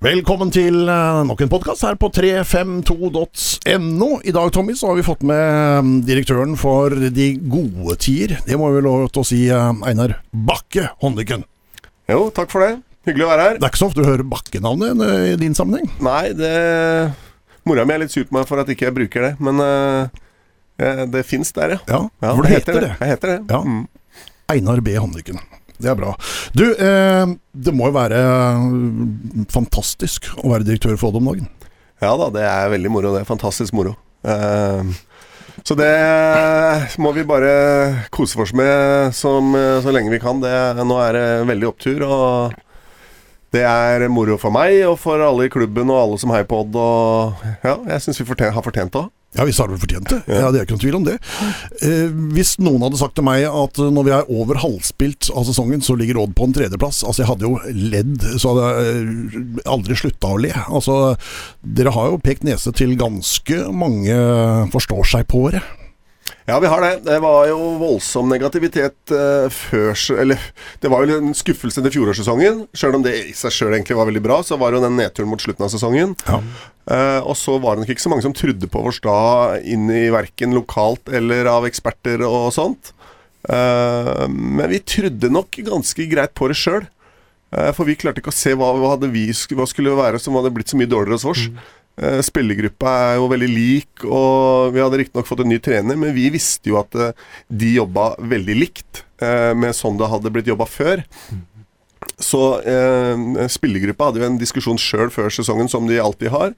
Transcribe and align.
Velkommen 0.00 0.48
til 0.48 0.88
eh, 0.88 1.18
nok 1.28 1.42
en 1.44 1.50
podkast 1.52 1.84
her 1.84 1.98
på 2.00 2.08
352.no. 2.16 4.06
I 4.24 4.32
dag 4.32 4.52
Tommy, 4.54 4.72
så 4.72 4.88
har 4.88 4.96
vi 4.96 5.02
fått 5.04 5.20
med 5.28 5.44
mm, 5.84 5.90
direktøren 6.08 6.56
for 6.56 6.96
De 7.12 7.26
gode 7.36 7.98
tider. 8.00 8.38
Det 8.46 8.56
må 8.56 8.70
vi 8.72 8.80
lov 8.86 9.10
til 9.12 9.20
å 9.20 9.28
si, 9.28 9.42
eh, 9.52 9.82
Einar 9.90 10.14
Bakke 10.32 10.86
Håndlykken. 11.04 11.44
Jo, 12.08 12.32
takk 12.32 12.48
for 12.48 12.64
det. 12.64 12.80
Hyggelig 13.10 13.26
å 13.26 13.30
være 13.34 13.44
her. 13.44 13.60
Det 13.60 13.68
er 13.68 13.74
ikke 13.74 13.82
så 13.82 13.90
ofte 13.90 14.00
du 14.00 14.08
hører 14.08 14.24
Bakke-navnet 14.32 15.04
eh, 15.04 15.26
i 15.34 15.36
din 15.44 15.58
sammenheng. 15.58 15.92
Nei, 16.08 16.32
det 16.32 16.56
Mora 17.68 17.84
mi 17.84 17.92
er 17.98 18.00
litt 18.06 18.16
sur 18.16 18.24
på 18.24 18.38
meg 18.38 18.48
for 18.48 18.64
at 18.64 18.72
ikke 18.72 18.88
jeg 18.88 18.96
bruker 19.02 19.28
det, 19.28 19.34
men 19.36 19.60
uh, 19.60 20.08
det 21.12 21.28
fins 21.28 21.52
der, 21.52 21.76
ja. 21.76 21.80
Ja, 21.92 22.00
ja 22.24 22.32
For 22.32 22.48
det 22.48 22.56
heter 22.56 22.80
det. 22.86 22.94
Jeg 23.02 23.18
heter 23.18 23.36
det. 23.36 23.40
Ja. 23.52 23.60
Mm. 23.60 23.84
Einar 24.56 24.80
B. 24.80 24.96
Håndlykken. 24.96 25.44
Det 25.80 25.90
er 25.90 25.98
bra. 25.98 26.14
Du, 26.56 26.64
eh, 26.70 27.34
det 27.52 27.74
må 27.76 27.88
jo 27.88 27.96
være 27.96 28.20
eh, 28.20 28.64
fantastisk 29.52 30.28
å 30.40 30.52
være 30.52 30.66
direktør 30.68 30.98
for 31.00 31.10
Odd 31.10 31.20
om 31.22 31.30
dagen? 31.32 31.50
Ja 32.00 32.14
da, 32.16 32.30
det 32.32 32.44
er 32.48 32.72
veldig 32.72 32.92
moro. 32.92 33.14
Det 33.14 33.22
er 33.24 33.28
fantastisk 33.28 33.76
moro. 33.76 33.94
Eh, 34.24 34.90
så 35.64 35.76
det 35.76 35.92
må 37.02 37.12
vi 37.16 37.26
bare 37.28 37.52
kose 38.14 38.38
oss 38.40 38.54
med 38.56 39.12
som, 39.16 39.52
så 39.84 39.92
lenge 39.92 40.12
vi 40.12 40.20
kan. 40.22 40.40
Det, 40.40 40.52
nå 40.88 40.96
er 41.04 41.16
det 41.16 41.28
veldig 41.50 41.68
opptur. 41.68 42.04
og 42.08 42.58
det 43.50 43.64
er 43.66 44.04
moro 44.06 44.36
for 44.38 44.54
meg 44.54 44.76
og 44.86 44.94
for 45.02 45.18
alle 45.26 45.48
i 45.48 45.50
klubben 45.50 45.90
og 45.90 45.98
alle 45.98 46.18
som 46.22 46.30
heier 46.30 46.46
på 46.48 46.62
Odd. 46.62 46.76
Og 46.78 47.48
ja, 47.66 47.74
jeg 47.94 48.04
syns 48.06 48.22
vi 48.22 48.28
fortjent, 48.28 48.54
har 48.54 48.64
fortjent 48.64 48.94
det. 48.94 49.08
Ja, 49.38 49.44
vi 49.46 49.52
har 49.54 49.68
vel 49.70 49.78
fortjent 49.78 50.10
det. 50.10 50.18
Ja. 50.26 50.48
det 50.50 50.58
er 50.58 50.64
ikke 50.66 50.74
noen 50.74 50.82
tvil 50.82 50.96
om 50.98 51.04
det. 51.06 51.16
Eh, 51.86 52.08
hvis 52.34 52.56
noen 52.58 52.82
hadde 52.82 52.98
sagt 52.98 53.14
til 53.14 53.26
meg 53.26 53.44
at 53.46 53.78
når 53.78 54.06
vi 54.08 54.14
er 54.16 54.32
over 54.34 54.58
halvspilt 54.58 55.30
av 55.30 55.46
sesongen, 55.46 55.84
så 55.86 55.94
ligger 55.98 56.18
Odd 56.18 56.34
på 56.36 56.48
en 56.48 56.54
tredjeplass 56.56 57.04
Altså, 57.06 57.22
jeg 57.22 57.30
hadde 57.30 57.46
jo 57.46 57.60
ledd 57.94 58.26
så 58.42 58.52
hadde 58.52 58.66
jeg 58.66 59.04
eh, 59.06 59.60
aldri 59.70 59.98
slutta 60.02 60.34
å 60.34 60.40
le. 60.42 60.50
Altså, 60.66 60.96
dere 61.62 61.94
har 61.94 62.10
jo 62.10 62.22
pekt 62.24 62.46
nese 62.48 62.74
til 62.74 62.96
ganske 62.98 63.62
mange 63.70 64.18
forstår 64.74 65.06
seg-på-ere. 65.14 65.62
Ja, 66.50 66.58
vi 66.58 66.66
har 66.66 66.82
det. 66.82 67.04
Det 67.06 67.18
var 67.22 67.46
jo 67.46 67.58
voldsom 67.78 68.30
negativitet 68.30 69.12
uh, 69.14 69.46
før 69.54 69.94
Eller 70.18 70.40
det 70.82 70.90
var 70.90 71.06
jo 71.06 71.18
en 71.20 71.34
skuffelse 71.36 71.82
til 71.84 71.94
fjorårssesongen. 71.94 72.64
Selv 72.74 72.98
om 72.98 73.04
det 73.06 73.12
i 73.28 73.34
seg 73.38 73.54
sjøl 73.54 73.76
egentlig 73.76 73.98
var 73.98 74.08
veldig 74.08 74.22
bra, 74.24 74.40
så 74.46 74.58
var 74.58 74.72
det 74.72 74.80
jo 74.80 74.86
den 74.88 74.98
nedturen 74.98 75.30
mot 75.30 75.42
slutten 75.42 75.66
av 75.66 75.70
sesongen. 75.70 76.16
Ja. 76.26 76.40
Uh, 76.90 77.20
og 77.22 77.36
så 77.38 77.54
var 77.62 77.76
det 77.76 77.84
nok 77.84 77.94
ikke 77.94 78.02
så 78.02 78.10
mange 78.10 78.26
som 78.26 78.34
trodde 78.34 78.70
på 78.70 78.82
vår 78.82 78.96
stad 78.98 79.68
inn 79.70 79.86
i 79.94 80.08
verken 80.10 80.56
lokalt 80.56 81.12
eller 81.14 81.46
av 81.52 81.68
eksperter 81.70 82.24
og 82.26 82.50
sånt. 82.56 82.94
Uh, 83.46 84.26
men 84.26 84.66
vi 84.72 84.82
trodde 84.82 85.30
nok 85.30 85.60
ganske 85.70 86.08
greit 86.10 86.34
på 86.34 86.50
det 86.50 86.58
sjøl. 86.58 86.88
for 87.74 87.82
vi 87.82 87.96
klarte 87.98 88.22
ikke 88.22 88.30
å 88.30 88.34
se 88.34 88.52
hva, 88.54 88.68
hva, 88.78 88.92
vi, 89.10 89.24
hva 89.30 89.64
skulle 89.66 89.94
være 89.98 90.20
som 90.22 90.36
hadde 90.38 90.52
blitt 90.54 90.70
så 90.70 90.78
mye 90.78 90.90
dårligere 90.90 91.18
hos 91.18 91.30
oss. 91.32 91.46
Mm. 91.50 91.62
Eh, 92.00 92.20
spillergruppa 92.24 92.92
er 93.10 93.18
jo 93.18 93.28
veldig 93.28 93.50
lik, 93.50 94.04
og 94.06 94.72
vi 94.72 94.80
hadde 94.80 95.02
riktignok 95.02 95.28
fått 95.28 95.42
en 95.44 95.50
ny 95.52 95.58
trener, 95.60 95.98
men 96.00 96.14
vi 96.16 96.30
visste 96.32 96.72
jo 96.72 96.78
at 96.80 96.96
eh, 96.96 97.12
de 97.52 97.74
jobba 97.76 98.14
veldig 98.32 98.56
likt 98.56 99.02
eh, 99.20 99.52
med 99.52 99.76
sånn 99.76 100.00
det 100.00 100.08
hadde 100.08 100.32
blitt 100.32 100.48
jobba 100.48 100.68
før. 100.70 101.04
Så 102.20 102.42
eh, 102.64 103.46
spillergruppa 103.52 104.08
hadde 104.08 104.22
jo 104.22 104.28
en 104.30 104.40
diskusjon 104.40 104.80
sjøl 104.80 105.12
før 105.12 105.28
sesongen, 105.34 105.68
som 105.68 105.88
de 105.90 106.00
alltid 106.00 106.32
har. 106.32 106.56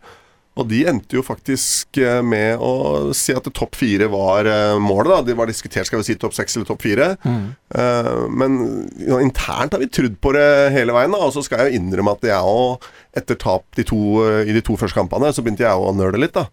Og 0.61 0.67
de 0.69 0.83
endte 0.91 1.17
jo 1.17 1.23
faktisk 1.25 1.97
med 2.29 2.61
å 2.61 3.13
si 3.17 3.33
at 3.33 3.47
topp 3.57 3.79
fire 3.81 4.05
var 4.13 4.45
målet. 4.85 5.09
da 5.09 5.21
De 5.25 5.37
var 5.39 5.49
diskutert 5.49 5.89
skal 5.89 6.03
vi 6.03 6.11
si 6.11 6.17
topp 6.21 6.37
seks 6.37 6.59
eller 6.59 6.69
topp 6.69 6.83
fire. 6.85 7.07
Mm. 7.25 7.47
Uh, 7.73 8.27
men 8.29 8.59
ja, 9.01 9.17
internt 9.25 9.73
har 9.73 9.81
vi 9.81 9.89
trodd 9.89 10.19
på 10.21 10.35
det 10.37 10.45
hele 10.77 10.93
veien. 10.93 11.17
da 11.17 11.23
Og 11.25 11.33
så 11.33 11.41
skal 11.47 11.63
jeg 11.63 11.73
jo 11.73 11.81
innrømme 11.81 12.13
at 12.19 12.29
jeg 12.29 12.53
òg 12.53 12.85
etter 13.17 13.37
tap 13.39 13.65
de 13.77 13.85
to, 13.87 14.01
eh, 14.25 14.49
i 14.49 14.55
de 14.57 14.63
to 14.65 14.77
første 14.81 14.97
kampene, 14.97 15.33
så 15.33 15.45
begynte 15.45 15.67
jeg 15.67 15.77
å 15.77 15.93
nøle 15.95 16.21
litt, 16.21 16.35
da. 16.37 16.49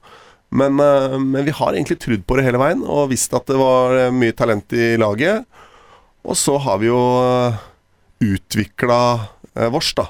Men, 0.52 0.80
eh, 0.80 1.17
men, 1.17 1.45
vi 1.45 1.56
har 1.56 1.73
egentlig 1.73 2.00
trodd 2.00 2.25
på 2.25 2.38
det 2.38 2.45
hele 2.45 2.59
veien, 2.59 2.84
og 2.84 3.09
visst 3.11 3.34
at 3.34 3.45
det 3.47 3.58
var 3.59 3.95
eh, 3.95 4.11
mye 4.11 4.36
talent 4.36 4.72
i 4.73 4.97
laget. 4.97 5.46
Og 6.25 6.35
så 6.35 6.57
har 6.59 6.79
vi 6.79 6.90
jo 6.90 7.00
utvikla 8.19 9.00
vårs, 9.72 9.94
da. 9.96 10.09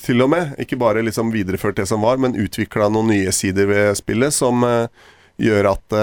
Til 0.00 0.22
og 0.22 0.30
med. 0.30 0.52
Ikke 0.62 0.78
bare 0.78 1.02
liksom 1.02 1.32
videreført 1.34 1.80
det 1.80 1.88
som 1.90 2.04
var, 2.06 2.20
men 2.22 2.38
utvikla 2.38 2.86
noen 2.92 3.10
nye 3.10 3.32
sider 3.34 3.66
ved 3.66 3.98
spillet 3.98 4.34
som 4.36 4.62
gjør 5.40 5.72
at 5.72 5.96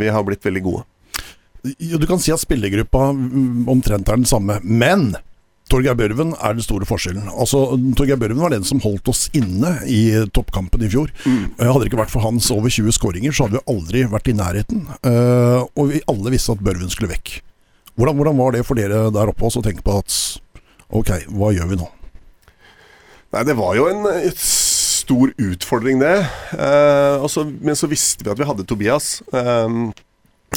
vi 0.00 0.08
har 0.08 0.24
blitt 0.24 0.46
veldig 0.46 0.62
gode. 0.64 0.86
Du 1.76 2.06
kan 2.06 2.20
si 2.22 2.32
at 2.32 2.42
spillergruppa 2.42 3.10
mm, 3.12 3.66
omtrent 3.68 4.08
er 4.08 4.20
den 4.20 4.28
samme, 4.28 4.60
men 4.62 5.10
Torgeir 5.66 5.96
Børven 5.98 6.30
er 6.38 6.54
den 6.54 6.62
store 6.62 6.86
forskjellen. 6.86 7.26
Altså, 7.32 7.58
Torgeir 7.98 8.18
Børven 8.20 8.38
var 8.38 8.52
den 8.54 8.66
som 8.66 8.78
holdt 8.84 9.08
oss 9.10 9.24
inne 9.34 9.72
i 9.90 10.14
toppkampen 10.34 10.84
i 10.86 10.90
fjor. 10.92 11.10
Mm. 11.26 11.56
Hadde 11.58 11.80
det 11.82 11.90
ikke 11.90 12.02
vært 12.04 12.12
for 12.12 12.22
hans 12.22 12.52
over 12.54 12.70
20 12.70 12.94
skåringer, 12.94 13.34
så 13.34 13.46
hadde 13.46 13.58
vi 13.58 13.74
aldri 13.74 14.04
vært 14.12 14.30
i 14.30 14.36
nærheten. 14.38 14.86
Uh, 15.02 15.66
og 15.74 15.90
vi 15.90 16.04
alle 16.06 16.34
visste 16.36 16.54
at 16.54 16.62
Børven 16.62 16.92
skulle 16.92 17.10
vekk. 17.10 17.40
Hvordan, 17.96 18.14
hvordan 18.20 18.38
var 18.38 18.54
det 18.54 18.62
for 18.68 18.78
dere 18.78 19.08
der 19.10 19.32
oppe 19.32 19.48
også 19.48 19.64
å 19.64 19.66
tenke 19.66 19.82
på 19.82 19.98
at 19.98 20.16
ok, 20.94 21.12
hva 21.34 21.50
gjør 21.56 21.72
vi 21.72 21.80
nå? 21.80 21.90
Nei, 23.36 23.44
det 23.44 23.56
var 23.58 23.74
jo 23.76 23.84
en 23.90 24.06
stor 24.40 25.32
utfordring, 25.36 26.00
det. 26.00 26.14
Eh, 26.56 27.16
også, 27.20 27.44
men 27.60 27.76
så 27.76 27.88
visste 27.90 28.24
vi 28.24 28.32
at 28.32 28.40
vi 28.40 28.46
hadde 28.48 28.64
Tobias, 28.64 29.18
eh, 29.28 29.74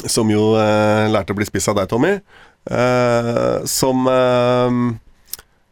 som 0.08 0.30
jo 0.32 0.54
lærte 1.12 1.34
å 1.34 1.36
bli 1.36 1.44
spiss 1.44 1.68
av 1.68 1.76
deg, 1.76 1.90
Tommy. 1.90 2.14
Uh, 2.68 3.64
som 3.64 4.04
uh, 4.04 4.68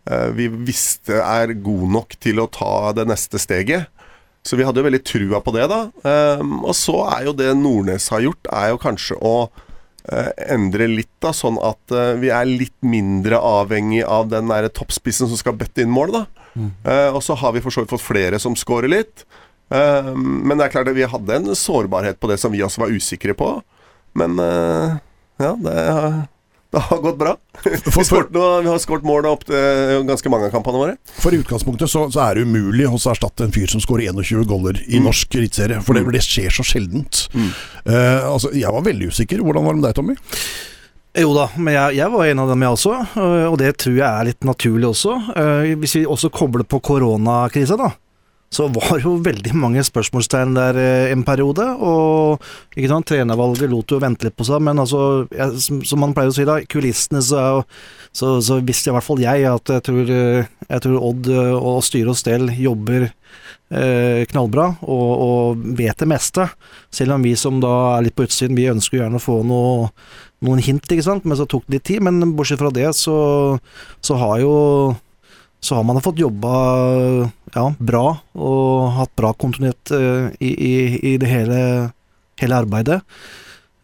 uh, 0.08 0.28
vi 0.32 0.47
visste 0.48 1.18
er 1.20 1.52
god 1.52 1.91
nok 1.98 2.14
til 2.16 2.41
å 2.41 2.48
ta 2.48 2.91
det 2.97 3.04
neste 3.10 3.41
steget. 3.41 3.88
Så 4.44 4.56
vi 4.56 4.64
hadde 4.64 4.80
jo 4.80 4.86
veldig 4.86 5.02
trua 5.04 5.41
på 5.44 5.52
det, 5.52 5.66
da. 5.68 5.80
og 6.41 6.70
så 6.72 7.02
er 7.10 7.26
jo 7.26 7.34
det 7.36 7.50
Nordnes 7.58 8.06
har 8.14 8.22
gjort, 8.24 8.48
er 8.54 8.70
jo 8.70 8.78
kanskje 8.80 9.18
å 9.20 9.32
endre 10.48 10.86
litt, 10.88 11.10
da, 11.20 11.34
sånn 11.36 11.58
at 11.60 11.92
vi 12.20 12.30
er 12.32 12.48
litt 12.48 12.76
mindre 12.86 13.41
avhengig 13.44 14.00
av 14.08 14.30
den 14.32 14.48
der 14.48 14.70
toppspissen 14.72 15.28
som 15.28 15.41
skal 15.41 15.56
bøtte 15.58 15.84
inn 15.84 15.92
mål, 15.92 16.14
da. 16.14 16.24
Mm. 16.58 16.70
og 17.14 17.20
så 17.22 17.36
har 17.38 17.52
vi 17.54 17.60
for 17.62 17.70
så 17.70 17.84
vidt 17.84 17.92
fått 17.92 18.02
flere 18.02 18.41
som 18.42 18.56
scorer 18.58 18.91
litt. 18.91 19.26
men 19.70 20.56
det 20.56 20.64
er 20.64 20.72
klart 20.72 20.88
at 20.91 20.97
vi 20.97 21.06
hadde 21.06 21.36
en 21.36 21.52
sårbarhet 21.54 22.18
på 22.18 22.30
det 22.32 22.38
som 22.41 22.50
vi 22.50 22.64
også 22.64 22.82
var 22.82 22.94
usikre 22.97 23.36
på. 23.36 23.50
Men 24.18 24.41
ja, 24.41 25.52
det 25.60 25.76
det 26.74 26.80
har 26.84 26.98
gått 27.00 27.18
bra. 27.18 27.34
For, 27.62 28.04
for, 28.04 28.26
vi 28.28 28.68
har 28.68 28.80
skåret 28.82 29.06
mål 29.08 29.26
opp 29.30 29.46
til 29.48 30.02
ganske 30.08 30.32
mange 30.32 30.50
av 30.50 30.52
kampene 30.52 30.80
våre. 30.82 30.96
For 31.16 31.32
i 31.32 31.40
utgangspunktet 31.40 31.88
så, 31.88 32.04
så 32.12 32.26
er 32.26 32.36
det 32.36 32.44
umulig 32.44 32.84
å 32.84 32.98
erstatte 32.98 33.46
en 33.46 33.54
fyr 33.54 33.70
som 33.72 33.80
skårer 33.80 34.12
21 34.12 34.44
goller 34.48 34.80
i 34.84 35.00
mm. 35.00 35.06
norsk 35.08 35.38
rittserie. 35.40 35.80
For 35.84 35.96
det, 35.96 36.04
mm. 36.04 36.12
det, 36.18 36.24
skjer 36.26 36.52
så 36.52 36.66
sjeldent. 36.66 37.22
Mm. 37.32 37.48
Uh, 37.88 38.34
altså, 38.34 38.52
jeg 38.52 38.74
var 38.74 38.84
veldig 38.84 39.08
usikker. 39.14 39.40
Hvordan 39.44 39.64
var 39.64 39.76
det 39.76 39.80
med 39.80 39.88
deg, 39.88 39.96
Tommy? 39.96 40.18
Jo 41.18 41.32
da, 41.34 41.46
men 41.56 41.72
jeg, 41.72 41.96
jeg, 42.02 42.12
var 42.12 42.28
en 42.28 42.42
av 42.44 42.52
dem, 42.52 42.66
jeg 42.66 42.76
også. 42.76 42.98
Og 43.48 43.56
det 43.62 43.72
tror 43.80 43.96
jeg 43.96 44.08
er 44.08 44.28
litt 44.28 44.44
naturlig 44.46 44.90
også. 44.92 45.16
Uh, 45.32 45.72
hvis 45.80 45.96
vi 45.96 46.04
også 46.04 46.30
kobler 46.34 46.68
på 46.68 46.82
koronakrisa, 46.84 47.80
da 47.80 47.94
så 48.48 48.64
var 48.72 49.03
jo 49.03 49.19
veldig 49.20 49.53
mange 49.60 49.82
spørsmålstegn 49.84 50.54
der 50.56 50.78
eh, 50.81 51.12
en 51.12 51.25
periode. 51.26 51.66
Og 51.84 52.44
ikke 52.76 52.91
sant, 52.91 53.09
trenervalget 53.10 53.69
lot 53.69 53.92
jo 53.92 54.00
vente 54.00 54.28
litt 54.28 54.36
på 54.38 54.47
seg, 54.48 54.62
men 54.64 54.81
altså, 54.81 55.26
jeg, 55.34 55.60
som, 55.64 55.82
som, 55.84 56.00
man 56.00 56.14
pleier 56.16 56.32
å 56.32 56.36
si, 56.36 56.47
da, 56.48 56.59
kulissene 56.64 57.20
så, 57.25 57.42
så, 58.09 58.38
så, 58.44 58.60
visste 58.64 58.88
i 58.88 58.97
hvert 58.97 59.04
fall 59.04 59.20
jeg 59.20 59.44
at 59.50 59.75
jeg 59.75 59.84
tror, 59.91 60.14
eh, 60.14 60.48
jeg 60.64 60.84
tror 60.84 61.04
Odd 61.10 61.28
eh, 61.32 61.54
og 61.59 61.82
styre 61.84 62.14
og 62.14 62.20
stell 62.20 62.48
jobber 62.56 63.10
eh, 63.10 64.25
knallbra 64.31 64.70
og, 64.80 65.10
og, 65.26 65.66
vet 65.78 66.00
det 66.00 66.09
meste. 66.09 66.48
Selv 66.94 67.19
om 67.19 67.26
vi 67.26 67.34
som 67.36 67.60
da 67.60 67.75
er 67.98 68.06
litt 68.09 68.16
på 68.16 68.25
utsiden, 68.25 68.56
vi 68.56 68.70
ønsker 68.72 69.03
gjerne 69.03 69.20
å 69.20 69.26
få 69.26 69.42
noe, 69.44 69.91
noen 70.47 70.65
hint, 70.65 70.88
ikke 70.88 71.04
sant, 71.04 71.28
men 71.28 71.36
så 71.36 71.44
tok 71.44 71.69
det 71.69 71.78
litt 71.78 71.86
tid. 71.91 72.06
Men 72.09 72.32
bortsett 72.38 72.62
fra 72.62 72.72
det, 72.72 72.88
så, 72.97 73.19
så 74.00 74.16
har 74.25 74.41
jo 74.41 74.56
så 75.60 75.75
har 75.75 75.82
man 75.82 75.98
fått 76.03 76.20
jobba 76.22 76.50
ja, 77.54 77.66
bra 77.78 78.06
og 78.34 78.88
hatt 78.98 79.12
bra 79.18 79.33
kontinuitet 79.36 79.92
uh, 79.95 80.30
i, 80.41 80.50
i, 80.53 80.72
i, 81.12 81.16
det 81.21 81.28
hele, 81.30 81.60
hele 82.41 82.59
arbeidet. 82.65 83.00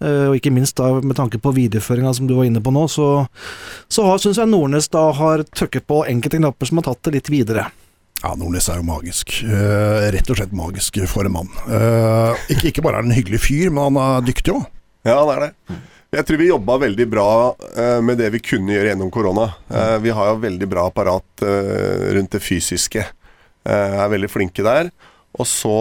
Uh, 0.02 0.32
og 0.32 0.38
ikke 0.38 0.52
minst 0.54 0.76
da 0.80 0.90
med 1.00 1.16
tanke 1.18 1.40
på 1.40 1.54
videreføringa 1.54 2.12
som 2.16 2.28
du 2.28 2.36
var 2.38 2.48
inne 2.48 2.62
på 2.64 2.74
nå, 2.74 2.84
så, 2.90 3.26
så 3.88 4.10
syns 4.20 4.42
jeg 4.42 4.50
Nordnes 4.50 4.90
da 4.92 5.06
har 5.16 5.46
trykket 5.54 5.86
på 5.90 6.02
enkelte 6.10 6.42
knapper 6.42 6.70
som 6.70 6.82
har 6.82 6.90
tatt 6.90 7.08
det 7.08 7.16
litt 7.20 7.32
videre. 7.32 7.68
Ja, 8.24 8.34
Nordnes 8.40 8.70
er 8.72 8.80
jo 8.80 8.88
magisk. 8.88 9.38
Uh, 9.44 10.10
rett 10.14 10.30
og 10.32 10.40
slett 10.40 10.54
magisk 10.56 11.02
for 11.10 11.28
en 11.28 11.36
mann. 11.38 11.50
Ikke, 12.52 12.70
ikke, 12.70 12.84
bare 12.84 13.00
er 13.00 13.04
han 13.04 13.12
en 13.12 13.18
hyggelig 13.18 13.44
fyr, 13.46 13.72
men 13.72 13.90
han 13.90 14.00
er 14.04 14.30
dyktig 14.30 14.56
òg. 14.56 14.70
Ja, 15.04 15.18
han 15.20 15.34
er 15.34 15.44
det. 15.48 15.82
Jeg 16.14 16.26
tror 16.28 16.38
vi 16.38 16.46
jobba 16.46 16.76
veldig 16.78 17.06
bra 17.10 17.28
uh, 17.50 18.00
med 18.04 18.20
det 18.22 18.30
vi 18.36 18.42
kunne 18.44 18.74
gjøre 18.74 18.92
gjennom 18.92 19.10
korona. 19.14 19.48
Uh, 19.66 19.98
vi 20.02 20.12
har 20.14 20.30
jo 20.30 20.42
veldig 20.44 20.68
bra 20.70 20.86
apparat 20.90 21.42
uh, 21.42 22.10
rundt 22.14 22.36
det 22.36 22.42
fysiske. 22.44 23.02
Er 23.64 24.12
veldig 24.12 24.30
flinke 24.32 24.64
der. 24.66 24.90
Og 25.34 25.48
så 25.50 25.76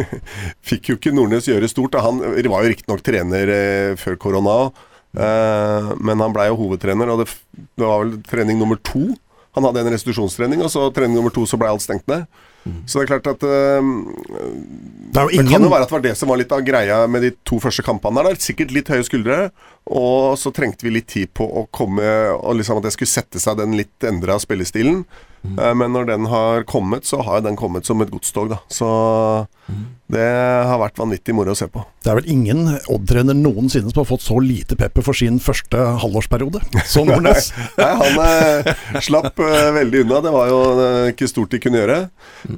fikk 0.68 0.92
jo 0.92 0.98
ikke 0.98 1.14
Nordnes 1.14 1.46
gjøre 1.50 1.70
stort. 1.70 1.98
Han 2.02 2.22
var 2.22 2.64
jo 2.64 2.72
riktignok 2.72 3.04
trener 3.06 3.52
før 4.00 4.18
korona, 4.20 4.56
men 5.12 6.24
han 6.24 6.34
blei 6.34 6.48
jo 6.48 6.58
hovedtrener, 6.64 7.12
og 7.12 7.22
det, 7.22 7.28
det, 7.76 7.84
var 7.84 8.02
vel 8.02 8.16
trening 8.26 8.58
nummer 8.58 8.80
to. 8.82 9.12
Han 9.54 9.68
hadde 9.68 9.84
en 9.84 9.92
restitusjonstrening, 9.92 10.64
og 10.64 10.72
så 10.72 10.88
trening 10.96 11.14
nummer 11.18 11.34
to 11.34 11.44
så 11.46 11.60
blei 11.60 11.70
alt 11.70 11.84
stengt 11.84 12.08
ned. 12.10 12.24
Så 12.86 13.00
det 13.00 13.08
er 13.08 13.10
klart 13.10 13.26
at 13.26 13.42
eh, 13.42 13.88
Det 15.10 15.18
er 15.18 15.32
ingen... 15.34 15.48
Det 15.48 15.50
kan 15.50 15.64
jo 15.66 15.70
være 15.72 15.86
at 15.86 15.90
det 15.90 15.96
var 15.96 16.04
det 16.04 16.14
som 16.18 16.30
var 16.30 16.38
litt 16.38 16.54
av 16.54 16.62
greia 16.64 17.00
med 17.10 17.24
de 17.26 17.32
to 17.48 17.58
første 17.62 17.82
kampene. 17.84 18.22
der 18.28 18.38
Sikkert 18.42 18.74
litt 18.74 18.90
høye 18.92 19.06
skuldre, 19.06 19.38
og 19.90 20.38
så 20.38 20.52
trengte 20.54 20.86
vi 20.86 20.94
litt 20.94 21.10
tid 21.10 21.32
på 21.34 21.44
å 21.44 21.66
komme 21.74 22.06
Og 22.38 22.54
liksom 22.60 22.78
at 22.78 22.86
det 22.86 22.94
skulle 22.94 23.10
sette 23.10 23.42
seg 23.42 23.58
den 23.58 23.74
litt 23.80 24.06
endra 24.06 24.38
spillestilen. 24.42 25.02
Eh, 25.42 25.74
Men 25.74 25.92
når 25.92 26.06
den 26.06 26.26
har 26.30 26.62
kommet, 26.68 27.04
så 27.08 27.22
har 27.26 27.40
den 27.42 27.56
kommet 27.58 27.86
som 27.88 28.00
et 28.04 28.10
godstog, 28.12 28.52
da. 28.52 28.60
Så 28.70 28.86
det 30.12 30.26
har 30.68 30.76
vært 30.82 30.98
vanvittig 31.00 31.32
moro 31.34 31.54
å 31.54 31.56
se 31.56 31.66
på. 31.72 31.80
Det 32.04 32.10
er 32.12 32.18
vel 32.18 32.26
ingen 32.28 32.66
Odd-trener 32.92 33.34
noensinne 33.38 33.88
som 33.88 34.02
har 34.02 34.08
fått 34.10 34.24
så 34.26 34.36
lite 34.42 34.76
pepper 34.76 35.04
for 35.06 35.16
sin 35.16 35.38
første 35.40 35.78
halvårsperiode 36.02 36.60
som 36.90 37.06
Nordnes. 37.10 37.48
Nei, 37.78 37.88
han 38.02 38.20
eh, 38.26 39.00
slapp 39.00 39.40
eh, 39.40 39.70
veldig 39.78 40.02
unna. 40.04 40.20
Det 40.26 40.34
var 40.34 40.52
jo 40.52 40.60
ikke 41.14 41.30
stort 41.30 41.54
de 41.56 41.62
kunne 41.64 41.80
gjøre. 41.80 41.98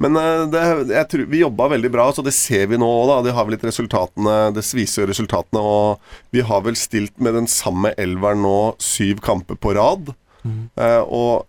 Men 0.03 0.19
det, 0.51 0.65
jeg 0.91 1.09
tror, 1.13 1.25
vi 1.31 1.41
jobba 1.45 1.71
veldig 1.77 1.93
bra, 1.95 2.09
så 2.13 2.25
det 2.25 2.35
ser 2.35 2.67
vi 2.73 2.81
nå 2.81 2.89
òg, 2.91 3.07
da. 3.13 3.17
Det 3.29 3.35
har 3.37 3.47
vel 3.47 3.55
litt 3.57 3.65
resultatene 3.69 4.35
Det 4.55 4.65
viser 4.75 5.05
jo 5.05 5.09
resultatene. 5.13 5.63
Og 5.63 6.35
vi 6.35 6.43
har 6.45 6.61
vel 6.67 6.77
stilt 6.77 7.15
med 7.23 7.37
den 7.39 7.49
samme 7.49 7.95
elveren 7.97 8.43
nå 8.45 8.57
syv 8.83 9.23
kamper 9.25 9.55
på 9.57 9.73
rad. 9.79 10.11
Eh, 10.45 11.01
og 11.07 11.47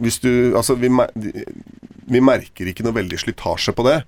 hvis 0.00 0.20
du 0.22 0.54
Altså, 0.56 0.76
vi, 0.78 0.88
vi 2.10 2.22
merker 2.24 2.68
ikke 2.68 2.84
noe 2.86 2.96
veldig 2.96 3.20
slitasje 3.20 3.74
på 3.76 3.86
det. 3.86 3.98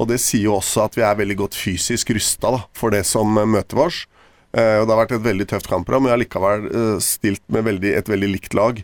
Og 0.00 0.08
det 0.10 0.20
sier 0.22 0.48
jo 0.48 0.56
også 0.58 0.86
at 0.86 0.96
vi 0.98 1.04
er 1.06 1.18
veldig 1.18 1.38
godt 1.42 1.58
fysisk 1.58 2.12
rusta 2.16 2.56
for 2.76 2.94
det 2.94 3.04
som 3.08 3.36
eh, 3.38 3.48
møter 3.58 3.84
oss. 3.86 4.04
Uh, 4.50 4.80
og 4.80 4.88
det 4.88 4.90
har 4.90 4.98
vært 5.04 5.12
et 5.14 5.22
veldig 5.22 5.44
tøft 5.46 5.68
kampprogram, 5.70 6.02
men 6.02 6.10
vi 6.10 6.14
har 6.16 6.20
likevel 6.24 6.64
uh, 6.72 6.96
stilt 7.04 7.42
med 7.54 7.68
veldig, 7.68 7.92
et 8.00 8.08
veldig 8.10 8.30
likt 8.32 8.56
lag. 8.58 8.80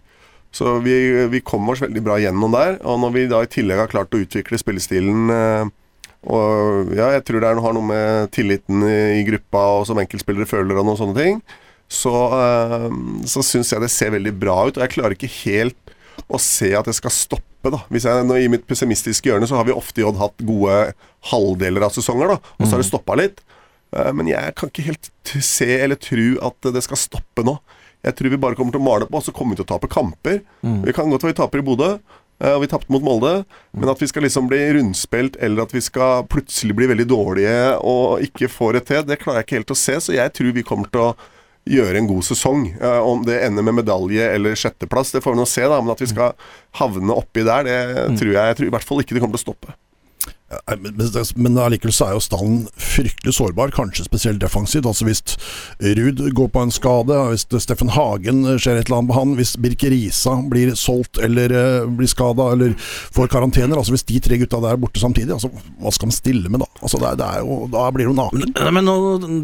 Så 0.55 0.77
vi, 0.85 0.95
vi 1.33 1.41
kom 1.43 1.67
oss 1.73 1.83
veldig 1.83 2.03
bra 2.07 2.21
gjennom 2.23 2.55
der. 2.55 2.79
Og 2.87 3.01
når 3.03 3.17
vi 3.17 3.25
da 3.33 3.41
i 3.43 3.51
tillegg 3.51 3.83
har 3.83 3.91
klart 3.91 4.15
å 4.15 4.21
utvikle 4.23 4.61
spillestilen 4.63 5.33
uh, 5.33 5.67
Og 6.31 6.95
ja, 6.95 7.11
jeg 7.17 7.25
tror 7.27 7.43
det 7.43 7.51
er, 7.51 7.63
har 7.65 7.75
noe 7.75 7.89
med 7.91 8.31
tilliten 8.35 8.87
i, 8.87 8.99
i 9.19 9.27
gruppa 9.27 9.65
og 9.81 9.89
som 9.91 9.99
enkeltspillere 10.03 10.47
føler 10.49 10.79
og 10.79 10.87
noen 10.87 11.01
sånne 11.03 11.19
ting, 11.19 11.43
så, 11.87 12.13
så 13.31 13.45
syns 13.47 13.69
jeg 13.71 13.83
det 13.83 13.91
ser 13.95 14.15
veldig 14.15 14.33
bra 14.35 14.57
ut. 14.67 14.75
Og 14.75 14.83
jeg 14.83 14.95
klarer 14.97 15.15
ikke 15.15 15.31
helt 15.45 15.86
å 16.29 16.41
se 16.43 16.73
at 16.75 16.89
det 16.89 16.95
skal 16.99 17.13
stoppe, 17.15 17.71
da. 17.71 17.81
Hvis 17.93 18.07
jeg, 18.09 18.25
I 18.27 18.49
mitt 18.51 18.67
pessimistiske 18.67 19.31
hjørne 19.31 19.47
så 19.47 19.59
har 19.59 19.67
vi 19.69 19.75
ofte 19.75 20.03
i 20.03 20.07
Odd 20.07 20.19
hatt 20.19 20.43
gode 20.47 20.93
halvdeler 21.31 21.87
av 21.87 21.95
sesonger, 21.95 22.35
da. 22.35 22.39
Og 22.59 22.67
så 22.67 22.75
har 22.77 22.83
det 22.83 22.89
stoppa 22.91 23.17
litt. 23.19 23.43
Eh, 23.95 24.13
Men 24.13 24.27
jeg 24.31 24.55
kan 24.59 24.71
ikke 24.71 24.87
helt 24.91 25.11
se 25.43 25.69
eller 25.81 25.97
tro 25.97 26.29
at 26.47 26.73
det 26.75 26.83
skal 26.87 26.99
stoppe 27.01 27.45
nå. 27.47 27.59
Jeg 28.07 28.15
tror 28.19 28.31
vi 28.31 28.39
bare 28.39 28.55
kommer 28.59 28.75
til 28.75 28.83
å 28.83 28.87
male 28.87 29.07
på, 29.09 29.19
og 29.19 29.25
så 29.27 29.33
kommer 29.35 29.55
vi 29.57 29.63
til 29.63 29.67
å 29.67 29.73
tape 29.75 29.89
kamper. 29.91 30.41
Vi 30.63 30.93
kan 30.95 31.11
godt 31.11 31.23
være 31.27 31.35
vi 31.35 31.41
taper 31.41 31.59
i 31.63 31.67
Bodø, 31.67 31.89
eh, 32.41 32.53
og 32.55 32.61
vi 32.63 32.69
tapte 32.71 32.91
mot 32.93 33.03
Molde, 33.03 33.45
men 33.75 33.89
at 33.91 33.99
vi 34.03 34.07
skal 34.07 34.23
liksom 34.23 34.47
bli 34.51 34.61
rundspilt, 34.77 35.39
eller 35.43 35.63
at 35.63 35.73
vi 35.75 35.81
skal 35.81 36.27
plutselig 36.31 36.77
bli 36.77 36.87
veldig 36.93 37.07
dårlige 37.11 37.79
og 37.83 38.21
ikke 38.23 38.51
få 38.53 38.73
det 38.77 38.85
til, 38.87 39.03
det 39.07 39.19
klarer 39.23 39.41
jeg 39.43 39.47
ikke 39.49 39.59
helt 39.63 39.75
å 39.75 39.79
se. 39.81 39.97
Så 40.01 40.15
jeg 40.15 40.33
tror 40.37 40.53
vi 40.55 40.63
kommer 40.67 40.91
til 40.91 41.01
å 41.09 41.17
gjøre 41.67 42.01
en 42.01 42.09
god 42.11 42.27
sesong. 42.27 42.69
Eh, 42.75 43.01
om 43.03 43.25
det 43.27 43.41
ender 43.47 43.67
med 43.67 43.81
medalje 43.81 44.29
eller 44.37 44.59
sjetteplass, 44.59 45.13
det 45.15 45.23
får 45.25 45.35
vi 45.35 45.41
nå 45.41 45.49
se, 45.51 45.65
da. 45.67 45.81
Men 45.83 45.97
at 45.97 46.05
vi 46.05 46.11
skal 46.13 46.37
havne 46.81 47.17
oppi 47.17 47.45
der, 47.47 47.67
det 47.67 48.21
tror 48.21 48.33
jeg, 48.33 48.41
jeg 48.41 48.61
tror 48.61 48.71
i 48.71 48.75
hvert 48.77 48.89
fall 48.89 49.03
ikke 49.03 49.17
det 49.17 49.25
kommer 49.25 49.39
til 49.39 49.45
å 49.45 49.49
stoppe. 49.51 49.77
Nei, 50.47 50.77
Men 51.35 51.57
allikevel 51.59 51.95
så 51.95 52.07
er 52.07 52.13
jo 52.15 52.23
stallen 52.23 52.59
fryktelig 52.79 53.35
sårbar, 53.35 53.73
kanskje 53.75 54.05
spesielt 54.07 54.39
defensivt. 54.43 54.87
Altså 54.87 55.09
Hvis 55.09 55.23
Ruud 55.99 56.23
går 56.39 56.51
på 56.55 56.63
en 56.63 56.75
skade, 56.75 57.17
hvis 57.33 57.47
Steffen 57.65 57.91
Hagen 57.97 58.45
skjer 58.55 58.79
et 58.79 58.87
eller 58.87 59.01
annet 59.01 59.11
med 59.11 59.19
han, 59.19 59.35
hvis 59.41 59.57
Birke 59.59 59.91
Risa 59.91 60.37
blir 60.47 60.75
solgt 60.79 61.19
eller 61.23 61.51
eh, 61.51 61.89
blir 61.99 62.11
skada 62.11 62.53
eller 62.55 62.77
får 62.79 63.31
karantener, 63.33 63.75
altså 63.81 63.97
hvis 63.97 64.07
de 64.07 64.21
tre 64.23 64.39
gutta 64.39 64.61
der 64.63 64.77
er 64.77 64.81
borte 64.81 65.03
samtidig, 65.03 65.35
altså 65.35 65.51
hva 65.51 65.93
skal 65.95 66.13
man 66.13 66.17
stille 66.17 66.53
med 66.53 66.63
da? 66.63 66.71
Altså 66.79 67.01
det 67.03 67.11
er, 67.11 67.19
det 67.19 67.27
er 67.27 67.43
jo, 67.43 67.59
Da 67.73 67.89
blir 67.95 68.11
du 68.11 68.15
naken. 68.17 68.47
Nei, 68.55 68.73
men 68.79 68.87
nå, 68.87 68.97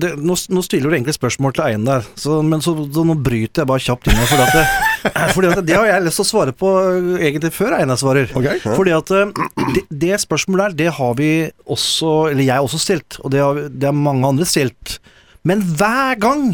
det, 0.03 0.15
nå, 0.23 0.39
nå 0.55 0.65
stiller 0.65 0.93
du 0.93 0.99
egentlig 0.99 1.17
spørsmål 1.19 1.57
til 1.57 1.67
Eiend 1.67 1.91
der, 1.91 2.07
så, 2.15 2.39
men 2.47 2.63
så, 2.63 2.77
så 2.95 3.07
nå 3.09 3.19
bryter 3.19 3.65
jeg 3.65 3.73
bare 3.73 3.83
kjapt 3.83 4.11
inn 4.13 4.23
at 4.23 4.55
det, 4.55 4.65
fordi 5.35 5.51
at 5.51 5.65
det 5.67 5.77
har 5.77 5.91
jeg 5.91 6.07
lyst 6.07 6.23
til 6.23 6.27
å 6.27 6.31
svare 6.31 6.57
på 6.57 6.73
øh, 6.79 7.13
egentlig 7.19 7.53
før 7.57 7.77
Einar 7.81 7.99
svarer. 8.01 8.31
Okay. 8.39 8.63
Fordi 8.63 8.95
at 8.95 9.11
øh, 9.19 9.35
det, 9.75 9.85
det 9.91 10.23
spørsmålet 10.23 10.73
der, 10.73 10.79
det 10.85 10.92
har 10.97 11.17
vi 11.19 11.31
også, 11.65 12.13
eller 12.31 12.45
jeg 12.45 12.55
har 12.55 12.67
også 12.67 12.81
stilt, 12.83 13.19
og 13.23 13.33
det 13.35 13.43
har, 13.43 13.65
det 13.69 13.89
har 13.89 13.97
mange 13.97 14.29
andre 14.29 14.47
stilt. 14.49 14.99
Men 15.47 15.65
hver 15.79 16.19
gang, 16.23 16.53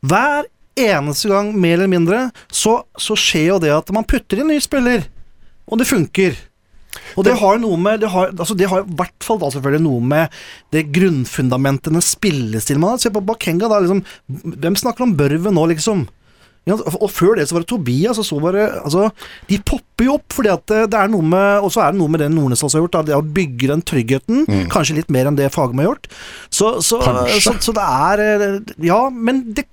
hver 0.00 0.48
eneste 0.78 1.28
gang, 1.32 1.52
mer 1.54 1.76
eller 1.76 1.92
mindre, 1.92 2.22
så, 2.48 2.80
så 2.96 3.16
skjer 3.18 3.52
jo 3.52 3.60
det 3.62 3.74
at 3.74 3.92
man 3.94 4.08
putter 4.08 4.40
inn 4.40 4.50
ny 4.52 4.58
spiller, 4.62 5.04
og 5.68 5.80
det 5.80 5.90
funker. 5.90 6.38
Og 7.16 7.24
det 7.24 7.38
har 7.40 7.56
noe 7.60 7.78
med 7.80 8.02
Det 8.02 8.10
har, 8.12 8.32
altså 8.36 8.54
det 8.56 8.66
har 8.68 8.82
i 8.82 8.96
hvert 8.98 9.24
fall 9.24 9.38
da 9.40 9.48
selvfølgelig 9.52 9.84
noe 9.84 10.00
med 10.04 10.42
det 10.74 10.82
grunnfundamentet, 10.92 11.92
den 11.92 12.04
spillestilen 12.04 12.82
man 12.82 12.94
har. 12.94 13.00
Se 13.00 13.12
på 13.12 13.22
Bakenga, 13.24 13.70
da. 13.70 13.80
Liksom, 13.80 14.02
hvem 14.60 14.76
snakker 14.76 15.06
om 15.06 15.14
Børven 15.16 15.56
nå, 15.56 15.64
liksom? 15.72 16.04
Ja, 16.68 16.76
og 16.78 17.08
før 17.10 17.34
det 17.34 17.48
så 17.50 17.56
var 17.56 17.64
det 17.64 17.70
Tobias, 17.72 18.20
og 18.22 18.26
så 18.28 18.36
var 18.38 18.54
det 18.54 18.68
Altså, 18.84 19.08
de 19.48 19.56
popper 19.66 20.06
jo 20.06 20.14
opp, 20.14 20.28
fordi 20.30 20.52
at 20.52 20.62
det, 20.70 20.84
det 20.92 20.98
er 21.00 21.10
noe 21.10 21.26
med 21.26 21.64
Og 21.66 21.72
så 21.74 21.82
er 21.82 21.90
det 21.90 21.98
noe 21.98 22.12
med 22.12 22.22
det 22.22 22.28
Nordnes 22.30 22.62
også 22.62 22.78
har 22.78 22.84
gjort, 22.84 22.94
da, 23.00 23.02
det 23.08 23.16
å 23.18 23.24
bygge 23.38 23.70
den 23.72 23.82
tryggheten. 23.82 24.44
Kanskje 24.70 25.00
litt 25.00 25.10
mer 25.10 25.26
enn 25.30 25.38
det 25.38 25.50
Fagermo 25.54 25.82
har 25.82 25.90
gjort. 25.90 26.06
Så, 26.54 26.76
så, 26.86 27.00
så, 27.42 27.56
så 27.58 27.74
det 27.74 27.88
er 28.06 28.22
eh, 28.28 28.56
Ja, 28.86 29.00
men 29.10 29.42
det, 29.58 29.66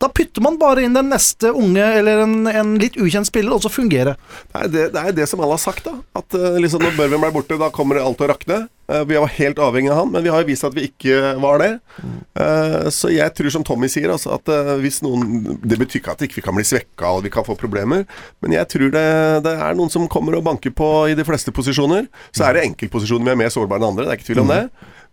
da 0.00 0.08
putter 0.12 0.42
man 0.44 0.58
bare 0.60 0.84
inn 0.84 0.96
den 0.96 1.10
neste 1.12 1.50
unge, 1.54 1.84
eller 2.00 2.24
en, 2.24 2.36
en 2.50 2.74
litt 2.80 2.96
ukjent 3.00 3.28
spiller, 3.28 3.54
og 3.54 3.64
så 3.64 3.72
fungerer 3.72 4.14
det. 4.14 4.68
Det, 4.72 4.86
det 4.94 5.02
er 5.02 5.16
det 5.16 5.26
som 5.30 5.42
alle 5.44 5.56
har 5.56 5.62
sagt, 5.62 5.86
da. 5.86 5.98
At 6.18 6.36
eh, 6.38 6.58
liksom, 6.62 6.82
når 6.84 6.96
Børven 6.98 7.22
ble 7.22 7.32
borte, 7.34 7.58
da 7.60 7.70
kommer 7.74 8.00
alt 8.02 8.18
til 8.20 8.26
å 8.26 8.30
rakne. 8.32 8.58
Eh, 8.90 9.04
vi 9.08 9.18
var 9.20 9.32
helt 9.36 9.60
avhengig 9.62 9.92
av 9.92 10.02
han, 10.02 10.12
men 10.14 10.24
vi 10.26 10.32
har 10.32 10.42
jo 10.42 10.48
vist 10.50 10.66
at 10.66 10.76
vi 10.76 10.86
ikke 10.88 11.34
var 11.42 11.62
det. 11.62 11.70
Eh, 12.00 12.88
så 12.94 13.12
jeg 13.14 13.34
tror, 13.36 13.50
som 13.54 13.66
Tommy 13.66 13.90
sier, 13.92 14.10
altså, 14.14 14.34
at 14.38 14.50
hvis 14.82 15.00
noen 15.04 15.58
Det 15.62 15.78
betyr 15.80 16.00
ikke 16.00 16.14
at 16.14 16.24
vi 16.24 16.28
ikke 16.30 16.44
kan 16.44 16.56
bli 16.56 16.66
svekka 16.66 17.14
og 17.16 17.24
vi 17.24 17.32
kan 17.32 17.46
få 17.46 17.56
problemer, 17.58 18.04
men 18.44 18.56
jeg 18.56 18.68
tror 18.72 18.90
det, 18.94 19.06
det 19.46 19.54
er 19.54 19.78
noen 19.78 19.92
som 19.92 20.08
kommer 20.10 20.36
og 20.38 20.44
banker 20.46 20.74
på 20.74 20.90
i 21.12 21.16
de 21.18 21.26
fleste 21.26 21.54
posisjoner. 21.54 22.08
Så 22.34 22.46
er 22.46 22.56
det 22.58 22.66
enkeltposisjoner 22.70 23.30
vi 23.30 23.34
er 23.34 23.40
mer 23.44 23.54
sårbare 23.54 23.82
enn 23.82 23.92
andre, 23.92 24.06
det 24.06 24.14
er 24.14 24.20
ikke 24.20 24.32
tvil 24.32 24.44
om 24.44 24.52
det. 24.52 24.64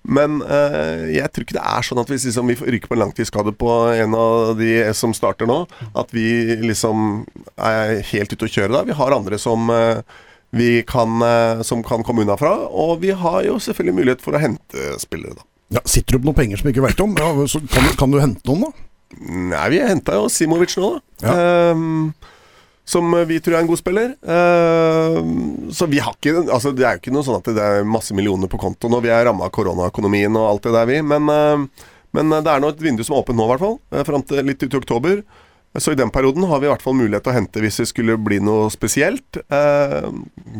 Men 0.03 0.39
eh, 0.42 1.12
jeg 1.13 1.30
tror 1.30 1.45
ikke 1.45 1.57
det 1.59 1.65
er 1.75 1.86
sånn 1.86 2.00
at 2.01 2.09
hvis 2.09 2.24
liksom, 2.25 2.48
vi 2.50 2.56
ryker 2.75 2.89
på 2.89 2.95
en 2.98 3.03
langtidsskade 3.03 3.53
på 3.53 3.69
en 3.94 4.15
av 4.18 4.56
de 4.57 4.71
som 4.98 5.13
starter 5.13 5.45
nå, 5.50 5.59
at 5.94 6.09
vi 6.15 6.25
liksom 6.63 7.21
er 7.62 8.00
helt 8.09 8.33
ute 8.33 8.48
å 8.48 8.53
kjøre 8.56 8.74
da. 8.74 8.81
Vi 8.89 8.98
har 8.98 9.13
andre 9.13 9.38
som 9.42 9.69
eh, 9.69 10.01
vi 10.57 10.81
kan, 10.89 11.21
eh, 11.24 11.62
som 11.63 11.83
kan 11.86 12.01
komme 12.03 12.25
unna 12.25 12.36
fra, 12.39 12.56
og 12.68 12.98
vi 13.06 13.13
har 13.15 13.44
jo 13.45 13.59
selvfølgelig 13.62 13.98
mulighet 14.01 14.25
for 14.25 14.36
å 14.36 14.41
hente 14.41 14.89
spillere, 15.00 15.38
da. 15.38 15.46
Ja, 15.77 15.79
sitter 15.88 16.17
du 16.17 16.24
på 16.25 16.27
noen 16.31 16.36
penger 16.41 16.60
som 16.60 16.67
ikke 16.74 16.81
er 16.81 16.89
verdt 16.89 17.05
om, 17.05 17.13
ja, 17.15 17.29
så 17.48 17.62
kan, 17.72 17.86
du- 17.88 17.96
kan 18.01 18.12
du 18.12 18.17
hente 18.20 18.43
noen, 18.50 18.65
da? 18.65 18.88
Nei, 19.53 19.63
vi 19.72 19.79
henta 19.86 20.17
jo 20.17 20.25
Simovic 20.31 20.74
nå, 20.79 20.89
da. 20.98 21.29
Ja. 21.29 21.38
Ehm, 21.72 22.13
som 22.91 23.13
vi 23.29 23.38
tror 23.39 23.55
er 23.55 23.63
en 23.63 23.69
god 23.69 23.79
spiller. 23.79 24.10
Ehm, 24.27 25.69
så 25.71 25.88
vi 25.88 26.01
har 26.03 26.15
ikke 26.17 26.33
Altså, 26.51 26.74
det 26.75 26.83
er 26.86 26.98
jo 26.98 27.01
ikke 27.03 27.13
noe 27.15 27.25
sånn 27.27 27.39
at 27.39 27.48
det 27.55 27.63
er 27.63 27.88
masse 27.88 28.15
millioner 28.17 28.51
på 28.51 28.60
kontoen, 28.62 28.98
og 28.98 29.05
vi 29.05 29.12
er 29.13 29.24
ramma 29.29 29.48
av 29.48 29.53
koronaøkonomien 29.55 30.36
og 30.36 30.50
alt 30.50 30.67
det 30.67 30.74
der, 30.75 30.89
vi. 30.89 31.00
Men, 31.13 31.29
ehm, 31.31 31.69
men 32.17 32.36
det 32.36 32.51
er 32.51 32.60
nå 32.63 32.74
et 32.74 32.83
vindu 32.83 33.03
som 33.07 33.15
er 33.15 33.24
åpent 33.24 33.39
nå, 33.39 33.48
i 33.48 33.53
hvert 33.53 33.63
fall. 33.63 33.79
eh, 33.95 34.03
Fram 34.07 34.25
til 34.27 34.43
litt 34.45 34.63
ut 34.63 34.75
i 34.75 34.81
oktober. 34.81 35.24
Så 35.79 35.93
i 35.93 35.95
den 35.95 36.12
perioden 36.12 36.43
har 36.50 36.60
vi 36.60 36.67
i 36.67 36.71
hvert 36.74 36.83
fall 36.83 36.98
mulighet 37.00 37.24
til 37.24 37.31
å 37.31 37.38
hente 37.38 37.62
hvis 37.63 37.77
det 37.79 37.88
skulle 37.88 38.17
bli 38.19 38.41
noe 38.43 38.67
spesielt. 38.74 39.39
Eh, 39.48 40.10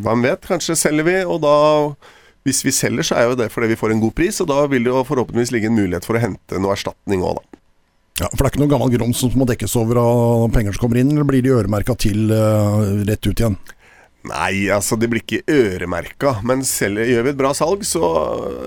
hvem 0.06 0.24
vet? 0.24 0.48
Kanskje 0.48 0.78
selger 0.80 1.04
vi, 1.10 1.18
og 1.28 1.42
da 1.44 1.56
hvis 2.48 2.64
vi 2.66 2.72
selger, 2.74 3.04
så 3.06 3.18
er 3.20 3.28
jo 3.28 3.36
det 3.38 3.52
fordi 3.54 3.74
vi 3.74 3.78
får 3.78 3.92
en 3.94 4.00
god 4.02 4.16
pris, 4.18 4.40
og 4.42 4.48
da 4.50 4.64
vil 4.72 4.88
det 4.88 4.94
jo 4.94 5.04
forhåpentligvis 5.06 5.52
ligge 5.54 5.68
en 5.70 5.76
mulighet 5.78 6.08
for 6.08 6.16
å 6.18 6.24
hente 6.24 6.62
noe 6.64 6.74
erstatning 6.78 7.22
òg, 7.28 7.42
da. 7.42 7.61
Ja, 8.22 8.30
For 8.32 8.44
det 8.44 8.52
er 8.52 8.54
ikke 8.54 8.64
noe 8.64 8.74
gammel 8.76 8.94
grums 8.94 9.22
som 9.24 9.34
må 9.40 9.48
dekkes 9.50 9.76
over 9.82 10.02
av 10.02 10.48
penger 10.54 10.76
som 10.76 10.86
kommer 10.86 11.02
inn, 11.02 11.14
eller 11.16 11.28
blir 11.28 11.42
de 11.46 11.56
øremerka 11.58 11.98
til 12.00 12.30
uh, 12.30 13.02
rett 13.08 13.26
ut 13.26 13.34
igjen? 13.34 13.58
Nei, 14.30 14.68
altså 14.70 14.94
det 15.02 15.08
blir 15.10 15.24
ikke 15.24 15.42
øremerka, 15.50 16.36
men 16.46 16.62
selv 16.68 17.02
gjør 17.10 17.24
vi 17.26 17.32
et 17.32 17.38
bra 17.40 17.56
salg, 17.58 17.82
så 17.88 18.06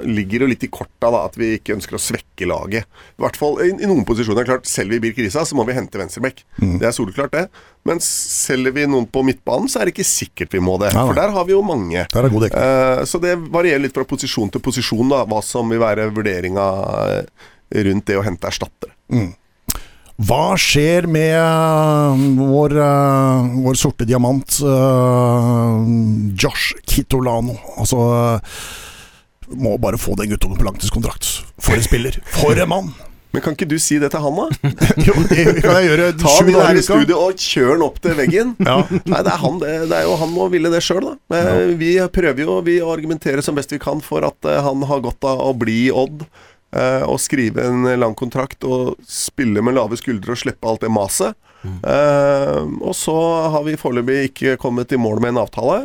ligger 0.02 0.42
det 0.42 0.46
jo 0.46 0.49
litt 0.50 0.64
i 0.66 0.70
korta 0.75 1.12
da, 1.14 1.20
at 1.28 1.38
vi 1.38 1.52
ikke 1.61 1.76
ønsker 1.76 1.94
å 1.94 2.00
svekke 2.02 2.49
laget. 2.50 2.88
I 3.14 3.23
hvert 3.23 3.38
fall 3.38 3.61
i, 3.62 3.68
i 3.70 3.87
noen 3.87 4.02
posisjoner. 4.08 4.49
Klart, 4.49 4.66
Selger 4.66 4.96
vi 4.96 5.04
Birk 5.04 5.20
Risa, 5.23 5.44
så 5.46 5.54
må 5.54 5.62
vi 5.68 5.76
hente 5.76 6.00
venstrebekk. 6.00 6.42
Det 6.58 6.88
er 6.88 6.96
soleklart, 6.96 7.37
det. 7.37 7.44
Men 7.87 8.02
selger 8.02 8.75
vi 8.75 8.88
noen 8.90 9.06
på 9.06 9.23
midtbanen, 9.28 9.70
så 9.70 9.78
er 9.78 9.87
det 9.87 9.94
ikke 9.94 10.08
sikkert 10.08 10.58
vi 10.58 10.64
må 10.64 10.75
det. 10.82 10.90
Nei, 10.90 10.99
nei. 10.99 11.06
For 11.12 11.23
der 11.23 11.37
har 11.38 11.46
vi 11.46 11.54
jo 11.54 11.62
mange. 11.62 12.02
Der 12.02 12.26
er 12.26 12.34
god 12.34 12.49
dekning. 12.49 12.66
Eh, 12.75 13.04
så 13.12 13.23
det 13.23 13.37
varierer 13.54 13.87
litt 13.87 13.94
fra 13.94 14.08
posisjon 14.11 14.50
til 14.50 14.64
posisjon, 14.64 15.06
da, 15.14 15.23
hva 15.30 15.38
som 15.44 15.70
vil 15.70 15.82
være 15.84 16.11
vurderinga 16.18 16.68
eh, 17.04 17.49
rundt 17.87 18.11
det 18.11 18.18
å 18.18 18.26
hente 18.26 18.50
erstattere. 18.50 18.96
Hva 20.23 20.54
skjer 20.61 21.09
med 21.11 21.35
eh, 21.35 22.21
vår, 22.38 22.76
eh, 22.78 23.49
vår 23.64 23.78
sorte 23.78 24.06
diamant, 24.06 24.61
eh, 24.62 25.80
Josh 26.38 26.76
Kitolano? 26.87 27.56
Altså 27.75 28.38
Må 29.59 29.75
bare 29.83 29.99
få 29.99 30.14
den 30.16 30.30
guttungen 30.30 30.61
på 30.61 30.68
langtidskontrakt. 30.68 31.26
For 31.59 31.75
en 31.75 31.83
spiller! 31.83 32.21
For 32.30 32.54
en 32.54 32.71
mann! 32.71 32.94
Men 33.35 33.42
kan 33.42 33.56
ikke 33.56 33.66
du 33.66 33.80
si 33.83 33.97
det 33.99 34.12
til 34.14 34.23
han, 34.23 34.37
da? 34.38 34.71
jo, 35.09 35.16
det 35.26 35.44
kan 35.59 35.80
jeg 35.80 35.88
gjøre 35.88 36.06
Ta 36.23 36.37
den 36.47 36.54
her 36.54 36.78
i 36.78 36.85
studio 36.87 37.16
og 37.18 37.40
kjør 37.42 37.73
den 37.73 37.83
opp 37.88 37.99
til 38.04 38.14
veggen. 38.14 38.54
Ja. 38.71 38.78
Nei, 38.87 39.18
det 39.26 39.33
er, 39.33 39.40
han, 39.42 39.59
det, 39.59 39.73
det 39.90 39.99
er 39.99 40.06
jo 40.06 40.14
han 40.23 40.30
må 40.30 40.47
ville 40.54 40.71
det 40.71 40.85
sjøl, 40.87 41.02
da. 41.02 41.16
Men 41.35 41.75
Vi 41.83 41.97
prøver 42.14 42.47
jo 42.47 42.61
vi 42.62 42.78
å 42.78 42.94
argumentere 42.94 43.42
som 43.42 43.59
best 43.59 43.75
vi 43.75 43.83
kan 43.83 43.99
for 44.06 44.23
at 44.30 44.47
han 44.47 44.87
har 44.87 45.02
godt 45.02 45.26
av 45.26 45.42
å 45.42 45.50
bli 45.59 45.88
Odd. 45.90 46.23
Eh, 46.75 47.04
og 47.07 47.23
skrive 47.23 47.64
en 47.71 47.88
lang 48.00 48.16
kontrakt 48.19 48.66
og 48.66 48.99
spille 49.09 49.62
med 49.64 49.78
lave 49.78 49.99
skuldre 50.00 50.35
og 50.35 50.43
slippe 50.43 50.69
alt 50.69 50.85
det 50.85 50.93
maset. 50.93 51.38
Eh, 51.64 52.61
og 52.81 52.95
så 52.97 53.16
har 53.54 53.64
vi 53.64 53.78
foreløpig 53.81 54.28
ikke 54.28 54.59
kommet 54.61 54.93
i 54.93 55.00
mål 55.00 55.23
med 55.23 55.35
en 55.35 55.43
avtale, 55.45 55.78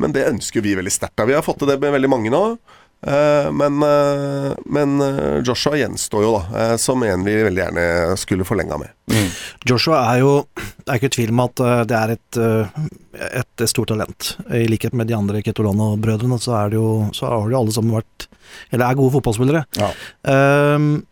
men 0.00 0.14
det 0.16 0.28
ønsker 0.30 0.64
vi 0.64 0.76
veldig 0.78 0.92
sterkt. 0.94 1.20
Vi 1.28 1.36
har 1.36 1.44
fått 1.44 1.60
til 1.60 1.68
det 1.68 1.80
med 1.82 1.92
veldig 1.92 2.10
mange 2.10 2.32
nå. 2.32 2.44
Eh, 3.06 3.52
men, 3.52 3.82
eh, 3.82 4.52
men 4.64 5.00
eh, 5.00 5.42
Joshua 5.44 5.76
gjenstår 5.76 6.22
jo, 6.24 6.32
da, 6.36 6.78
som 6.78 7.02
en 7.02 7.24
vi 7.24 7.36
veldig 7.46 7.62
gjerne 7.62 7.84
skulle 8.20 8.44
forlenga 8.44 8.76
med. 8.80 8.92
Joshua 9.66 10.02
er 10.12 10.20
jo 10.20 10.34
Det 10.54 10.92
er 10.92 10.98
ikke 11.00 11.12
tvil 11.16 11.32
om 11.32 11.40
at 11.46 11.62
det 11.88 11.96
er 11.96 12.12
et, 12.14 12.38
et 13.40 13.62
stort 13.70 13.90
talent. 13.92 14.34
I 14.52 14.66
likhet 14.70 14.94
med 14.96 15.08
de 15.10 15.16
andre 15.16 15.42
Ketolano-brødrene, 15.44 16.38
så, 16.40 16.56
er 16.60 16.72
det 16.72 16.80
jo, 16.80 16.90
så 17.16 17.30
har 17.30 17.48
de 17.48 17.58
alle 17.58 17.74
sammen 17.74 17.96
vært 17.98 18.26
Eller 18.70 18.86
er 18.86 18.98
gode 18.98 19.14
fotballspillere. 19.16 19.64
Ja. 19.78 19.92
Um, 20.74 21.06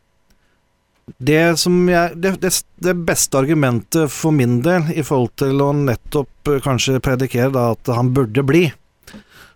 det 1.25 1.57
som 1.63 1.77
jeg 1.89 2.19
det, 2.21 2.35
det, 2.43 2.51
det 2.85 2.95
beste 3.09 3.39
argumentet 3.39 4.13
for 4.13 4.35
min 4.35 4.59
del 4.67 4.91
i 4.93 5.05
forhold 5.07 5.31
til 5.41 5.63
å 5.65 5.71
nettopp 5.73 6.51
kanskje 6.65 7.01
predikere 7.01 7.49
da 7.55 7.71
at 7.77 7.89
han 7.97 8.11
burde 8.17 8.45
bli, 8.45 8.67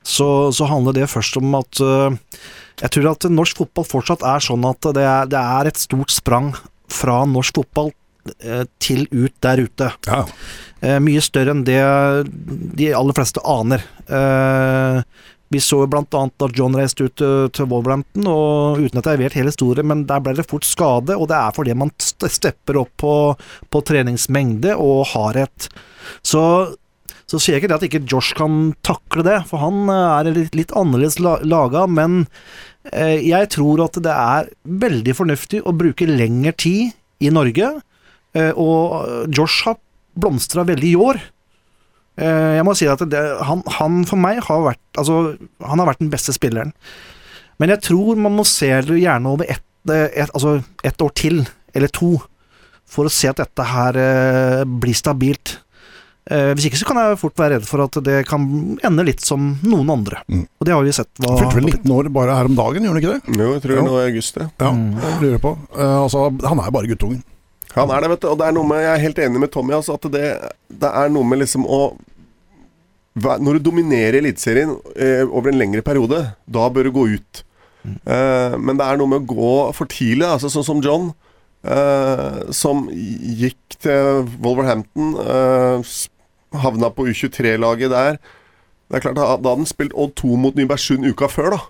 så, 0.03 0.51
så 0.55 0.69
handler 0.71 0.97
det 0.97 1.11
først 1.11 1.39
om 1.41 1.57
at 1.59 1.81
eh, 1.83 2.19
jeg 2.83 2.95
tror 2.97 3.11
at 3.13 3.29
norsk 3.31 3.63
fotball 3.63 3.87
fortsatt 3.87 4.25
er 4.27 4.43
sånn 4.43 4.65
at 4.67 4.93
det 4.97 5.05
er, 5.07 5.29
det 5.31 5.41
er 5.41 5.71
et 5.71 5.81
stort 5.81 6.13
sprang 6.15 6.53
fra 6.93 7.23
norsk 7.29 7.61
fotball 7.61 7.93
eh, 8.43 8.65
til 8.83 9.07
ut 9.13 9.35
der 9.45 9.63
ute. 9.63 9.93
Ja. 10.09 10.25
Eh, 10.83 10.99
mye 11.03 11.23
større 11.23 11.55
enn 11.55 11.67
det 11.69 11.83
de 12.79 12.91
aller 12.97 13.17
fleste 13.17 13.43
aner. 13.47 13.85
Eh, 14.09 15.03
vi 15.53 15.61
så 15.61 15.83
jo 15.83 15.89
annet 15.93 16.35
da 16.41 16.49
John 16.57 16.75
reiste 16.77 17.05
ut 17.07 17.21
eh, 17.21 17.47
til 17.53 17.69
Wolverhampton, 17.69 18.27
og 18.27 18.81
uten 18.81 19.03
at 19.03 19.11
jeg 19.11 19.21
vet 19.21 19.37
hele 19.37 19.53
historien, 19.53 19.87
men 19.89 20.07
der 20.09 20.23
ble 20.25 20.35
det 20.39 20.49
fort 20.49 20.65
skade, 20.65 21.17
og 21.17 21.29
det 21.31 21.39
er 21.39 21.57
fordi 21.57 21.77
man 21.77 21.93
stepper 22.01 22.81
opp 22.81 22.93
på, 23.03 23.15
på 23.69 23.83
treningsmengde 23.85 24.75
og 24.81 25.13
har 25.13 25.45
et 25.45 25.69
Så 26.27 26.43
så 27.33 27.39
sier 27.41 27.57
jeg 27.57 27.63
ikke 27.63 27.71
det 27.73 27.77
at 27.79 27.85
ikke 27.87 28.05
Josh 28.13 28.35
kan 28.37 28.57
takle 28.85 29.25
det, 29.25 29.39
for 29.49 29.63
han 29.63 29.87
eh, 29.89 30.09
er 30.19 30.35
litt, 30.37 30.57
litt 30.59 30.75
annerledes 30.77 31.17
la 31.23 31.39
laga, 31.49 31.87
men 31.89 32.27
eh, 32.93 33.23
jeg 33.25 33.49
tror 33.55 33.81
at 33.87 33.97
det 34.05 34.13
er 34.13 34.51
veldig 34.83 35.15
fornuftig 35.17 35.63
å 35.65 35.73
bruke 35.73 36.09
lengre 36.11 36.53
tid 36.61 36.93
i 37.25 37.33
Norge, 37.33 37.71
eh, 38.37 38.53
og 38.53 39.33
Josh 39.33 39.65
har 39.65 39.81
blomstra 40.13 40.67
veldig 40.69 40.91
i 40.91 40.99
år. 41.01 41.23
Jeg 42.21 42.65
må 42.69 42.75
si 42.77 42.85
at 42.93 43.01
det, 43.09 43.21
han, 43.49 43.63
han 43.79 44.03
for 44.05 44.21
meg 44.21 44.43
har 44.45 44.59
vært 44.67 44.99
Altså, 45.01 45.39
han 45.65 45.81
har 45.81 45.89
vært 45.89 46.03
den 46.03 46.11
beste 46.13 46.35
spilleren. 46.37 46.75
Men 47.57 47.73
jeg 47.73 47.81
tror 47.87 48.21
man 48.21 48.35
må 48.37 48.45
se 48.45 48.69
det 48.85 48.99
gjerne 49.01 49.33
over 49.33 49.49
ett 49.49 49.65
et, 49.89 50.29
altså 50.29 50.59
et 50.85 51.01
år 51.03 51.15
til, 51.17 51.41
eller 51.73 51.89
to, 51.91 52.13
for 52.85 53.09
å 53.09 53.15
se 53.17 53.33
at 53.33 53.41
dette 53.41 53.65
her 53.67 53.97
blir 54.69 54.95
stabilt. 54.95 55.57
Eh, 56.31 56.53
hvis 56.55 56.69
ikke 56.69 56.79
så 56.79 56.87
kan 56.87 57.01
jeg 57.01 57.19
fort 57.19 57.35
være 57.41 57.57
redd 57.57 57.65
for 57.67 57.83
at 57.83 57.97
det 58.07 58.21
kan 58.31 58.45
ende 58.87 59.05
litt 59.09 59.25
som 59.27 59.57
noen 59.67 59.89
andre. 59.91 60.21
Mm. 60.31 60.45
Og 60.61 60.67
det 60.69 60.73
har 60.77 60.85
vi 60.87 60.93
sett. 60.95 61.11
Hva, 61.19 61.33
fylte 61.41 61.57
vel 61.59 61.67
19 61.73 61.91
år 61.97 62.11
bare 62.15 62.37
her 62.39 62.47
om 62.51 62.55
dagen, 62.55 62.85
gjorde 62.87 62.95
han 62.95 63.03
ikke 63.03 63.15
det? 63.17 63.39
Jo, 63.43 63.49
jeg 63.57 63.63
tror 63.65 63.75
Ja. 63.77 63.83
nå 63.89 63.97
i 63.99 64.05
august, 64.13 64.35
det. 64.39 64.47
Ja, 64.61 64.71
Mm. 64.71 65.01
jeg 65.03 65.21
lurer 65.25 65.39
på. 65.43 65.53
Eh, 65.77 65.97
altså, 66.05 66.23
han 66.47 66.59
er 66.61 66.65
jo 66.71 66.71
bare 66.79 66.87
guttungen. 66.93 67.23
Han 67.75 67.91
er 67.91 68.01
det, 68.03 68.11
vet 68.11 68.21
du. 68.21 68.29
Og 68.29 68.39
det 68.39 68.47
er 68.47 68.53
noe 68.53 68.69
med, 68.69 68.79
jeg 68.85 68.95
er 68.95 69.03
helt 69.03 69.19
enig 69.19 69.41
med 69.41 69.51
Tommy, 69.51 69.73
altså, 69.75 69.95
at 69.95 70.11
det, 70.13 70.53
det 70.71 70.91
er 70.95 71.09
noe 71.09 71.25
med 71.25 71.39
liksom 71.41 71.65
å 71.67 71.97
Når 73.15 73.59
du 73.59 73.71
dominerer 73.71 74.15
Eliteserien 74.23 74.71
eh, 74.97 75.21
over 75.29 75.51
en 75.51 75.59
lengre 75.59 75.83
periode, 75.85 76.35
da 76.49 76.69
bør 76.71 76.85
du 76.85 76.93
gå 76.93 77.03
ut. 77.19 77.43
Eh, 77.85 78.55
men 78.57 78.79
det 78.79 78.87
er 78.87 78.97
noe 78.97 79.07
med 79.11 79.27
å 79.27 79.35
gå 79.35 79.75
for 79.75 79.85
tidlig, 79.91 80.25
altså 80.25 80.49
sånn 80.49 80.65
som 80.65 80.81
John. 80.81 81.11
Eh, 81.65 82.41
som 82.55 82.89
gikk 82.93 83.79
til 83.83 84.27
Wolverhampton, 84.43 85.15
Uh, 85.23 85.83
havna 86.53 86.91
på 86.93 87.07
U23-laget 87.09 87.91
der. 87.93 88.19
Det 88.93 88.99
er 88.99 89.05
klart, 89.07 89.17
Da 89.17 89.29
hadde 89.31 89.55
han 89.57 89.69
spilt 89.69 89.95
Odd 89.97 90.15
2 90.21 90.37
mot 90.37 90.57
Nybergsund 90.59 91.07
uka 91.09 91.29
før, 91.33 91.55
da. 91.57 91.61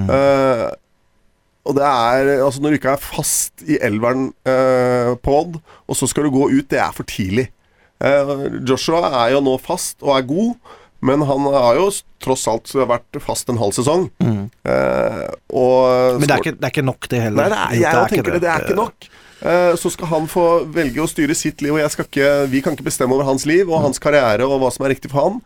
Eh, 0.00 0.68
og 1.68 1.76
det 1.76 1.84
er 1.84 2.30
Altså, 2.42 2.62
når 2.62 2.72
du 2.72 2.78
ikke 2.80 2.94
er 2.96 3.02
fast 3.02 3.64
i 3.68 3.76
elveren 3.84 4.30
eh, 4.48 5.12
på 5.20 5.34
Odd, 5.42 5.58
og 5.86 5.98
så 5.98 6.08
skal 6.08 6.24
du 6.24 6.32
gå 6.34 6.48
ut, 6.48 6.70
det 6.70 6.80
er 6.80 6.94
for 6.96 7.04
tidlig. 7.04 7.50
Eh, 8.02 8.32
Joshua 8.68 9.10
er 9.26 9.34
jo 9.36 9.42
nå 9.44 9.58
fast 9.60 10.00
og 10.02 10.16
er 10.16 10.24
god, 10.26 10.54
men 11.02 11.22
han 11.26 11.46
har 11.52 11.76
jo 11.76 11.90
tross 12.22 12.46
alt 12.48 12.72
vært 12.72 13.20
fast 13.20 13.50
en 13.52 13.60
halv 13.60 13.76
sesong. 13.76 14.08
Mm. 14.22 14.46
Eh, 14.64 15.28
og 15.52 16.18
Men 16.22 16.24
det 16.24 16.38
er, 16.38 16.40
ikke, 16.46 16.56
det 16.56 16.70
er 16.70 16.74
ikke 16.74 16.88
nok, 16.88 17.10
det 17.10 17.22
heller. 17.26 17.52
Nei, 17.52 17.52
det 17.52 17.60
er, 17.60 17.82
jeg 17.82 18.14
tenker 18.14 18.32
det, 18.32 18.42
det 18.46 18.50
er 18.54 18.66
ikke 18.66 18.80
nok. 18.80 19.12
Eh, 19.42 19.74
Så 19.76 19.90
skal 19.90 20.06
han 20.12 20.28
få 20.30 20.44
velge 20.72 21.02
å 21.02 21.08
styre 21.10 21.34
sitt 21.34 21.62
liv, 21.64 21.74
og 21.74 21.82
jeg 21.82 21.90
skal 21.94 22.06
ikke, 22.08 22.30
vi 22.52 22.62
kan 22.62 22.76
ikke 22.76 22.86
bestemme 22.90 23.16
over 23.16 23.26
hans 23.26 23.46
liv 23.48 23.68
og 23.70 23.82
hans 23.82 23.98
karriere 24.02 24.46
og 24.46 24.60
hva 24.62 24.70
som 24.74 24.86
er 24.86 24.94
riktig 24.94 25.10
for 25.10 25.26
han. 25.26 25.40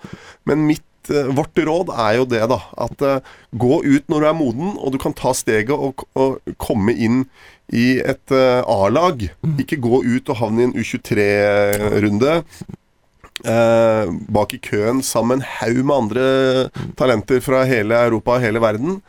Men 0.45 0.67
mitt, 0.69 0.85
eh, 1.11 1.31
vårt 1.33 1.57
råd 1.57 1.93
er 1.97 2.17
jo 2.21 2.25
det, 2.29 2.43
da. 2.53 2.61
At 2.77 3.03
eh, 3.03 3.21
gå 3.57 3.83
ut 3.85 4.09
når 4.13 4.21
du 4.21 4.27
er 4.29 4.41
moden, 4.41 4.75
og 4.77 4.93
du 4.93 4.99
kan 4.99 5.17
ta 5.17 5.33
steget 5.33 5.73
og, 5.77 6.05
og 6.15 6.41
komme 6.59 6.93
inn 6.93 7.25
i 7.73 7.97
et 7.99 8.31
A-lag. 8.31 9.25
Ikke 9.59 9.81
gå 9.83 10.05
ut 10.05 10.29
og 10.31 10.37
havne 10.39 10.61
i 10.63 10.67
en 10.69 10.77
U23-runde. 10.79 12.43
Eh, 13.45 14.07
bak 14.33 14.55
i 14.57 14.59
køen 14.65 15.03
sammen 15.05 15.29
med 15.29 15.43
en 15.43 15.49
haug 15.59 15.81
med 15.85 15.97
andre 15.97 16.27
talenter 16.97 17.43
fra 17.45 17.65
hele 17.69 17.99
Europa 18.07 18.37
og 18.39 18.45
hele 18.47 18.63
verden. 18.63 19.01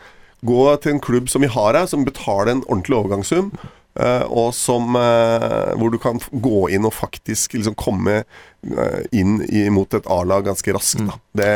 Gå 0.46 0.66
til 0.84 0.96
en 0.96 1.00
klubb 1.04 1.30
som 1.32 1.42
vi 1.46 1.48
har 1.54 1.78
her, 1.78 1.88
som 1.88 2.04
betaler 2.06 2.52
en 2.56 2.66
ordentlig 2.68 2.98
overgangssum. 2.98 3.52
Eh, 4.00 4.24
og 4.30 4.54
som, 4.56 4.96
eh, 4.96 5.74
hvor 5.78 5.92
du 5.94 5.98
kan 6.02 6.22
gå 6.32 6.68
inn 6.74 6.88
og 6.88 6.96
faktisk 6.96 7.58
liksom 7.58 7.76
komme 7.80 8.22
eh, 8.22 9.00
inn 9.12 9.42
i, 9.48 9.68
mot 9.74 9.94
et 9.98 10.08
A-lag 10.14 10.46
ganske 10.48 10.76
raskt. 10.76 11.04
Da. 11.08 11.18
Det 11.42 11.54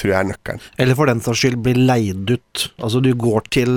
tror 0.00 0.12
jeg 0.12 0.18
er 0.18 0.30
nøkkelen. 0.32 0.64
Eller 0.78 0.98
for 0.98 1.10
den 1.10 1.22
saks 1.24 1.44
skyld 1.44 1.60
bli 1.64 1.76
leid 1.78 2.32
ut. 2.32 2.64
Altså 2.78 3.02
du 3.04 3.12
går 3.18 3.46
til 3.54 3.76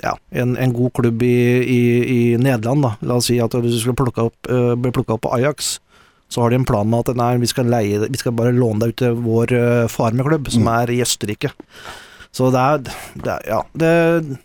ja, 0.00 0.16
en, 0.32 0.56
en 0.56 0.74
god 0.74 0.94
klubb 0.96 1.22
i, 1.26 1.36
i, 1.60 1.80
i 2.00 2.20
Nederland, 2.40 2.86
da. 2.86 2.94
La 3.04 3.20
oss 3.20 3.28
si 3.28 3.36
at 3.42 3.54
hvis 3.54 3.76
du 3.76 3.80
skulle 3.82 4.00
plukke 4.00 4.30
opp, 4.30 4.48
bli 4.80 4.92
plukka 4.96 5.18
opp 5.18 5.26
på 5.26 5.34
Ajax. 5.36 5.78
Så 6.30 6.40
har 6.40 6.52
de 6.52 6.60
en 6.60 6.68
plan 6.68 6.86
med 6.88 7.10
at 7.10 7.18
nei, 7.18 7.34
vi 7.42 7.48
skal, 7.50 7.68
leie, 7.68 8.06
vi 8.06 8.20
skal 8.20 8.32
bare 8.38 8.54
låne 8.54 8.84
deg 8.84 8.94
ut 8.94 9.00
til 9.02 9.18
vår 9.18 9.52
farmerklubb, 9.90 10.48
som 10.54 10.68
er 10.72 10.92
i 10.94 11.00
Østerrike. 11.02 11.50
Så 12.30 12.52
det 12.54 12.60
er, 12.62 12.84
det 13.18 13.32
er 13.34 13.48
Ja. 13.50 13.60
Det, 13.74 14.38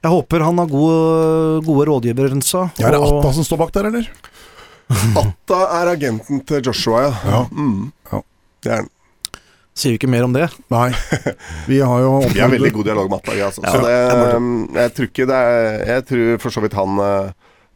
jeg 0.00 0.10
håper 0.14 0.44
han 0.46 0.58
har 0.62 0.70
gode, 0.70 1.64
gode 1.66 1.86
rådgivere 1.90 2.30
rundt 2.32 2.46
seg. 2.48 2.70
Ja, 2.80 2.88
er 2.88 2.96
det 2.96 3.00
og- 3.02 3.18
Atta 3.20 3.32
som 3.36 3.44
står 3.44 3.58
bak 3.64 3.72
der, 3.76 3.90
eller? 3.90 4.06
Atta 5.20 5.58
er 5.80 5.90
agenten 5.92 6.40
til 6.46 6.62
Joshua, 6.66 7.02
ja. 7.08 7.12
Ja. 7.24 7.42
Mm. 7.52 7.92
Ja. 8.12 8.22
Det 8.64 8.72
er 8.72 8.80
han. 8.82 8.88
Sier 9.80 9.94
vi 9.94 9.98
ikke 10.00 10.10
mer 10.10 10.24
om 10.26 10.32
det. 10.34 10.48
Nei. 10.72 10.88
Vi 11.70 11.78
har 11.78 12.00
jo 12.02 12.16
Vi 12.34 12.40
har 12.42 12.50
veldig 12.52 12.72
god 12.74 12.88
dialog 12.90 13.12
med 13.12 13.20
Atta. 13.22 13.36
ja, 13.38 13.46
Altså. 13.52 13.62
Ja, 13.64 13.70
så 13.70 13.84
det, 13.84 13.92
er 13.94 14.82
jeg 14.82 14.94
tror 14.96 15.06
ikke 15.12 15.28
det 15.30 15.38
er 15.38 15.86
Jeg 15.94 16.06
tror 16.10 16.42
for 16.42 16.56
så 16.56 16.64
vidt 16.64 16.74
han 16.76 16.98
eh, 17.06 17.30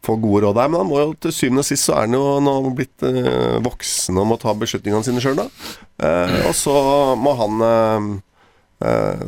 får 0.05 0.19
gode 0.21 0.43
råd 0.45 0.59
der, 0.59 0.69
men 0.69 0.83
han 0.83 0.91
må 0.91 0.99
jo 1.01 1.15
til 1.17 1.33
syvende 1.33 1.63
og 1.63 1.69
sist 1.71 1.87
så 1.89 1.95
er 1.97 2.05
han 2.09 2.17
jo 2.19 2.25
nå 2.45 2.57
blitt 2.77 3.07
eh, 3.09 3.55
voksen 3.65 4.19
og 4.21 4.27
må 4.33 4.37
ta 4.43 4.53
beslutningene 4.59 5.07
sine 5.07 5.23
sjøl, 5.25 5.39
da. 5.39 5.47
Eh, 6.05 6.35
og 6.51 6.53
så 6.59 6.75
må 7.17 7.33
han 7.39 7.65
eh, 7.71 8.11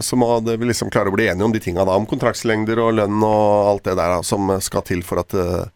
så 0.01 0.17
må 0.21 0.29
vi 0.45 0.69
liksom 0.69 0.91
klare 0.93 1.11
å 1.11 1.15
bli 1.15 1.29
enige 1.31 1.47
om 1.47 1.55
de 1.55 1.63
tinga 1.63 1.85
da, 1.87 1.97
om 1.97 2.09
kontraktslengder 2.09 2.81
og 2.83 2.97
lønn 2.99 3.23
og 3.25 3.71
alt 3.71 3.89
det 3.89 3.97
der 3.97 4.17
da, 4.17 4.21
som 4.27 4.53
skal 4.65 4.85
til 4.87 5.05
for 5.07 5.23
at 5.23 5.37
eh, 5.37 5.67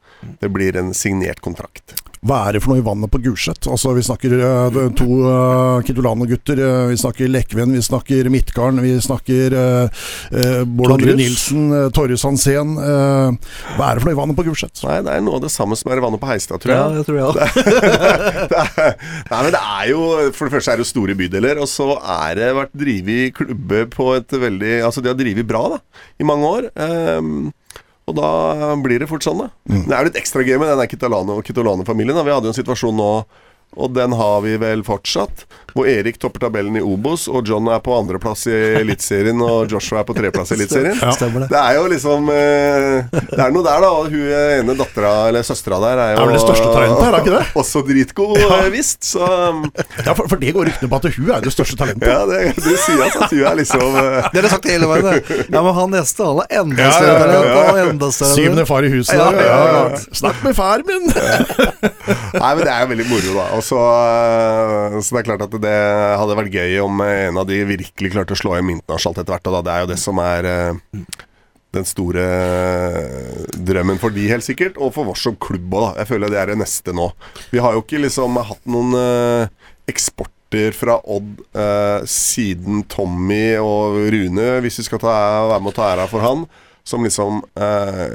det 0.43 0.51
blir 0.53 0.77
en 0.77 0.93
signert 0.97 1.41
kontrakt. 1.45 1.97
Hva 2.21 2.37
er 2.45 2.53
det 2.53 2.61
for 2.61 2.75
noe 2.75 2.83
i 2.83 2.85
vannet 2.85 3.09
på 3.09 3.17
Gulset? 3.25 3.65
Altså, 3.71 3.95
vi 3.97 4.03
snakker 4.05 4.35
uh, 4.37 4.75
to 4.93 5.07
uh, 5.25 5.81
Kitolano-gutter. 5.89 6.59
uh, 6.61 6.89
vi 6.91 6.99
snakker 7.01 7.31
Lekven, 7.33 7.73
vi 7.73 7.81
snakker 7.81 8.29
Midtgarden, 8.29 8.83
vi 8.85 8.91
snakker 9.01 9.55
uh, 9.57 10.65
Bård 10.69 10.99
André 10.99 11.15
Nilsen, 11.17 11.71
uh, 11.73 11.87
Torjus 11.97 12.27
Hansen. 12.29 12.75
eh, 12.77 13.55
hva 13.79 13.87
er 13.89 13.97
det 13.97 14.03
for 14.03 14.11
noe 14.11 14.17
i 14.17 14.19
vannet 14.21 14.37
på 14.37 14.45
Gulset? 14.51 14.83
Nei, 14.85 14.99
det 15.07 15.15
er 15.15 15.25
noe 15.25 15.39
av 15.39 15.47
det 15.47 15.53
samme 15.55 15.79
som 15.81 15.89
er 15.95 16.01
i 16.01 16.05
vannet 16.05 16.21
på 16.21 16.29
Heistad, 16.29 16.61
tror 16.61 16.75
jeg. 16.75 16.81
Ja, 16.81 16.91
det 16.99 17.07
tror 17.09 17.17
jeg 17.17 17.27
også. 17.31 17.65
det 18.53 18.61
er, 18.61 18.93
nei, 19.31 19.41
men 19.47 19.51
det 19.57 19.63
er 19.63 19.89
jo 19.91 20.03
For 20.37 20.45
det 20.45 20.55
første 20.59 20.75
er 20.75 20.81
det 20.81 20.85
jo 20.85 20.91
store 20.91 21.17
bydeler, 21.19 21.61
og 21.63 21.71
så 21.73 21.89
er 22.01 22.37
det 22.37 22.51
vært 22.59 22.77
drevet 22.85 23.35
klubber 23.41 23.89
på 23.97 24.11
et 24.19 24.37
veldig 24.45 24.75
Altså, 24.91 25.01
de 25.05 25.11
har 25.13 25.17
drevet 25.19 25.49
bra, 25.49 25.65
da, 25.77 26.05
i 26.21 26.27
mange 26.29 26.53
år. 26.53 26.69
Ehm, 26.85 27.49
og 28.11 28.19
da 28.19 28.75
blir 28.83 29.03
det 29.03 29.09
fort 29.11 29.25
sånn, 29.25 29.47
da. 29.47 29.51
Det 29.87 29.95
er 29.97 30.09
litt 30.11 30.19
ekstra 30.21 30.43
gøy 30.47 30.59
med 30.61 30.73
den 30.75 30.91
Kitolano-familien. 30.91 32.21
Vi 32.27 32.35
hadde 32.35 32.51
jo 32.51 32.55
en 32.55 32.61
situasjon 32.61 32.99
nå 32.99 33.13
og 33.79 33.93
den 33.95 34.15
har 34.19 34.41
vi 34.43 34.57
vel 34.59 34.83
fortsatt. 34.87 35.45
Hvor 35.75 35.87
Erik 35.91 36.19
topper 36.21 36.47
tabellen 36.47 36.77
i 36.77 36.83
Obos, 36.85 37.27
og 37.31 37.47
John 37.49 37.69
er 37.73 37.81
på 37.85 37.95
andreplass 37.99 38.47
i 38.51 38.55
Eliteserien, 38.81 39.41
og 39.45 39.71
Joshua 39.73 40.01
er 40.03 40.07
på 40.09 40.15
tredjeplass 40.17 40.53
i 40.53 40.57
Eliteserien. 40.59 40.99
Ja. 41.01 41.13
Det. 41.21 41.49
Det 41.51 41.59
er 41.61 41.77
jo 41.77 41.85
liksom 41.91 42.29
eh, 42.33 43.11
Det 43.31 43.41
er 43.45 43.53
noe 43.55 43.65
der, 43.67 43.83
da. 43.85 43.91
Og 44.01 44.11
hun 44.13 44.27
ene 44.31 44.77
dattera, 44.79 45.13
eller 45.31 45.45
søstera 45.47 45.79
der, 45.83 46.01
er 46.05 46.15
jo 46.17 46.25
Er 46.27 46.33
det 46.35 46.41
største 46.45 46.69
talentet 46.73 47.05
her, 47.07 47.15
er 47.19 47.25
ikke 47.25 47.35
det? 47.37 47.45
Også 47.61 47.83
dritgod, 47.87 48.37
ja. 48.41 48.61
visst. 48.73 49.01
Så 49.13 49.21
um, 49.25 49.65
Ja, 50.07 50.15
for, 50.17 50.27
for 50.31 50.41
det 50.41 50.55
går 50.57 50.71
ryktene 50.71 50.91
på 50.93 51.01
at 51.01 51.09
hun 51.19 51.31
er 51.37 51.45
det 51.45 51.53
største 51.55 51.77
talentet. 51.81 52.09
ja, 52.09 52.21
det, 52.31 52.41
det 52.57 52.77
sier 52.85 53.05
altså 53.07 53.25
at 53.27 53.35
hun 53.37 53.45
er 53.51 53.59
liksom 53.61 53.87
eh, 54.01 54.09
Det 54.11 54.23
har 54.25 54.37
dere 54.41 54.53
sagt 54.55 54.71
hele 54.71 54.89
veien. 54.91 55.09
det. 55.11 55.39
Ja, 55.51 55.63
men 55.67 55.75
han 55.77 55.95
neste 55.95 56.27
han 56.31 56.43
er 56.45 56.61
enda 56.63 56.87
Ja, 56.87 56.91
større 56.97 57.13
ja, 57.13 57.19
ja, 57.21 57.55
talent. 57.55 57.81
ja. 57.81 57.87
enda 57.91 58.11
større 58.17 58.35
Syvende 58.39 58.67
far 58.69 58.87
i 58.89 58.93
huset. 58.95 59.15
Ja, 59.21 59.29
ja, 59.37 59.47
ja, 59.47 59.85
ja. 59.95 60.03
Snakk 60.23 60.43
med 60.47 60.57
far 60.59 60.85
min! 60.89 61.07
Nei, 61.11 62.51
men 62.57 62.63
det 62.65 62.71
er 62.73 62.85
jo 62.85 62.89
veldig 62.93 63.07
moro, 63.11 63.33
da. 63.37 63.47
Og 63.59 63.63
så, 63.67 63.81
eh, 63.81 64.99
så 65.05 65.17
det 65.17 65.21
er 65.23 65.29
klart 65.31 65.45
at 65.47 65.57
det 65.63 65.77
hadde 66.21 66.37
vært 66.39 66.55
gøy 66.55 66.79
om 66.85 67.03
en 67.05 67.41
av 67.41 67.49
de 67.49 67.61
virkelig 67.69 68.13
klarte 68.15 68.37
å 68.37 68.41
slå 68.41 68.57
hjem 68.57 68.75
internasjonalt 68.77 69.23
etter 69.23 69.37
hvert. 69.37 69.51
Og 69.51 69.59
da. 69.59 69.65
Det 69.67 69.75
er 69.75 69.85
jo 69.85 69.91
det 69.93 69.99
som 70.03 70.21
er 70.23 70.49
eh, 70.51 71.05
den 71.77 71.87
store 71.87 72.25
eh, 72.25 73.45
drømmen 73.71 74.01
for 74.03 74.15
de, 74.15 74.27
helt 74.31 74.47
sikkert. 74.47 74.79
Og 74.81 74.95
for 74.97 75.13
oss 75.13 75.25
som 75.27 75.39
klubb 75.41 75.75
òg. 75.77 75.93
Jeg 76.01 76.11
føler 76.11 76.33
det 76.33 76.41
er 76.43 76.53
det 76.53 76.61
neste 76.63 76.95
nå. 76.97 77.11
Vi 77.53 77.63
har 77.63 77.77
jo 77.77 77.85
ikke 77.85 78.03
liksom 78.03 78.41
hatt 78.51 78.65
noen 78.71 78.97
eh, 78.99 79.71
eksporter 79.91 80.75
fra 80.75 80.99
Odd 81.07 81.45
eh, 81.55 82.09
siden 82.11 82.83
Tommy 82.91 83.55
og 83.63 84.01
Rune, 84.11 84.49
hvis 84.65 84.81
vi 84.81 84.89
skal 84.89 85.03
ta, 85.03 85.15
være 85.53 85.63
med 85.63 85.73
å 85.73 85.77
ta 85.77 85.93
æra 85.93 86.09
for 86.11 86.27
han, 86.27 86.43
som 86.83 87.07
liksom 87.07 87.45
eh, 87.55 88.09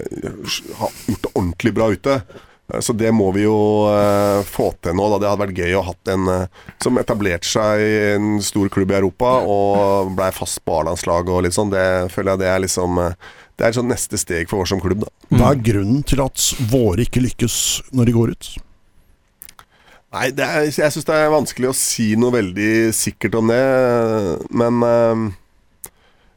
har 0.82 1.00
gjort 1.08 1.24
det 1.24 1.32
ordentlig 1.32 1.74
bra 1.78 1.88
ute. 1.96 2.20
Så 2.66 2.94
det 2.98 3.12
må 3.14 3.28
vi 3.36 3.44
jo 3.44 3.56
eh, 3.92 4.42
få 4.50 4.72
til 4.82 4.96
nå. 4.98 5.06
Da. 5.14 5.20
Det 5.22 5.30
hadde 5.30 5.44
vært 5.44 5.60
gøy 5.62 5.76
å 5.78 5.84
ha 5.84 5.92
hatt 5.92 6.12
en 6.16 6.30
eh, 6.34 6.64
som 6.82 6.98
etablerte 6.98 7.46
seg 7.46 7.82
i 7.84 7.92
en 8.16 8.40
stor 8.42 8.72
klubb 8.74 8.94
i 8.94 8.98
Europa 8.98 9.36
og 9.46 10.16
blei 10.18 10.32
fast 10.34 10.64
på 10.66 10.80
A-landslaget 10.80 11.30
og 11.30 11.44
litt 11.46 11.58
sånn. 11.58 11.74
Det 11.74 11.86
føler 12.14 12.34
jeg 12.34 12.42
det 12.42 12.50
er 12.50 12.64
liksom 12.66 13.02
eh, 13.04 13.18
Det 13.56 13.68
er 13.68 13.78
sånn 13.78 13.92
neste 13.92 14.18
steg 14.20 14.50
for 14.50 14.66
oss 14.66 14.74
som 14.74 14.82
klubb, 14.82 15.06
da. 15.06 15.14
Hva 15.30 15.54
er 15.54 15.62
grunnen 15.70 16.02
til 16.10 16.26
at 16.26 16.42
våre 16.72 17.06
ikke 17.06 17.24
lykkes 17.24 17.60
når 17.94 18.10
de 18.10 18.18
går 18.18 18.34
ut? 18.34 18.52
Nei, 20.16 20.28
det 20.34 20.44
er, 20.48 20.66
jeg 20.66 20.96
syns 20.96 21.06
det 21.06 21.16
er 21.22 21.32
vanskelig 21.32 21.70
å 21.70 21.78
si 21.78 22.10
noe 22.20 22.34
veldig 22.34 22.74
sikkert 22.96 23.36
om 23.36 23.50
det, 23.52 23.64
men 24.56 24.84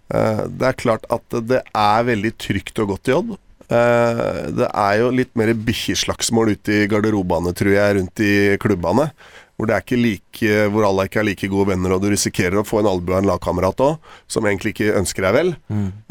det 0.09 0.67
er 0.67 0.79
klart 0.81 1.05
at 1.15 1.37
det 1.47 1.61
er 1.63 2.09
veldig 2.09 2.33
trygt 2.43 2.81
og 2.83 2.95
godt 2.95 3.11
i 3.11 3.15
Odd. 3.15 3.37
Eh, 3.69 4.39
det 4.57 4.69
er 4.69 4.95
jo 5.03 5.11
litt 5.13 5.35
mer 5.37 5.53
bikkjeslagsmål 5.53 6.55
ute 6.57 6.83
i 6.85 6.89
garderobene, 6.89 7.53
tror 7.57 7.75
jeg, 7.75 7.99
rundt 7.99 8.25
i 8.25 8.33
klubbene. 8.63 9.11
Hvor, 9.59 9.67
det 9.67 9.75
er 9.75 9.83
ikke 9.83 9.99
like, 9.99 10.51
hvor 10.71 10.87
alle 10.87 11.09
ikke 11.09 11.19
er 11.19 11.27
like 11.27 11.49
gode 11.51 11.73
venner, 11.73 11.97
og 11.97 12.05
du 12.05 12.13
risikerer 12.13 12.61
å 12.61 12.67
få 12.67 12.79
en 12.79 12.91
albue 12.93 13.17
av 13.17 13.25
en 13.25 13.31
lagkamerat 13.33 13.81
òg, 13.83 14.13
som 14.31 14.47
egentlig 14.47 14.77
ikke 14.77 14.93
ønsker 15.01 15.27
deg 15.27 15.35
vel. 15.35 15.51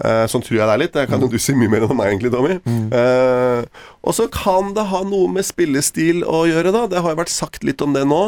Eh, 0.03 0.25
sånn 0.27 0.43
tror 0.43 0.57
jeg 0.57 0.67
det 0.67 0.73
er 0.73 0.81
litt. 0.83 0.95
Det 0.97 1.05
kan 1.07 1.23
jo 1.23 1.31
du 1.31 1.37
si 1.39 1.55
mye 1.55 1.71
mer 1.71 1.87
enn 1.87 1.95
meg, 1.95 2.11
egentlig, 2.11 2.33
Tommy. 2.33 2.57
Eh, 2.91 3.87
og 4.03 4.15
så 4.15 4.27
kan 4.31 4.73
det 4.75 4.89
ha 4.91 4.99
noe 5.07 5.31
med 5.31 5.47
spillestil 5.47 6.25
å 6.27 6.43
gjøre, 6.49 6.75
da. 6.75 6.85
Det 6.91 7.03
har 7.03 7.15
jo 7.15 7.21
vært 7.21 7.31
sagt 7.31 7.63
litt 7.67 7.83
om 7.83 7.95
det 7.95 8.03
nå. 8.07 8.21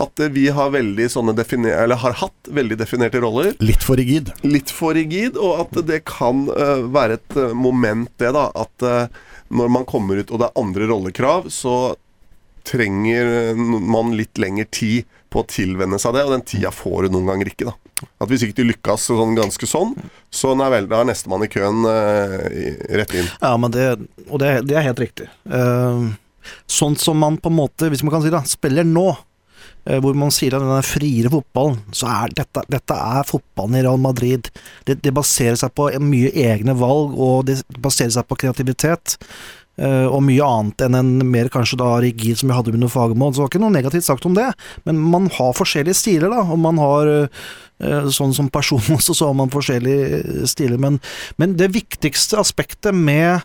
At 0.00 0.20
eh, 0.20 0.30
vi 0.32 0.46
har 0.48 0.72
veldig 0.72 1.08
sånne 1.12 1.34
eller 1.42 2.00
har 2.00 2.16
hatt 2.22 2.48
veldig 2.48 2.78
definerte 2.80 3.20
roller. 3.20 3.52
Litt 3.60 3.84
for 3.84 4.00
rigid. 4.00 4.32
Litt 4.46 4.70
for 4.72 4.96
rigid, 4.96 5.36
og 5.36 5.66
at 5.66 5.82
det 5.86 6.04
kan 6.08 6.46
uh, 6.48 6.86
være 6.92 7.18
et 7.18 7.36
eh, 7.36 7.52
moment, 7.52 8.08
det, 8.18 8.32
da. 8.32 8.48
At 8.56 8.86
uh, 8.86 9.06
når 9.52 9.68
man 9.68 9.84
kommer 9.88 10.16
ut 10.16 10.30
og 10.30 10.40
det 10.40 10.48
er 10.48 10.62
andre 10.62 10.88
rollekrav, 10.88 11.50
så 11.52 11.94
trenger 12.68 13.32
eh, 13.52 13.58
man 13.58 14.14
litt 14.18 14.40
lengre 14.42 14.68
tid 14.70 15.08
på 15.32 15.42
å 15.42 15.48
tilvenne 15.48 15.98
seg 16.00 16.16
det, 16.16 16.26
og 16.26 16.34
den 16.34 16.44
tida 16.46 16.72
får 16.74 17.06
du 17.06 17.16
noen 17.16 17.30
ganger 17.32 17.52
ikke, 17.52 17.70
da. 17.70 17.76
At 18.20 18.30
hvis 18.30 18.44
ikke 18.46 18.58
du 18.60 18.68
lykkes 18.68 19.08
sånn 19.10 19.36
ganske 19.38 19.68
sånn, 19.68 19.94
så 20.34 20.56
nei 20.58 20.68
vel, 20.74 20.88
da 20.90 21.02
er 21.02 21.10
nestemann 21.12 21.46
i 21.46 21.50
køen 21.50 21.86
eh, 21.88 22.72
rett 22.98 23.14
inn. 23.16 23.30
Ja, 23.40 23.54
men 23.60 23.74
det, 23.74 23.86
og 24.28 24.42
det, 24.42 24.56
det 24.68 24.78
er 24.78 24.88
helt 24.90 25.02
riktig. 25.02 25.28
Eh, 25.46 26.08
sånn 26.70 26.98
som 26.98 27.20
man 27.22 27.38
på 27.40 27.52
en 27.52 27.60
måte, 27.60 27.92
hvis 27.92 28.02
man 28.04 28.16
kan 28.16 28.24
si 28.24 28.32
det, 28.34 28.42
spiller 28.50 28.86
nå, 28.88 29.06
eh, 29.86 30.00
hvor 30.02 30.18
man 30.18 30.34
sier 30.34 30.58
at 30.58 30.64
den 30.64 30.74
er 30.74 30.86
friere 30.86 31.32
fotballen, 31.32 31.80
så 31.94 32.10
er 32.10 32.36
dette, 32.42 32.66
dette 32.74 32.98
er 32.98 33.28
fotballen 33.28 33.78
i 33.78 33.84
Real 33.86 34.02
Madrid. 34.02 34.50
Det, 34.88 34.98
det 35.04 35.14
baserer 35.16 35.58
seg 35.60 35.74
på 35.78 35.88
mye 36.02 36.34
egne 36.44 36.76
valg, 36.78 37.16
og 37.16 37.48
det 37.50 37.60
baserer 37.78 38.14
seg 38.18 38.28
på 38.28 38.40
kreativitet. 38.44 39.16
Eh, 39.80 40.06
og 40.06 40.22
mye 40.26 40.46
annet 40.46 40.86
enn 40.86 40.98
en 40.98 41.12
mer 41.32 41.50
kanskje 41.52 41.80
da 41.80 41.94
rigid 42.02 42.40
som 42.40 42.52
vi 42.52 42.56
hadde 42.56 42.74
under 42.76 42.92
fagmål. 42.92 43.32
Så 43.32 43.40
det 43.40 43.44
var 43.44 43.52
ikke 43.52 43.64
noe 43.64 43.76
negativt 43.76 44.08
sagt 44.08 44.28
om 44.28 44.38
det, 44.38 44.48
men 44.88 45.02
man 45.14 45.28
har 45.38 45.58
forskjellige 45.58 46.00
stiler, 46.00 46.32
da. 46.32 46.46
Og 46.52 46.60
man 46.62 46.80
har 46.82 47.12
eh, 47.12 48.08
sånn 48.14 48.34
som 48.36 48.50
person 48.52 48.82
også, 48.96 49.16
så 49.16 49.30
har 49.30 49.38
man 49.38 49.52
forskjellige 49.52 50.48
stiler. 50.50 50.80
Men, 50.82 50.98
men 51.40 51.56
det 51.60 51.72
viktigste 51.76 52.40
aspektet 52.42 52.96
med 52.96 53.40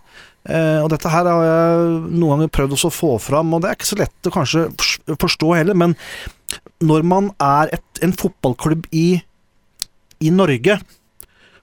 Eh, 0.47 0.79
og 0.79 0.87
dette 0.93 1.11
her 1.11 1.27
har 1.27 1.43
jeg 1.43 1.87
noen 2.13 2.37
ganger 2.37 2.51
prøvd 2.55 2.77
å 2.77 2.91
få 2.93 3.15
fram, 3.19 3.51
og 3.53 3.63
det 3.63 3.69
er 3.69 3.77
ikke 3.77 3.89
så 3.89 3.99
lett 3.99 4.29
å 4.29 4.31
kanskje 4.31 4.67
forstå 5.19 5.49
heller, 5.57 5.75
men 5.75 5.95
når 6.83 7.03
man 7.07 7.31
er 7.43 7.73
et, 7.75 7.87
en 8.05 8.15
fotballklubb 8.15 8.85
i, 8.95 9.19
i 10.23 10.31
Norge, 10.31 10.79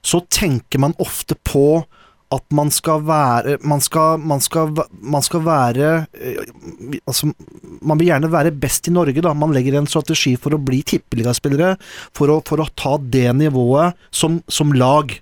så 0.05 0.21
tenker 0.29 0.83
man 0.85 0.97
ofte 1.01 1.39
på 1.49 1.85
at 2.35 2.45
man 2.55 2.71
skal 2.75 3.03
være 3.07 3.59
Man 3.65 3.83
skal, 3.85 4.21
man 4.21 4.43
skal, 4.43 4.73
man 5.01 5.25
skal 5.25 5.45
være 5.47 5.91
eh, 6.13 6.41
Altså, 7.07 7.31
man 7.85 8.01
vil 8.01 8.11
gjerne 8.11 8.33
være 8.33 8.55
best 8.55 8.89
i 8.89 8.95
Norge, 8.95 9.23
da. 9.25 9.35
Man 9.35 9.55
legger 9.55 9.79
en 9.79 9.91
strategi 9.91 10.35
for 10.41 10.57
å 10.57 10.63
bli 10.63 10.83
tippeligaspillere, 10.87 11.75
for 12.17 12.33
å, 12.33 12.41
for 12.47 12.63
å 12.63 12.71
ta 12.79 12.97
det 12.99 13.29
nivået 13.37 13.99
som, 14.15 14.41
som 14.49 14.73
lag. 14.73 15.13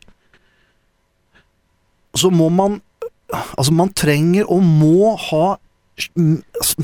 Så 2.19 2.33
må 2.33 2.49
man 2.53 2.81
Altså, 3.33 3.73
man 3.73 3.89
trenger 3.97 4.45
og 4.53 4.61
må 4.61 5.15
ha 5.17 5.55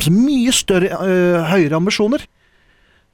mye 0.08 0.52
større, 0.56 0.96
øh, 1.04 1.42
høyere 1.50 1.76
ambisjoner. 1.76 2.24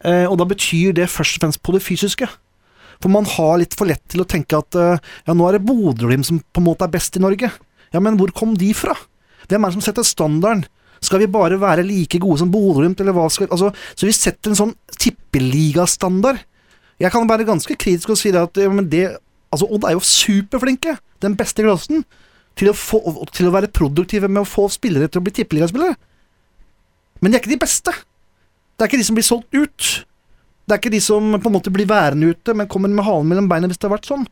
Eh, 0.04 0.26
og 0.28 0.38
da 0.38 0.46
betyr 0.46 0.92
det 0.94 1.10
først 1.10 1.38
og 1.38 1.44
fremst 1.44 1.62
på 1.64 1.74
det 1.74 1.82
fysiske. 1.82 2.28
For 3.02 3.12
man 3.12 3.26
har 3.28 3.58
litt 3.60 3.76
for 3.78 3.90
lett 3.90 4.02
til 4.12 4.22
å 4.24 4.28
tenke 4.28 4.58
at 4.58 4.78
øh, 4.78 4.94
ja, 4.98 5.34
nå 5.34 5.48
er 5.48 5.58
det 5.58 5.66
Bodø-Glimt 5.66 6.28
som 6.28 6.40
på 6.40 6.62
en 6.62 6.68
måte 6.68 6.86
er 6.86 6.94
best 6.94 7.18
i 7.18 7.22
Norge. 7.24 7.50
Ja, 7.94 8.02
men 8.02 8.18
hvor 8.20 8.32
kom 8.36 8.56
de 8.58 8.70
fra? 8.76 8.96
Hvem 9.48 9.62
er 9.62 9.70
det 9.70 9.78
som 9.78 9.84
setter 9.84 10.06
standarden? 10.06 10.64
Skal 11.04 11.20
vi 11.20 11.28
bare 11.28 11.58
være 11.60 11.84
like 11.84 12.18
gode 12.22 12.40
som 12.40 12.52
Bodø-Glimt, 12.52 13.00
eller 13.02 13.16
hva 13.16 13.28
skal 13.32 13.50
Altså, 13.52 13.70
så 13.92 14.08
vi 14.08 14.16
setter 14.16 14.52
en 14.52 14.60
sånn 14.60 14.74
tippeligastandard. 14.96 16.40
Jeg 17.02 17.10
kan 17.12 17.28
være 17.28 17.46
ganske 17.48 17.76
kritisk 17.76 18.14
og 18.14 18.20
si 18.20 18.32
det 18.32 18.42
at 18.42 18.62
ja, 18.62 18.70
det 18.82 19.04
Altså, 19.54 19.68
Odd 19.70 19.84
er 19.86 19.94
jo 19.94 20.00
superflinke, 20.02 20.96
den 21.22 21.36
beste 21.38 21.62
i 21.62 21.66
klassen, 21.68 22.02
til 22.58 22.72
å, 22.72 22.74
få, 22.74 22.98
til 23.34 23.46
å 23.46 23.52
være 23.54 23.70
produktive 23.70 24.26
med 24.26 24.42
å 24.42 24.48
få 24.48 24.64
spillere 24.72 25.06
til 25.06 25.20
å 25.20 25.26
bli 25.26 25.34
tippeligaspillere. 25.36 25.94
Men 27.22 27.30
de 27.30 27.38
er 27.38 27.42
ikke 27.42 27.52
de 27.52 27.60
beste. 27.62 27.94
Det 28.74 28.82
er 28.82 28.90
ikke 28.90 28.98
de 28.98 29.06
som 29.06 29.18
blir 29.18 29.26
solgt 29.26 29.54
ut. 29.54 29.90
Det 30.64 30.74
er 30.74 30.80
ikke 30.80 30.94
de 30.94 31.02
som 31.04 31.34
på 31.36 31.50
en 31.50 31.56
måte 31.58 31.72
blir 31.74 31.88
værende 31.90 32.32
ute, 32.32 32.54
men 32.56 32.70
kommer 32.70 32.88
med 32.88 33.04
halen 33.04 33.28
mellom 33.28 33.50
beina 33.50 33.68
hvis 33.68 33.80
det 33.80 33.88
har 33.88 33.96
vært 33.98 34.08
sånn. 34.08 34.24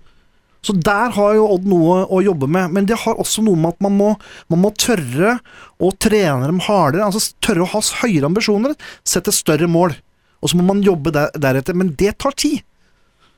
Så 0.63 0.73
der 0.79 1.11
har 1.17 1.35
jo 1.35 1.49
Odd 1.57 1.65
noe 1.67 2.05
å 2.07 2.21
jobbe 2.23 2.47
med, 2.47 2.71
men 2.73 2.87
det 2.87 3.01
har 3.03 3.19
også 3.19 3.43
noe 3.43 3.59
med 3.59 3.75
at 3.75 3.83
man 3.83 3.97
må, 3.99 4.11
man 4.53 4.63
må 4.63 4.71
tørre 4.79 5.39
å 5.83 5.91
trene 5.99 6.47
dem 6.47 6.61
hardere, 6.63 7.09
altså 7.09 7.35
tørre 7.43 7.67
å 7.67 7.71
ha 7.73 7.81
høyere 8.05 8.31
ambisjoner, 8.31 8.77
sette 9.03 9.35
større 9.35 9.67
mål. 9.67 9.97
Og 10.43 10.53
så 10.53 10.59
må 10.59 10.67
man 10.69 10.85
jobbe 10.87 11.11
der, 11.15 11.35
deretter, 11.35 11.75
men 11.79 11.91
det 11.99 12.15
tar 12.23 12.35
tid. 12.39 12.63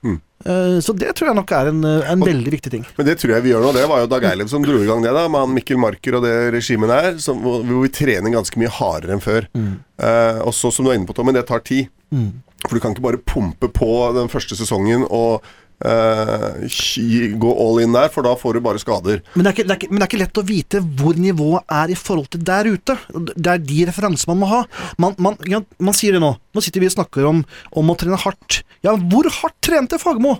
Mm. 0.04 0.20
Eh, 0.44 0.76
Så 0.84 0.92
det 1.00 1.14
tror 1.16 1.30
jeg 1.30 1.38
nok 1.40 1.52
er 1.56 1.72
en, 1.72 1.82
en 1.88 2.22
og, 2.22 2.28
veldig 2.28 2.52
viktig 2.58 2.72
ting. 2.76 2.84
Men 2.98 3.08
det 3.08 3.16
tror 3.20 3.34
jeg 3.34 3.44
vi 3.46 3.54
gjør 3.54 3.64
nå. 3.66 3.72
Det 3.76 3.88
var 3.88 4.04
jo 4.04 4.08
Dag 4.12 4.28
Eilev 4.28 4.52
som 4.52 4.64
dro 4.64 4.76
i 4.82 4.88
gang 4.88 5.04
det, 5.04 5.12
da, 5.16 5.24
med 5.32 5.46
han 5.46 5.54
Mikkel 5.56 5.80
Marker 5.80 6.20
og 6.20 6.26
det 6.28 6.34
regimet 6.52 6.92
der, 6.92 7.12
som, 7.24 7.40
hvor 7.40 7.64
vi 7.64 7.92
trener 7.92 8.36
ganske 8.36 8.60
mye 8.60 8.72
hardere 8.72 9.16
enn 9.16 9.24
før. 9.24 9.48
Eh, 9.56 10.40
og 10.44 10.52
så, 10.56 10.68
som 10.68 10.84
du 10.84 10.92
er 10.92 11.00
inne 11.00 11.08
på, 11.08 11.16
Tommy, 11.16 11.32
det 11.36 11.48
tar 11.48 11.64
tid. 11.64 11.88
Mm. 12.12 12.34
For 12.64 12.76
du 12.76 12.80
kan 12.84 12.94
ikke 12.94 13.04
bare 13.04 13.20
pumpe 13.20 13.68
på 13.72 13.90
den 14.16 14.32
første 14.32 14.56
sesongen 14.58 15.06
og 15.10 15.44
Uh, 15.84 16.62
gå 17.36 17.50
all 17.60 17.80
in 17.82 17.92
der, 17.92 18.06
for 18.08 18.24
da 18.24 18.30
får 18.38 18.56
du 18.56 18.60
bare 18.64 18.78
skader. 18.80 19.18
Men 19.34 19.44
det, 19.44 19.50
er 19.50 19.56
ikke, 19.56 19.64
det 19.66 19.72
er 19.74 19.80
ikke, 19.80 19.88
men 19.90 19.98
det 19.98 20.04
er 20.06 20.10
ikke 20.12 20.20
lett 20.22 20.38
å 20.40 20.44
vite 20.46 20.80
hvor 21.00 21.18
nivået 21.18 21.74
er 21.76 21.90
i 21.92 21.96
forhold 21.98 22.28
til 22.32 22.44
der 22.46 22.68
ute. 22.70 22.94
Det 23.34 23.50
er 23.50 23.60
de 23.60 23.80
referansene 23.90 24.32
man 24.32 24.40
må 24.44 24.50
ha. 24.52 24.60
Man, 25.02 25.16
man, 25.18 25.36
ja, 25.50 25.60
man 25.82 25.96
sier 25.98 26.16
det 26.16 26.22
nå. 26.24 26.30
Nå 26.54 26.64
sitter 26.64 26.80
vi 26.80 26.88
og 26.88 26.94
snakker 26.94 27.26
om, 27.28 27.42
om 27.74 27.90
å 27.92 27.96
trene 28.00 28.16
hardt. 28.22 28.62
Ja, 28.86 28.94
hvor 28.94 29.28
hardt 29.40 29.58
trente 29.66 29.98
Fagermo? 30.00 30.38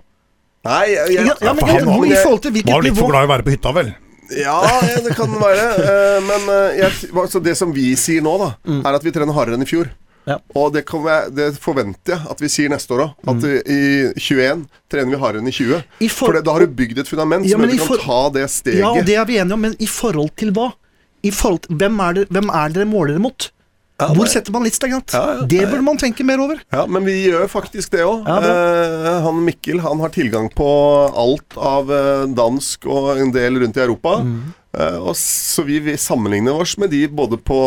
Nei, 0.65 0.87
jeg, 0.95 1.19
Ja, 1.19 1.27
ja, 1.35 1.53
men 1.53 1.61
for 1.61 1.75
han- 1.75 2.09
i 2.09 2.17
forhold 2.23 2.47
til 2.47 2.57
Var 2.63 2.87
litt 2.87 2.97
for 2.97 3.11
glad 3.13 3.27
i 3.27 3.29
å 3.29 3.33
være 3.35 3.45
på 3.45 3.57
hytta, 3.59 3.75
vel? 3.77 3.93
Ja, 4.39 4.57
det 5.05 5.13
kan 5.19 5.35
være. 5.43 5.67
Uh, 5.83 6.21
men 6.31 6.49
uh, 6.49 6.79
jeg, 6.79 7.11
altså 7.11 7.43
det 7.45 7.59
som 7.59 7.75
vi 7.75 7.91
sier 8.01 8.25
nå, 8.25 8.39
da, 8.41 8.55
er 8.81 8.97
at 8.97 9.05
vi 9.05 9.13
trener 9.13 9.37
hardere 9.37 9.59
enn 9.59 9.67
i 9.67 9.69
fjor. 9.69 9.91
Ja. 10.25 10.39
Og 10.57 10.73
det, 10.73 10.85
jeg, 10.89 11.33
det 11.37 11.49
forventer 11.61 12.15
jeg 12.15 12.31
at 12.33 12.41
vi 12.41 12.49
sier 12.49 12.73
neste 12.73 12.95
år 12.97 13.03
òg. 13.05 13.11
At 13.29 13.43
mm. 13.43 13.51
i 13.69 13.81
21 14.17 14.63
trener 14.93 15.11
vi 15.13 15.21
hardere 15.21 15.43
enn 15.45 15.51
i 15.51 15.55
20. 15.55 15.83
I 16.01 16.09
for- 16.09 16.27
For 16.31 16.39
det, 16.39 16.45
da 16.47 16.55
har 16.57 16.65
du 16.65 16.77
bygd 16.81 17.03
et 17.03 17.11
fundament 17.11 17.45
Ja, 17.45 17.59
som 17.59 17.65
gjør 17.65 17.75
at 17.75 17.77
du 17.77 17.85
kan 17.87 18.05
ta 18.07 18.21
det 18.39 18.47
steget. 18.51 18.81
Ja, 18.81 18.93
det 19.05 19.19
er 19.21 19.29
vi 19.29 19.37
enige 19.43 19.59
om, 19.59 19.61
men 19.69 19.77
i 19.79 19.87
forhold 19.91 20.33
til 20.41 20.55
hva? 20.57 20.71
I 21.25 21.31
forhold 21.33 21.61
til, 21.67 21.77
hvem, 21.81 22.01
er 22.01 22.13
det, 22.13 22.25
hvem 22.33 22.49
er 22.53 22.69
det 22.73 22.81
dere 22.81 22.89
måler 22.89 23.15
dere 23.17 23.25
mot? 23.25 23.51
Ja, 24.01 24.09
Hvor 24.11 24.27
setter 24.27 24.51
man 24.51 24.65
lista? 24.67 24.89
Ja, 24.91 24.99
ja. 25.15 25.45
Det 25.47 25.61
burde 25.71 25.85
man 25.87 25.97
tenke 26.01 26.25
mer 26.27 26.41
over. 26.43 26.59
Ja, 26.75 26.83
men 26.91 27.05
vi 27.07 27.13
gjør 27.29 27.47
faktisk 27.49 27.93
det 27.95 28.03
òg. 28.03 28.25
Ja, 28.27 28.41
eh, 28.43 29.21
han 29.23 29.39
Mikkel 29.47 29.79
han 29.85 30.01
har 30.03 30.11
tilgang 30.11 30.49
på 30.51 30.67
alt 31.15 31.55
av 31.57 31.93
eh, 31.95 32.25
dansk 32.35 32.89
og 32.91 33.13
en 33.23 33.31
del 33.35 33.61
rundt 33.63 33.79
i 33.79 33.85
Europa. 33.85 34.17
Mm. 34.27 34.41
Eh, 34.75 34.97
og 34.99 35.15
så 35.15 35.63
vi, 35.63 35.79
vi 35.79 35.95
sammenligner 35.95 36.59
oss 36.59 36.75
med 36.83 36.91
de 36.91 37.05
både 37.07 37.39
på 37.39 37.61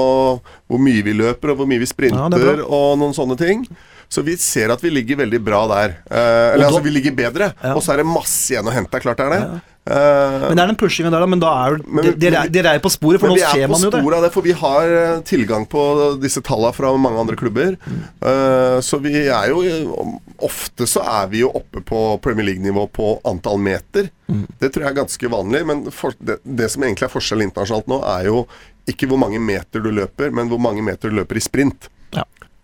hvor 0.68 0.84
mye 0.84 1.06
vi 1.08 1.16
løper 1.16 1.54
og 1.54 1.62
hvor 1.62 1.70
mye 1.72 1.80
vi 1.80 1.88
er 1.88 1.94
sprinter 1.96 2.60
og 2.68 2.98
noen 3.00 3.16
sånne 3.16 3.40
ting. 3.40 3.63
Så 4.12 4.22
vi 4.24 4.36
ser 4.40 4.72
at 4.72 4.84
vi 4.84 4.92
ligger 4.92 5.18
veldig 5.24 5.40
bra 5.44 5.63
der. 5.72 5.96
Eh, 6.12 6.54
eller 6.56 6.66
da- 6.66 6.68
altså, 6.74 6.84
vi 6.84 6.92
ligger 6.96 7.16
bedre. 7.16 7.54
Og 7.72 7.80
så 7.84 7.94
er 7.96 8.04
det 8.04 8.08
masse 8.12 8.52
igjen 8.52 8.68
å 8.68 8.76
hente. 8.76 9.00
Klart 9.04 9.24
er 9.24 9.32
det. 9.32 9.42
Eh, 9.88 10.47
Men 10.50 10.58
det 10.58 10.63
er 10.65 10.71
den 10.73 10.80
pushinga 10.80 11.10
der, 11.13 11.23
da. 11.23 11.28
Men 11.32 11.39
da 11.39 11.52
er 11.67 11.78
Men- 11.88 12.19
Dere 12.19 12.43
er, 12.45 12.76
er 12.76 12.80
på 12.84 12.91
sporet, 12.91 13.19
for 13.21 13.30
nå 13.32 13.36
vi 13.38 13.41
er 13.45 13.54
ser 13.56 13.67
på 13.67 13.71
man 13.78 13.82
jo 13.86 13.89
det. 13.93 14.02
sporet 14.02 14.17
av 14.17 14.23
det, 14.28 14.32
for 14.34 14.41
vi 14.43 14.52
har 14.52 14.84
eh, 14.97 15.21
tilgang 15.23 15.65
på 15.71 15.84
disse 16.21 16.41
tallene 16.43 16.73
fra 16.76 16.91
mange 16.97 17.19
andre 17.23 17.36
klubber. 17.39 17.78
Uh, 18.21 18.80
så 18.84 19.00
vi 19.02 19.13
er 19.28 19.50
jo 19.54 19.62
Ofte 20.43 20.86
så 20.86 21.02
er 21.02 21.28
vi 21.32 21.39
jo 21.41 21.50
oppe 21.58 21.82
på 21.82 22.00
Premier 22.21 22.45
League-nivå 22.45 22.84
på 22.93 23.08
antall 23.26 23.58
meter. 23.58 24.10
Det 24.60 24.69
tror 24.73 24.84
jeg 24.84 24.91
er 24.91 24.97
ganske 25.00 25.30
vanlig, 25.34 25.63
men 25.65 25.86
for, 25.89 26.13
det, 26.21 26.36
det 26.45 26.67
som 26.69 26.84
egentlig 26.84 27.08
er 27.08 27.13
forskjellen 27.15 27.47
internasjonalt 27.50 27.88
nå, 27.89 27.97
er 28.06 28.28
jo 28.30 28.43
ikke 28.88 29.08
hvor 29.10 29.17
mange 29.17 29.39
meter 29.41 29.82
du 29.82 29.89
løper, 29.89 30.30
men 30.32 30.47
hvor 30.52 30.60
mange 30.62 30.84
meter 30.86 31.10
du 31.10 31.15
løper 31.17 31.39
i 31.39 31.41
sprint. 31.41 31.89
Ja. 32.13 32.21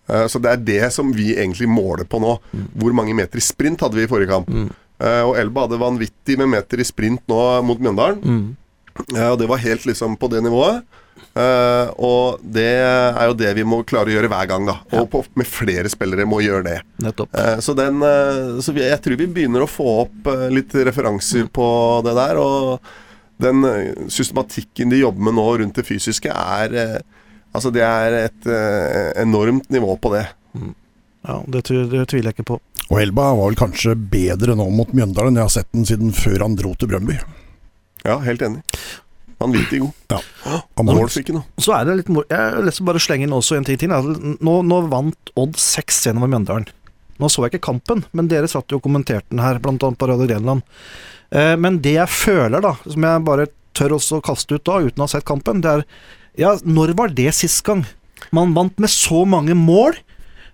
Uh, 0.10 0.28
Så 0.30 0.38
det 0.44 0.52
er 0.52 0.62
det 0.70 0.92
som 0.94 1.10
vi 1.18 1.32
egentlig 1.34 1.66
måler 1.72 2.06
på 2.06 2.22
nå. 2.22 2.36
Hvor 2.78 2.94
mange 2.94 3.16
meter 3.18 3.42
i 3.42 3.42
sprint 3.42 3.82
hadde 3.82 3.98
vi 3.98 4.04
i 4.06 4.12
forrige 4.12 4.30
kamp. 4.36 4.54
Eh, 5.02 5.22
Og 5.26 5.38
Elba 5.40 5.66
hadde 5.68 5.80
vanvittig 5.82 6.38
med 6.38 6.52
meter 6.54 6.80
i 6.80 6.86
sprint 6.88 7.24
nå 7.32 7.40
mot 7.66 7.80
Mjøndalen. 7.80 8.22
Ja, 9.16 9.32
og 9.34 9.40
det 9.42 9.48
var 9.50 9.58
helt 9.64 9.88
liksom 9.90 10.18
på 10.22 10.30
det 10.30 10.44
nivået. 10.46 10.84
Uh, 11.34 11.90
og 11.98 12.42
det 12.46 12.68
er 12.78 13.26
jo 13.26 13.34
det 13.38 13.50
vi 13.58 13.64
må 13.66 13.80
klare 13.90 14.12
å 14.12 14.14
gjøre 14.14 14.30
hver 14.30 14.50
gang, 14.52 14.68
da. 14.70 14.76
Og 15.00 15.08
på, 15.10 15.24
med 15.40 15.48
flere 15.50 15.90
spillere 15.90 16.28
må 16.30 16.44
gjøre 16.46 16.62
det. 16.68 16.76
Eh, 17.34 17.58
så 17.64 17.74
den 17.78 18.02
uh, 18.06 18.60
Så 18.62 18.74
vi, 18.76 18.84
jeg 18.86 19.02
tror 19.02 19.18
vi 19.18 19.26
begynner 19.34 19.66
å 19.66 19.70
få 19.70 19.88
opp 20.04 20.30
eh, 20.30 20.46
litt 20.54 20.74
referanser 20.86 21.48
på 21.54 21.66
det 22.06 22.14
der. 22.20 22.38
Og 22.38 22.86
den 23.42 23.66
eh, 23.66 24.06
systematikken 24.14 24.94
de 24.94 25.02
jobber 25.02 25.26
med 25.30 25.38
nå 25.40 25.48
rundt 25.64 25.80
det 25.80 25.88
fysiske, 25.90 26.30
er 26.30 26.78
eh, 26.84 26.98
Altså, 27.54 27.70
det 27.70 27.84
er 27.86 28.16
et 28.18 28.48
eh, 28.50 29.12
enormt 29.22 29.68
nivå 29.74 29.94
på 30.02 30.10
det. 30.16 30.24
Ja, 31.28 31.38
det, 31.48 31.64
det 31.68 32.04
tviler 32.12 32.32
jeg 32.32 32.38
ikke 32.38 32.48
på. 32.54 32.60
Og 32.92 33.00
Elba 33.00 33.30
var 33.38 33.48
vel 33.48 33.56
kanskje 33.60 33.94
bedre 33.96 34.56
nå 34.60 34.66
mot 34.76 34.92
Mjøndalen. 34.92 35.38
Jeg 35.40 35.48
har 35.48 35.54
sett 35.54 35.70
den 35.72 35.86
siden 35.88 36.12
før 36.16 36.44
han 36.44 36.58
dro 36.60 36.74
til 36.76 36.90
Brøndby. 36.92 37.16
Ja, 38.04 38.18
helt 38.26 38.44
enig. 38.44 38.60
Vanvittig 39.40 39.80
god. 39.84 39.94
Ja. 40.12 40.20
Han 40.78 40.86
må- 40.88 40.98
Mål 41.00 41.10
fikk 41.12 41.32
han, 41.32 41.40
da. 41.42 41.64
Så 41.64 41.74
er 41.78 41.86
det 41.88 41.96
litt 42.02 42.12
mor... 42.12 42.26
Jeg 42.30 42.38
har 42.58 42.64
lyst 42.68 42.80
til 42.82 42.86
å 42.86 42.90
bare 42.92 43.02
slenge 43.04 43.28
inn 43.28 43.36
også 43.36 43.58
en 43.58 43.68
ting 43.68 43.80
til. 43.80 43.90
Nå, 43.90 44.56
nå 44.68 44.82
vant 44.92 45.32
Odd 45.40 45.56
6-1 45.60 46.20
over 46.20 46.32
Mjøndalen. 46.32 46.68
Nå 47.20 47.30
så 47.32 47.44
jeg 47.46 47.54
ikke 47.54 47.68
kampen, 47.72 48.04
men 48.12 48.28
dere 48.28 48.50
satt 48.52 48.72
jo 48.74 48.80
og 48.82 48.84
kommenterte 48.86 49.30
den 49.32 49.40
her, 49.44 49.60
annet 49.64 49.98
på 50.00 50.08
Radio 50.10 50.28
Grenland. 50.28 50.64
Eh, 51.32 51.56
men 51.56 51.80
det 51.84 51.96
jeg 51.96 52.10
føler, 52.12 52.60
da, 52.64 52.76
som 52.84 53.06
jeg 53.08 53.24
bare 53.28 53.48
tør 53.78 53.96
også 53.98 54.20
å 54.20 54.24
kaste 54.26 54.58
ut 54.58 54.64
da, 54.68 54.80
uten 54.84 55.02
å 55.04 55.08
ha 55.08 55.12
sett 55.16 55.26
kampen, 55.28 55.62
det 55.64 55.72
er 55.72 55.86
Ja, 56.38 56.56
når 56.66 56.96
var 56.98 57.12
det 57.14 57.30
sist 57.38 57.64
gang? 57.64 57.86
Man 58.34 58.56
vant 58.56 58.80
med 58.82 58.90
så 58.90 59.24
mange 59.30 59.54
mål. 59.58 60.00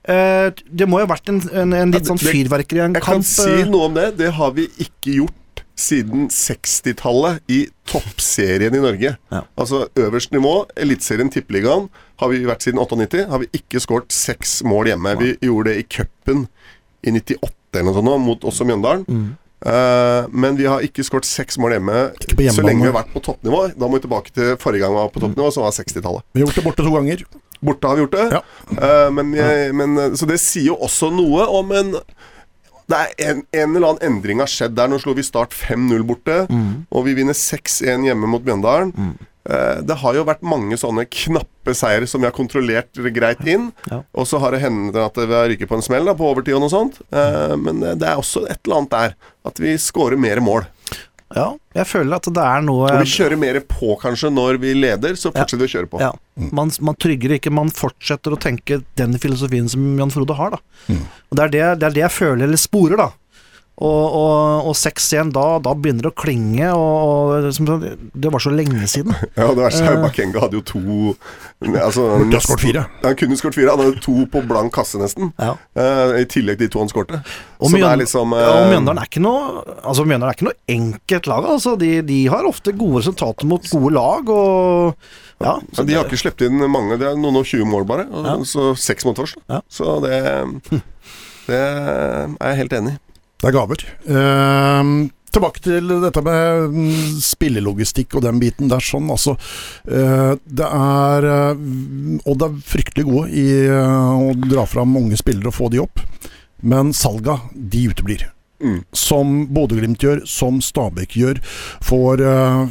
Eh, 0.09 0.47
det 0.65 0.87
må 0.89 1.01
jo 1.01 1.05
ha 1.05 1.11
vært 1.11 1.29
en, 1.29 1.41
en, 1.53 1.75
en 1.77 1.91
litt 1.93 2.07
sånn 2.09 2.21
fyrverkeri 2.21 2.81
en 2.81 2.97
Jeg 2.97 3.05
kan 3.05 3.25
si 3.25 3.49
eh. 3.61 3.67
noe 3.69 3.91
om 3.91 3.97
det. 3.97 4.07
Det 4.19 4.31
har 4.39 4.55
vi 4.57 4.65
ikke 4.81 5.19
gjort 5.19 5.63
siden 5.79 6.27
60-tallet 6.33 7.43
i 7.51 7.59
toppserien 7.87 8.75
i 8.75 8.81
Norge. 8.83 9.13
Ja. 9.31 9.43
Altså 9.59 9.85
øverst 9.99 10.33
nivå, 10.35 10.65
Eliteserien 10.75 11.31
Tippeligaen, 11.31 11.87
har 12.19 12.31
vi 12.33 12.41
vært 12.47 12.65
siden 12.65 12.81
98. 12.81 13.27
Har 13.31 13.43
vi 13.43 13.51
ikke 13.55 13.79
skåret 13.83 14.11
seks 14.11 14.59
mål 14.67 14.91
hjemme. 14.91 15.15
Vi 15.21 15.35
gjorde 15.45 15.71
det 15.71 15.83
i 15.83 15.85
cupen 15.87 16.47
i 17.05 17.13
98 17.15 17.53
eller 17.79 17.85
noe 17.85 17.99
sånt 17.99 18.25
mot 18.25 18.49
også 18.49 18.67
Mjøndalen. 18.67 19.05
Mm. 19.07 19.29
Uh, 19.59 20.23
men 20.31 20.55
vi 20.55 20.63
har 20.71 20.83
ikke 20.83 21.03
skåret 21.03 21.27
seks 21.27 21.57
mål 21.59 21.73
hjemme 21.75 21.95
så 22.15 22.63
lenge 22.63 22.79
vi 22.79 22.87
har 22.87 22.95
vært 22.95 23.11
på 23.11 23.21
toppnivå. 23.23 23.65
Da 23.75 23.87
må 23.87 23.99
vi 23.99 24.05
tilbake 24.07 24.33
til 24.35 24.55
forrige 24.59 24.83
gang 24.83 24.95
vi 24.95 25.01
var 25.03 25.13
på 25.13 25.23
toppnivå, 25.23 25.51
som 25.53 25.67
var 25.67 25.75
60-tallet. 25.75 26.27
Vi 26.33 26.41
har 26.41 26.47
gjort 26.47 26.59
det 26.59 26.65
borte 26.65 26.85
to 26.87 26.95
ganger. 26.95 27.23
Borte 27.61 27.87
har 27.91 27.95
vi 27.99 28.05
gjort 28.05 28.17
det. 28.17 28.27
Ja. 28.37 28.41
Eh, 28.77 29.09
men, 29.11 29.33
jeg, 29.35 29.73
men, 29.75 29.97
eh, 29.99 30.13
så 30.19 30.27
det 30.29 30.39
sier 30.39 30.69
jo 30.71 30.77
også 30.85 31.09
noe 31.11 31.47
om 31.59 31.71
en 31.75 31.95
det 32.89 32.97
er 32.97 33.11
en, 33.29 33.41
en 33.53 33.75
eller 33.77 33.91
annen 33.91 34.05
endring 34.07 34.39
har 34.41 34.49
skjedd 34.49 34.73
der. 34.73 34.87
Nå 34.89 34.97
slo 34.97 35.13
vi 35.13 35.21
Start 35.21 35.51
5-0 35.53 36.01
borte, 36.09 36.39
Mm. 36.49 36.87
og 36.89 37.03
vi 37.05 37.13
vinner 37.19 37.37
6-1 37.37 38.07
hjemme 38.07 38.25
mot 38.31 38.41
Bjøndalen. 38.41 38.93
Eh, 39.45 39.81
det 39.85 39.97
har 40.01 40.17
jo 40.17 40.23
vært 40.25 40.41
mange 40.41 40.73
sånne 40.77 41.05
knappe 41.05 41.75
seire 41.77 42.07
som 42.09 42.21
vi 42.21 42.25
har 42.25 42.33
kontrollert 42.33 42.97
greit 43.13 43.45
inn. 43.45 43.69
Ja. 43.91 44.01
Og 44.17 44.25
så 44.25 44.39
har 44.41 44.51
det 44.57 44.63
hendt 44.63 44.97
at 44.97 45.21
vi 45.21 45.29
har 45.37 45.45
ryket 45.53 45.69
på 45.69 45.77
en 45.77 45.85
smell 45.85 46.09
da, 46.09 46.15
på 46.17 46.31
overtid 46.31 46.57
og 46.57 46.65
noe 46.65 46.73
sånt. 46.73 46.97
Eh, 47.13 47.53
men 47.61 47.79
det 47.85 48.09
er 48.09 48.17
også 48.17 48.47
et 48.49 48.57
eller 48.65 48.79
annet 48.81 48.95
der. 48.97 49.13
At 49.45 49.61
vi 49.61 49.75
scorer 49.77 50.17
mer 50.17 50.41
mål. 50.41 50.65
Ja, 51.35 51.45
jeg 51.77 51.85
føler 51.85 52.15
at 52.17 52.25
det 52.33 52.41
er 52.41 52.63
noe 52.65 52.87
Og 52.89 53.03
vi 53.03 53.11
kjører 53.11 53.37
mer 53.37 53.59
på 53.69 53.93
kanskje 54.01 54.31
når 54.33 54.57
vi 54.63 54.71
leder, 54.73 55.13
så 55.19 55.29
fortsetter 55.29 55.61
vi 55.61 55.67
å 55.67 55.73
kjøre 55.75 55.89
på. 55.91 55.99
Ja, 56.01 56.09
man, 56.57 56.71
man 56.81 56.97
trygger 56.97 57.35
ikke, 57.35 57.51
man 57.53 57.69
fortsetter 57.69 58.33
å 58.33 58.39
tenke 58.41 58.79
den 58.97 59.13
filosofien 59.21 59.69
som 59.69 59.83
Jan 59.99 60.09
Frode 60.13 60.33
har, 60.39 60.55
da. 60.57 60.95
Og 61.29 61.37
det 61.37 61.43
er 61.45 61.53
det, 61.53 61.63
det 61.83 61.89
er 61.91 61.97
det 61.99 62.03
jeg 62.07 62.15
føler, 62.15 62.47
eller 62.47 62.57
sporer, 62.61 62.97
da. 62.97 63.09
Og, 63.79 64.15
og, 64.19 64.65
og 64.67 64.73
6-1, 64.75 65.29
da, 65.31 65.43
da 65.63 65.71
begynner 65.71 66.03
det 66.03 66.11
å 66.11 66.17
klinge, 66.19 66.67
og, 66.75 67.37
og 67.39 67.85
det 68.11 68.31
var 68.33 68.43
så 68.43 68.51
lenge 68.51 68.87
siden. 68.91 69.15
Ja, 69.39 69.53
det 69.55 69.61
verste 69.61 69.85
er 69.87 69.93
jo 69.95 70.01
Bakenga 70.03 70.41
hadde 70.43 70.57
jo 70.57 70.63
to 70.67 70.81
altså, 71.79 72.03
Burde 72.19 72.35
ha 72.35 72.41
skåret 72.43 72.63
fire. 72.63 72.81
Han 73.05 73.15
kunne 73.19 73.37
skåret 73.39 73.55
fire. 73.55 73.71
Han 73.71 73.83
hadde 73.85 74.01
to 74.03 74.25
på 74.31 74.41
blank 74.49 74.73
kasse, 74.75 74.99
nesten. 74.99 75.31
Ja. 75.39 75.53
Uh, 75.77 76.17
I 76.19 76.25
tillegg 76.27 76.59
til 76.59 76.67
de 76.67 76.73
to 76.73 76.83
han 76.83 76.91
skårte. 76.91 77.21
Og, 77.59 77.77
er 77.77 78.01
liksom 78.01 78.35
uh, 78.35 78.41
ja, 78.41 78.51
og 78.57 78.73
Mjøndalen 78.73 79.03
er 79.05 79.23
noe 79.23 79.63
Altså 79.77 80.03
Mjøndalen 80.07 80.27
er 80.33 80.37
ikke 80.37 80.49
noe 80.49 80.75
enkelt 80.75 81.31
lag. 81.31 81.49
Altså. 81.55 81.75
De, 81.79 81.91
de 82.09 82.19
har 82.33 82.47
ofte 82.49 82.75
gode 82.75 82.99
resultater 82.99 83.47
mot 83.47 83.71
gode 83.71 83.95
lag, 83.95 84.31
og 84.33 84.95
ja, 85.39 85.55
ja, 85.55 85.83
De 85.87 85.95
har 85.95 86.07
ikke 86.07 86.19
sluppet 86.19 86.49
inn 86.49 86.63
mange. 86.67 86.99
Det 86.99 87.07
er 87.07 87.19
noen 87.19 87.39
og 87.39 87.47
20 87.47 87.69
mål, 87.69 87.87
bare. 87.87 88.09
Og, 88.11 88.27
Ja. 88.27 88.39
Så 88.49 88.73
seks 88.79 89.07
mot 89.07 89.19
oss. 89.23 89.37
Ja. 89.47 89.63
Så 89.71 90.01
det, 90.03 90.19
det 91.49 91.61
er 91.61 92.33
jeg 92.35 92.65
helt 92.65 92.81
enig 92.81 92.97
i. 92.97 93.03
Det 93.39 93.47
er 93.47 93.55
gaver. 93.55 93.85
Uh, 94.03 95.07
tilbake 95.33 95.61
til 95.63 95.91
dette 96.03 96.23
med 96.25 96.73
mm, 96.73 97.19
spillelogistikk 97.23 98.17
og 98.17 98.25
den 98.25 98.41
biten 98.41 98.71
der. 98.71 98.83
sånn, 98.83 99.09
altså. 99.13 99.35
eh, 99.85 100.33
det 100.45 100.65
er 100.65 101.29
eh, 101.29 102.25
Odd 102.29 102.45
er 102.45 102.57
fryktelig 102.65 103.05
gode 103.09 103.29
i 103.37 103.47
eh, 103.67 104.25
å 104.29 104.33
dra 104.41 104.65
fram 104.69 104.97
unge 104.99 105.19
spillere 105.19 105.51
og 105.51 105.57
få 105.59 105.71
de 105.73 105.83
opp. 105.83 106.03
Men 106.59 106.93
salga, 106.95 107.39
de 107.53 107.87
uteblir. 107.91 108.27
Mm. 108.59 108.81
Som 108.91 109.45
Bodø-Glimt 109.55 110.03
gjør, 110.03 110.25
som 110.27 110.57
Stabæk 110.59 111.13
gjør. 111.15 111.37
Får 111.87 112.19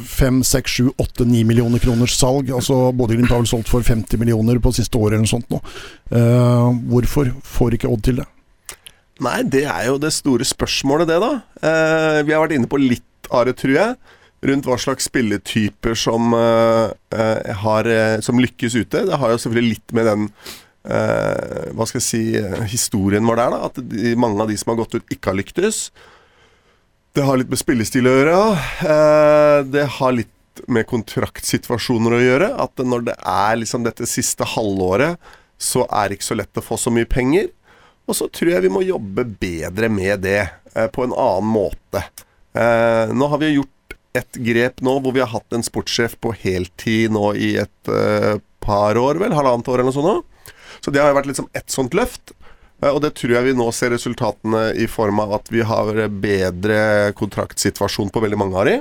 fem, 0.05 0.43
seks, 0.45 0.75
sju, 0.75 0.91
åtte, 1.01 1.25
ni 1.25 1.41
millioner 1.49 1.81
kroners 1.81 2.13
salg. 2.19 2.51
Altså 2.53 2.91
Bodø-Glimt 2.93 3.33
har 3.33 3.41
vel 3.41 3.49
solgt 3.49 3.71
for 3.71 3.81
50 3.81 4.21
millioner 4.21 4.61
på 4.61 4.75
siste 4.77 5.01
året 5.01 5.17
eller 5.17 5.25
noe 5.25 5.31
sånt 5.31 5.49
nå. 5.49 5.63
Hvorfor 6.93 7.33
får 7.57 7.79
ikke 7.79 7.89
Odd 7.89 8.05
til 8.05 8.21
det? 8.21 8.27
Nei, 9.19 9.41
det 9.43 9.65
er 9.67 9.89
jo 9.89 9.97
det 9.99 10.13
store 10.15 10.47
spørsmålet, 10.47 11.09
det, 11.09 11.19
da. 11.19 11.33
Eh, 11.59 12.21
vi 12.23 12.33
har 12.35 12.45
vært 12.45 12.55
inne 12.55 12.69
på 12.71 12.79
litt 12.79 13.29
av 13.35 13.45
det, 13.49 13.57
tror 13.59 13.75
jeg. 13.75 13.97
Rundt 14.49 14.69
hva 14.69 14.77
slags 14.79 15.09
spilletyper 15.09 15.97
som, 15.99 16.31
eh, 16.33 16.93
eh, 17.11 17.53
har, 17.63 17.87
eh, 17.87 18.19
som 18.23 18.39
lykkes 18.39 18.75
ute. 18.79 19.05
Det 19.09 19.19
har 19.19 19.33
jo 19.33 19.41
selvfølgelig 19.43 19.73
litt 19.75 19.91
med 19.93 20.05
den 20.05 20.29
eh, 20.85 21.73
hva 21.75 21.85
skal 21.85 21.99
jeg 21.99 22.07
si, 22.07 22.23
historien 22.71 23.25
vår 23.27 23.35
der, 23.41 23.49
da. 23.51 23.65
At 23.67 23.81
de, 23.91 24.15
mange 24.15 24.39
av 24.41 24.47
de 24.47 24.55
som 24.57 24.71
har 24.71 24.79
gått 24.79 24.95
ut, 24.95 25.11
ikke 25.11 25.33
har 25.33 25.39
lyktes. 25.41 25.89
Det 27.13 27.25
har 27.27 27.37
litt 27.41 27.51
med 27.51 27.59
spillestil 27.59 28.07
å 28.07 28.15
gjøre. 28.15 28.39
Eh, 28.87 29.59
det 29.75 29.85
har 29.99 30.15
litt 30.15 30.63
med 30.71 30.87
kontraktsituasjoner 30.87 32.15
å 32.15 32.23
gjøre. 32.23 32.49
At 32.63 32.79
når 32.79 33.05
det 33.11 33.17
er 33.19 33.59
liksom 33.59 33.83
dette 33.83 34.07
siste 34.07 34.47
halvåret, 34.55 35.19
så 35.59 35.83
er 35.91 36.07
det 36.07 36.19
ikke 36.19 36.29
så 36.31 36.39
lett 36.39 36.59
å 36.61 36.63
få 36.63 36.79
så 36.79 36.91
mye 36.95 37.09
penger. 37.09 37.49
Og 38.09 38.17
så 38.17 38.25
tror 38.33 38.55
jeg 38.55 38.65
vi 38.65 38.73
må 38.73 38.81
jobbe 38.81 39.25
bedre 39.39 39.89
med 39.93 40.23
det, 40.25 40.41
eh, 40.73 40.87
på 40.89 41.05
en 41.05 41.13
annen 41.13 41.51
måte. 41.53 42.01
Eh, 42.57 43.13
nå 43.13 43.29
har 43.29 43.41
vi 43.41 43.53
gjort 43.53 43.97
et 44.17 44.39
grep 44.41 44.81
nå 44.81 44.95
hvor 45.03 45.13
vi 45.13 45.21
har 45.21 45.29
hatt 45.29 45.53
en 45.53 45.63
sportssjef 45.63 46.15
på 46.17 46.33
heltid 46.33 47.13
nå 47.13 47.27
i 47.37 47.51
et 47.61 47.91
eh, 47.93 48.41
par 48.65 48.97
år, 48.97 49.21
vel? 49.21 49.35
Halvannet 49.37 49.69
år 49.69 49.77
eller 49.77 49.91
noe 49.91 49.97
sånt 49.99 50.09
nå. 50.09 50.53
Så 50.81 50.93
det 50.95 51.03
har 51.03 51.13
vært 51.13 51.29
liksom 51.29 51.51
ett 51.53 51.69
sånt 51.69 51.93
løft. 51.93 52.33
Og 52.79 53.01
det 53.03 53.11
tror 53.19 53.33
jeg 53.35 53.49
vi 53.49 53.53
nå 53.59 53.65
ser 53.75 53.91
resultatene 53.91 54.69
i 54.79 54.85
form 54.87 55.19
av 55.19 55.33
at 55.35 55.49
vi 55.51 55.59
har 55.67 55.97
bedre 56.23 56.77
kontraktsituasjon 57.19 58.07
på 58.15 58.21
veldig 58.23 58.39
mange 58.39 58.55
av 58.55 58.69
de. 58.69 58.77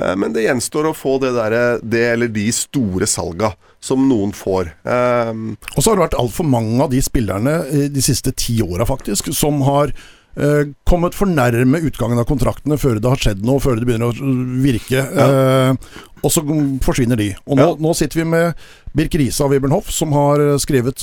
Eh, 0.00 0.14
Men 0.16 0.32
det 0.32 0.44
gjenstår 0.46 0.90
å 0.90 0.94
få 0.96 1.18
det, 1.20 1.32
der, 1.36 1.78
det 1.82 2.04
eller 2.14 2.28
de 2.28 2.46
store 2.54 3.06
salga 3.10 3.52
som 3.80 4.08
noen 4.08 4.32
får. 4.34 4.72
Eh, 4.84 5.32
Og 5.76 5.82
så 5.82 5.90
har 5.90 5.96
det 5.98 6.06
vært 6.08 6.20
altfor 6.20 6.46
mange 6.48 6.80
av 6.82 6.90
de 6.90 7.00
spillerne 7.02 7.58
eh, 7.70 7.88
de 7.90 8.02
siste 8.02 8.32
ti 8.34 8.60
åra, 8.62 8.86
faktisk, 8.88 9.32
som 9.34 9.60
har 9.66 9.92
eh, 10.38 10.70
kommet 10.86 11.14
for 11.18 11.26
nærme 11.30 11.80
utgangen 11.86 12.18
av 12.18 12.26
kontraktene 12.30 12.78
før 12.78 12.98
det 13.02 13.10
har 13.10 13.18
skjedd 13.22 13.42
noe, 13.46 13.58
før 13.62 13.78
det 13.78 13.86
begynner 13.88 14.10
å 14.10 14.34
virke. 14.62 15.02
Eh, 15.02 15.74
og 16.18 16.32
så 16.34 16.42
forsvinner 16.82 17.14
de. 17.18 17.28
Og 17.46 17.58
nå, 17.58 17.66
Ja. 17.68 17.74
nå 17.78 17.92
sitter 17.94 18.18
vi 18.18 18.24
med 18.26 18.54
Birk 18.98 19.14
Riise 19.14 19.44
og 19.44 19.52
Wibernhoff, 19.52 19.90
som 19.94 20.10
har 20.16 20.40
skrevet 20.58 20.98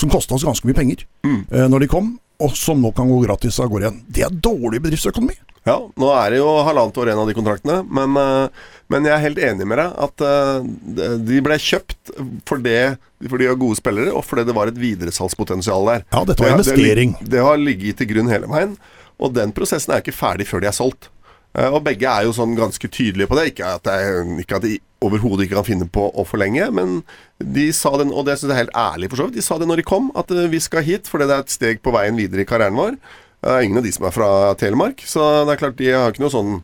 Som 0.00 0.08
kosta 0.08 0.34
oss 0.34 0.44
ganske 0.46 0.64
mye 0.64 0.76
penger 0.78 1.04
Mm. 1.26 1.44
når 1.68 1.80
de 1.80 1.88
kom, 1.92 2.18
og 2.42 2.56
som 2.58 2.80
nå 2.82 2.92
kan 2.96 3.08
gå 3.10 3.20
gratis 3.24 3.58
av 3.62 3.70
gårde 3.72 3.86
igjen. 3.86 4.00
Det 4.08 4.24
er 4.26 4.40
dårlig 4.44 4.82
bedriftsøkonomi. 4.84 5.36
Ja, 5.66 5.80
nå 5.98 6.10
er 6.14 6.30
det 6.30 6.38
jo 6.38 6.50
halvannet 6.62 6.98
år 7.02 7.08
igjen 7.10 7.20
av 7.24 7.30
de 7.30 7.34
kontraktene, 7.34 7.80
men, 7.90 8.12
eh, 8.20 8.66
men 8.92 9.08
jeg 9.08 9.14
er 9.16 9.24
helt 9.24 9.40
enig 9.48 9.66
med 9.66 9.80
deg 9.80 9.96
at 10.04 10.22
eh, 10.22 11.16
de 11.26 11.40
ble 11.42 11.56
kjøpt 11.58 12.12
for 12.46 12.60
fordi 12.60 13.40
de 13.42 13.48
har 13.48 13.58
gode 13.58 13.78
spillere, 13.80 14.12
og 14.14 14.22
fordi 14.28 14.44
det 14.46 14.54
var 14.54 14.70
et 14.70 14.78
videresalgspotensial 14.78 15.90
der. 15.90 16.06
Ja, 16.12 16.22
dette 16.28 16.44
var 16.44 16.54
investering. 16.54 17.16
Det, 17.18 17.26
det, 17.26 17.32
det 17.34 17.44
har 17.48 17.58
ligget 17.58 17.98
til 17.98 18.12
grunn 18.12 18.30
hele 18.30 18.50
veien, 18.52 18.76
og 19.18 19.34
den 19.34 19.54
prosessen 19.56 19.96
er 19.96 20.04
ikke 20.04 20.14
ferdig 20.14 20.46
før 20.46 20.62
de 20.62 20.70
er 20.70 20.76
solgt. 20.76 21.10
Eh, 21.54 21.68
Og 21.70 21.82
begge 21.86 22.08
er 22.10 22.26
jo 22.26 22.34
sånn 22.36 22.56
ganske 22.58 22.88
tydelige 22.88 23.30
på 23.30 23.38
det. 23.38 23.50
Ikke 23.52 23.74
at, 23.78 23.86
jeg, 23.86 24.40
ikke 24.42 24.58
at 24.58 24.66
de 24.66 24.78
overhodet 25.04 25.46
ikke 25.46 25.58
kan 25.58 25.68
finne 25.68 25.86
på 25.92 26.08
å 26.10 26.24
forlenge, 26.26 26.70
men 26.74 26.98
de 27.38 27.68
sa 27.76 27.92
det, 28.00 28.08
og 28.10 28.24
det 28.26 28.38
syns 28.38 28.48
jeg 28.50 28.56
er 28.56 28.62
helt 28.64 28.78
ærlig 28.80 29.10
for 29.12 29.20
så 29.20 29.28
vidt, 29.28 29.36
de 29.36 29.44
sa 29.44 29.58
det 29.60 29.68
når 29.68 29.82
de 29.82 29.86
kom, 29.92 30.10
at 30.16 30.32
eh, 30.32 30.48
vi 30.52 30.60
skal 30.64 30.84
hit 30.86 31.10
fordi 31.10 31.28
det 31.28 31.36
er 31.36 31.44
et 31.44 31.52
steg 31.52 31.82
på 31.84 31.92
veien 31.94 32.16
videre 32.16 32.42
i 32.42 32.48
karrieren 32.48 32.78
vår. 32.78 32.96
Det 33.44 33.52
er 33.52 33.66
ingen 33.66 33.78
av 33.78 33.84
de 33.84 33.92
som 33.92 34.06
er 34.08 34.14
fra 34.16 34.28
Telemark, 34.58 35.04
så 35.06 35.44
det 35.46 35.54
er 35.54 35.60
klart 35.60 35.76
de 35.78 35.90
har 35.92 36.14
ikke 36.14 36.22
noe 36.24 36.32
sånn 36.32 36.54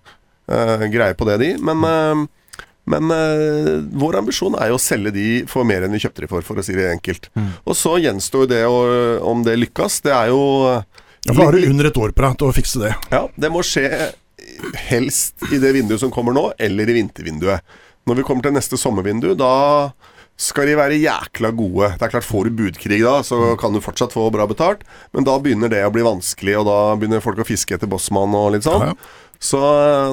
uh, 0.51 0.87
greie 0.91 1.15
på 1.15 1.27
det, 1.29 1.37
de. 1.43 1.51
Men, 1.63 1.85
uh, 1.85 2.63
men 2.91 3.13
uh, 3.13 3.85
vår 4.01 4.17
ambisjon 4.23 4.57
er 4.59 4.73
jo 4.73 4.79
å 4.81 4.83
selge 4.83 5.13
de 5.15 5.27
for 5.53 5.69
mer 5.69 5.85
enn 5.85 5.93
vi 5.95 6.01
kjøpte 6.03 6.25
de 6.25 6.31
for, 6.33 6.43
for 6.49 6.59
å 6.59 6.65
si 6.65 6.75
det 6.75 6.89
enkelt. 6.91 7.29
Og 7.69 7.77
så 7.79 7.99
gjenstår 8.03 8.49
det 8.51 8.63
å, 8.67 8.81
om 9.29 9.45
det 9.47 9.59
lykkes. 9.61 10.01
Det 10.09 10.17
er 10.17 10.33
jo 10.33 10.41
Ja, 10.73 11.29
for 11.29 11.45
da 11.45 11.51
har 11.53 11.61
du 11.61 11.69
under 11.69 11.93
et 11.93 12.01
år 12.03 12.17
på 12.17 12.25
deg 12.25 12.41
til 12.41 12.49
å 12.49 12.57
fikse 12.57 12.83
det. 12.83 12.95
ja, 13.13 13.23
det 13.37 13.53
må 13.53 13.63
skje 13.63 13.87
helst 14.89 15.43
i 15.53 15.61
det 15.63 15.73
vinduet 15.77 16.03
som 16.03 16.13
kommer 16.15 16.37
nå, 16.37 16.49
eller 16.59 16.91
i 16.91 16.97
vintervinduet. 17.01 17.77
Når 18.09 18.19
vi 18.19 18.25
kommer 18.27 18.47
til 18.47 18.55
neste 18.57 18.79
sommervindu, 18.81 19.33
da 19.39 19.93
skal 20.43 20.67
de 20.67 20.77
være 20.79 20.99
jækla 20.99 21.53
gode. 21.55 21.93
Det 21.99 22.07
er 22.07 22.15
klart, 22.15 22.27
Får 22.27 22.49
du 22.49 22.57
budkrig 22.63 23.03
da, 23.05 23.19
så 23.27 23.55
kan 23.61 23.75
du 23.75 23.83
fortsatt 23.85 24.15
få 24.15 24.29
bra 24.35 24.47
betalt, 24.51 24.87
men 25.15 25.27
da 25.29 25.37
begynner 25.39 25.71
det 25.71 25.85
å 25.87 25.93
bli 25.95 26.05
vanskelig, 26.07 26.57
og 26.61 26.71
da 26.71 26.79
begynner 26.99 27.25
folk 27.25 27.43
å 27.43 27.47
fiske 27.47 27.77
etter 27.77 27.91
bossmann 27.91 28.35
og 28.39 28.55
litt 28.57 28.67
sånn. 28.67 28.89
Ja, 28.91 28.97
ja. 28.97 29.29
Så 29.43 29.59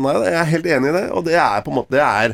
nei, 0.01 0.17
jeg 0.25 0.37
er 0.41 0.51
helt 0.55 0.67
enig 0.75 0.91
i 0.91 0.97
det, 0.97 1.07
og 1.13 1.25
det 1.27 1.35
er 1.37 1.61
på 1.61 1.69
en 1.69 1.77
måte 1.77 1.93
Det 1.93 2.01
er 2.01 2.33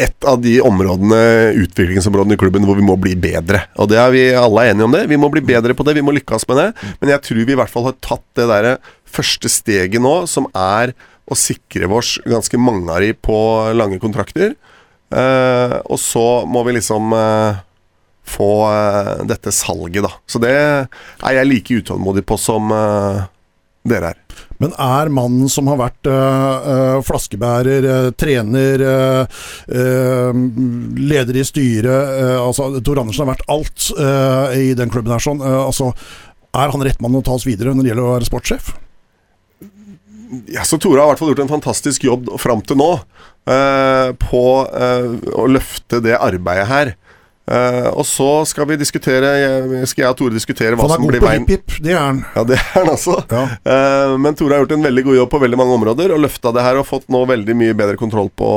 et 0.00 0.26
av 0.28 0.38
de 0.40 0.54
områdene, 0.64 1.16
utviklingsområdene 1.60 2.36
i 2.36 2.40
klubben 2.40 2.64
hvor 2.64 2.78
vi 2.78 2.84
må 2.86 2.94
bli 3.00 3.16
bedre. 3.20 3.64
Og 3.80 3.90
det 3.90 3.98
er 4.00 4.12
vi 4.14 4.22
alle 4.38 4.62
er 4.64 4.72
enige 4.72 4.86
om 4.86 4.94
det. 4.94 5.02
Vi 5.10 5.18
må 5.20 5.28
bli 5.32 5.42
bedre 5.44 5.74
på 5.76 5.84
det, 5.84 5.96
vi 5.98 6.04
må 6.04 6.14
lykkes 6.16 6.46
med 6.48 6.60
det. 6.60 6.68
Men 7.02 7.12
jeg 7.14 7.24
tror 7.26 7.42
vi 7.42 7.56
i 7.56 7.58
hvert 7.58 7.72
fall 7.72 7.88
har 7.88 7.98
tatt 8.00 8.24
det 8.38 8.46
derre 8.48 8.76
første 9.10 9.50
steget 9.52 10.02
nå, 10.02 10.14
som 10.30 10.48
er 10.56 10.94
å 11.30 11.38
sikre 11.38 11.88
oss 11.94 12.16
ganske 12.26 12.58
mange 12.58 12.90
av 12.90 13.04
de 13.04 13.12
på 13.14 13.38
lange 13.76 14.00
kontrakter. 14.02 14.54
Eh, 15.10 15.76
og 15.84 15.98
så 16.02 16.44
må 16.46 16.62
vi 16.66 16.76
liksom 16.78 17.14
eh, 17.14 17.60
få 18.30 18.52
eh, 18.70 19.12
dette 19.30 19.54
salget, 19.54 20.02
da. 20.06 20.14
Så 20.26 20.42
det 20.42 20.54
er 20.54 21.36
jeg 21.38 21.50
like 21.50 21.82
utålmodig 21.82 22.24
på 22.26 22.38
som 22.40 22.72
eh, 22.74 23.28
dere 23.90 24.12
er. 24.12 24.18
Men 24.60 24.74
er 24.76 25.08
mannen 25.12 25.48
som 25.48 25.70
har 25.70 25.78
vært 25.80 26.08
øh, 26.10 26.68
øh, 26.72 26.96
flaskebærer, 27.06 27.86
øh, 27.88 28.10
trener, 28.20 28.84
leder 31.00 31.38
i 31.40 31.44
styret 31.46 32.18
altså 32.40 32.68
Tor 32.84 33.00
Andersen 33.00 33.24
har 33.24 33.32
vært 33.32 33.46
alt 33.50 33.86
i 34.58 34.72
den 34.76 34.92
klubben 34.92 35.14
her. 35.14 35.22
sånn, 35.22 35.40
altså 35.40 35.92
Er 36.56 36.72
han 36.72 36.84
rett 36.84 37.00
mann 37.00 37.16
å 37.16 37.22
ta 37.24 37.36
oss 37.36 37.46
videre 37.48 37.72
når 37.74 37.84
det 37.84 37.92
gjelder 37.92 38.08
å 38.08 38.14
være 38.16 38.28
sportssjef? 38.28 38.72
Ja, 40.52 40.64
så 40.64 40.78
Tore 40.78 41.00
har 41.00 41.08
i 41.08 41.12
hvert 41.12 41.22
fall 41.22 41.32
gjort 41.32 41.44
en 41.44 41.54
fantastisk 41.56 42.04
jobb 42.06 42.28
fram 42.38 42.62
til 42.62 42.78
nå 42.78 42.90
eh, 43.50 44.10
på 44.22 44.44
eh, 44.68 45.14
å 45.34 45.46
løfte 45.50 46.02
det 46.04 46.18
arbeidet 46.18 46.68
her. 46.70 46.92
Eh, 47.50 47.88
og 47.98 48.04
så 48.06 48.44
skal 48.46 48.68
vi 48.68 48.76
diskutere 48.78 49.30
Skal 49.88 50.04
jeg 50.04 50.12
og 50.12 50.18
Tore 50.20 50.36
diskutere 50.36 50.76
hva 50.78 50.86
som 50.92 51.02
blir 51.08 51.22
veien 51.24 51.42
hip, 51.48 51.64
hip, 51.66 51.80
det 51.82 51.96
er 51.96 51.98
han. 51.98 52.20
Ja, 52.36 52.44
det 52.46 52.58
er 52.60 52.66
han 52.76 52.90
altså. 52.92 53.16
Ja. 53.32 53.42
Eh, 53.72 54.14
men 54.22 54.38
Tore 54.38 54.54
har 54.54 54.62
gjort 54.62 54.76
en 54.76 54.86
veldig 54.86 55.04
god 55.08 55.18
jobb 55.18 55.32
på 55.32 55.40
veldig 55.42 55.58
mange 55.58 55.78
områder 55.80 56.14
og 56.14 56.22
løfta 56.22 56.52
det 56.54 56.64
her 56.66 56.78
og 56.78 56.86
fått 56.86 57.08
nå 57.10 57.24
veldig 57.30 57.56
mye 57.58 57.78
bedre 57.80 57.98
kontroll 57.98 58.30
på 58.38 58.52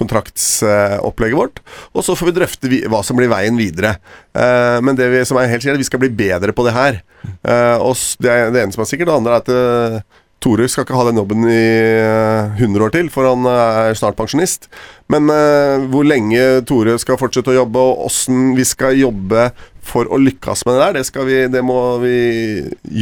kontraktsopplegget 0.00 1.38
vårt. 1.38 1.62
Og 1.94 2.06
så 2.06 2.16
får 2.18 2.32
vi 2.32 2.36
drøfte 2.40 2.72
vi, 2.72 2.82
hva 2.90 3.04
som 3.06 3.20
blir 3.20 3.30
veien 3.30 3.60
videre. 3.60 3.94
Eh, 4.34 4.80
men 4.82 4.98
det 4.98 5.12
vi, 5.12 5.22
som 5.28 5.38
er 5.38 5.52
helt 5.52 5.62
sikkert, 5.62 5.84
vi 5.84 5.90
skal 5.92 6.02
bli 6.02 6.10
bedre 6.24 6.56
på 6.56 6.66
det 6.66 6.74
her. 6.74 6.98
Eh, 7.22 7.78
og 7.78 7.94
det, 8.18 8.32
er 8.32 8.50
det 8.50 8.64
ene 8.64 8.74
som 8.74 8.82
er 8.82 8.90
sikkert. 8.90 9.12
Det 9.12 9.20
andre 9.20 9.38
er 9.38 9.44
at 9.44 10.18
Tore 10.42 10.66
skal 10.68 10.82
ikke 10.86 10.96
ha 10.98 11.04
den 11.08 11.20
jobben 11.20 11.44
i 11.46 11.58
eh, 12.02 12.56
100 12.58 12.86
år 12.88 12.92
til, 12.96 13.10
for 13.14 13.28
han 13.30 13.46
eh, 13.46 13.78
er 13.92 13.98
snart 13.98 14.18
pensjonist. 14.18 14.66
Men 15.12 15.28
uh, 15.30 15.84
hvor 15.92 16.06
lenge 16.08 16.40
Tore 16.66 16.96
skal 16.98 17.18
fortsette 17.20 17.52
å 17.52 17.58
jobbe, 17.60 17.78
og 17.78 18.06
åssen 18.08 18.54
vi 18.56 18.64
skal 18.66 18.96
jobbe 18.98 19.50
for 19.84 20.08
å 20.10 20.18
lykkes 20.22 20.64
med 20.66 20.74
det 20.78 20.82
der, 20.86 20.98
det, 20.98 21.06
skal 21.10 21.28
vi, 21.28 21.38
det 21.52 21.62
må 21.66 21.78
vi 22.02 22.16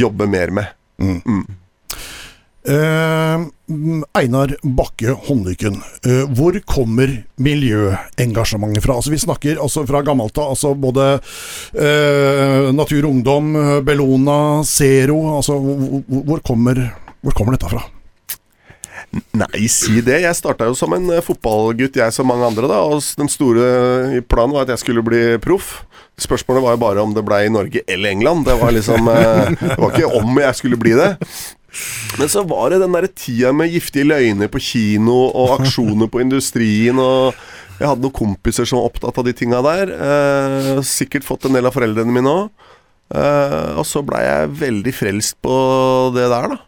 jobbe 0.03 0.27
mer 0.29 0.53
med. 0.53 0.77
Eh, 2.61 3.41
Einar 4.19 4.51
Bakke 4.61 5.15
Håndlykken, 5.25 5.79
uh, 6.05 6.25
hvor 6.37 6.59
kommer 6.69 7.09
miljøengasjementet 7.41 8.83
fra? 8.85 8.99
Altså 8.99 9.13
Vi 9.15 9.21
snakker 9.23 9.57
altså 9.63 9.81
fra 9.89 10.03
gammelt 10.05 10.37
av, 10.37 10.51
altså 10.53 10.75
både 10.77 11.07
uh, 11.17 12.67
Natur 12.75 13.07
Ungdom, 13.09 13.55
eh, 13.57 13.79
Bellona, 13.87 14.37
Zero 14.67 15.17
altså 15.39 15.57
hvor- 15.57 16.03
hvor, 16.27 16.43
kommer, 16.45 16.83
hvor 17.21 17.35
kommer 17.37 17.55
dette 17.57 17.69
fra? 17.71 17.83
Nei, 19.35 19.65
si 19.71 19.99
det. 20.05 20.21
Jeg 20.23 20.37
starta 20.37 20.67
jo 20.69 20.75
som 20.77 20.93
en 20.95 21.09
eh, 21.11 21.23
fotballgutt, 21.25 21.97
jeg 21.99 22.15
som 22.15 22.29
mange 22.31 22.47
andre. 22.47 22.69
da 22.69 22.81
Og 22.87 23.01
den 23.19 23.31
store 23.31 24.21
planen 24.31 24.55
var 24.55 24.67
at 24.67 24.75
jeg 24.75 24.83
skulle 24.85 25.03
bli 25.03 25.23
proff. 25.43 25.81
Spørsmålet 26.21 26.63
var 26.63 26.75
jo 26.75 26.81
bare 26.83 27.03
om 27.03 27.15
det 27.15 27.23
ble 27.27 27.41
i 27.45 27.51
Norge 27.51 27.83
eller 27.87 28.13
England. 28.13 28.45
Det 28.47 28.55
var 28.61 28.75
liksom 28.75 29.09
eh, 29.11 29.51
Det 29.59 29.79
var 29.79 29.89
ikke 29.91 30.21
om 30.21 30.39
jeg 30.43 30.59
skulle 30.59 30.79
bli 30.79 30.95
det. 30.99 31.11
Men 32.19 32.31
så 32.31 32.43
var 32.47 32.71
det 32.71 32.81
den 32.83 32.95
derre 32.95 33.11
tida 33.15 33.51
med 33.55 33.71
giftige 33.71 34.07
løgner 34.07 34.51
på 34.51 34.59
kino 34.63 35.17
og 35.29 35.53
aksjoner 35.61 36.09
på 36.11 36.19
industrien 36.23 36.99
og 36.99 37.31
Jeg 37.79 37.87
hadde 37.87 38.03
noen 38.03 38.13
kompiser 38.13 38.67
som 38.67 38.77
var 38.77 38.91
opptatt 38.91 39.17
av 39.17 39.25
de 39.25 39.33
tinga 39.33 39.61
der. 39.65 39.91
Eh, 40.07 40.81
sikkert 40.85 41.25
fått 41.25 41.47
en 41.49 41.55
del 41.57 41.65
av 41.67 41.73
foreldrene 41.75 42.13
mine 42.13 42.31
òg. 42.43 42.67
Eh, 43.11 43.71
og 43.75 43.87
så 43.89 44.03
blei 44.05 44.21
jeg 44.23 44.51
veldig 44.59 44.93
frelst 44.95 45.39
på 45.43 45.55
det 46.15 46.27
der, 46.31 46.53
da. 46.53 46.59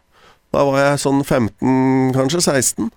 Da 0.54 0.62
var 0.68 0.78
jeg 0.78 1.02
sånn 1.02 1.24
15, 1.24 2.14
kanskje 2.14 2.42
16. 2.44 2.92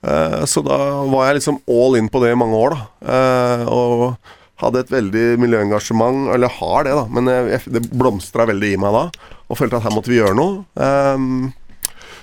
Eh, 0.00 0.42
så 0.48 0.62
da 0.64 0.78
var 1.10 1.28
jeg 1.28 1.40
liksom 1.40 1.60
all 1.70 1.98
in 2.00 2.10
på 2.10 2.22
det 2.24 2.32
i 2.34 2.38
mange 2.38 2.58
år, 2.58 2.76
da. 2.76 3.14
Eh, 3.14 3.64
og 3.70 4.36
hadde 4.60 4.82
et 4.82 4.92
veldig 4.92 5.24
miljøengasjement, 5.40 6.28
eller 6.34 6.52
har 6.58 6.84
det, 6.84 6.96
da, 6.96 7.06
men 7.08 7.30
jeg, 7.32 7.62
det 7.72 7.86
blomstra 7.96 8.46
veldig 8.50 8.74
i 8.74 8.80
meg 8.80 8.96
da. 8.96 9.06
Og 9.48 9.58
følte 9.58 9.78
at 9.78 9.86
her 9.86 9.94
måtte 9.94 10.12
vi 10.12 10.20
gjøre 10.20 10.36
noe. 10.36 10.60
Um, 10.76 11.48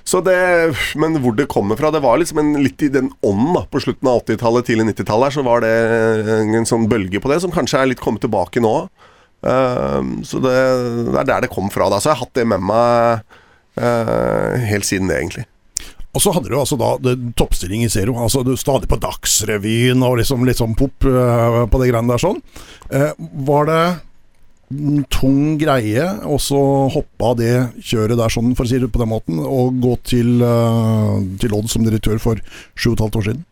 så 0.07 0.21
det, 0.23 0.37
Men 0.95 1.17
hvor 1.19 1.33
det 1.35 1.49
kommer 1.51 1.75
fra 1.75 1.89
Det 1.91 1.99
var 1.99 2.15
liksom 2.15 2.37
en, 2.39 2.53
litt 2.63 2.79
i 2.85 2.87
den 2.87 3.09
ånden 3.27 3.57
da 3.57 3.65
på 3.67 3.81
slutten 3.83 4.07
av 4.07 4.21
80-tallet, 4.21 4.67
tidlig 4.69 4.85
90-tallet. 4.93 5.27
her, 5.27 5.35
Så 5.35 5.43
var 5.43 5.65
det 5.65 5.73
en 6.55 6.69
sånn 6.69 6.87
bølge 6.87 7.19
på 7.19 7.31
det, 7.33 7.41
som 7.43 7.51
kanskje 7.51 7.81
er 7.81 7.91
litt 7.91 8.03
kommet 8.03 8.23
tilbake 8.23 8.63
nå. 8.63 8.75
Um, 9.41 10.21
så 10.25 10.39
det, 10.41 10.55
det 11.09 11.19
er 11.23 11.29
der 11.33 11.43
det 11.47 11.51
kom 11.51 11.67
fra. 11.73 11.89
da 11.91 11.99
Så 11.99 12.11
jeg 12.11 12.15
har 12.15 12.23
hatt 12.23 12.37
det 12.39 12.47
med 12.47 12.63
meg 12.69 13.35
helt 13.77 14.87
siden 14.87 15.11
det, 15.11 15.21
egentlig. 15.21 15.45
Og 16.17 16.23
så 16.23 16.33
hadde 16.33 16.49
du 16.49 16.57
altså 16.57 16.77
da 16.79 16.95
det, 17.03 17.13
toppstilling 17.37 17.83
i 17.85 17.91
Zero. 17.93 18.15
Altså 18.17 18.41
du 18.45 18.55
Stadig 18.57 18.89
på 18.89 18.97
Dagsrevyen 19.01 20.01
og 20.05 20.17
liksom 20.21 20.47
litt 20.47 20.57
sånn 20.57 20.73
pop 20.77 21.05
eh, 21.05 21.63
på 21.69 21.81
de 21.81 21.89
greiene 21.91 22.09
der 22.09 22.23
sånn. 22.23 22.39
Eh, 22.89 23.11
var 23.45 23.69
det 23.69 23.81
en 24.73 25.03
tung 25.13 25.59
greie 25.61 26.03
og 26.27 26.41
så 26.43 26.59
hoppe 26.91 27.29
av 27.29 27.37
det 27.39 27.53
kjøret 27.85 28.17
der 28.19 28.33
sånn, 28.33 28.55
for 28.57 28.65
å 28.65 28.71
si 28.71 28.81
det 28.81 28.89
på 28.91 28.99
den 28.99 29.13
måten, 29.13 29.37
og 29.39 29.77
gå 29.79 29.93
til, 30.03 30.41
uh, 30.43 31.21
til 31.39 31.55
Odd 31.55 31.69
som 31.71 31.85
direktør 31.87 32.19
for 32.19 32.41
sju 32.75 32.89
og 32.89 32.97
et 32.97 33.03
halvt 33.05 33.19
år 33.21 33.25
siden? 33.29 33.45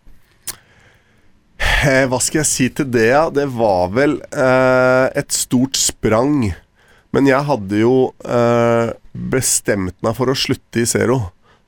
Eh, 1.87 2.03
hva 2.11 2.19
skal 2.19 2.41
jeg 2.41 2.49
si 2.49 2.67
til 2.75 2.89
det? 2.91 3.13
Det 3.37 3.45
var 3.55 3.95
vel 3.95 4.17
eh, 4.27 5.05
et 5.15 5.31
stort 5.31 5.79
sprang. 5.79 6.49
Men 7.15 7.29
jeg 7.29 7.47
hadde 7.47 7.79
jo 7.79 7.95
eh, 8.27 8.91
bestemt 9.15 9.95
meg 10.03 10.17
for 10.17 10.27
å 10.27 10.35
slutte 10.35 10.81
i 10.83 10.89
Zero. 10.89 11.21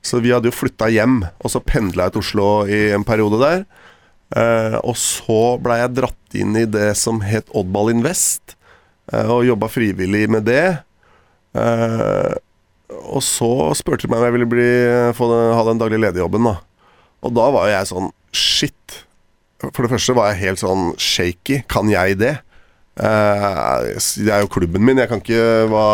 Så 0.04 0.20
vi 0.22 0.30
hadde 0.34 0.50
jo 0.50 0.54
flytta 0.54 0.90
hjem, 0.92 1.22
og 1.40 1.52
så 1.52 1.62
pendla 1.64 2.06
jeg 2.06 2.14
til 2.14 2.22
Oslo 2.22 2.48
i 2.70 2.82
en 2.94 3.06
periode 3.06 3.40
der. 3.40 3.64
Eh, 4.36 4.76
og 4.84 4.96
så 5.00 5.56
blei 5.62 5.80
jeg 5.80 5.94
dratt 5.96 6.36
inn 6.36 6.56
i 6.60 6.66
det 6.68 6.92
som 7.00 7.22
het 7.24 7.48
Oddball 7.56 7.94
Invest, 7.94 8.58
eh, 9.12 9.24
og 9.24 9.46
jobba 9.48 9.70
frivillig 9.72 10.26
med 10.30 10.44
det. 10.48 10.66
Eh, 11.56 12.36
og 13.08 13.24
så 13.24 13.50
spurte 13.76 14.04
de 14.04 14.12
meg 14.12 14.20
om 14.20 14.28
jeg 14.28 14.36
ville 14.36 14.50
bli, 14.52 14.70
få, 15.16 15.28
ha 15.56 15.64
den 15.68 15.80
daglige 15.80 16.04
lederjobben, 16.04 16.44
da. 16.44 16.58
Og 17.24 17.34
da 17.34 17.48
var 17.54 17.68
jo 17.68 17.76
jeg 17.76 17.92
sånn 17.94 18.12
Shit. 18.38 18.98
For 19.64 19.82
det 19.82 19.90
første 19.90 20.14
var 20.14 20.28
jeg 20.30 20.42
helt 20.44 20.60
sånn 20.60 20.90
shaky. 21.00 21.62
Kan 21.72 21.88
jeg 21.90 22.18
det? 22.20 22.34
Eh, 22.98 23.94
det 24.26 24.32
er 24.34 24.40
jo 24.42 24.50
klubben 24.52 24.84
min. 24.84 24.98
Jeg 24.98 25.08
kan 25.10 25.20
ikke 25.22 25.42
hva, 25.70 25.86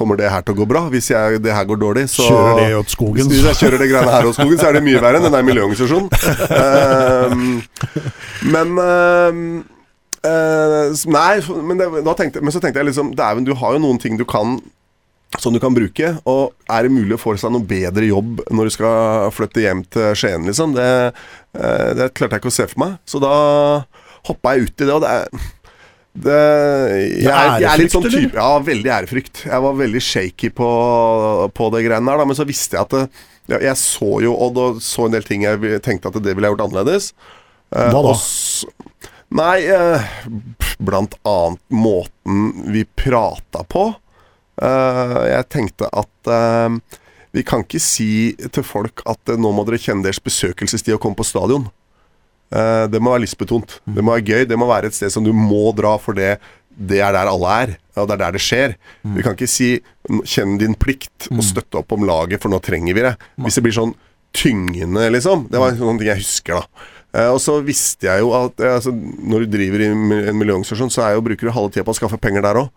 Kommer 0.00 0.16
det 0.16 0.30
her 0.30 0.40
til 0.46 0.54
å 0.54 0.58
gå 0.60 0.66
bra? 0.70 0.80
Hvis 0.88 1.10
jeg, 1.10 1.40
det 1.44 1.52
her 1.52 1.64
går 1.66 1.78
dårlig, 1.82 2.04
så 2.08 2.22
Kjører 2.24 2.60
det 2.62 2.76
åt 2.78 2.92
skogen. 2.94 3.26
Hvis 3.28 3.44
jeg 3.48 3.56
kjører 3.58 3.78
det 3.82 3.88
greiene 3.90 4.14
her 4.14 4.28
åt 4.30 4.36
skogen, 4.38 4.58
så 4.60 4.66
er 4.70 4.74
det 4.78 4.84
mye 4.86 5.02
verre 5.02 5.16
enn 5.18 5.26
den 5.26 5.34
der 5.34 5.48
miljøorganisasjonen. 5.48 6.08
Ehm, 6.60 7.48
men 8.54 8.68
eh, 8.80 9.32
Nei, 11.10 11.34
men, 11.66 11.80
det, 11.80 11.86
tenkte, 12.16 12.42
men 12.44 12.52
så 12.54 12.60
tenkte 12.62 12.80
jeg 12.80 12.88
liksom 12.92 13.06
Dæven, 13.18 13.48
du 13.48 13.54
har 13.58 13.70
jo 13.76 13.82
noen 13.82 13.98
ting 14.00 14.14
du 14.20 14.24
kan 14.28 14.48
som 15.38 15.54
du 15.54 15.60
kan 15.62 15.74
bruke. 15.74 16.14
Og 16.28 16.54
er 16.70 16.86
det 16.86 16.94
mulig 16.94 17.18
å 17.18 17.20
få 17.20 17.34
seg 17.38 17.52
noe 17.54 17.66
bedre 17.66 18.08
jobb 18.08 18.44
når 18.50 18.70
du 18.70 18.76
skal 18.78 19.30
flytte 19.34 19.66
hjem 19.66 19.84
til 19.90 20.14
Skien, 20.18 20.46
liksom? 20.48 20.74
Det, 20.78 20.90
eh, 21.58 21.90
det 21.98 22.12
klarte 22.14 22.38
jeg 22.38 22.44
ikke 22.44 22.54
å 22.54 22.58
se 22.60 22.70
for 22.72 22.86
meg. 22.86 22.96
Så 23.10 23.20
da 23.22 23.34
hoppa 24.28 24.54
jeg 24.54 24.70
ut 24.70 24.82
i 24.82 24.86
det, 24.86 24.94
og 24.94 25.04
det 25.04 25.16
er 25.18 25.50
det, 26.10 26.38
jeg, 27.22 27.30
jeg 27.30 27.66
er 27.70 27.78
litt 27.78 27.92
sånn 27.94 28.06
type 28.10 28.34
Ja, 28.34 28.56
veldig 28.66 28.90
ærefrykt. 28.90 29.44
Jeg 29.46 29.62
var 29.62 29.76
veldig 29.78 30.00
shaky 30.02 30.50
på, 30.58 30.70
på 31.54 31.68
det 31.74 31.84
greiene 31.86 32.10
der, 32.10 32.18
da, 32.18 32.26
men 32.26 32.38
så 32.38 32.46
visste 32.48 32.76
jeg 32.76 32.88
at 32.88 32.96
det, 32.96 33.04
jeg, 33.50 33.62
jeg 33.66 33.78
så 33.78 34.10
jo 34.24 34.34
og 34.34 34.54
da 34.56 34.66
så 34.84 35.06
en 35.06 35.14
del 35.14 35.26
ting 35.26 35.46
jeg 35.46 35.82
tenkte 35.86 36.10
at 36.10 36.18
det 36.22 36.34
ville 36.34 36.50
jeg 36.50 36.56
gjort 36.56 36.66
annerledes. 36.66 37.12
Eh, 37.74 37.90
Hva 37.94 38.02
da? 38.02 38.14
og 38.14 38.76
Nei, 39.30 39.60
eh, 39.70 40.06
blant 40.82 41.14
annet 41.22 41.60
måten 41.70 42.48
vi 42.74 42.82
prata 42.98 43.62
på. 43.70 43.92
Eh, 44.58 45.18
jeg 45.30 45.46
tenkte 45.54 45.86
at 45.94 46.32
vi 47.30 47.44
kan 47.46 47.62
ikke 47.62 47.78
si 47.78 48.34
til 48.50 48.66
folk 48.66 49.04
at 49.06 49.30
nå 49.38 49.52
må 49.54 49.62
dere 49.68 49.78
kjenne 49.78 50.02
deres 50.02 50.18
besøkelsestid 50.22 50.96
og 50.96 51.04
komme 51.04 51.18
på 51.18 51.28
stadion. 51.28 51.68
Eh, 52.50 52.86
det 52.90 52.98
må 53.02 53.12
være 53.14 53.24
lystbetont. 53.24 53.78
Det 53.86 54.02
må 54.02 54.16
være 54.16 54.26
gøy. 54.26 54.46
Det 54.50 54.58
må 54.58 54.68
være 54.70 54.90
et 54.90 54.96
sted 54.96 55.12
som 55.14 55.26
du 55.26 55.32
må 55.36 55.70
dra 55.76 55.94
for 56.02 56.18
det, 56.18 56.36
det 56.70 57.00
er 57.04 57.14
der 57.14 57.30
alle 57.30 57.56
er. 57.62 57.74
Og 58.00 58.08
det 58.08 58.16
er 58.16 58.22
der 58.24 58.36
det 58.36 58.42
skjer. 58.42 58.76
Vi 59.16 59.24
kan 59.24 59.36
ikke 59.36 59.50
si 59.50 59.80
'kjenn 60.08 60.58
din 60.58 60.74
plikt' 60.74 61.28
og 61.30 61.44
støtte 61.44 61.78
opp 61.82 61.92
om 61.92 62.06
laget, 62.06 62.40
for 62.40 62.48
nå 62.48 62.60
trenger 62.62 62.94
vi 62.94 63.04
det. 63.04 63.16
Hvis 63.36 63.58
det 63.58 63.64
blir 63.64 63.76
sånn 63.76 63.94
tyngende, 64.32 65.10
liksom. 65.10 65.50
Det 65.50 65.58
var 65.58 65.74
sånne 65.74 65.98
ting 65.98 66.08
jeg 66.08 66.22
husker, 66.22 66.54
da. 66.54 66.64
Eh, 67.12 67.28
og 67.28 67.40
så 67.42 67.58
visste 67.62 68.06
jeg 68.06 68.22
jo 68.22 68.30
at 68.32 68.60
eh, 68.60 68.74
altså, 68.78 68.94
når 68.94 69.44
du 69.44 69.58
driver 69.58 69.82
i 69.82 69.90
en 69.90 70.38
miljøorganisasjon, 70.38 70.90
så 70.90 71.02
er 71.02 71.14
jo, 71.14 71.26
bruker 71.26 71.46
du 71.46 71.52
halve 71.52 71.74
tida 71.74 71.84
på 71.84 71.90
å 71.90 71.98
skaffe 71.98 72.18
penger 72.18 72.42
der 72.42 72.64
òg. 72.64 72.70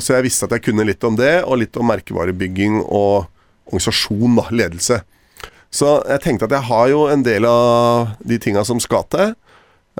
så 0.00 0.14
jeg 0.16 0.24
visste 0.24 0.46
at 0.46 0.52
jeg 0.56 0.62
kunne 0.64 0.86
litt 0.88 1.04
om 1.04 1.14
det, 1.14 1.44
og 1.44 1.58
litt 1.60 1.76
om 1.76 1.84
merkevarebygging 1.84 2.80
og 2.80 3.28
organisasjon, 3.68 4.38
da, 4.38 4.46
ledelse. 4.50 5.02
Så 5.74 5.98
jeg 6.08 6.22
tenkte 6.24 6.48
at 6.48 6.54
jeg 6.56 6.68
har 6.70 6.88
jo 6.92 7.04
en 7.12 7.22
del 7.26 7.44
av 7.48 8.14
de 8.24 8.38
tinga 8.40 8.64
som 8.64 8.80
skal 8.80 9.04
til. 9.12 9.34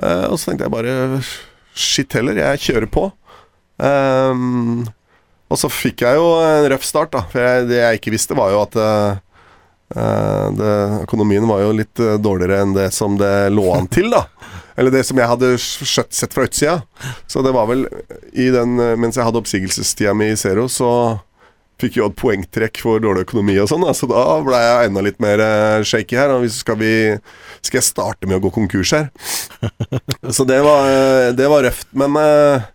Eh, 0.01 0.25
og 0.29 0.37
så 0.39 0.49
tenkte 0.49 0.65
jeg 0.67 0.73
bare 0.73 1.21
shit 1.77 2.15
heller, 2.17 2.39
jeg 2.39 2.63
kjører 2.65 2.89
på. 2.91 3.09
Um, 3.79 4.87
og 5.49 5.57
så 5.57 5.69
fikk 5.71 6.03
jeg 6.03 6.19
jo 6.19 6.33
en 6.43 6.67
røff 6.73 6.85
start, 6.85 7.13
da. 7.15 7.23
For 7.31 7.41
jeg, 7.41 7.69
det 7.71 7.79
jeg 7.79 7.99
ikke 7.99 8.13
visste, 8.13 8.37
var 8.37 8.51
jo 8.53 8.61
at 8.61 8.75
eh, 8.83 10.49
det, 10.59 10.73
økonomien 11.07 11.47
var 11.49 11.63
jo 11.63 11.71
litt 11.79 12.01
eh, 12.03 12.19
dårligere 12.21 12.65
enn 12.65 12.75
det 12.75 12.89
som 12.93 13.17
det 13.17 13.49
lå 13.53 13.65
an 13.73 13.89
til, 13.89 14.11
da. 14.13 14.25
Eller 14.79 14.93
det 14.93 15.01
som 15.07 15.17
jeg 15.19 15.27
hadde 15.31 15.53
skjøtt, 15.59 16.13
sett 16.15 16.35
fra 16.35 16.45
utsida. 16.47 16.75
Så 17.27 17.41
det 17.43 17.55
var 17.55 17.65
vel 17.67 17.87
i 18.31 18.45
den 18.53 18.77
Mens 19.01 19.17
jeg 19.17 19.25
hadde 19.27 19.41
oppsigelsestida 19.41 20.13
mi 20.15 20.29
i 20.31 20.37
Zero, 20.39 20.69
så 20.71 20.91
fikk 21.79 21.99
jo 21.99 22.09
et 22.09 22.17
poengtrekk 22.19 22.81
for 22.83 23.01
dårlig 23.03 23.25
økonomi 23.27 23.55
og 23.61 23.69
sånn, 23.71 23.85
så 23.95 24.09
da 24.09 24.23
ble 24.45 24.59
jeg 24.59 24.89
enda 24.89 25.03
litt 25.05 25.19
mer 25.23 25.43
eh, 25.43 25.85
shaky 25.87 26.19
her. 26.19 26.35
Og 26.35 26.47
skal 26.53 26.79
vi 26.81 26.93
Skal 27.61 27.79
jeg 27.81 27.87
starte 27.89 28.27
med 28.27 28.39
å 28.39 28.43
gå 28.45 28.53
konkurs 28.55 28.93
her? 28.95 29.09
Så 30.35 30.45
det 30.47 30.61
var, 30.63 30.87
eh, 30.87 31.31
det 31.35 31.49
var 31.51 31.65
røft. 31.65 31.89
Men 31.97 32.15
eh, 32.19 32.67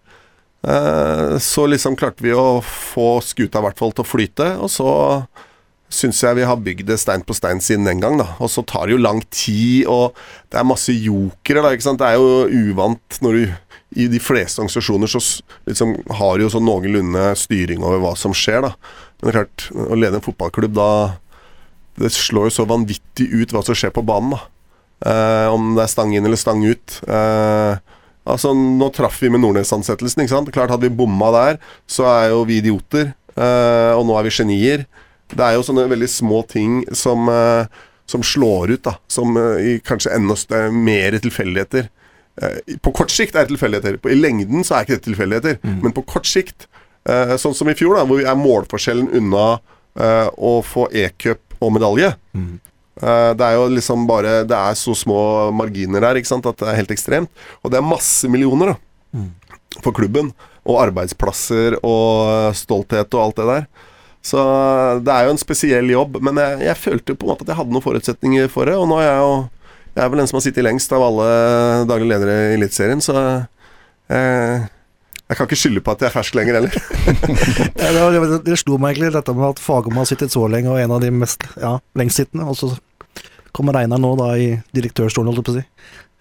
så 1.45 1.67
liksom 1.69 1.97
klarte 2.01 2.25
vi 2.25 2.33
å 2.33 2.63
få 2.65 3.19
skuta 3.21 3.61
i 3.61 3.65
hvert 3.67 3.81
fall 3.81 3.93
til 3.93 4.01
å 4.01 4.09
flyte, 4.09 4.47
og 4.65 4.71
så 4.73 4.93
syns 5.93 6.23
jeg 6.25 6.39
vi 6.39 6.47
har 6.49 6.63
bygd 6.65 6.89
det 6.89 6.97
stein 7.03 7.25
på 7.27 7.37
stein 7.37 7.61
siden 7.63 7.85
den 7.89 8.01
gang, 8.03 8.17
da. 8.21 8.31
Og 8.43 8.51
så 8.53 8.65
tar 8.67 8.89
det 8.89 8.97
jo 8.97 9.03
lang 9.05 9.21
tid, 9.29 9.85
og 9.91 10.17
det 10.53 10.61
er 10.61 10.67
masse 10.69 10.95
jokere, 10.95 11.63
da, 11.65 11.75
ikke 11.75 11.87
sant. 11.87 12.01
Det 12.01 12.09
er 12.09 12.17
jo 12.17 12.71
uvant 12.73 13.21
når 13.25 13.39
du 13.39 13.45
i 13.95 14.07
de 14.11 14.19
fleste 14.23 14.61
organisasjoner 14.61 15.11
så 15.11 15.21
liksom 15.69 15.95
har 16.19 16.43
jo 16.43 16.51
sånn 16.53 16.67
noenlunde 16.67 17.29
styring 17.39 17.85
over 17.87 18.03
hva 18.03 18.15
som 18.19 18.35
skjer, 18.37 18.67
da. 18.67 18.73
Men 19.21 19.27
det 19.27 19.33
er 19.33 19.39
klart, 19.39 19.67
å 19.75 19.99
lede 19.99 20.19
en 20.19 20.25
fotballklubb 20.25 20.75
da 20.77 20.89
Det 21.95 22.11
slår 22.11 22.49
jo 22.49 22.55
så 22.57 22.65
vanvittig 22.67 23.29
ut 23.31 23.53
hva 23.55 23.63
som 23.63 23.77
skjer 23.79 23.93
på 23.95 24.03
banen, 24.03 24.35
da. 24.35 24.41
Eh, 25.05 25.49
om 25.55 25.75
det 25.77 25.85
er 25.85 25.93
stang 25.93 26.15
inn 26.17 26.27
eller 26.27 26.41
stang 26.41 26.65
ut. 26.67 26.97
Eh, 27.07 27.77
altså, 28.27 28.51
nå 28.55 28.89
traff 28.97 29.21
vi 29.23 29.31
med 29.31 29.45
Nordnes-ansettelsen, 29.45 30.25
ikke 30.25 30.35
sant. 30.35 30.51
Klart 30.55 30.73
Hadde 30.75 30.89
vi 30.89 30.97
bomma 30.99 31.31
der, 31.35 31.61
så 31.87 32.09
er 32.11 32.33
jo 32.33 32.45
vi 32.49 32.59
idioter. 32.63 33.13
eh, 33.37 33.93
og 33.95 34.07
nå 34.07 34.19
er 34.19 34.27
vi 34.27 34.35
genier. 34.35 34.87
Det 35.31 35.43
er 35.43 35.55
jo 35.57 35.63
sånne 35.67 35.89
veldig 35.91 36.11
små 36.11 36.43
ting 36.51 36.83
som, 36.95 37.29
eh, 37.29 37.67
som 38.07 38.23
slår 38.23 38.75
ut, 38.75 38.83
da. 38.83 38.97
Som 39.09 39.37
eh, 39.37 39.63
i 39.63 39.79
kanskje 39.79 40.15
enda 40.15 40.35
mer 40.71 41.19
tilfeldigheter. 41.19 41.91
Eh, 42.43 42.77
på 42.83 42.93
kort 42.93 43.13
sikt 43.15 43.37
er 43.37 43.45
det 43.47 43.55
tilfeldigheter. 43.55 43.99
I 44.11 44.19
lengden 44.19 44.65
så 44.67 44.77
er 44.79 44.87
ikke 44.87 44.99
det 44.99 45.07
tilfeldigheter. 45.09 45.59
Men 45.83 45.93
på 45.95 46.03
kort 46.07 46.27
sikt, 46.27 46.67
eh, 47.07 47.37
sånn 47.39 47.55
som 47.55 47.69
i 47.71 47.75
fjor, 47.79 47.97
da, 47.97 48.05
hvor 48.05 48.19
vi 48.19 48.25
er 48.27 48.39
målforskjellen 48.39 49.11
unna 49.21 49.61
eh, 49.97 50.29
å 50.35 50.59
få 50.67 50.89
e-cup 50.91 51.59
og 51.61 51.73
medalje. 51.77 52.15
Eh, 52.35 53.31
det 53.35 53.43
er 53.47 53.57
jo 53.59 53.69
liksom 53.75 54.05
bare 54.07 54.45
Det 54.47 54.55
er 54.55 54.75
så 54.79 54.95
små 54.95 55.51
marginer 55.51 56.01
der 56.01 56.15
ikke 56.21 56.31
sant, 56.31 56.47
at 56.47 56.59
det 56.59 56.69
er 56.71 56.79
helt 56.83 56.91
ekstremt. 56.95 57.31
Og 57.63 57.71
det 57.71 57.79
er 57.79 57.87
masse 57.87 58.29
millioner 58.31 58.75
da 58.75 58.77
for 59.83 59.93
klubben. 59.93 60.33
Og 60.65 60.81
arbeidsplasser 60.81 61.79
og 61.85 62.55
stolthet 62.57 63.13
og 63.15 63.21
alt 63.21 63.37
det 63.37 63.47
der. 63.51 63.67
Så 64.25 64.41
det 65.05 65.13
er 65.13 65.27
jo 65.27 65.35
en 65.35 65.39
spesiell 65.43 65.91
jobb. 65.93 66.17
Men 66.25 66.39
jeg, 66.41 66.61
jeg 66.65 66.81
følte 66.81 67.15
på 67.15 67.27
en 67.27 67.35
måte 67.35 67.45
at 67.45 67.53
jeg 67.53 67.59
hadde 67.59 67.75
noen 67.75 67.85
forutsetninger 67.85 68.49
for 68.49 68.71
det. 68.71 68.77
Og 68.81 68.89
nå 68.89 68.97
er 69.03 69.11
jeg 69.11 69.19
jo 69.21 69.35
Jeg 69.95 70.03
er 70.05 70.11
vel 70.11 70.19
den 70.23 70.27
som 70.31 70.39
har 70.41 70.45
sittet 70.47 70.67
lengst 70.67 70.93
av 70.95 71.03
alle 71.07 71.27
daglige 71.87 72.11
ledere 72.11 72.39
i 72.51 72.55
Eliteserien, 72.57 73.03
så 73.05 73.15
eh, 74.11 74.65
jeg 75.25 75.39
kan 75.39 75.47
ikke 75.49 75.57
skylde 75.59 75.83
på 75.87 75.93
at 75.95 76.03
jeg 76.03 76.11
er 76.11 76.15
fersk 76.17 76.35
lenger 76.37 76.59
heller. 76.59 76.75
Ja, 77.85 77.91
det, 77.95 78.23
det, 78.31 78.41
det 78.49 78.59
slo 78.61 78.77
meg 78.81 78.95
egentlig, 78.97 79.13
dette 79.15 79.35
med 79.37 79.53
at 79.55 79.61
Fagermo 79.63 80.03
har 80.03 80.09
sittet 80.11 80.35
så 80.35 80.45
lenge, 80.51 80.73
og 80.73 80.81
en 80.83 80.93
av 80.97 81.01
de 81.05 81.13
mest 81.15 81.47
ja, 81.61 81.77
lengstsittende. 81.99 82.47
Og 82.51 82.59
så 82.59 82.73
kommer 83.55 83.77
Reinar 83.79 84.01
nå 84.03 84.11
da 84.19 84.33
i 84.41 84.51
direktørstolen, 84.75 85.31
holdt 85.31 85.41
jeg 85.41 85.47
på 85.47 85.55
å 85.55 85.61
si. 85.61 85.65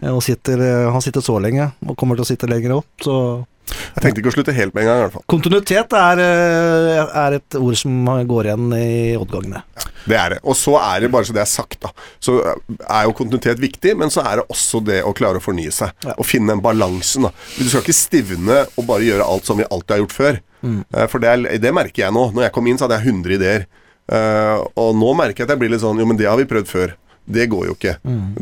Eh, 0.04 0.12
Og 0.14 0.22
sitter, 0.24 0.62
eh, 0.62 0.86
han 0.94 1.02
sitter 1.04 1.24
så 1.24 1.40
lenge, 1.42 1.72
og 1.84 1.98
kommer 2.00 2.18
til 2.18 2.26
å 2.26 2.30
sitte 2.30 2.50
lenger 2.50 2.78
opp, 2.78 2.88
Så 3.02 3.16
Jeg 3.64 4.02
tenkte 4.04 4.20
ikke 4.20 4.30
å 4.30 4.36
slutte 4.36 4.52
helt 4.54 4.74
med 4.76 4.84
en 4.84 4.88
gang, 4.90 4.98
i 4.98 5.04
hvert 5.06 5.14
fall. 5.18 5.24
kontinuitet 5.34 5.92
er, 5.98 6.20
eh, 6.20 7.18
er 7.26 7.32
et 7.40 7.54
ord 7.58 7.76
som 7.80 8.04
går 8.28 8.44
igjen 8.52 8.66
i 8.76 9.16
oddgangene. 9.16 9.62
Det 10.08 10.18
er 10.18 10.34
det. 10.34 10.40
Og 10.44 10.56
så 10.58 10.76
er 10.80 11.04
det, 11.04 11.10
bare 11.14 11.28
så 11.28 11.36
det 11.36 11.44
er 11.44 11.50
sagt, 11.50 11.78
da, 11.84 11.92
så 12.22 12.38
er 12.44 13.06
jo 13.06 13.14
kontinuitet 13.16 13.62
viktig, 13.62 13.94
men 14.00 14.12
så 14.12 14.24
er 14.24 14.40
det 14.40 14.48
også 14.52 14.82
det 14.84 15.00
å 15.06 15.14
klare 15.16 15.40
å 15.40 15.44
fornye 15.44 15.72
seg. 15.74 15.94
Ja. 16.04 16.16
Og 16.18 16.28
finne 16.28 16.54
den 16.54 16.64
balansen. 16.64 17.28
da. 17.28 17.32
Du 17.56 17.68
skal 17.68 17.84
ikke 17.84 17.96
stivne 17.96 18.64
og 18.74 18.88
bare 18.90 19.06
gjøre 19.06 19.28
alt 19.28 19.48
som 19.48 19.60
vi 19.60 19.68
alltid 19.68 19.96
har 19.96 20.04
gjort 20.04 20.18
før. 20.18 20.42
Mm. 20.64 20.82
For 21.12 21.20
det, 21.20 21.30
er, 21.30 21.46
det 21.60 21.72
merker 21.76 22.06
jeg 22.06 22.16
nå. 22.16 22.28
Når 22.34 22.48
jeg 22.48 22.54
kom 22.56 22.68
inn, 22.68 22.80
så 22.80 22.88
hadde 22.88 23.00
jeg 23.00 23.14
100 23.14 23.38
ideer. 23.38 23.66
Uh, 24.04 24.60
og 24.76 24.92
nå 25.00 25.14
merker 25.16 25.42
jeg 25.42 25.48
at 25.48 25.54
jeg 25.54 25.60
blir 25.62 25.70
litt 25.72 25.80
sånn 25.80 25.96
Jo, 25.96 26.04
men 26.04 26.18
det 26.20 26.26
har 26.28 26.36
vi 26.36 26.44
prøvd 26.48 26.68
før. 26.68 26.92
Det 27.24 27.46
går 27.48 27.68
jo 27.70 27.72
ikke. 27.72 27.94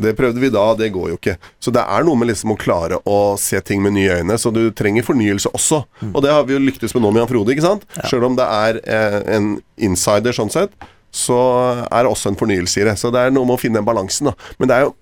Det 0.03 0.11
prøvde 0.17 0.41
vi 0.43 0.49
da, 0.51 0.63
det 0.75 0.89
går 0.91 1.13
jo 1.13 1.15
ikke. 1.15 1.37
Så 1.63 1.71
det 1.71 1.85
er 1.87 2.03
noe 2.03 2.19
med 2.19 2.27
liksom 2.27 2.51
å 2.51 2.57
klare 2.59 2.99
å 3.07 3.19
se 3.39 3.61
ting 3.63 3.79
med 3.83 3.95
nye 3.95 4.17
øyne. 4.19 4.35
Så 4.39 4.51
du 4.51 4.65
trenger 4.75 5.05
fornyelse 5.07 5.53
også. 5.55 5.83
Og 6.11 6.19
det 6.25 6.33
har 6.33 6.43
vi 6.47 6.57
jo 6.57 6.63
lyktes 6.63 6.91
med 6.95 7.05
nå 7.05 7.13
med 7.13 7.23
Jan 7.23 7.31
Frode, 7.31 7.55
ikke 7.55 7.63
sant? 7.63 7.87
Sjøl 8.09 8.27
om 8.27 8.35
det 8.35 8.43
er 8.43 8.81
eh, 8.83 9.19
en 9.37 9.47
insider 9.87 10.35
sånn 10.35 10.51
sett, 10.51 10.75
så 11.13 11.39
er 11.85 12.03
det 12.03 12.09
også 12.11 12.31
en 12.31 12.39
fornyelse 12.39 12.81
i 12.81 12.87
det. 12.89 12.97
Så 12.99 13.11
det 13.13 13.21
er 13.21 13.33
noe 13.35 13.45
med 13.45 13.57
å 13.57 13.61
finne 13.61 13.79
den 13.79 13.87
balansen, 13.87 14.31
da. 14.31 14.53
Men 14.57 14.71
det 14.71 14.79
er 14.79 14.87
jo 14.87 14.95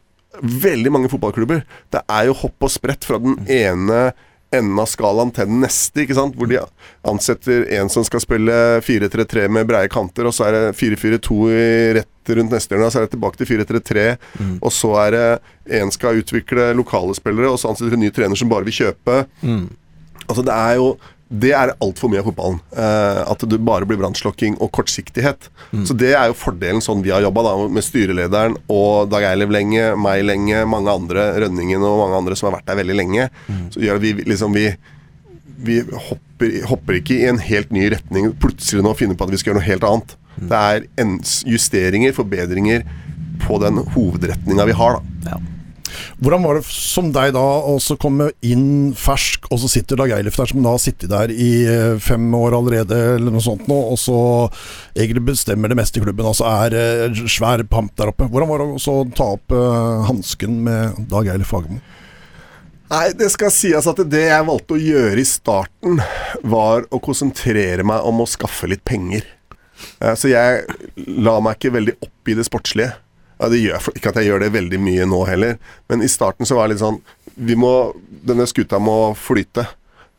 veldig 0.65 0.91
mange 0.91 1.11
fotballklubber. 1.11 1.63
Det 1.91 2.03
er 2.11 2.27
jo 2.29 2.37
hopp 2.43 2.67
og 2.67 2.71
sprett 2.71 3.07
fra 3.07 3.19
den 3.21 3.39
ene 3.51 4.11
enden 4.51 4.79
av 4.83 4.89
skalaen 4.91 5.29
til 5.31 5.47
den 5.47 5.61
neste, 5.63 6.03
ikke 6.03 6.15
sant? 6.17 6.35
hvor 6.35 6.49
de 6.51 6.57
ansetter 7.07 7.63
en 7.77 7.87
som 7.91 8.03
skal 8.03 8.19
spille 8.19 8.55
4-3-3 8.83 9.45
med 9.47 9.69
breie 9.69 9.87
kanter, 9.91 10.27
og 10.27 10.35
så 10.35 10.49
er 10.49 10.57
det 10.57 10.63
4-4-2 10.75 11.37
rett 11.95 12.31
rundt 12.35 12.51
neste 12.51 12.75
hjørne, 12.75 12.89
og 12.89 12.91
så 12.91 12.99
er 12.99 13.07
det 13.07 13.13
tilbake 13.15 13.39
til 13.39 13.47
4-3-3, 13.53 14.03
og 14.59 14.73
så 14.75 14.91
er 15.05 15.15
det 15.15 15.23
en 15.79 15.93
skal 15.95 16.19
utvikle 16.19 16.67
lokale 16.75 17.15
spillere, 17.15 17.47
og 17.47 17.61
så 17.63 17.71
ansetter 17.71 17.95
en 17.95 18.03
ny 18.03 18.11
trener 18.11 18.35
som 18.39 18.51
bare 18.51 18.67
vil 18.67 18.75
kjøpe. 18.81 19.21
Altså 20.27 20.43
det 20.47 20.53
er 20.53 20.75
jo 20.81 20.91
det 21.31 21.53
er 21.55 21.71
altfor 21.79 22.11
mye 22.11 22.19
av 22.19 22.27
fotballen. 22.27 22.57
Eh, 22.75 23.19
at 23.31 23.43
du 23.47 23.55
bare 23.63 23.87
blir 23.87 23.99
brannslokking 24.01 24.57
og 24.59 24.71
kortsiktighet. 24.75 25.47
Så 25.87 25.95
det 25.95 26.11
er 26.11 26.27
jo 26.27 26.35
fordelen 26.35 26.83
sånn 26.83 27.03
vi 27.05 27.13
har 27.13 27.23
jobba, 27.23 27.53
med 27.71 27.85
styrelederen 27.87 28.57
og 28.71 29.07
Dag 29.13 29.29
Eilev 29.29 29.53
lenge, 29.55 29.93
meg 29.95 30.25
lenge, 30.27 30.65
mange 30.67 30.91
andre, 30.91 31.29
Rønningen 31.45 31.85
og 31.87 32.01
mange 32.03 32.19
andre 32.19 32.35
som 32.35 32.49
har 32.49 32.57
vært 32.59 32.67
der 32.67 32.81
veldig 32.81 32.97
lenge. 32.99 33.29
Så 33.71 33.83
gjør 33.83 34.01
at 34.01 34.03
vi 34.03 34.13
liksom 34.27 34.57
vi, 34.57 34.65
vi 35.63 35.79
hopper, 36.09 36.57
hopper 36.67 36.99
ikke 36.99 37.21
i 37.21 37.29
en 37.31 37.39
helt 37.39 37.71
ny 37.71 37.87
retning 37.95 38.33
plutselig 38.41 38.83
nå 38.83 38.91
finner 38.99 39.15
på 39.15 39.27
at 39.27 39.31
vi 39.31 39.39
skal 39.39 39.53
gjøre 39.53 39.61
noe 39.61 39.69
helt 39.69 39.87
annet. 39.87 40.17
Det 40.51 40.59
er 40.59 40.85
justeringer, 41.47 42.15
forbedringer 42.17 42.83
på 43.41 43.57
den 43.63 43.79
hovedretninga 43.95 44.67
vi 44.67 44.75
har, 44.77 44.99
da. 44.99 45.31
Ja. 45.31 45.41
Hvordan 46.21 46.45
var 46.45 46.57
det 46.57 46.65
som 46.69 47.09
deg 47.13 47.33
da 47.35 47.43
å 47.43 47.77
komme 48.01 48.29
inn 48.45 48.91
fersk, 48.97 49.47
og 49.51 49.61
så 49.61 49.69
sitter 49.71 49.99
Dag 49.99 50.13
Eilif 50.15 50.37
der 50.39 50.51
som 50.51 50.63
da 50.63 50.75
har 50.75 50.81
sittet 50.81 51.11
der 51.11 51.33
i 51.33 51.51
eh, 51.67 51.97
fem 52.01 52.25
år 52.37 52.55
allerede, 52.57 52.97
eller 53.15 53.33
noe 53.33 53.43
sånt 53.43 53.67
nå, 53.69 53.77
og 53.93 53.99
så 53.99 54.19
egentlig 54.95 55.31
bestemmer 55.31 55.71
det 55.71 55.79
meste 55.79 55.99
i 55.99 56.05
klubben, 56.05 56.27
altså 56.27 56.47
er 56.49 56.77
eh, 56.77 57.23
svær 57.31 57.63
pamp 57.69 57.95
der 57.99 58.11
oppe. 58.13 58.29
Hvordan 58.31 58.51
var 58.51 58.63
det 58.63 58.69
å 58.77 58.95
ta 59.15 59.27
opp 59.35 59.53
uh, 59.55 60.05
hansken 60.07 60.61
med 60.65 61.03
Dag 61.11 61.29
Eilif 61.31 61.51
Fagermo? 61.53 61.81
Nei, 62.91 63.05
det 63.15 63.29
skal 63.31 63.53
sies 63.55 63.87
at 63.87 64.01
det 64.11 64.25
jeg 64.27 64.47
valgte 64.47 64.75
å 64.75 64.81
gjøre 64.81 65.21
i 65.21 65.27
starten, 65.27 66.01
var 66.43 66.83
å 66.91 66.99
konsentrere 67.03 67.85
meg 67.87 68.03
om 68.07 68.19
å 68.19 68.27
skaffe 68.27 68.67
litt 68.67 68.83
penger. 68.83 69.23
Så 70.19 70.27
jeg 70.27 70.65
la 71.07 71.37
meg 71.41 71.55
ikke 71.55 71.71
veldig 71.77 71.95
opp 72.03 72.31
i 72.31 72.35
det 72.35 72.43
sportslige. 72.49 72.91
Ja, 73.41 73.49
det 73.49 73.57
gjør, 73.63 73.89
ikke 73.97 74.11
at 74.11 74.19
jeg 74.21 74.29
gjør 74.29 74.43
det 74.43 74.53
veldig 74.53 74.79
mye 74.83 75.07
nå 75.09 75.23
heller, 75.25 75.57
men 75.89 76.03
i 76.05 76.09
starten 76.11 76.45
så 76.45 76.59
var 76.59 76.67
det 76.67 76.75
litt 76.75 76.83
sånn 76.83 76.99
vi 77.41 77.55
må, 77.57 77.91
Denne 78.27 78.45
skuta 78.45 78.77
må 78.77 79.15
flyte. 79.17 79.63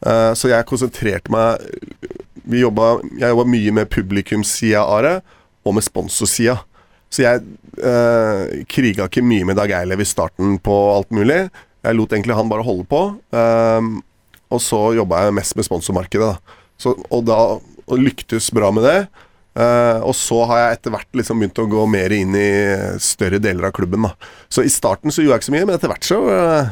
Uh, 0.02 0.32
Så 0.34 0.50
jeg 0.50 0.66
konsentrerte 0.66 1.30
meg 1.30 1.62
jobba, 2.50 2.96
Jeg 3.20 3.30
jobba 3.30 3.44
mye 3.46 3.74
med 3.76 3.90
publikumssida 3.92 4.82
av 4.82 5.02
det, 5.06 5.16
og 5.62 5.76
med 5.76 5.86
sponsorsida. 5.86 6.56
Så 7.12 7.22
jeg 7.22 7.44
uh, 7.84 8.64
kriga 8.66 9.06
ikke 9.06 9.22
mye 9.22 9.46
med 9.46 9.60
Dag 9.60 9.70
Eilev 9.76 10.02
i 10.02 10.08
starten 10.08 10.56
på 10.58 10.74
alt 10.96 11.12
mulig. 11.14 11.44
Jeg 11.84 11.98
lot 11.98 12.16
egentlig 12.16 12.34
han 12.34 12.50
bare 12.50 12.66
holde 12.66 12.88
på. 12.90 13.04
Uh, 13.30 14.02
og 14.50 14.60
så 14.64 14.80
jobba 14.96 15.28
jeg 15.28 15.36
mest 15.38 15.54
med 15.54 15.68
sponsormarkedet. 15.68 16.32
Da. 16.32 16.58
Så, 16.80 16.96
og 17.06 17.22
da 17.28 17.38
og 17.86 18.00
lyktes 18.00 18.50
bra 18.54 18.70
med 18.74 18.86
det. 18.86 18.98
Eh, 19.52 19.98
og 20.00 20.14
så 20.16 20.38
har 20.48 20.60
jeg 20.60 20.76
etter 20.78 20.94
hvert 20.94 21.18
liksom 21.18 21.42
begynt 21.42 21.60
å 21.60 21.68
gå 21.68 21.82
mer 21.90 22.14
inn 22.16 22.36
i 22.38 22.52
større 23.02 23.40
deler 23.42 23.68
av 23.68 23.74
klubben. 23.76 24.06
Da. 24.08 24.30
Så 24.52 24.64
i 24.64 24.72
starten 24.72 25.12
så 25.12 25.24
gjorde 25.24 25.36
jeg 25.36 25.42
ikke 25.42 25.50
så 25.50 25.56
mye, 25.56 25.66
men 25.68 25.76
etter 25.76 25.92
hvert 25.92 26.08
så 26.08 26.20
uh, 26.24 26.70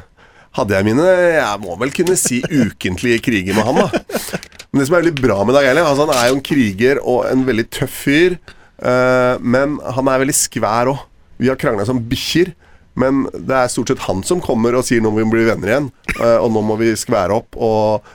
hadde 0.56 0.74
jeg 0.74 0.88
mine 0.88 1.04
Jeg 1.06 1.60
må 1.62 1.76
vel 1.80 1.92
kunne 1.94 2.16
si 2.18 2.40
ukentlige 2.62 3.20
kriger 3.26 3.58
med 3.58 3.68
han, 3.68 3.82
da. 3.84 4.40
Men 4.70 4.80
det 4.80 4.88
som 4.88 4.96
er 4.96 5.04
veldig 5.04 5.20
bra 5.20 5.36
med 5.44 5.56
Dag 5.58 5.68
Eilev, 5.68 5.90
altså 5.90 6.06
han 6.08 6.16
er 6.16 6.30
jo 6.30 6.38
en 6.38 6.48
kriger 6.50 7.02
og 7.02 7.22
en 7.28 7.44
veldig 7.48 7.68
tøff 7.74 8.00
fyr. 8.06 8.40
Uh, 8.80 9.36
men 9.42 9.76
han 9.84 10.08
er 10.08 10.24
veldig 10.24 10.40
skvær 10.40 10.94
òg. 10.94 11.06
Vi 11.40 11.52
har 11.52 11.60
krangla 11.60 11.86
som 11.88 12.00
bikkjer. 12.08 12.54
Men 13.00 13.22
det 13.32 13.54
er 13.54 13.68
stort 13.70 13.92
sett 13.92 14.02
han 14.02 14.18
som 14.26 14.40
kommer 14.44 14.74
og 14.76 14.82
sier 14.84 15.00
nå 15.00 15.12
må 15.14 15.22
vi 15.22 15.28
bli 15.30 15.44
venner 15.46 15.70
igjen. 15.70 15.86
og 16.18 16.48
nå 16.52 16.60
må 16.66 16.74
vi 16.76 16.90
skvære 16.98 17.36
opp 17.38 17.54
og 17.56 18.08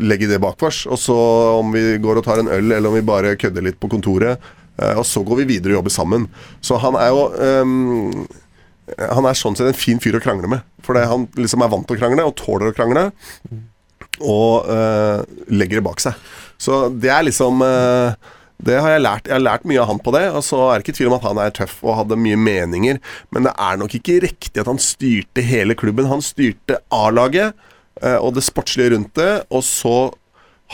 legge 0.00 0.28
det 0.30 0.40
bak 0.40 0.62
oss. 0.62 0.84
Og 0.86 0.98
så 1.00 1.16
om 1.58 1.72
vi 1.74 1.98
går 2.02 2.20
og 2.20 2.26
tar 2.26 2.42
en 2.42 2.50
øl, 2.52 2.72
eller 2.72 2.88
om 2.88 2.96
vi 2.96 3.04
bare 3.06 3.36
kødder 3.36 3.64
litt 3.64 3.80
på 3.80 3.90
kontoret. 3.92 4.40
eh, 4.78 4.96
og 4.96 5.04
så 5.06 5.22
går 5.22 5.42
vi 5.42 5.56
videre 5.56 5.72
og 5.72 5.82
jobber 5.82 5.90
sammen. 5.90 6.28
Så 6.60 6.76
han 6.80 6.96
er 6.96 7.08
jo 7.12 7.28
um, 7.62 8.26
Han 8.98 9.24
er 9.24 9.34
sånn 9.38 9.54
sett 9.56 9.68
en 9.70 9.78
fin 9.78 10.00
fyr 10.00 10.16
å 10.18 10.20
krangle 10.20 10.48
med. 10.48 10.64
Fordi 10.82 11.04
han 11.06 11.28
liksom 11.36 11.62
er 11.62 11.70
vant 11.70 11.86
til 11.86 11.96
å 11.96 12.00
krangle, 12.00 12.24
og 12.24 12.36
tåler 12.36 12.72
å 12.72 12.76
krangle. 12.76 13.10
Og 14.20 14.68
uh, 14.68 15.22
legger 15.48 15.80
det 15.80 15.86
bak 15.86 16.00
seg. 16.02 16.16
Så 16.58 16.88
det 16.90 17.10
er 17.10 17.24
liksom 17.26 17.62
uh, 17.62 18.12
det 18.62 18.78
har 18.78 18.94
jeg 18.94 19.02
lært. 19.02 19.26
Jeg 19.26 19.34
har 19.34 19.42
lært 19.42 19.64
mye 19.66 19.80
av 19.82 19.88
han 19.90 20.00
på 20.02 20.12
det. 20.14 20.24
Og 20.30 20.44
så 20.46 20.60
er 20.68 20.78
det 20.78 20.86
ikke 20.86 20.98
tvil 21.00 21.10
om 21.10 21.18
at 21.18 21.26
han 21.26 21.40
er 21.42 21.54
tøff 21.56 21.80
og 21.82 21.96
hadde 21.98 22.20
mye 22.20 22.38
meninger. 22.38 23.00
Men 23.34 23.48
det 23.48 23.54
er 23.58 23.80
nok 23.80 23.96
ikke 23.98 24.20
riktig 24.22 24.62
at 24.62 24.70
han 24.70 24.80
styrte 24.82 25.44
hele 25.46 25.76
klubben. 25.78 26.10
Han 26.10 26.22
styrte 26.24 26.78
A-laget 26.94 27.50
eh, 27.50 27.71
og 28.02 28.32
det 28.34 28.42
sportslige 28.42 28.94
rundt 28.96 29.14
det. 29.18 29.32
Og 29.54 29.62
så 29.66 29.96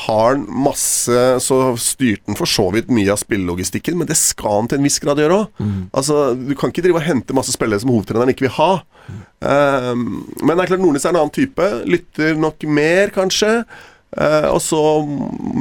har 0.06 0.34
han 0.36 0.46
masse 0.64 1.18
Så 1.42 1.58
styrte 1.82 2.30
han 2.30 2.38
for 2.38 2.50
så 2.50 2.68
vidt 2.74 2.90
mye 2.94 3.10
av 3.12 3.20
spillelogistikken, 3.20 3.98
men 3.98 4.08
det 4.08 4.18
skal 4.20 4.60
han 4.60 4.70
til 4.70 4.78
en 4.78 4.86
viss 4.86 5.00
grad 5.02 5.18
gjøre 5.18 5.42
òg. 5.42 5.62
Altså, 5.96 6.34
du 6.38 6.54
kan 6.58 6.72
ikke 6.72 6.84
drive 6.86 7.00
og 7.00 7.08
hente 7.08 7.36
masse 7.36 7.54
spillere 7.54 7.82
som 7.82 7.90
hovedtreneren 7.92 8.30
ikke 8.34 8.46
vil 8.46 8.56
ha. 8.60 8.70
Um, 9.40 10.04
men 10.42 10.54
det 10.54 10.64
er 10.64 10.70
klart 10.72 10.82
Nordnes 10.84 11.06
er 11.06 11.14
en 11.14 11.20
annen 11.22 11.34
type. 11.34 11.68
Lytter 11.88 12.38
nok 12.38 12.66
mer, 12.70 13.10
kanskje. 13.14 13.52
Uh, 14.14 14.48
og 14.54 14.62
så, 14.64 14.80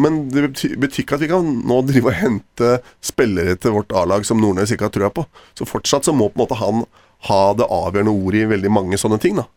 men 0.05 0.27
det 0.31 0.45
betyr, 0.51 0.77
betyr 0.85 1.03
ikke 1.03 1.17
at 1.17 1.25
vi 1.25 1.31
kan 1.33 1.49
nå 1.67 1.81
drive 1.89 2.13
og 2.13 2.19
hente 2.19 2.77
spillere 3.03 3.57
til 3.59 3.75
vårt 3.75 3.91
A-lag 3.97 4.25
som 4.27 4.41
Nordnes 4.41 4.73
ikke 4.73 4.87
har 4.87 4.93
trua 4.93 5.11
på. 5.13 5.25
Så 5.57 5.67
fortsatt 5.67 6.07
så 6.07 6.15
må 6.15 6.29
på 6.29 6.37
en 6.37 6.45
måte 6.45 6.61
han 6.61 6.85
ha 7.27 7.43
det 7.57 7.65
avgjørende 7.65 8.13
ordet 8.13 8.45
i 8.45 8.51
veldig 8.53 8.71
mange 8.71 9.01
sånne 9.01 9.17
ting. 9.23 9.41
da 9.41 9.49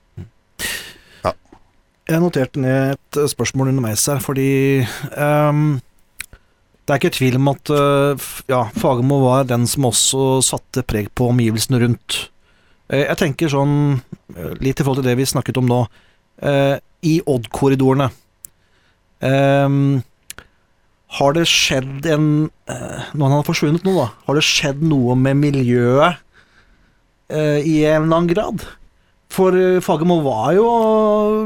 Jeg 2.10 2.18
noterte 2.18 2.58
ned 2.58 2.96
et 2.96 3.18
spørsmål 3.30 3.68
underveis 3.70 4.02
her, 4.10 4.18
fordi 4.18 4.82
um, 5.14 5.78
det 6.82 6.90
er 6.90 6.98
ikke 6.98 7.12
tvil 7.14 7.36
om 7.38 7.50
at 7.52 7.70
uh, 7.70 8.30
ja, 8.50 8.64
Fagermo 8.74 9.20
var 9.22 9.44
den 9.46 9.68
som 9.70 9.86
også 9.86 10.40
satte 10.42 10.82
preg 10.82 11.12
på 11.14 11.28
omgivelsene 11.30 11.78
rundt. 11.84 12.16
Uh, 12.90 13.04
jeg 13.04 13.18
tenker 13.20 13.52
sånn, 13.52 14.00
eh, 14.34 14.56
litt 14.58 14.82
i 14.82 14.86
forhold 14.86 15.04
til 15.04 15.06
det 15.12 15.14
vi 15.20 15.28
snakket 15.30 15.60
om 15.62 15.70
nå, 15.70 15.84
uh, 16.42 16.76
i 17.06 17.14
Odd-korridorene. 17.30 18.10
Um, 19.22 20.00
har 21.20 21.34
det 21.36 21.44
skjedd 21.50 22.06
en 22.08 22.26
Når 22.48 23.22
han 23.24 23.34
har 23.34 23.44
forsvunnet 23.44 23.82
nå, 23.84 23.92
da, 23.98 24.08
har 24.26 24.38
det 24.38 24.44
skjedd 24.46 24.82
noe 24.86 25.16
med 25.18 25.36
miljøet 25.42 26.22
i 27.30 27.74
en 27.84 28.06
eller 28.06 28.14
annen 28.14 28.30
grad? 28.30 28.62
For 29.30 29.54
eh, 29.54 29.76
Fagermo 29.84 30.16
var 30.24 30.56
jo 30.56 30.64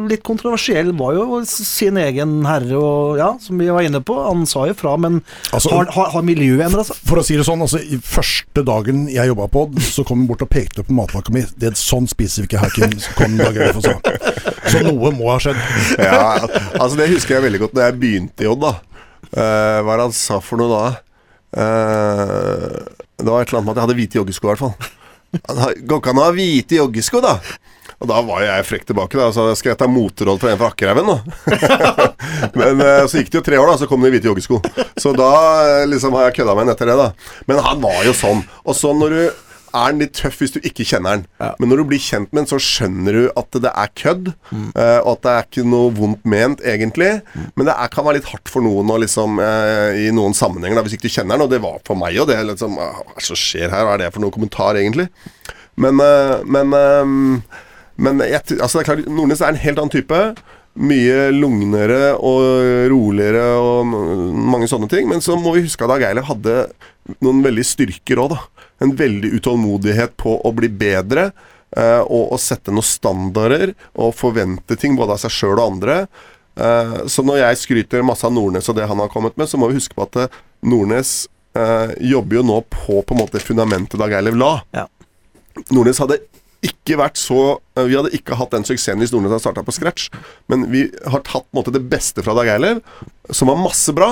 litt 0.09 0.23
kontroversiell, 0.25 0.93
var 0.97 1.19
jo 1.19 1.41
sin 1.45 1.99
egen 2.01 2.39
herre, 2.49 2.79
og 2.81 3.19
ja, 3.21 3.27
som 3.45 3.61
vi 3.61 3.67
var 3.69 3.85
inne 3.85 4.01
på. 4.01 4.17
Han 4.25 4.47
sa 4.49 4.63
jo 4.71 4.77
fra, 4.79 4.95
men 4.97 5.19
Altså- 5.53 5.75
har, 5.75 5.91
har, 5.93 6.09
har 6.15 6.25
miljøet 6.25 6.65
endra 6.65 6.85
seg? 6.89 6.97
For 7.05 7.21
å 7.21 7.25
si 7.27 7.37
det 7.37 7.45
sånn, 7.45 7.61
altså 7.67 7.83
i 7.85 7.99
første 8.01 8.65
dagen 8.65 9.05
jeg 9.13 9.29
jobba 9.29 9.51
på 9.53 9.67
så 9.85 10.05
kom 10.09 10.23
han 10.23 10.31
bort 10.31 10.47
og 10.47 10.51
pekte 10.55 10.85
på 10.87 10.97
matlaka 10.97 11.35
mi. 11.35 11.45
Det, 11.57 11.75
er 11.75 11.79
sånn 11.79 12.09
spiser 12.09 12.47
vi 12.47 12.51
ikke 12.51 12.65
her, 12.65 12.73
Kim. 12.73 12.97
Kom 13.21 13.37
Dag 13.41 13.61
Eilif 13.61 13.83
og 13.83 13.85
sa. 13.85 13.99
Så 14.73 14.81
noe 14.89 15.13
må 15.13 15.29
ha 15.29 15.37
skjedd. 15.45 15.61
Ja, 16.01 16.41
altså 16.81 16.97
Det 16.99 17.11
husker 17.13 17.37
jeg 17.37 17.45
veldig 17.51 17.63
godt 17.67 17.77
da 17.77 17.91
jeg 17.91 18.01
begynte 18.01 18.47
i 18.47 18.51
Odd. 18.51 18.65
da 18.65 18.75
Uh, 19.35 19.81
Hva 19.83 19.97
er 19.97 19.99
det 19.99 20.05
han 20.05 20.13
sa 20.15 20.37
for 20.39 20.61
noe 20.61 20.71
da? 20.71 20.83
Uh, 21.75 22.77
det 23.19 23.27
var 23.27 23.43
et 23.43 23.49
eller 23.51 23.61
annet 23.61 23.67
med 23.67 23.73
at 23.73 23.79
jeg 23.81 23.85
hadde 23.89 23.97
hvite 23.99 24.19
joggesko, 24.21 24.47
i 24.47 24.53
hvert 24.53 24.63
fall. 24.63 24.93
Han, 25.49 25.81
Går 25.91 25.99
ikke 26.03 26.13
an 26.13 26.21
å 26.23 26.27
ha 26.29 26.35
hvite 26.37 26.77
joggesko, 26.79 27.23
da? 27.25 27.33
Og 28.05 28.11
da 28.11 28.21
var 28.27 28.43
jeg 28.45 28.67
frekk 28.69 28.85
tilbake. 28.91 29.17
da 29.21 29.31
Så 29.35 29.47
skal 29.59 29.73
jeg 29.73 29.81
ta 29.81 29.89
moteråd 29.91 30.43
for 30.43 30.53
en 30.53 30.61
fra 30.61 30.69
Akkerhaugen 30.75 31.09
da. 31.09 31.19
Men 32.61 32.85
eh, 32.85 33.07
så 33.09 33.21
gikk 33.23 33.33
det 33.33 33.41
jo 33.41 33.47
tre 33.49 33.61
år, 33.61 33.71
da 33.73 33.79
så 33.81 33.89
kom 33.91 34.05
det 34.05 34.13
hvite 34.15 34.29
joggesko. 34.31 34.61
Så 35.01 35.15
da 35.17 35.31
eh, 35.81 35.87
liksom 35.89 36.15
har 36.19 36.29
jeg 36.29 36.39
kødda 36.43 36.55
med 36.59 36.67
han 36.69 36.75
etter 36.77 36.93
det, 36.93 36.99
da. 37.01 37.41
Men 37.49 37.65
han 37.65 37.81
var 37.85 38.05
jo 38.07 38.13
sånn. 38.17 38.45
Og 38.69 38.77
så 38.77 38.93
når 38.97 39.17
du 39.17 39.23
er 39.75 39.91
den 39.91 40.05
litt 40.05 40.13
tøff 40.15 40.37
hvis 40.39 40.53
du 40.55 40.61
ikke 40.63 40.85
kjenner 40.87 41.17
han. 41.17 41.23
Men 41.59 41.73
når 41.73 41.81
du 41.81 41.85
blir 41.91 41.99
kjent 42.03 42.29
med 42.31 42.45
den, 42.45 42.51
så 42.53 42.61
skjønner 42.63 43.17
du 43.17 43.25
at 43.41 43.57
det 43.65 43.73
er 43.73 43.91
kødd. 43.99 44.29
eh, 44.53 45.01
og 45.01 45.09
at 45.17 45.25
det 45.25 45.33
er 45.33 45.49
ikke 45.49 45.65
noe 45.67 45.89
vondt 45.97 46.29
ment, 46.31 46.63
egentlig. 46.63 47.09
Men 47.57 47.67
det 47.67 47.75
er, 47.75 47.91
kan 47.91 48.07
være 48.07 48.21
litt 48.21 48.31
hardt 48.31 48.53
for 48.53 48.63
noen 48.63 48.93
og 48.95 49.03
liksom, 49.03 49.41
eh, 49.43 50.05
i 50.05 50.13
noen 50.15 50.37
sammenhenger, 50.39 50.79
da, 50.79 50.85
hvis 50.87 50.95
ikke 50.99 51.09
du 51.09 51.15
kjenner 51.17 51.35
den. 51.41 51.49
Og 51.49 51.51
det 51.57 51.63
var 51.65 51.81
for 51.89 51.99
meg 51.99 52.21
og 52.23 52.31
det. 52.31 52.39
Liksom, 52.53 52.79
«Ah, 52.79 53.01
hva 53.03 53.17
er 53.17 53.25
det 53.25 53.29
som 53.33 53.41
skjer 53.41 53.67
her? 53.75 53.89
Hva 53.89 53.97
er 53.97 54.05
det 54.05 54.13
for 54.15 54.23
noen 54.23 54.37
kommentar, 54.37 54.79
egentlig? 54.79 55.09
Men, 55.75 55.99
men, 56.47 56.71
eh, 56.79 57.59
men 57.97 58.21
jeg, 58.25 58.43
altså 58.59 58.79
det 58.79 58.83
er 58.83 58.89
klart, 58.91 59.09
Nordnes 59.11 59.43
er 59.45 59.53
en 59.55 59.61
helt 59.63 59.79
annen 59.79 59.93
type. 59.95 60.21
Mye 60.75 61.29
lugnere 61.31 62.17
og 62.19 62.89
roligere 62.91 63.45
og 63.63 63.87
mange 63.87 64.67
sånne 64.71 64.89
ting. 64.91 65.07
Men 65.11 65.23
så 65.23 65.37
må 65.39 65.53
vi 65.55 65.63
huske 65.69 65.87
at 65.87 65.93
Dag 65.93 66.03
Eilev 66.09 66.27
hadde 66.27 66.57
noen 67.23 67.43
veldig 67.45 67.65
styrker 67.69 68.19
òg, 68.25 68.35
da. 68.35 68.41
En 68.83 68.95
veldig 68.99 69.31
utålmodighet 69.39 70.17
på 70.19 70.35
å 70.43 70.51
bli 70.57 70.69
bedre. 70.73 71.31
eh, 71.77 72.01
og 72.07 72.35
å 72.35 72.39
sette 72.39 72.71
noen 72.71 72.87
standarder 72.87 73.73
og 73.99 74.15
forvente 74.15 74.77
ting 74.79 74.95
både 74.99 75.17
av 75.17 75.23
seg 75.25 75.33
sjøl 75.35 75.59
og 75.59 75.73
andre. 75.73 75.97
Eh, 76.55 77.01
så 77.11 77.25
når 77.27 77.41
jeg 77.41 77.63
skryter 77.65 78.05
masse 78.07 78.27
av 78.27 78.35
Nordnes 78.35 78.69
og 78.71 78.77
det 78.79 78.87
han 78.87 79.01
har 79.03 79.11
kommet 79.11 79.35
med, 79.41 79.49
så 79.51 79.59
må 79.59 79.71
vi 79.71 79.81
huske 79.81 79.97
på 79.99 80.07
at 80.07 80.21
eh, 80.25 80.43
Nordnes 80.63 81.29
jobber 82.03 82.41
jo 82.41 82.43
nå 82.43 82.55
på 82.67 82.97
på 83.07 83.15
en 83.15 83.21
måte 83.21 83.39
fundamentet 83.39 83.95
Dag 84.01 84.11
Eilev 84.19 84.35
la. 84.35 84.57
Ja. 84.75 84.89
Nordnes 85.71 86.01
hadde 86.03 86.17
ikke 86.67 86.99
vært 87.01 87.19
så 87.21 87.41
eh, 87.77 87.87
Vi 87.89 87.97
hadde 87.97 88.13
ikke 88.17 88.39
hatt 88.39 88.55
den 88.55 88.67
suksessen 88.67 89.03
hvis 89.03 89.13
Nordnes 89.15 89.35
hadde 89.35 89.45
starta 89.45 89.65
på 89.67 89.75
scratch. 89.75 90.09
Men 90.53 90.69
vi 90.73 90.87
har 91.11 91.25
tatt 91.27 91.47
måte, 91.57 91.75
det 91.75 91.85
beste 91.91 92.25
fra 92.25 92.37
Dag 92.37 92.51
Eilev, 92.55 92.83
som 93.31 93.51
var 93.51 93.61
masse 93.61 93.95
bra. 93.97 94.11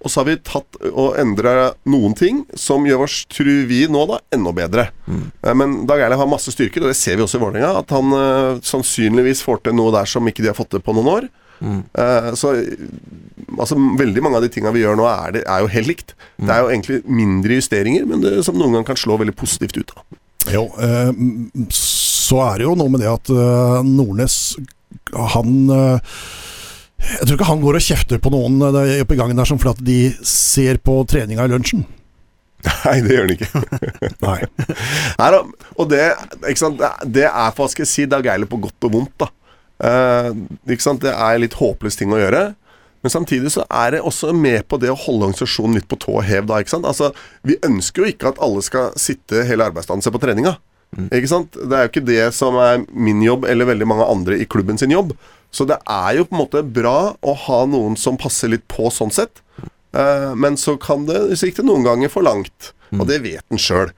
Og 0.00 0.10
så 0.10 0.22
har 0.22 0.28
vi 0.30 0.38
tatt 0.44 0.80
og 0.90 1.18
endra 1.20 1.72
noen 1.88 2.16
ting 2.18 2.42
som 2.58 2.86
gjør 2.88 3.06
oss, 3.06 3.22
tror 3.32 3.64
vi 3.70 3.84
nå, 3.90 4.04
da, 4.10 4.20
enda 4.34 4.54
bedre. 4.56 4.88
Mm. 5.06 5.24
Men 5.60 5.78
Dag 5.90 6.04
Eilev 6.04 6.22
har 6.22 6.30
masse 6.30 6.52
styrker, 6.54 6.84
og 6.84 6.92
det 6.92 6.98
ser 6.98 7.18
vi 7.18 7.26
også 7.26 7.40
i 7.40 7.44
Vålerenga. 7.44 7.72
At 7.84 7.94
han 7.94 8.12
uh, 8.16 8.60
sannsynligvis 8.64 9.44
får 9.44 9.64
til 9.64 9.76
noe 9.78 9.94
der 9.94 10.08
som 10.08 10.28
ikke 10.28 10.44
de 10.44 10.52
har 10.52 10.58
fått 10.58 10.72
til 10.74 10.84
på 10.84 10.96
noen 10.96 11.12
år. 11.18 11.32
Eh, 11.62 12.34
så 12.34 12.52
altså, 13.58 13.78
veldig 13.98 14.22
mange 14.24 14.38
av 14.38 14.44
de 14.44 14.50
tinga 14.52 14.72
vi 14.74 14.82
gjør 14.82 14.98
nå, 14.98 15.06
er, 15.08 15.36
det, 15.36 15.44
er 15.48 15.64
jo 15.64 15.72
helt 15.72 15.90
likt. 15.90 16.14
Det 16.36 16.50
er 16.50 16.62
jo 16.64 16.72
egentlig 16.72 17.00
mindre 17.06 17.60
justeringer, 17.60 18.06
men 18.10 18.24
det, 18.24 18.36
som 18.46 18.58
noen 18.58 18.76
ganger 18.76 18.92
kan 18.92 19.00
slå 19.00 19.18
veldig 19.22 19.36
positivt 19.38 19.78
ut. 19.80 19.94
Da. 19.94 20.20
Jo, 20.52 20.66
eh, 20.76 21.10
så 21.72 22.40
er 22.50 22.60
det 22.60 22.66
jo 22.66 22.74
noe 22.76 22.92
med 22.92 23.00
det 23.00 23.08
at 23.08 23.30
eh, 23.32 23.78
Nordnes 23.86 24.34
Han 25.32 25.70
eh, 25.72 26.14
Jeg 27.00 27.26
tror 27.26 27.36
ikke 27.38 27.48
han 27.48 27.62
går 27.62 27.78
og 27.78 27.86
kjefter 27.86 28.20
på 28.22 28.32
noen 28.34 28.60
oppe 28.64 29.16
i 29.16 29.20
gangen 29.20 29.40
der 29.40 29.48
som 29.48 29.60
fordi 29.60 29.84
de 29.88 30.26
ser 30.28 30.80
på 30.84 30.98
treninga 31.08 31.46
i 31.46 31.52
lunsjen. 31.52 31.84
Nei, 32.64 32.94
det 33.04 33.12
gjør 33.12 33.26
han 33.26 33.34
ikke. 33.34 33.48
Nei. 34.24 34.38
Nei 35.20 35.30
da, 35.34 35.40
og 35.76 35.90
det, 35.90 36.04
ikke 36.48 36.62
sant, 36.62 36.78
det, 36.80 36.92
det 37.18 37.26
er 37.28 37.56
hva 37.56 37.66
skal 37.68 37.84
jeg 37.84 37.90
si, 37.90 38.06
Dag 38.08 38.28
Eilif 38.32 38.48
på 38.52 38.60
godt 38.62 38.88
og 38.88 38.94
vondt. 38.96 39.14
da. 39.20 39.28
Eh, 39.84 40.30
ikke 40.72 40.86
sant, 40.86 41.02
Det 41.04 41.12
er 41.12 41.42
litt 41.42 41.56
håpløs 41.58 41.98
ting 42.00 42.14
å 42.14 42.20
gjøre. 42.22 42.46
Men 43.04 43.12
samtidig 43.12 43.52
så 43.52 43.66
er 43.68 43.92
det 43.92 44.04
også 44.08 44.32
med 44.32 44.64
på 44.64 44.78
det 44.80 44.88
å 44.88 44.96
holde 44.96 45.28
organisasjonen 45.28 45.76
litt 45.76 45.88
på 45.90 45.98
tå 46.00 46.22
hev. 46.24 46.46
da, 46.48 46.62
ikke 46.62 46.72
sant? 46.72 46.88
Altså, 46.88 47.12
Vi 47.44 47.58
ønsker 47.60 48.02
jo 48.02 48.12
ikke 48.14 48.32
at 48.32 48.40
alle 48.40 48.64
skal 48.64 48.94
sitte 48.96 49.44
hele 49.44 49.66
arbeidsdagen 49.68 50.00
og 50.00 50.06
se 50.06 50.14
på 50.14 50.22
treninga. 50.22 50.56
Ikke 51.12 51.28
sant? 51.28 51.56
Det 51.58 51.74
er 51.74 51.84
jo 51.84 51.90
ikke 51.92 52.06
det 52.06 52.24
som 52.36 52.56
er 52.62 52.84
min 52.88 53.22
jobb 53.24 53.44
eller 53.50 53.68
veldig 53.68 53.88
mange 53.90 54.06
andre 54.08 54.38
i 54.40 54.46
klubben 54.48 54.78
sin 54.80 54.94
jobb. 54.94 55.12
Så 55.54 55.66
det 55.68 55.76
er 55.90 56.16
jo 56.16 56.26
på 56.26 56.34
en 56.34 56.42
måte 56.42 56.62
bra 56.64 57.14
å 57.20 57.34
ha 57.46 57.60
noen 57.70 57.98
som 58.00 58.18
passer 58.18 58.50
litt 58.50 58.64
på 58.70 58.88
sånn 58.94 59.12
sett. 59.14 59.42
Uh, 59.94 60.32
men 60.34 60.56
så 60.58 60.74
kan 60.80 61.04
det 61.06 61.36
sikte 61.38 61.62
noen 61.66 61.84
ganger 61.86 62.10
for 62.10 62.26
langt. 62.26 62.72
Og 62.94 63.08
det 63.08 63.20
vet 63.24 63.42
en 63.50 63.58
sjøl. 63.58 63.90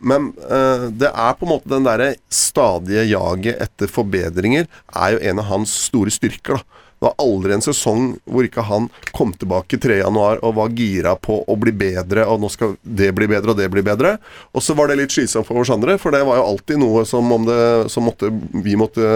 men 0.00 0.30
uh, 0.48 0.88
det 0.88 1.10
er 1.10 1.34
på 1.36 1.44
en 1.44 1.52
måte 1.52 1.68
den 1.68 1.84
derre 1.84 2.14
stadige 2.32 3.04
jaget 3.10 3.60
etter 3.66 3.90
forbedringer 3.92 4.64
er 4.96 5.12
jo 5.12 5.20
en 5.28 5.42
av 5.42 5.50
hans 5.50 5.74
store 5.86 6.12
styrker. 6.14 6.56
da. 6.56 6.82
Det 6.96 7.04
var 7.04 7.14
aldri 7.20 7.52
en 7.52 7.64
sesong 7.64 8.04
hvor 8.24 8.46
ikke 8.46 8.64
han 8.64 8.86
kom 9.12 9.34
tilbake 9.36 9.76
3.1 9.82 10.16
og 10.16 10.54
var 10.56 10.72
gira 10.78 11.12
på 11.20 11.42
å 11.44 11.56
bli 11.60 11.74
bedre, 11.76 12.24
og 12.24 12.40
nå 12.40 12.48
skal 12.52 12.72
det 12.80 13.10
bli 13.16 13.28
bedre, 13.28 13.52
og 13.52 13.60
det 13.60 13.68
bli 13.72 13.84
bedre. 13.84 14.14
Og 14.56 14.64
så 14.64 14.72
var 14.78 14.88
det 14.88 14.96
litt 15.02 15.12
slitsomt 15.12 15.44
for 15.48 15.60
oss 15.60 15.72
andre, 15.74 15.98
for 16.00 16.16
det 16.16 16.24
var 16.24 16.40
jo 16.40 16.46
alltid 16.54 16.80
noe 16.80 17.04
som 17.08 17.28
om 17.36 17.44
det 17.44 17.60
som 17.92 18.08
måtte, 18.08 18.32
vi 18.64 18.78
måtte 18.80 19.10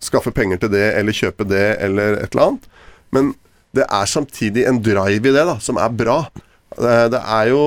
skaffe 0.00 0.32
penger 0.36 0.60
til 0.60 0.74
det, 0.76 0.86
eller 0.98 1.16
kjøpe 1.16 1.48
det, 1.48 1.66
eller 1.80 2.20
et 2.20 2.34
eller 2.34 2.50
annet. 2.50 2.68
Men 3.16 3.32
det 3.76 3.86
er 3.88 4.12
samtidig 4.12 4.68
en 4.68 4.80
drive 4.84 5.16
i 5.16 5.34
det 5.34 5.46
da, 5.48 5.56
som 5.62 5.80
er 5.80 5.96
bra. 5.96 6.20
Det, 6.76 6.96
det 7.14 7.20
er 7.20 7.48
jo 7.50 7.62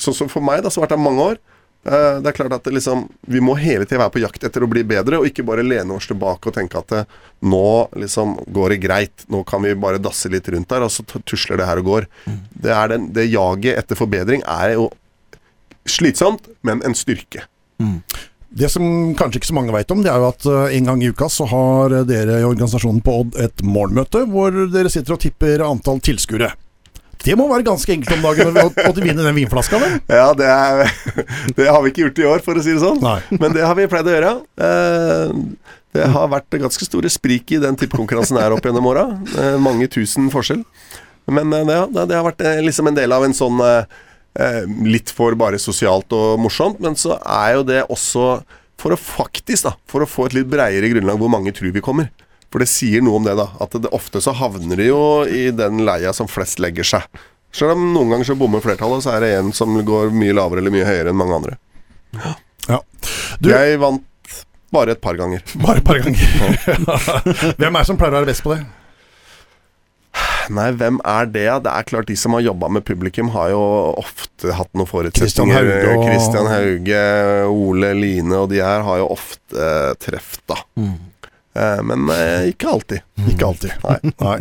Sånn 0.00 0.16
som 0.16 0.30
for 0.30 0.44
meg, 0.44 0.62
da, 0.64 0.70
som 0.72 0.80
har 0.80 0.88
vært 0.88 0.96
der 0.96 1.02
mange 1.02 1.32
år. 1.32 1.42
Eh, 1.84 2.16
Det 2.22 2.30
er 2.30 2.36
klart 2.36 2.54
at 2.56 2.64
det 2.64 2.74
liksom, 2.76 3.04
Vi 3.28 3.42
må 3.44 3.56
hele 3.60 3.86
tida 3.86 4.00
være 4.04 4.14
på 4.16 4.22
jakt 4.22 4.46
etter 4.48 4.64
å 4.64 4.70
bli 4.70 4.84
bedre, 4.86 5.20
og 5.20 5.28
ikke 5.28 5.44
bare 5.46 5.66
lene 5.66 5.96
oss 5.96 6.08
tilbake 6.10 6.50
og 6.50 6.56
tenke 6.56 6.80
at 6.80 6.94
det, 6.94 7.04
nå 7.42 7.68
liksom 7.98 8.38
går 8.54 8.74
det 8.76 8.82
greit. 8.86 9.26
Nå 9.32 9.42
kan 9.48 9.62
vi 9.64 9.74
bare 9.74 10.02
dasse 10.02 10.30
litt 10.32 10.48
rundt 10.52 10.70
der, 10.70 10.86
og 10.86 10.92
så 10.94 11.04
tusler 11.12 11.60
det 11.60 11.68
her 11.68 11.82
og 11.82 11.88
går. 11.90 12.10
Det, 12.54 12.72
er 12.72 12.92
den, 12.94 13.12
det 13.16 13.30
jaget 13.30 13.78
etter 13.78 13.98
forbedring 13.98 14.44
er 14.46 14.76
jo 14.76 14.90
slitsomt, 15.88 16.46
men 16.62 16.82
en 16.86 16.94
styrke. 16.94 17.46
Det 18.52 18.68
som 18.68 18.84
kanskje 19.16 19.40
ikke 19.40 19.48
så 19.48 19.56
mange 19.56 19.72
vet 19.72 19.92
om, 19.94 20.02
det 20.04 20.10
er 20.12 20.20
jo 20.20 20.28
at 20.28 20.46
eh, 20.50 20.74
en 20.76 20.90
gang 20.90 21.02
i 21.02 21.08
uka 21.08 21.28
så 21.32 21.46
har 21.48 21.94
dere 22.08 22.42
i 22.42 22.44
organisasjonen 22.44 23.00
på 23.04 23.14
Odd 23.22 23.38
et 23.40 23.62
morgenmøte 23.64 24.26
hvor 24.28 24.52
dere 24.72 24.92
sitter 24.92 25.16
og 25.16 25.22
tipper 25.24 25.64
antall 25.64 26.02
tilskuere. 26.04 26.50
Det 27.22 27.36
må 27.38 27.46
være 27.50 27.64
ganske 27.66 27.92
enkelt 27.94 28.14
om 28.16 28.24
dagen 28.24 28.56
å 28.58 28.64
å 28.72 28.92
vinne 28.96 29.22
den 29.22 29.36
vinflaska, 29.36 29.78
vel? 29.82 29.94
Ja, 30.20 30.30
det, 30.36 30.48
er, 30.48 30.90
det 31.58 31.68
har 31.68 31.82
vi 31.84 31.92
ikke 31.92 32.06
gjort 32.06 32.20
i 32.22 32.26
år, 32.32 32.42
for 32.44 32.58
å 32.58 32.64
si 32.64 32.74
det 32.74 32.82
sånn. 32.82 33.00
Nei. 33.04 33.18
Men 33.38 33.54
det 33.56 33.64
har 33.66 33.76
vi 33.78 33.86
pleid 33.90 34.10
å 34.10 34.16
gjøre. 34.16 34.32
Eh, 34.68 35.36
Det 35.92 36.06
har 36.08 36.30
vært 36.32 36.56
ganske 36.56 36.86
store 36.88 37.10
sprik 37.12 37.52
i 37.52 37.58
den 37.60 37.76
tippekonkurransen 37.76 38.38
her 38.40 38.54
opp 38.56 38.64
gjennom 38.64 38.86
åra. 38.88 39.04
Eh, 39.36 39.58
Mange 39.60 39.90
tusen 39.92 40.30
forskjell. 40.32 40.62
Men 41.30 41.52
eh, 41.52 41.68
ja, 41.68 41.84
det 41.92 42.16
har 42.16 42.24
vært 42.30 42.42
liksom 42.64 42.88
en 42.90 42.96
del 42.98 43.12
av 43.12 43.26
en 43.28 43.36
sånn 43.36 43.60
litt 44.88 45.10
for 45.12 45.36
bare 45.36 45.58
sosialt 45.60 46.14
og 46.16 46.38
morsomt, 46.40 46.78
men 46.80 46.94
så 46.96 47.18
er 47.20 47.58
jo 47.58 47.64
det 47.68 47.82
også 47.92 48.22
for 48.80 48.94
å 48.94 48.98
faktisk, 48.98 49.66
da, 49.68 49.74
for 49.86 50.02
å 50.02 50.08
få 50.08 50.30
et 50.30 50.38
litt 50.38 50.48
breiere 50.50 50.88
grunnlag 50.88 51.20
hvor 51.20 51.28
mange 51.30 51.52
tror 51.54 51.74
vi 51.74 51.82
kommer. 51.84 52.08
For 52.52 52.60
det 52.60 52.68
sier 52.68 53.00
noe 53.04 53.16
om 53.16 53.24
det, 53.26 53.32
da. 53.38 53.48
At 53.64 53.72
det, 53.80 53.88
ofte 53.96 54.20
så 54.20 54.34
havner 54.36 54.76
de 54.76 54.90
jo 54.90 55.00
i 55.24 55.46
den 55.56 55.80
leia 55.88 56.12
som 56.16 56.28
flest 56.28 56.60
legger 56.60 56.84
seg. 56.84 57.22
Selv 57.52 57.74
om 57.76 57.86
noen 57.94 58.12
ganger 58.12 58.28
så 58.28 58.36
bommer 58.38 58.60
flertallet, 58.64 59.04
så 59.04 59.14
er 59.16 59.24
det 59.24 59.30
en 59.38 59.50
som 59.56 59.74
går 59.84 60.12
mye 60.16 60.36
lavere 60.36 60.60
eller 60.62 60.72
mye 60.74 60.86
høyere 60.88 61.12
enn 61.12 61.18
mange 61.20 61.38
andre. 61.40 61.56
Ja. 62.68 62.78
Du, 63.40 63.48
Jeg 63.50 63.80
vant 63.80 64.04
bare 64.72 64.94
et 64.94 65.00
par 65.04 65.16
ganger. 65.20 65.42
bare 65.64 65.80
et 65.80 65.84
par 65.88 66.00
ganger. 66.04 66.22
Hvem 67.60 67.72
er 67.72 67.80
det 67.82 67.88
som 67.88 67.98
pleier 68.00 68.14
å 68.14 68.20
være 68.20 68.30
best 68.32 68.44
på 68.44 68.54
det? 68.54 68.62
Nei, 70.52 70.66
hvem 70.74 70.96
er 71.06 71.28
det? 71.30 71.44
Det 71.64 71.70
er 71.70 71.84
klart 71.86 72.08
De 72.10 72.16
som 72.18 72.34
har 72.34 72.42
jobba 72.42 72.68
med 72.74 72.82
publikum, 72.84 73.28
har 73.32 73.52
jo 73.52 73.60
ofte 74.02 74.52
hatt 74.58 74.68
noen 74.76 74.88
forutsetninger. 74.90 75.70
Kristian 76.02 76.48
Hauge 76.50 76.98
og- 76.98 77.06
Hauge, 77.46 77.46
Ole 77.48 77.92
Line 77.96 78.40
og 78.42 78.50
de 78.50 78.58
her 78.60 78.82
har 78.84 78.98
jo 79.00 79.06
ofte 79.14 79.56
eh, 79.56 79.92
treff, 80.02 80.34
da. 80.50 80.58
Eh, 80.82 80.90
men 81.84 82.06
eh, 82.14 82.46
ikke 82.52 82.68
alltid. 82.70 83.02
Ikke 83.28 83.44
alltid. 83.50 83.72
Nei. 83.84 84.12
Nei. 84.22 84.36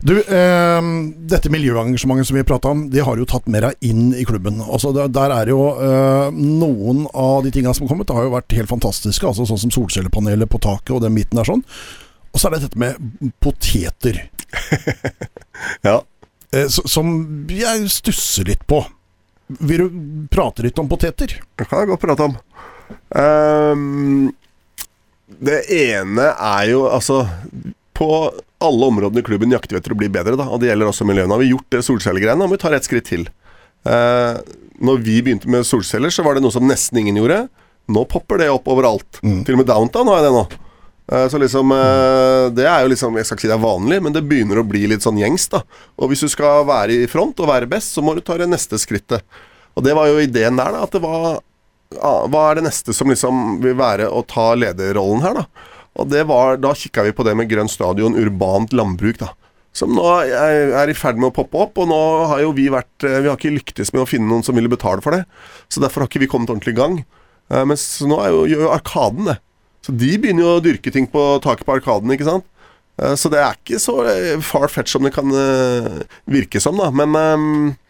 Du, 0.00 0.14
eh, 0.22 0.88
dette 1.28 1.50
miljøengasjementet 1.52 2.30
som 2.30 2.38
vi 2.38 2.44
prata 2.48 2.72
om, 2.72 2.86
det 2.92 3.04
har 3.04 3.20
jo 3.20 3.26
tatt 3.28 3.48
mer 3.52 3.66
inn 3.84 4.14
i 4.16 4.24
klubben. 4.28 4.62
Altså, 4.64 4.94
der, 4.96 5.34
er 5.34 5.52
jo 5.52 5.60
eh, 5.76 6.30
Noen 6.32 7.04
av 7.12 7.44
de 7.44 7.52
tinga 7.52 7.74
som 7.76 7.84
har 7.84 7.92
kommet, 7.92 8.08
det 8.08 8.16
har 8.16 8.24
jo 8.28 8.32
vært 8.36 8.56
helt 8.56 8.72
fantastiske. 8.72 9.28
Altså 9.28 9.44
Sånn 9.50 9.60
som 9.66 9.74
solcellepanelet 9.76 10.48
på 10.48 10.60
taket 10.64 10.94
og 10.96 11.04
den 11.04 11.16
biten 11.18 11.36
der 11.40 11.48
sånn. 11.48 11.64
Og 12.32 12.40
så 12.40 12.48
er 12.48 12.56
det 12.56 12.64
dette 12.68 12.80
med 12.80 13.32
poteter, 13.44 14.22
Ja. 15.86 15.98
eh, 16.54 16.68
som 16.68 17.12
jeg 17.52 17.88
stusser 17.92 18.48
litt 18.48 18.64
på. 18.68 18.82
Vil 19.64 19.80
du 19.84 20.00
prate 20.32 20.64
litt 20.64 20.78
om 20.80 20.88
poteter? 20.90 21.32
Det 21.56 21.68
kan 21.68 21.80
jeg 21.84 21.88
godt 21.92 22.02
prate 22.04 22.26
om. 22.28 22.34
Ehm, 23.16 24.28
det 25.28 25.58
ene 25.74 26.30
er 26.32 26.70
jo 26.70 26.86
altså 26.88 27.20
På 27.96 28.30
alle 28.58 28.86
områdene 28.88 29.20
i 29.20 29.26
klubben 29.26 29.52
jakter 29.52 29.76
vi 29.76 29.80
etter 29.82 29.94
å 29.94 29.98
bli 29.98 30.08
bedre, 30.10 30.34
da, 30.38 30.48
og 30.50 30.58
det 30.62 30.70
gjelder 30.70 30.88
også 30.90 31.06
miljøene. 31.06 31.30
Har 31.30 31.42
vi 31.42 31.52
gjort 31.52 31.74
det 31.74 31.84
solcellegreiene, 31.86 32.46
må 32.46 32.56
vi 32.56 32.62
ta 32.62 32.72
et 32.74 32.86
skritt 32.86 33.06
til. 33.06 33.28
Eh, 33.86 34.38
når 34.82 35.02
vi 35.04 35.18
begynte 35.22 35.50
med 35.50 35.66
solceller, 35.66 36.10
så 36.10 36.24
var 36.26 36.34
det 36.34 36.42
noe 36.42 36.54
som 36.54 36.66
nesten 36.66 36.98
ingen 36.98 37.20
gjorde. 37.20 37.44
Nå 37.94 38.02
popper 38.10 38.42
det 38.42 38.48
opp 38.50 38.66
overalt. 38.70 39.20
Til 39.22 39.54
og 39.54 39.60
med 39.62 39.68
downtown 39.70 40.10
har 40.10 40.18
jeg 40.18 40.26
det 40.26 40.32
nå. 40.34 40.42
Eh, 41.08 41.26
så 41.30 41.40
liksom 41.40 41.70
eh, 41.72 42.50
Det 42.52 42.66
er 42.68 42.82
jo 42.84 42.90
liksom 42.92 43.14
Jeg 43.16 43.24
skal 43.24 43.38
ikke 43.38 43.46
si 43.46 43.48
det 43.48 43.56
er 43.56 43.62
vanlig, 43.62 44.00
men 44.04 44.12
det 44.12 44.26
begynner 44.28 44.60
å 44.60 44.66
bli 44.68 44.82
litt 44.90 45.06
sånn 45.06 45.20
gjengs, 45.20 45.46
da. 45.54 45.62
Og 45.96 46.10
hvis 46.10 46.26
du 46.26 46.28
skal 46.32 46.66
være 46.68 46.98
i 47.04 47.10
front 47.10 47.38
og 47.40 47.50
være 47.50 47.70
best, 47.70 47.94
så 47.94 48.04
må 48.04 48.16
du 48.16 48.22
ta 48.26 48.36
det 48.40 48.50
neste 48.50 48.80
skrittet. 48.80 49.22
Og 49.78 49.86
det 49.86 49.94
var 49.94 50.10
jo 50.10 50.18
ideen 50.18 50.58
der, 50.58 50.74
da. 50.74 50.82
At 50.84 50.94
det 50.98 51.02
var 51.04 51.40
Hva 51.96 52.42
er 52.50 52.58
det 52.58 52.66
neste 52.66 52.92
som 52.92 53.08
liksom 53.08 53.58
vil 53.62 53.76
være 53.78 54.10
å 54.12 54.20
ta 54.28 54.50
lederrollen 54.58 55.22
her, 55.24 55.38
da? 55.40 55.74
Og 55.98 56.10
det 56.12 56.26
var 56.28 56.58
Da 56.60 56.74
kikka 56.76 57.06
vi 57.06 57.14
på 57.16 57.24
det 57.26 57.34
med 57.38 57.48
grønn 57.50 57.70
stadion, 57.70 58.16
urbant 58.18 58.74
landbruk, 58.76 59.18
da. 59.22 59.32
Som 59.76 59.94
nå 59.96 60.04
er, 60.24 60.90
i 60.90 60.96
ferd 60.96 61.18
med 61.20 61.30
å 61.30 61.36
poppe 61.38 61.60
opp, 61.60 61.78
og 61.78 61.88
nå 61.90 62.00
har 62.32 62.42
jo 62.42 62.52
vi 62.56 62.66
vært 62.72 63.06
eh, 63.06 63.20
Vi 63.22 63.30
har 63.30 63.38
ikke 63.38 63.54
lyktes 63.54 63.92
med 63.94 64.02
å 64.04 64.08
finne 64.08 64.28
noen 64.28 64.44
som 64.44 64.56
ville 64.58 64.70
betale 64.70 65.04
for 65.04 65.16
det. 65.16 65.24
Så 65.72 65.80
derfor 65.80 66.04
har 66.04 66.10
ikke 66.10 66.24
vi 66.24 66.30
kommet 66.30 66.50
ordentlig 66.52 66.74
i 66.76 66.80
gang. 66.80 67.02
men 67.52 67.72
mens 67.72 67.84
nå 68.04 68.18
jo, 68.28 68.44
gjør 68.50 68.66
jo 68.66 68.72
Arkaden 68.74 69.32
det. 69.32 69.38
Så 69.86 69.94
de 69.96 70.12
begynner 70.20 70.44
jo 70.44 70.54
å 70.58 70.64
dyrke 70.64 70.92
ting 70.92 71.06
på 71.08 71.24
taket 71.44 71.64
på 71.64 71.78
Arkaden, 71.78 72.12
ikke 72.12 72.28
sant. 72.28 72.48
Eh, 73.00 73.14
Så 73.16 73.32
det 73.32 73.40
er 73.40 73.56
ikke 73.56 73.80
så 73.80 74.00
eh, 74.04 74.40
far 74.44 74.68
fetch 74.68 74.92
som 74.96 75.06
det 75.06 75.14
kan 75.16 75.32
eh, 75.32 76.02
virke 76.28 76.60
som, 76.60 76.76
da. 76.76 76.90
Men 76.92 77.16
eh, 77.16 77.44
Eh, 77.48 77.87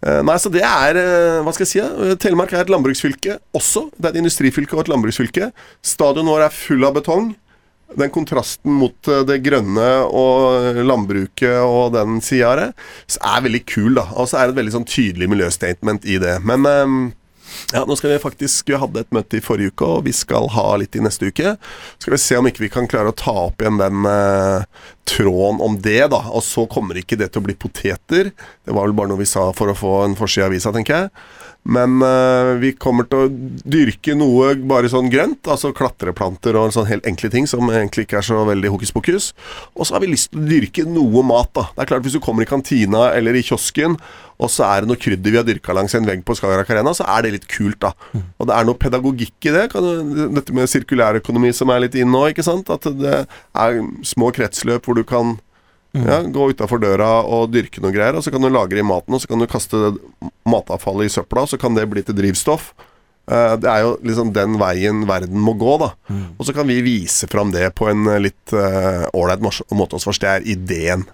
Nei, 0.00 0.36
så 0.40 0.48
det 0.48 0.62
er 0.64 0.96
eh, 0.96 1.42
Hva 1.44 1.52
skal 1.52 1.66
jeg 1.66 1.72
si? 1.74 1.80
da? 1.82 2.14
Telemark 2.20 2.54
er 2.54 2.64
et 2.64 2.72
landbruksfylke 2.72 3.36
også. 3.56 3.88
Det 3.98 4.08
er 4.08 4.14
et 4.14 4.22
industrifylke 4.22 4.76
og 4.76 4.86
et 4.86 4.92
landbruksfylke. 4.94 5.50
Stadion 5.84 6.30
vår 6.30 6.46
er 6.46 6.56
full 6.56 6.86
av 6.88 6.96
betong. 6.96 7.34
Den 7.98 8.12
kontrasten 8.14 8.72
mot 8.80 9.10
eh, 9.10 9.24
det 9.28 9.40
grønne 9.44 9.88
og 10.06 10.80
landbruket 10.86 11.58
og 11.66 11.92
den 11.96 12.20
sida 12.24 12.52
av 12.52 12.60
det, 12.62 12.68
er 13.18 13.46
veldig 13.48 13.62
kul, 13.68 13.92
da. 13.98 14.06
Og 14.16 14.30
så 14.30 14.38
er 14.38 14.48
det 14.48 14.54
et 14.54 14.60
veldig 14.62 14.76
sånn 14.78 14.88
tydelig 14.88 15.30
miljøstatement 15.32 16.06
i 16.08 16.20
det. 16.22 16.36
Men 16.48 16.68
eh, 16.70 16.96
ja, 17.72 17.84
nå 17.86 17.96
skal 17.98 18.12
vi 18.12 18.20
faktisk 18.22 18.70
Vi 18.70 18.78
hadde 18.80 19.02
et 19.04 19.12
møte 19.14 19.38
i 19.38 19.44
forrige 19.44 19.74
uke, 19.74 19.86
og 19.86 20.06
vi 20.08 20.14
skal 20.16 20.48
ha 20.54 20.66
litt 20.80 20.96
i 20.96 21.02
neste 21.04 21.30
uke. 21.30 21.54
Skal 22.00 22.14
vi 22.14 22.20
se 22.22 22.38
om 22.38 22.48
ikke 22.48 22.64
vi 22.64 22.72
kan 22.72 22.88
klare 22.90 23.12
å 23.12 23.16
ta 23.16 23.34
opp 23.46 23.62
igjen 23.62 23.80
den 23.80 24.08
eh, 24.08 24.64
tråden 25.10 25.60
om 25.64 25.76
det, 25.82 26.02
da. 26.12 26.22
Og 26.34 26.44
så 26.46 26.66
kommer 26.70 26.98
ikke 27.00 27.18
det 27.20 27.32
til 27.32 27.42
å 27.42 27.48
bli 27.48 27.58
poteter. 27.58 28.32
Det 28.34 28.74
var 28.74 28.88
vel 28.88 28.96
bare 28.96 29.12
noe 29.12 29.22
vi 29.22 29.28
sa 29.28 29.50
for 29.56 29.72
å 29.72 29.78
få 29.78 29.94
en 30.06 30.18
forside 30.18 30.46
i 30.46 30.50
avisa, 30.50 30.74
tenker 30.74 30.96
jeg. 30.96 31.12
Men 31.68 31.98
uh, 32.00 32.56
vi 32.60 32.72
kommer 32.80 33.04
til 33.08 33.26
å 33.26 33.30
dyrke 33.68 34.14
noe 34.16 34.54
bare 34.68 34.88
sånn 34.90 35.10
grønt, 35.12 35.44
altså 35.50 35.74
klatreplanter 35.76 36.56
og 36.56 36.72
sånn 36.74 36.88
helt 36.88 37.06
enkle 37.08 37.28
ting 37.32 37.48
som 37.50 37.68
egentlig 37.68 38.06
ikke 38.06 38.20
er 38.22 38.26
så 38.26 38.40
veldig 38.48 38.72
hokus 38.72 38.94
pokus. 38.96 39.30
Og 39.76 39.86
så 39.86 39.96
har 39.96 40.04
vi 40.04 40.12
lyst 40.14 40.30
til 40.32 40.40
å 40.40 40.48
dyrke 40.48 40.86
noe 40.88 41.24
mat, 41.26 41.52
da. 41.56 41.66
Det 41.74 41.84
er 41.84 41.92
klart 41.92 42.06
Hvis 42.06 42.16
du 42.16 42.22
kommer 42.24 42.46
i 42.46 42.48
kantina 42.48 43.10
eller 43.12 43.36
i 43.36 43.44
kiosken, 43.44 43.98
og 44.40 44.48
så 44.48 44.64
er 44.70 44.82
det 44.82 44.88
noe 44.88 45.00
krydder 45.00 45.34
vi 45.34 45.36
har 45.36 45.44
dyrka 45.44 45.76
langs 45.76 45.94
en 45.94 46.08
vegg 46.08 46.24
på 46.24 46.38
Skagerrak 46.38 46.72
Arena, 46.72 46.94
så 46.96 47.04
er 47.12 47.26
det 47.26 47.34
litt 47.34 47.48
kult, 47.50 47.76
da. 47.84 47.92
Og 48.40 48.48
det 48.48 48.56
er 48.56 48.66
noe 48.66 48.80
pedagogikk 48.80 49.50
i 49.50 49.54
det. 49.58 49.66
Dette 50.38 50.56
med 50.56 50.70
sirkulærøkonomi 50.72 51.52
som 51.56 51.72
er 51.74 51.84
litt 51.84 51.98
inn 52.00 52.08
nå, 52.08 52.24
ikke 52.32 52.46
sant. 52.46 52.72
At 52.72 52.88
det 52.96 53.18
er 53.28 53.80
små 54.08 54.32
kretsløp 54.32 54.88
hvor 54.88 54.96
du 54.96 55.04
kan 55.04 55.36
ja, 55.96 56.20
gå 56.22 56.50
utafor 56.52 56.78
døra 56.82 57.08
og 57.26 57.50
dyrke 57.54 57.82
noe 57.82 57.90
greier, 57.94 58.14
og 58.14 58.22
så 58.22 58.30
kan 58.30 58.42
du 58.44 58.48
lagre 58.52 58.78
i 58.78 58.86
maten, 58.86 59.14
og 59.16 59.20
så 59.22 59.30
kan 59.32 59.42
du 59.42 59.48
kaste 59.50 59.80
matavfallet 60.46 61.08
i 61.10 61.14
søpla, 61.16 61.42
og 61.46 61.52
så 61.52 61.58
kan 61.58 61.74
det 61.74 61.88
bli 61.90 62.02
til 62.06 62.14
drivstoff. 62.18 62.72
Eh, 63.30 63.56
Det 63.62 63.68
er 63.70 63.84
jo 63.86 63.96
liksom 64.06 64.32
den 64.34 64.58
veien 64.60 65.04
verden 65.08 65.38
må 65.38 65.54
gå, 65.58 65.78
da. 65.82 65.92
Og 66.38 66.46
så 66.46 66.54
kan 66.54 66.66
vi 66.70 66.80
vise 66.82 67.26
fram 67.30 67.50
det 67.54 67.72
på 67.74 67.88
en 67.90 68.06
eh, 68.06 68.20
litt 68.28 68.52
ålreit 68.54 69.42
måte, 69.42 69.96
hos 69.98 70.06
oss, 70.06 70.18
det 70.22 70.28
er 70.28 70.46
ideen. 70.46 71.06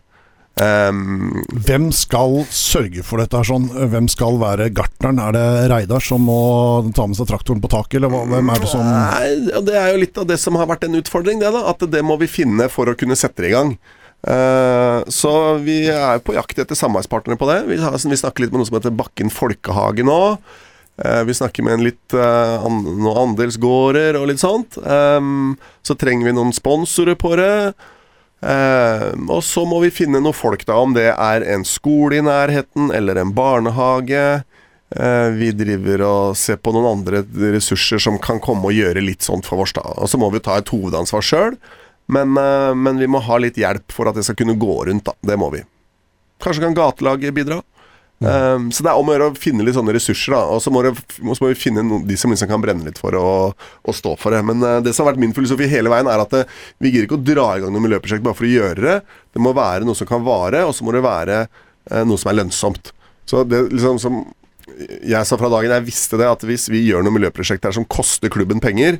Um, 0.56 1.42
Hvem 1.52 1.90
skal 1.92 2.38
sørge 2.48 3.02
for 3.04 3.20
dette? 3.20 3.42
sånn? 3.44 3.66
Hvem 3.92 4.06
skal 4.08 4.38
være 4.40 4.70
gartneren? 4.72 5.18
Er 5.20 5.34
det 5.36 5.42
Reidar 5.68 6.00
som 6.00 6.22
må 6.24 6.36
ta 6.96 7.04
med 7.04 7.18
seg 7.18 7.28
traktoren 7.28 7.60
på 7.60 7.68
taket, 7.68 7.98
eller 8.00 8.08
hvem 8.30 8.48
er 8.54 8.62
det 8.64 8.70
som 8.70 8.80
Nei, 8.80 9.60
det 9.68 9.74
er 9.76 9.90
jo 9.92 10.00
litt 10.00 10.16
av 10.16 10.24
det 10.30 10.38
som 10.40 10.56
har 10.56 10.70
vært 10.70 10.86
en 10.88 10.96
utfordring, 10.96 11.42
det 11.44 11.50
da. 11.52 11.66
At 11.74 11.84
det 11.92 12.00
må 12.00 12.16
vi 12.22 12.30
finne 12.32 12.70
for 12.72 12.88
å 12.88 12.96
kunne 12.96 13.18
sette 13.20 13.44
det 13.44 13.50
i 13.50 13.56
gang. 13.58 13.74
Eh, 14.26 15.00
så 15.12 15.32
vi 15.62 15.84
er 15.92 16.22
på 16.24 16.34
jakt 16.34 16.58
etter 16.58 16.78
samarbeidspartnere 16.78 17.38
på 17.38 17.50
det. 17.50 17.58
Vi, 17.70 17.78
snakker 17.78 18.44
litt 18.44 18.54
med 18.54 18.62
noe 18.62 18.68
som 18.68 18.78
heter 18.78 18.94
Bakken 18.96 19.32
folkehage 19.32 20.06
nå. 20.06 20.20
Eh, 21.02 21.22
vi 21.28 21.36
snakker 21.36 21.66
med 21.66 21.78
en 21.78 21.86
litt 21.86 22.16
eh, 22.16 22.66
noen 22.66 23.22
andelsgårder 23.26 24.18
og 24.18 24.30
litt 24.32 24.42
sånt. 24.42 24.78
Så 24.78 25.98
trenger 26.00 26.30
vi 26.30 26.36
noen 26.36 26.54
sponsorer 26.56 27.18
på 27.18 27.36
det. 27.38 27.74
Og 28.46 29.40
så 29.42 29.62
må 29.66 29.80
vi 29.82 29.94
finne 29.94 30.20
noen 30.20 30.36
folk, 30.36 30.66
da, 30.68 30.76
om 30.78 30.92
det 30.94 31.08
er 31.10 31.46
en 31.54 31.64
skole 31.66 32.20
i 32.20 32.26
nærheten 32.26 32.92
eller 32.94 33.18
en 33.18 33.32
barnehage. 33.34 34.44
Eh, 34.94 35.28
vi 35.34 35.50
driver 35.50 36.02
og 36.06 36.36
ser 36.38 36.60
på 36.62 36.70
noen 36.74 37.00
andre 37.00 37.24
ressurser 37.56 37.98
som 38.02 38.20
kan 38.22 38.38
komme 38.42 38.68
og 38.68 38.76
gjøre 38.76 39.02
litt 39.02 39.26
sånt 39.26 39.48
for 39.48 39.64
oss. 39.64 39.74
da 39.74 39.82
Og 39.82 40.08
så 40.10 40.18
må 40.18 40.30
vi 40.30 40.42
ta 40.44 40.58
et 40.58 40.70
hovedansvar 40.70 41.24
sjøl, 41.26 41.56
men, 42.06 42.36
eh, 42.38 42.72
men 42.74 43.00
vi 43.02 43.08
må 43.10 43.22
ha 43.22 43.38
litt 43.42 43.58
hjelp 43.60 43.94
for 43.94 44.10
at 44.10 44.18
det 44.18 44.26
skal 44.26 44.38
kunne 44.38 44.58
gå 44.58 44.76
rundt. 44.88 45.06
da 45.06 45.14
Det 45.22 45.38
må 45.40 45.50
vi. 45.54 45.62
Kanskje 46.42 46.66
kan 46.66 46.76
gatelaget 46.76 47.34
bidra. 47.34 47.62
Um, 48.18 48.70
så 48.72 48.80
det 48.80 48.88
er 48.88 48.96
om 48.96 49.10
å 49.10 49.12
gjøre 49.12 49.26
å 49.28 49.36
finne 49.36 49.64
litt 49.66 49.76
sånne 49.76 49.92
ressurser, 49.92 50.32
da. 50.32 50.54
Og 50.54 50.62
så 50.64 50.72
må, 50.72 50.80
må 50.88 51.50
vi 51.50 51.58
finne 51.58 51.82
noen, 51.84 52.06
de 52.08 52.16
som 52.16 52.32
liksom 52.32 52.48
kan 52.48 52.62
brenne 52.62 52.86
litt 52.86 53.00
for 53.00 53.12
å, 53.18 53.26
og 53.52 53.96
stå 53.96 54.14
for 54.20 54.32
det. 54.32 54.40
Men 54.46 54.64
uh, 54.64 54.78
det 54.84 54.94
som 54.96 55.04
har 55.04 55.12
vært 55.12 55.20
min 55.26 55.34
filosofi 55.36 55.68
hele 55.68 55.92
veien, 55.92 56.08
er 56.08 56.22
at 56.22 56.32
det, 56.32 56.46
vi 56.80 56.94
gidder 56.94 57.10
ikke 57.10 57.18
å 57.18 57.26
dra 57.26 57.50
i 57.52 57.64
gang 57.64 57.74
noe 57.74 57.84
miljøprosjekt 57.84 58.24
bare 58.24 58.38
for 58.38 58.48
å 58.48 58.54
gjøre 58.54 58.86
det. 58.86 58.96
Det 59.36 59.42
må 59.44 59.52
være 59.56 59.88
noe 59.88 59.98
som 59.98 60.08
kan 60.08 60.24
vare, 60.24 60.64
og 60.64 60.72
så 60.76 60.86
må 60.86 60.96
det 60.96 61.04
være 61.04 61.42
uh, 61.44 62.02
noe 62.08 62.20
som 62.22 62.32
er 62.32 62.40
lønnsomt. 62.40 62.94
Så 63.28 63.44
det 63.44 63.66
liksom 63.74 64.00
som 64.00 64.24
jeg 64.76 65.28
sa 65.28 65.36
fra 65.38 65.50
dagen 65.52 65.72
jeg 65.72 65.86
visste 65.86 66.18
det, 66.18 66.26
at 66.28 66.42
hvis 66.46 66.66
vi 66.72 66.86
gjør 66.88 67.04
noe 67.04 67.14
miljøprosjekt 67.14 67.68
her 67.68 67.74
som 67.76 67.86
koster 67.90 68.32
klubben 68.32 68.62
penger, 68.62 68.98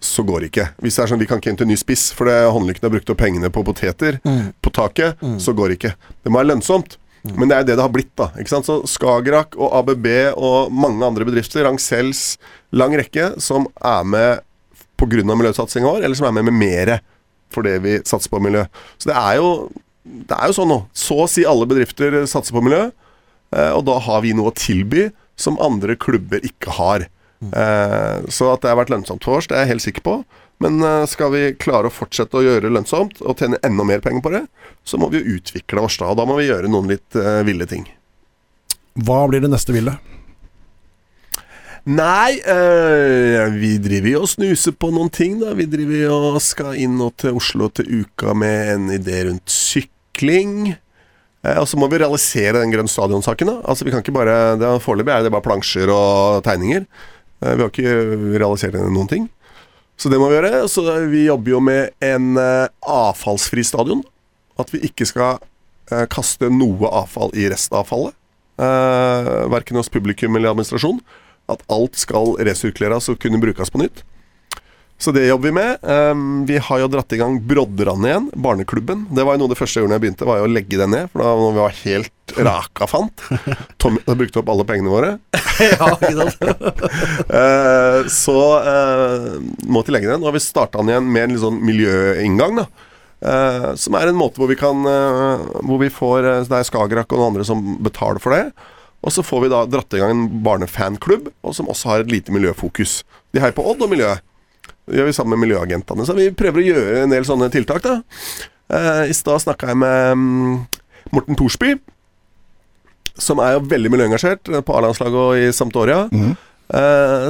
så 0.00 0.24
går 0.24 0.40
det 0.40 0.48
ikke. 0.50 0.66
Hvis 0.80 0.96
det 0.96 1.02
er 1.04 1.10
sånn 1.12 1.20
vi 1.20 1.28
kan 1.28 1.40
ikke 1.42 1.52
hente 1.52 1.66
ny 1.68 1.76
spiss 1.76 2.08
fordi 2.16 2.32
håndlyktene 2.54 2.88
har 2.88 2.94
brukt 2.96 3.12
opp 3.12 3.20
pengene 3.20 3.50
på 3.52 3.62
poteter 3.66 4.16
på 4.24 4.72
taket, 4.72 5.20
så 5.42 5.52
går 5.56 5.68
det 5.68 5.76
ikke. 5.80 5.94
Det 6.24 6.32
må 6.32 6.40
være 6.40 6.52
lønnsomt. 6.54 6.96
Men 7.36 7.50
det 7.50 7.56
er 7.56 7.60
jo 7.60 7.68
det 7.68 7.74
det 7.76 7.84
har 7.84 7.92
blitt, 7.92 8.12
da. 8.16 8.30
ikke 8.40 8.48
sant? 8.48 8.64
Så 8.64 8.78
Skagerrak 8.88 9.52
og 9.60 9.74
ABB 9.76 10.06
og 10.40 10.72
mange 10.72 11.04
andre 11.04 11.26
bedrifter, 11.28 11.66
Rangsells, 11.66 12.38
lang 12.72 12.96
rekke, 12.96 13.34
som 13.44 13.66
er 13.76 14.06
med 14.08 14.40
pga. 14.96 15.20
miljøsatsinga 15.28 15.84
vår, 15.84 16.04
eller 16.04 16.16
som 16.16 16.30
er 16.30 16.36
med 16.38 16.48
med 16.48 16.56
mere 16.56 17.00
fordi 17.50 17.76
vi 17.82 17.96
satser 18.06 18.30
på 18.30 18.40
miljø. 18.40 18.64
Så 18.96 19.10
det 19.10 19.16
er 19.18 19.36
jo, 19.40 19.70
det 20.06 20.36
er 20.36 20.50
jo 20.50 20.54
sånn 20.54 20.70
nå. 20.70 20.76
Så 20.94 21.16
å 21.18 21.28
si 21.30 21.42
alle 21.44 21.66
bedrifter 21.66 22.20
satser 22.30 22.54
på 22.54 22.62
miljø, 22.62 22.84
eh, 23.56 23.72
og 23.74 23.82
da 23.88 23.96
har 23.98 24.22
vi 24.22 24.32
noe 24.38 24.52
å 24.52 24.54
tilby 24.54 25.08
som 25.34 25.58
andre 25.58 25.96
klubber 25.98 26.44
ikke 26.46 26.76
har. 26.76 27.08
Eh, 27.40 28.28
så 28.28 28.52
at 28.52 28.62
det 28.62 28.70
har 28.72 28.78
vært 28.80 28.92
lønnsomt 28.92 29.24
for 29.24 29.40
oss, 29.40 29.48
det 29.48 29.56
er 29.56 29.64
jeg 29.64 29.74
helt 29.74 29.86
sikker 29.86 30.06
på. 30.06 30.16
Men 30.60 30.82
eh, 30.84 31.06
skal 31.08 31.32
vi 31.32 31.42
klare 31.56 31.88
å 31.88 31.94
fortsette 31.94 32.36
å 32.36 32.44
gjøre 32.44 32.66
det 32.66 32.74
lønnsomt 32.76 33.22
og 33.24 33.40
tjene 33.40 33.60
enda 33.66 33.86
mer 33.88 34.04
penger 34.04 34.24
på 34.24 34.34
det, 34.34 34.44
så 34.84 35.00
må 35.00 35.08
vi 35.12 35.22
jo 35.22 35.38
utvikle 35.38 35.86
oss 35.86 35.96
da. 36.00 36.12
Og 36.12 36.20
da 36.20 36.28
må 36.28 36.36
vi 36.40 36.50
gjøre 36.50 36.70
noen 36.70 36.92
litt 36.92 37.16
eh, 37.16 37.40
ville 37.48 37.68
ting. 37.70 37.88
Hva 39.00 39.24
blir 39.30 39.40
det 39.44 39.52
neste 39.52 39.72
ville? 39.72 39.96
Nei, 41.88 42.36
øh, 42.44 43.54
vi 43.56 43.72
driver 43.80 44.10
jo 44.10 44.20
og 44.26 44.28
snuser 44.28 44.74
på 44.76 44.90
noen 44.92 45.08
ting, 45.08 45.38
da. 45.40 45.54
Vi 45.56 45.64
driver 45.70 46.02
jo 46.02 46.18
og 46.34 46.42
skal 46.44 46.76
inn 46.76 46.98
og 47.00 47.14
til 47.22 47.38
Oslo 47.40 47.70
til 47.72 48.02
uka 48.02 48.34
med 48.36 48.74
en 48.74 48.90
idé 48.98 49.22
rundt 49.30 49.48
sykling. 49.48 50.74
Eh, 51.40 51.56
og 51.56 51.64
så 51.70 51.80
må 51.80 51.88
vi 51.88 52.02
realisere 52.02 52.60
den 52.60 52.74
Grønn 52.74 52.90
stadion-saken. 52.90 53.48
da 53.48 53.56
Altså 53.64 53.88
vi 53.88 53.94
kan 53.94 54.04
ikke 54.04 54.12
bare 54.12 54.58
det 54.60 54.74
Foreløpig 54.84 55.14
er 55.14 55.24
det 55.24 55.32
bare 55.32 55.46
plansjer 55.46 55.88
og 55.88 56.44
tegninger. 56.44 56.84
Eh, 57.40 57.54
vi 57.56 57.64
har 57.64 57.70
ikke 57.70 57.94
realisert 58.38 58.76
noen 58.80 59.10
ting. 59.10 59.28
Så 60.00 60.08
det 60.12 60.20
må 60.20 60.30
vi 60.30 60.38
gjøre. 60.38 60.64
Så 60.72 60.84
vi 61.12 61.26
jobber 61.26 61.54
jo 61.54 61.62
med 61.64 61.94
en 62.04 62.36
eh, 62.40 62.68
avfallsfri 62.80 63.64
stadion. 63.66 64.04
At 64.60 64.72
vi 64.74 64.82
ikke 64.88 65.08
skal 65.08 65.40
eh, 65.90 66.06
kaste 66.12 66.50
noe 66.52 66.92
avfall 67.02 67.34
i 67.36 67.48
restavfallet. 67.52 68.16
Verken 68.60 69.78
hos 69.78 69.88
publikum 69.88 70.34
eller 70.36 70.52
administrasjon. 70.52 70.98
At 71.48 71.62
alt 71.72 71.96
skal 71.96 72.34
resirkuleres 72.44 73.08
og 73.08 73.16
kunne 73.22 73.40
brukes 73.40 73.72
på 73.72 73.80
nytt. 73.80 74.02
Så 75.00 75.14
det 75.16 75.22
jobber 75.24 75.48
vi 75.48 75.52
med. 75.56 75.78
Um, 75.80 76.24
vi 76.44 76.58
har 76.60 76.80
jo 76.82 76.88
dratt 76.92 77.12
i 77.16 77.18
gang 77.20 77.38
Brodderand 77.48 78.04
igjen, 78.04 78.26
barneklubben. 78.36 79.06
Det 79.08 79.24
var 79.24 79.36
jo 79.36 79.40
noe 79.40 79.48
av 79.48 79.54
det 79.54 79.58
første 79.60 79.78
jeg 79.78 79.86
gjorde 79.86 79.94
da 79.94 79.96
jeg 79.96 80.04
begynte, 80.04 80.26
var 80.28 80.42
jo 80.42 80.48
å 80.48 80.50
legge 80.52 80.80
den 80.80 80.92
ned. 80.92 81.08
For 81.08 81.24
da 81.24 81.30
når 81.40 81.54
vi 81.54 81.62
var 81.62 81.78
helt 81.78 82.34
raka 82.50 82.88
fant. 82.90 83.24
Tommy 83.80 84.02
hadde 84.04 84.18
brukt 84.20 84.36
opp 84.36 84.52
alle 84.52 84.66
pengene 84.68 84.92
våre. 84.92 85.14
ja, 85.72 85.88
ikke 85.96 86.12
sant? 86.20 86.44
Eh, 87.40 88.06
så 88.10 88.36
uh, 88.60 89.40
måtte 89.70 89.90
vi 89.90 89.94
legge 89.94 90.10
den. 90.10 90.20
Nå 90.20 90.28
har 90.28 90.34
vi 90.36 90.42
starta 90.42 90.80
den 90.80 90.92
igjen 90.92 91.08
med 91.08 91.24
en 91.24 91.34
litt 91.34 91.42
sånn 91.44 91.60
miljøinngang, 91.64 92.60
da. 92.60 92.86
Uh, 93.20 93.72
som 93.76 93.96
er 93.98 94.08
en 94.08 94.16
måte 94.16 94.40
hvor 94.40 94.48
vi 94.48 94.56
kan 94.56 94.78
eh, 94.88 95.40
Hvor 95.68 95.76
vi 95.82 95.90
får 95.92 96.24
eh, 96.24 96.46
Det 96.48 96.56
er 96.56 96.64
Skagerrak 96.64 97.10
og 97.12 97.18
noen 97.18 97.34
andre 97.34 97.44
som 97.44 97.74
betaler 97.84 98.22
for 98.22 98.32
det. 98.32 98.46
Og 99.04 99.12
så 99.12 99.24
får 99.24 99.42
vi 99.44 99.50
da 99.52 99.58
dratt 99.68 99.96
i 99.96 100.00
gang 100.00 100.14
en 100.14 100.40
barnefanklubb, 100.44 101.28
og 101.44 101.56
som 101.56 101.68
også 101.72 101.90
har 101.90 102.02
et 102.02 102.12
lite 102.12 102.32
miljøfokus. 102.32 103.02
De 103.32 103.40
heier 103.40 103.56
på 103.56 103.64
Odd 103.64 103.84
og 103.84 103.92
miljøet. 103.92 104.24
Det 104.90 104.98
gjør 104.98 105.08
vi 105.10 105.14
sammen 105.16 105.36
med 105.36 105.46
miljøagentene. 105.46 106.06
Så 106.06 106.16
vi 106.18 106.30
prøver 106.34 106.62
å 106.62 106.66
gjøre 106.66 107.04
en 107.04 107.14
del 107.14 107.26
sånne 107.28 107.50
tiltak, 107.54 107.86
da. 107.86 108.00
Eh, 108.70 109.04
I 109.10 109.16
stad 109.16 109.44
snakka 109.44 109.70
jeg 109.70 109.80
med 109.80 110.18
mm, 110.18 110.56
Morten 111.14 111.38
Thorsby, 111.38 111.76
som 113.20 113.40
er 113.42 113.56
jo 113.56 113.64
veldig 113.70 113.92
miljøengasjert 113.94 114.50
eh, 114.50 114.64
på 114.66 114.76
A-landslaget 114.76 115.20
og 115.22 115.38
i 115.38 115.50
Samtoria. 115.54 116.06
Mm. 116.10 116.34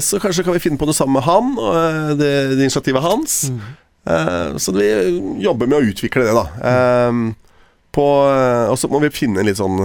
så 0.04 0.18
kanskje 0.20 0.42
kan 0.44 0.52
vi 0.52 0.60
finne 0.60 0.76
på 0.76 0.84
noe 0.84 0.92
sammen 0.92 1.16
med 1.16 1.24
han, 1.24 1.54
og 1.56 1.76
eh, 1.76 2.10
det, 2.20 2.32
det 2.56 2.66
initiativet 2.66 3.04
hans. 3.04 3.38
Mm. 3.52 4.58
så 4.60 4.72
vi 4.72 4.88
jobber 5.44 5.68
med 5.68 5.78
å 5.78 5.92
utvikle 5.92 6.26
det, 6.26 6.34
da. 6.36 6.44
Eh, 6.72 7.22
på, 7.92 8.06
eh, 8.30 8.70
og 8.70 8.78
så 8.78 8.88
må 8.90 9.00
vi 9.02 9.10
finne 9.14 9.42
en 9.42 9.48
litt 9.48 9.58
sånn 9.60 9.80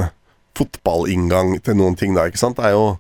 fotballinngang 0.56 1.58
til 1.66 1.78
noen 1.80 1.98
ting, 2.00 2.16
da. 2.16 2.28
ikke 2.30 2.42
sant? 2.42 2.60
Det 2.60 2.70
er 2.70 2.76
jo 2.78 2.96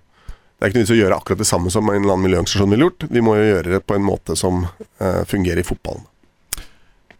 det 0.55 0.63
er 0.65 0.71
ikke 0.71 0.79
noe 0.79 0.85
vits 0.85 0.95
å 0.95 0.99
gjøre 1.01 1.15
akkurat 1.19 1.41
det 1.43 1.47
samme 1.49 1.71
som 1.73 1.89
en 1.91 1.97
eller 1.99 2.13
annen 2.15 2.25
miljøorganisasjon 2.29 2.71
ville 2.71 2.85
gjort. 2.87 3.07
Vi 3.11 3.23
må 3.25 3.33
jo 3.35 3.47
gjøre 3.49 3.73
det 3.75 3.81
på 3.87 3.95
en 3.97 4.05
måte 4.07 4.37
som 4.39 4.65
eh, 5.03 5.23
fungerer 5.27 5.59
i 5.59 5.67
fotballen. 5.67 6.05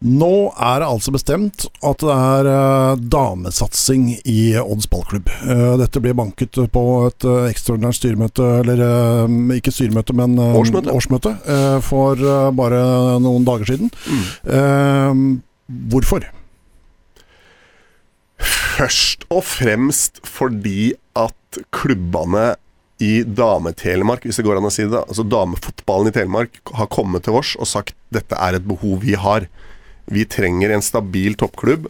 Nå 0.05 0.51
er 0.61 0.81
det 0.83 0.87
altså 0.91 1.11
bestemt 1.15 1.63
at 1.87 2.03
det 2.03 2.13
er 2.15 2.47
eh, 2.51 3.01
damesatsing 3.15 4.09
i 4.27 4.39
Odds 4.59 4.87
ballklubb. 4.91 5.31
Eh, 5.47 5.75
dette 5.81 6.01
blir 6.03 6.13
banket 6.19 6.59
på 6.71 6.83
et 7.07 7.25
eh, 7.25 7.47
ekstraordinært 7.49 7.97
styremøte, 7.99 8.49
eller 8.61 8.83
eh, 8.85 9.35
ikke 9.57 9.73
styremøte, 9.73 10.15
men 10.19 10.35
eh, 10.39 10.57
Årsmøte. 10.59 10.93
årsmøte 10.93 11.35
for 11.87 12.21
bare 12.59 12.81
noen 13.23 13.47
dager 13.47 13.71
siden. 13.71 13.91
Eh, 14.45 15.23
hvorfor? 15.91 16.27
Først 18.75 19.23
og 19.31 19.43
fremst 19.47 20.19
fordi 20.27 20.91
at 21.17 21.59
klubbene 21.75 22.53
i 23.03 23.25
Dame-Telemark, 23.27 24.23
hvis 24.23 24.39
det 24.39 24.45
går 24.47 24.59
an 24.59 24.69
å 24.69 24.73
si 24.73 24.85
det, 24.87 25.01
altså 25.01 25.25
damefotballen 25.27 26.11
i 26.11 26.15
Telemark, 26.15 26.61
har 26.77 26.91
kommet 26.93 27.25
til 27.27 27.35
oss 27.41 27.55
og 27.59 27.67
sagt 27.67 27.95
dette 28.15 28.37
er 28.39 28.55
et 28.55 28.67
behov 28.67 29.03
vi 29.03 29.17
har. 29.19 29.49
Vi 30.07 30.23
trenger 30.29 30.71
en 30.71 30.85
stabil 30.85 31.35
toppklubb 31.39 31.89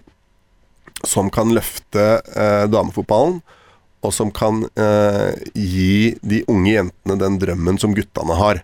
som 1.05 1.29
kan 1.33 1.51
løfte 1.53 2.05
eh, 2.33 2.65
damefotballen, 2.71 3.41
og 4.05 4.13
som 4.13 4.31
kan 4.33 4.63
eh, 4.77 5.33
gi 5.53 6.15
de 6.25 6.41
unge 6.51 6.73
jentene 6.73 7.19
den 7.21 7.37
drømmen 7.41 7.79
som 7.81 7.93
guttene 7.97 8.37
har. 8.39 8.61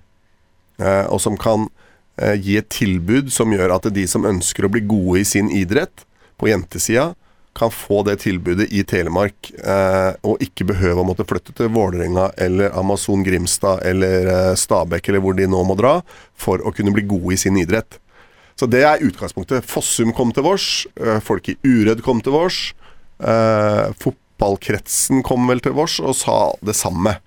Eh, 0.81 1.05
og 1.09 1.21
som 1.21 1.37
kan 1.39 1.67
eh, 2.21 2.37
gi 2.37 2.57
et 2.61 2.69
tilbud 2.73 3.31
som 3.33 3.53
gjør 3.53 3.75
at 3.77 3.89
de 3.93 4.05
som 4.09 4.25
ønsker 4.29 4.65
å 4.65 4.71
bli 4.73 4.83
gode 4.85 5.21
i 5.21 5.27
sin 5.27 5.51
idrett, 5.53 6.05
på 6.41 6.49
jentesida, 6.49 7.11
kan 7.57 7.71
få 7.71 8.03
det 8.07 8.15
tilbudet 8.23 8.69
i 8.71 8.83
Telemark, 8.87 9.51
eh, 9.59 10.13
og 10.23 10.39
ikke 10.43 10.69
behøve 10.69 11.03
å 11.03 11.07
måtte 11.07 11.25
flytte 11.27 11.53
til 11.57 11.71
Vålerenga 11.73 12.29
eller 12.39 12.71
Amazon 12.79 13.25
Grimstad 13.27 13.83
eller 13.87 14.29
eh, 14.31 14.53
Stabekk 14.59 15.09
eller 15.09 15.23
hvor 15.23 15.35
de 15.35 15.49
nå 15.51 15.63
må 15.67 15.75
dra, 15.79 15.97
for 16.39 16.63
å 16.63 16.71
kunne 16.75 16.93
bli 16.95 17.03
gode 17.09 17.35
i 17.35 17.41
sin 17.41 17.59
idrett. 17.59 17.99
Så 18.55 18.67
det 18.71 18.83
er 18.87 19.03
utgangspunktet. 19.03 19.65
Fossum 19.67 20.13
kom 20.15 20.31
til 20.35 20.45
vårs, 20.47 20.69
eh, 21.01 21.19
folk 21.23 21.49
i 21.51 21.57
Uredd 21.67 22.03
kom 22.05 22.21
til 22.23 22.35
vårs. 22.37 22.61
Eh, 23.19 23.87
fotballkretsen 23.99 25.23
kom 25.25 25.49
vel 25.49 25.63
til 25.63 25.75
vårs 25.75 25.99
og 25.99 26.15
sa 26.17 26.37
det 26.63 26.77
samme. 26.77 27.17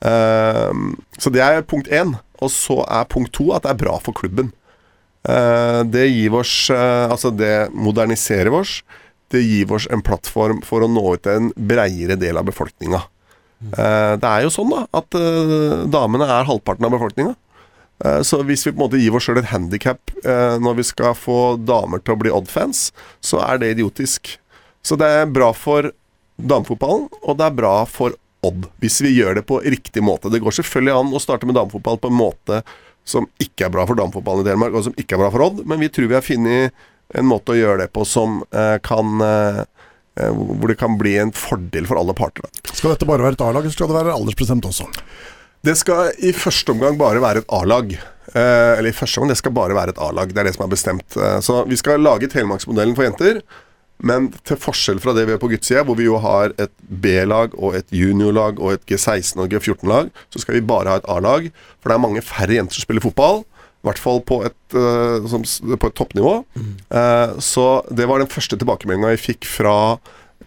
Eh, 0.00 0.72
så 1.18 1.34
det 1.34 1.42
er 1.44 1.66
punkt 1.66 1.90
én. 1.92 2.16
Og 2.38 2.52
så 2.54 2.80
er 2.86 3.10
punkt 3.10 3.34
to 3.34 3.50
at 3.52 3.66
det 3.66 3.74
er 3.74 3.82
bra 3.82 3.98
for 4.00 4.14
klubben. 4.14 4.52
Eh, 5.26 5.82
det 5.90 6.06
gir 6.06 6.36
oss 6.38 6.70
Altså, 6.70 7.34
det 7.34 7.68
moderniserer 7.74 8.54
oss. 8.54 8.78
Det 9.32 9.42
gir 9.44 9.70
oss 9.76 9.86
en 9.92 10.02
plattform 10.04 10.62
for 10.64 10.84
å 10.84 10.88
nå 10.90 11.02
ut 11.14 11.22
til 11.26 11.36
en 11.36 11.50
breiere 11.56 12.16
del 12.20 12.40
av 12.40 12.46
befolkninga. 12.48 13.02
Mm. 13.58 13.72
det 14.22 14.28
er 14.28 14.44
jo 14.44 14.50
sånn 14.54 14.70
da 14.70 14.84
at 14.94 15.16
eh, 15.18 15.80
damene 15.90 16.28
er 16.30 16.46
halvparten 16.46 16.86
av 16.86 16.92
befolkninga. 16.94 17.32
Eh, 18.04 18.20
Så 18.22 18.38
hvis 18.46 18.62
vi 18.66 18.70
på 18.70 18.78
en 18.78 18.84
måte 18.84 19.00
gir 19.02 19.16
oss 19.18 19.26
sjøl 19.26 19.40
et 19.40 19.50
handikap 19.50 19.98
når 20.62 20.76
vi 20.78 20.84
skal 20.86 21.16
få 21.18 21.56
damer 21.58 21.98
til 22.04 22.14
å 22.14 22.20
bli 22.22 22.30
Odd-fans, 22.30 22.92
så 23.20 23.40
er 23.42 23.58
det 23.58 23.72
idiotisk. 23.74 24.36
Så 24.86 24.96
det 24.98 25.08
er 25.10 25.26
bra 25.26 25.50
for 25.56 25.90
damefotballen, 26.38 27.08
og 27.22 27.38
det 27.38 27.46
er 27.48 27.56
bra 27.58 27.74
for 27.90 28.14
Odd, 28.46 28.68
hvis 28.78 29.00
vi 29.02 29.16
gjør 29.16 29.40
det 29.40 29.46
på 29.48 29.58
riktig 29.64 30.02
måte. 30.06 30.30
Det 30.30 30.38
går 30.44 30.54
selvfølgelig 30.60 30.94
an 30.94 31.16
å 31.18 31.22
starte 31.22 31.48
med 31.48 31.56
damefotball 31.58 31.98
på 31.98 32.10
en 32.12 32.18
måte 32.20 32.60
som 33.08 33.26
ikke 33.42 33.66
er 33.66 33.72
bra 33.74 33.86
for 33.88 33.98
damefotballen 33.98 34.44
i 34.44 34.46
Telemark, 34.46 34.76
og 34.78 34.84
som 34.86 34.94
ikke 35.00 35.16
er 35.16 35.22
bra 35.24 35.30
for 35.34 35.46
Odd, 35.48 35.64
men 35.66 35.80
vi 35.82 35.88
tror 35.90 36.06
vi 36.10 36.14
har 36.18 36.22
funnet 36.22 36.86
en 37.14 37.28
måte 37.28 37.54
å 37.54 37.58
gjøre 37.58 37.84
det 37.84 37.92
på 37.94 38.04
som 38.08 38.42
eh, 38.52 38.76
kan 38.84 39.24
eh, 39.24 39.64
eh 40.18 40.34
Hvor 40.34 40.68
det 40.68 40.78
kan 40.80 40.98
bli 40.98 41.16
en 41.18 41.32
fordel 41.32 41.86
for 41.88 42.00
alle 42.00 42.14
parter. 42.14 42.44
Da. 42.44 42.72
Skal 42.74 42.92
dette 42.94 43.08
bare 43.08 43.24
være 43.24 43.38
et 43.38 43.44
A-lag, 43.44 43.62
eller 43.62 43.74
skal 43.74 43.90
det 43.90 43.98
være 44.00 44.16
aldersbestemt 44.16 44.66
også? 44.68 44.88
Det 45.66 45.74
skal 45.78 46.12
i 46.22 46.32
første 46.36 46.74
omgang 46.74 46.98
bare 46.98 47.22
være 47.22 47.42
et 47.42 47.54
A-lag. 47.54 47.94
Eh, 48.34 48.72
eller 48.78 48.90
i 48.90 48.96
første 48.96 49.18
omgang, 49.18 49.32
det 49.32 49.40
skal 49.40 49.54
bare 49.56 49.76
være 49.78 49.94
et 49.94 50.02
A-lag. 50.04 50.34
Det 50.34 50.42
er 50.42 50.50
det 50.50 50.54
som 50.58 50.66
er 50.66 50.74
bestemt. 50.74 51.16
Eh, 51.16 51.40
så 51.44 51.62
vi 51.68 51.78
skal 51.80 52.02
lage 52.02 52.30
Telemarksmodellen 52.30 52.94
for 52.98 53.08
jenter. 53.08 53.42
Men 53.98 54.28
til 54.46 54.58
forskjell 54.62 55.00
fra 55.02 55.10
det 55.16 55.24
vi 55.26 55.34
gjør 55.34 55.40
på 55.42 55.50
guttesida, 55.50 55.82
hvor 55.86 55.96
vi 55.98 56.06
jo 56.06 56.20
har 56.22 56.52
et 56.62 56.70
B-lag 56.78 57.54
og 57.58 57.74
et 57.74 57.88
juniorlag 57.90 58.60
og 58.62 58.76
et 58.76 58.84
G16 58.86 59.42
og 59.42 59.50
G14-lag, 59.50 60.12
så 60.30 60.42
skal 60.42 60.54
vi 60.54 60.66
bare 60.68 60.92
ha 60.92 61.00
et 61.00 61.08
A-lag. 61.10 61.48
For 61.80 61.90
det 61.90 61.96
er 61.96 62.04
mange 62.04 62.22
færre 62.22 62.60
jenter 62.60 62.78
som 62.78 62.86
spiller 62.86 63.02
fotball. 63.02 63.42
I 63.78 63.86
hvert 63.86 64.00
fall 64.02 64.18
på 64.26 64.40
et, 64.46 64.56
uh, 64.74 65.22
som, 65.30 65.44
på 65.44 65.90
et 65.90 65.96
toppnivå. 65.98 66.34
Mm. 66.58 66.72
Uh, 66.90 67.38
så 67.42 67.68
det 67.94 68.08
var 68.10 68.22
den 68.22 68.30
første 68.30 68.58
tilbakemeldinga 68.58 69.12
jeg 69.14 69.22
fikk 69.22 69.48
fra 69.48 69.76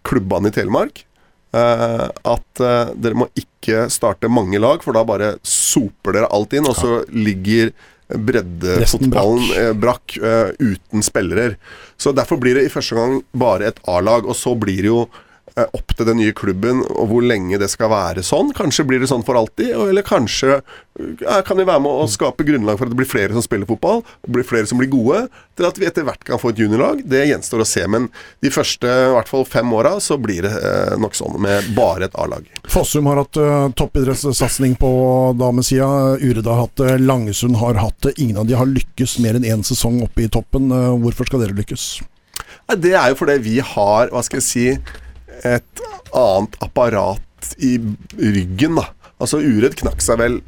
klubbene 0.07 0.51
i 0.51 0.55
Telemark. 0.55 1.05
Uh, 1.51 2.07
at 2.27 2.61
dere 2.61 3.17
må 3.17 3.27
ikke 3.35 3.85
starte 3.91 4.31
mange 4.31 4.59
lag, 4.59 4.83
for 4.83 4.95
da 4.95 5.03
bare 5.07 5.33
soper 5.47 6.15
dere 6.15 6.29
alt 6.31 6.53
inn, 6.55 6.67
og 6.67 6.77
så 6.77 7.01
ligger 7.11 7.73
breddefotballen 8.11 9.75
brakk, 9.79 10.17
brakk 10.19 10.59
uten 10.59 11.03
spillere. 11.05 11.53
Så 11.95 12.11
Derfor 12.15 12.39
blir 12.41 12.57
det 12.57 12.65
i 12.67 12.71
første 12.73 12.97
gang 12.97 13.19
bare 13.31 13.69
et 13.71 13.79
A-lag, 13.87 14.27
og 14.27 14.35
så 14.35 14.55
blir 14.59 14.83
det 14.83 14.91
jo 14.91 15.05
opp 15.59 15.95
til 15.95 16.07
den 16.07 16.19
nye 16.21 16.33
klubben 16.35 16.81
og 16.85 17.09
hvor 17.11 17.25
lenge 17.25 17.59
det 17.61 17.69
skal 17.71 17.91
være 17.91 18.23
sånn. 18.25 18.53
Kanskje 18.55 18.85
blir 18.87 19.01
det 19.01 19.09
sånn 19.11 19.25
for 19.27 19.37
alltid, 19.39 19.73
eller 19.75 20.05
kanskje 20.05 20.59
uh, 20.61 21.41
kan 21.47 21.59
vi 21.59 21.67
være 21.67 21.83
med 21.83 21.91
å 21.91 22.07
skape 22.11 22.45
grunnlag 22.47 22.79
for 22.79 22.87
at 22.87 22.93
det 22.93 22.99
blir 23.01 23.09
flere 23.09 23.35
som 23.35 23.43
spiller 23.45 23.69
fotball, 23.69 24.01
og 24.03 24.31
blir 24.31 24.47
flere 24.47 24.69
som 24.69 24.79
blir 24.81 24.91
gode, 24.91 25.25
til 25.59 25.67
at 25.67 25.79
vi 25.79 25.87
etter 25.89 26.05
hvert 26.07 26.23
kan 26.27 26.39
få 26.41 26.53
et 26.53 26.61
juniorlag. 26.63 27.03
Det 27.07 27.25
gjenstår 27.27 27.63
å 27.63 27.67
se, 27.67 27.83
men 27.91 28.07
de 28.43 28.53
første 28.53 28.87
i 28.87 29.11
hvert 29.15 29.31
fall 29.31 29.45
fem 29.49 29.75
åra 29.75 29.97
så 30.03 30.17
blir 30.21 30.47
det 30.47 30.53
nok 31.01 31.17
sånn 31.17 31.35
med 31.43 31.71
bare 31.77 32.07
et 32.07 32.17
A-lag. 32.21 32.47
Fossum 32.71 33.09
har 33.11 33.21
hatt 33.23 33.41
uh, 33.41 33.67
toppidrettssatsing 33.77 34.77
på 34.81 34.93
damesida. 35.39 35.91
Ureda 36.21 36.55
har 36.55 36.65
hatt 36.67 36.79
det, 36.81 36.95
Langesund 37.03 37.59
har 37.61 37.79
hatt 37.81 37.99
det. 38.07 38.15
Ingen 38.23 38.41
av 38.41 38.49
de 38.49 38.57
har 38.57 38.69
lykkes 38.69 39.19
mer 39.23 39.39
enn 39.39 39.47
én 39.47 39.67
sesong 39.67 40.01
oppe 40.05 40.25
i 40.25 40.31
toppen. 40.31 40.71
Uh, 40.71 40.95
hvorfor 41.03 41.27
skal 41.27 41.43
dere 41.43 41.57
lykkes? 41.57 41.91
Det 42.79 42.93
er 42.95 43.11
jo 43.11 43.17
fordi 43.19 43.37
vi 43.43 43.57
har, 43.59 44.11
hva 44.13 44.21
skal 44.23 44.39
jeg 44.39 44.47
si, 44.47 44.65
et 45.47 45.83
annet 46.15 46.57
apparat 46.63 47.53
i 47.57 47.77
ryggen, 48.17 48.77
da. 48.79 48.89
Altså 49.21 49.41
Uredd 49.41 49.77
knakk 49.79 50.01
seg 50.03 50.19
vel 50.21 50.39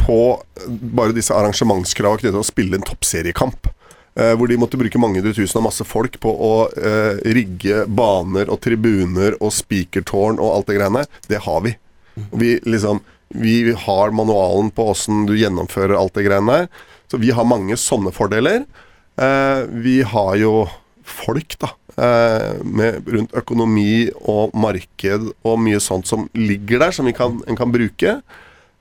på 0.00 0.18
bare 0.66 1.14
disse 1.16 1.34
arrangementskravene 1.34 2.20
knyttet 2.20 2.36
til 2.36 2.44
å 2.44 2.46
spille 2.46 2.78
en 2.78 2.86
toppseriekamp. 2.86 3.70
Eh, 4.16 4.32
hvor 4.38 4.48
de 4.48 4.56
måtte 4.56 4.78
bruke 4.80 5.00
mange 5.00 5.20
tusen 5.20 5.58
og 5.60 5.66
masse 5.66 5.84
folk 5.84 6.14
på 6.22 6.30
å 6.30 6.52
eh, 6.72 7.18
rigge 7.36 7.82
baner 7.84 8.48
og 8.48 8.62
tribuner 8.64 9.36
og 9.42 9.52
spikertårn 9.52 10.40
og 10.40 10.52
alt 10.54 10.70
det 10.70 10.78
greiene. 10.78 11.04
Det 11.28 11.42
har 11.44 11.60
vi. 11.66 11.74
Vi, 12.32 12.54
liksom, 12.64 13.02
vi 13.36 13.74
har 13.76 14.14
manualen 14.16 14.70
på 14.72 14.88
åssen 14.94 15.26
du 15.28 15.34
gjennomfører 15.36 15.98
alt 15.98 16.16
det 16.16 16.24
greiene 16.28 16.62
der. 16.62 16.70
Så 17.12 17.20
vi 17.20 17.34
har 17.36 17.46
mange 17.46 17.76
sånne 17.78 18.14
fordeler. 18.14 18.64
Eh, 19.20 19.60
vi 19.84 20.00
har 20.06 20.32
jo 20.40 20.54
folk, 21.06 21.58
da. 21.60 21.74
Med, 21.96 23.06
rundt 23.08 23.32
økonomi 23.32 24.10
og 24.28 24.52
marked 24.52 25.30
og 25.48 25.54
mye 25.64 25.78
sånt 25.80 26.04
som 26.04 26.26
ligger 26.36 26.82
der, 26.82 26.92
som 26.92 27.08
vi 27.08 27.14
kan, 27.16 27.38
en 27.48 27.56
kan 27.56 27.72
bruke. 27.72 28.18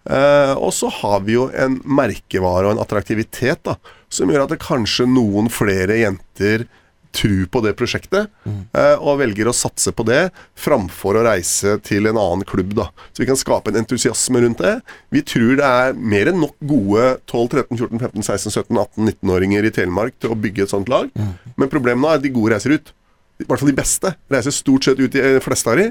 Uh, 0.06 0.54
og 0.60 0.74
så 0.76 0.90
har 1.00 1.24
vi 1.26 1.34
jo 1.34 1.48
en 1.56 1.80
merkevare 1.88 2.68
og 2.68 2.76
en 2.76 2.82
attraktivitet 2.84 3.64
da, 3.66 3.78
som 4.12 4.30
gjør 4.30 4.44
at 4.44 4.52
det 4.52 4.60
kanskje 4.62 5.08
noen 5.10 5.48
flere 5.50 5.96
jenter 5.98 6.68
tror 7.16 7.46
på 7.52 7.62
det 7.64 7.74
prosjektet, 7.80 8.28
mm. 8.44 8.76
og 9.00 9.20
velger 9.22 9.48
å 9.48 9.54
satse 9.56 9.92
på 9.96 10.04
det 10.08 10.30
framfor 10.60 11.16
å 11.16 11.24
reise 11.30 11.78
til 11.86 12.08
en 12.10 12.18
annen 12.20 12.44
klubb. 12.48 12.74
da. 12.76 12.90
Så 13.14 13.22
vi 13.24 13.30
kan 13.30 13.38
skape 13.40 13.70
en 13.72 13.80
entusiasme 13.80 14.42
rundt 14.44 14.60
det. 14.64 14.82
Vi 15.16 15.22
tror 15.24 15.56
det 15.60 15.66
er 15.66 15.94
mer 15.96 16.28
enn 16.32 16.42
nok 16.44 16.56
gode 16.60 17.20
12-13-14-15-16-17-18-19-åringer 17.32 19.64
i 19.64 19.76
Telemark 19.80 20.14
til 20.20 20.30
å 20.36 20.40
bygge 20.40 20.64
et 20.66 20.74
sånt 20.76 20.90
lag, 20.92 21.08
mm. 21.16 21.34
men 21.56 21.72
problemet 21.72 22.02
nå 22.04 22.08
er 22.12 22.18
at 22.20 22.26
de 22.26 22.36
gode 22.36 22.52
reiser 22.56 22.72
ut. 22.76 22.88
I 23.42 23.48
hvert 23.48 23.62
fall 23.62 23.72
de 23.72 23.78
beste. 23.78 24.14
Reiser 24.32 24.56
stort 24.56 24.88
sett 24.88 25.02
ut 25.02 25.16
i 25.16 25.24
de 25.24 25.44
fleste 25.44 25.72
av 25.72 25.80
de. 25.82 25.90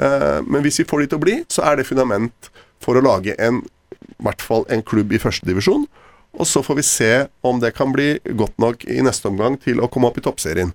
Uh, 0.00 0.40
men 0.46 0.62
hvis 0.64 0.80
vi 0.82 0.88
får 0.88 1.04
de 1.04 1.10
til 1.10 1.20
å 1.20 1.24
bli, 1.24 1.36
så 1.50 1.66
er 1.68 1.78
det 1.78 1.88
fundament 1.88 2.50
for 2.82 2.98
å 2.98 3.04
lage 3.04 3.36
en, 3.42 3.62
i 3.94 4.22
hvert 4.26 4.42
fall 4.42 4.66
en 4.72 4.82
klubb 4.86 5.14
i 5.14 5.20
førstedivisjon. 5.22 5.86
Og 6.34 6.48
så 6.50 6.64
får 6.66 6.80
vi 6.80 6.86
se 6.86 7.12
om 7.46 7.60
det 7.62 7.74
kan 7.76 7.92
bli 7.94 8.16
godt 8.38 8.58
nok 8.62 8.86
i 8.90 8.98
neste 9.06 9.30
omgang 9.30 9.58
til 9.62 9.82
å 9.82 9.90
komme 9.90 10.10
opp 10.10 10.18
i 10.18 10.24
toppserien. 10.24 10.74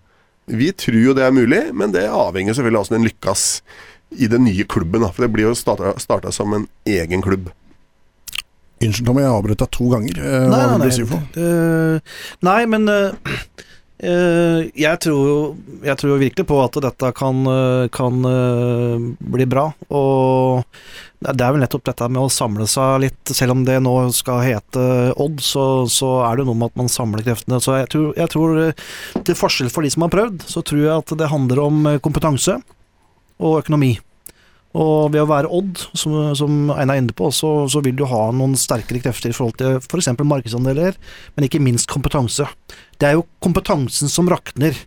Vi 0.50 0.72
tror 0.74 1.00
jo 1.04 1.14
det 1.14 1.26
er 1.28 1.36
mulig, 1.36 1.62
men 1.76 1.94
det 1.94 2.08
avhenger 2.08 2.56
selvfølgelig 2.56 2.80
av 2.80 2.88
hvordan 2.88 3.00
den 3.00 3.10
lykkes 3.10 3.46
i 4.24 4.30
den 4.32 4.48
nye 4.48 4.66
klubben. 4.66 5.06
For 5.12 5.28
det 5.28 5.34
blir 5.36 5.50
jo 5.50 5.56
starta 5.58 6.34
som 6.34 6.56
en 6.56 6.70
egen 6.90 7.22
klubb. 7.26 7.52
Unnskyld, 8.80 9.10
Tommy, 9.10 9.26
jeg 9.26 9.36
avbrøt 9.36 9.60
deg 9.60 9.72
to 9.76 9.90
ganger. 9.92 10.20
Eh, 10.24 10.46
hva 10.48 10.56
nei, 10.56 10.68
vil 10.72 10.86
du 10.86 10.96
si 10.96 11.08
for 11.10 11.20
noe? 11.20 12.02
nei, 12.48 12.60
men 12.72 12.88
Uh, 12.90 13.12
jeg, 14.00 14.96
tror 15.04 15.24
jo, 15.28 15.40
jeg, 15.84 15.98
tror 16.00 16.22
virkelig 16.22 16.46
på 16.48 16.58
at 16.64 16.78
dette 16.86 17.10
kan, 17.18 17.42
kan 17.92 18.24
uh, 18.24 19.10
bli 19.20 19.48
bra. 19.50 19.66
Og 19.92 20.64
det 21.20 21.44
er 21.44 21.52
vel 21.52 21.60
nettopp 21.60 21.84
dette 21.90 22.08
med 22.08 22.22
å 22.24 22.32
samle 22.32 22.64
seg 22.70 23.04
litt. 23.04 23.34
Selv 23.36 23.58
om 23.58 23.66
det 23.68 23.76
nå 23.84 23.94
skal 24.16 24.44
hete 24.46 24.84
Odd, 25.20 25.44
så, 25.44 25.66
så 25.92 26.14
er 26.30 26.40
det 26.40 26.48
noe 26.48 26.56
med 26.56 26.72
at 26.72 26.80
man 26.80 26.92
samler 26.92 27.26
kreftene. 27.26 27.60
Så 27.60 27.76
jeg 27.82 27.92
tror, 27.92 28.12
jeg 28.16 28.32
tror, 28.32 28.60
eh, 28.64 28.84
til 29.28 29.38
forskjell 29.38 29.74
for 29.74 29.84
de 29.84 29.92
som 29.92 30.08
har 30.08 30.14
prøvd, 30.16 30.48
så 30.48 30.64
tror 30.64 30.86
jeg 30.86 30.94
at 30.96 31.18
det 31.20 31.34
handler 31.34 31.66
om 31.66 31.90
kompetanse 32.06 32.56
og 33.40 33.60
økonomi. 33.60 33.98
Og 34.78 35.10
ved 35.12 35.24
å 35.24 35.30
være 35.30 35.50
Odd, 35.50 35.82
som, 35.98 36.14
som 36.38 36.70
Einar 36.76 37.00
er 37.00 37.02
inne 37.02 37.16
på, 37.18 37.32
så, 37.34 37.66
så, 37.72 37.82
vil 37.82 37.98
du 37.98 38.06
ha 38.10 38.28
noen 38.36 38.54
sterkere 38.60 39.02
krefter 39.02 39.34
i 39.34 39.36
forhold 39.36 39.58
til 39.58 39.80
f.eks. 39.80 40.12
For 40.14 40.30
markedsandeler, 40.30 41.00
men 41.36 41.48
ikke 41.48 41.62
minst 41.64 41.90
kompetanse. 41.90 42.46
Det 43.00 43.10
er 43.10 43.18
jo 43.18 43.28
kompetansen 43.44 44.12
som 44.12 44.30
rakner 44.30 44.78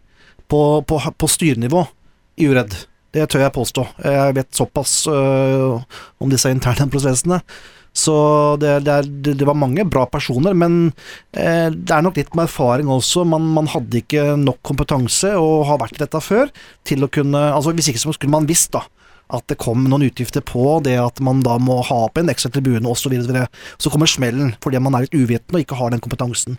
på, 0.51 0.63
på, 0.85 0.99
på 1.17 1.31
styrenivå 1.31 1.87
i 2.37 2.49
Uredd. 2.51 2.75
Det 3.13 3.27
tør 3.29 3.45
jeg 3.45 3.55
påstå. 3.57 3.85
Jeg 4.05 4.35
vet 4.37 4.57
såpass 4.57 5.07
øh, 5.09 5.81
om 6.21 6.33
disse 6.33 6.53
interne 6.53 6.89
prosessene. 6.93 7.43
Så 7.93 8.15
det, 8.57 8.79
det, 8.87 8.93
er, 8.93 9.09
det, 9.37 9.45
var 9.45 9.57
mange 9.59 9.85
bra 9.85 10.07
personer, 10.09 10.57
men 10.57 10.95
eh, 11.37 11.69
det 11.69 11.93
er 11.93 12.05
nok 12.05 12.17
litt 12.17 12.33
med 12.37 12.49
erfaring 12.49 12.89
også. 12.89 13.27
Man, 13.29 13.51
man, 13.53 13.69
hadde 13.69 14.01
ikke 14.01 14.33
nok 14.41 14.63
kompetanse 14.65 15.35
og 15.37 15.67
har 15.69 15.81
vært 15.83 16.01
i 16.01 16.05
dette 16.07 16.23
før 16.25 16.49
til 16.89 17.05
å 17.05 17.11
kunne 17.13 17.43
Altså 17.53 17.75
Hvis 17.77 17.93
ikke 17.93 18.01
så 18.07 18.15
skulle 18.17 18.33
man 18.33 18.49
visst, 18.49 18.73
da 18.73 18.87
at 19.33 19.47
det 19.49 19.57
kom 19.61 19.87
noen 19.89 20.05
utgifter 20.11 20.43
på 20.45 20.77
det 20.85 20.99
at 21.01 21.21
man 21.25 21.41
da 21.45 21.55
må 21.63 21.79
ha 21.89 22.03
opp 22.07 22.19
en 22.21 22.29
ekstra 22.29 22.51
tribune 22.53 22.89
osv. 22.89 23.15
Så, 23.25 23.45
så 23.81 23.93
kommer 23.93 24.11
smellen 24.11 24.53
fordi 24.61 24.81
man 24.83 24.97
er 24.97 25.07
litt 25.07 25.17
uvitende 25.17 25.57
og 25.57 25.65
ikke 25.65 25.79
har 25.79 25.95
den 25.95 26.03
kompetansen. 26.05 26.59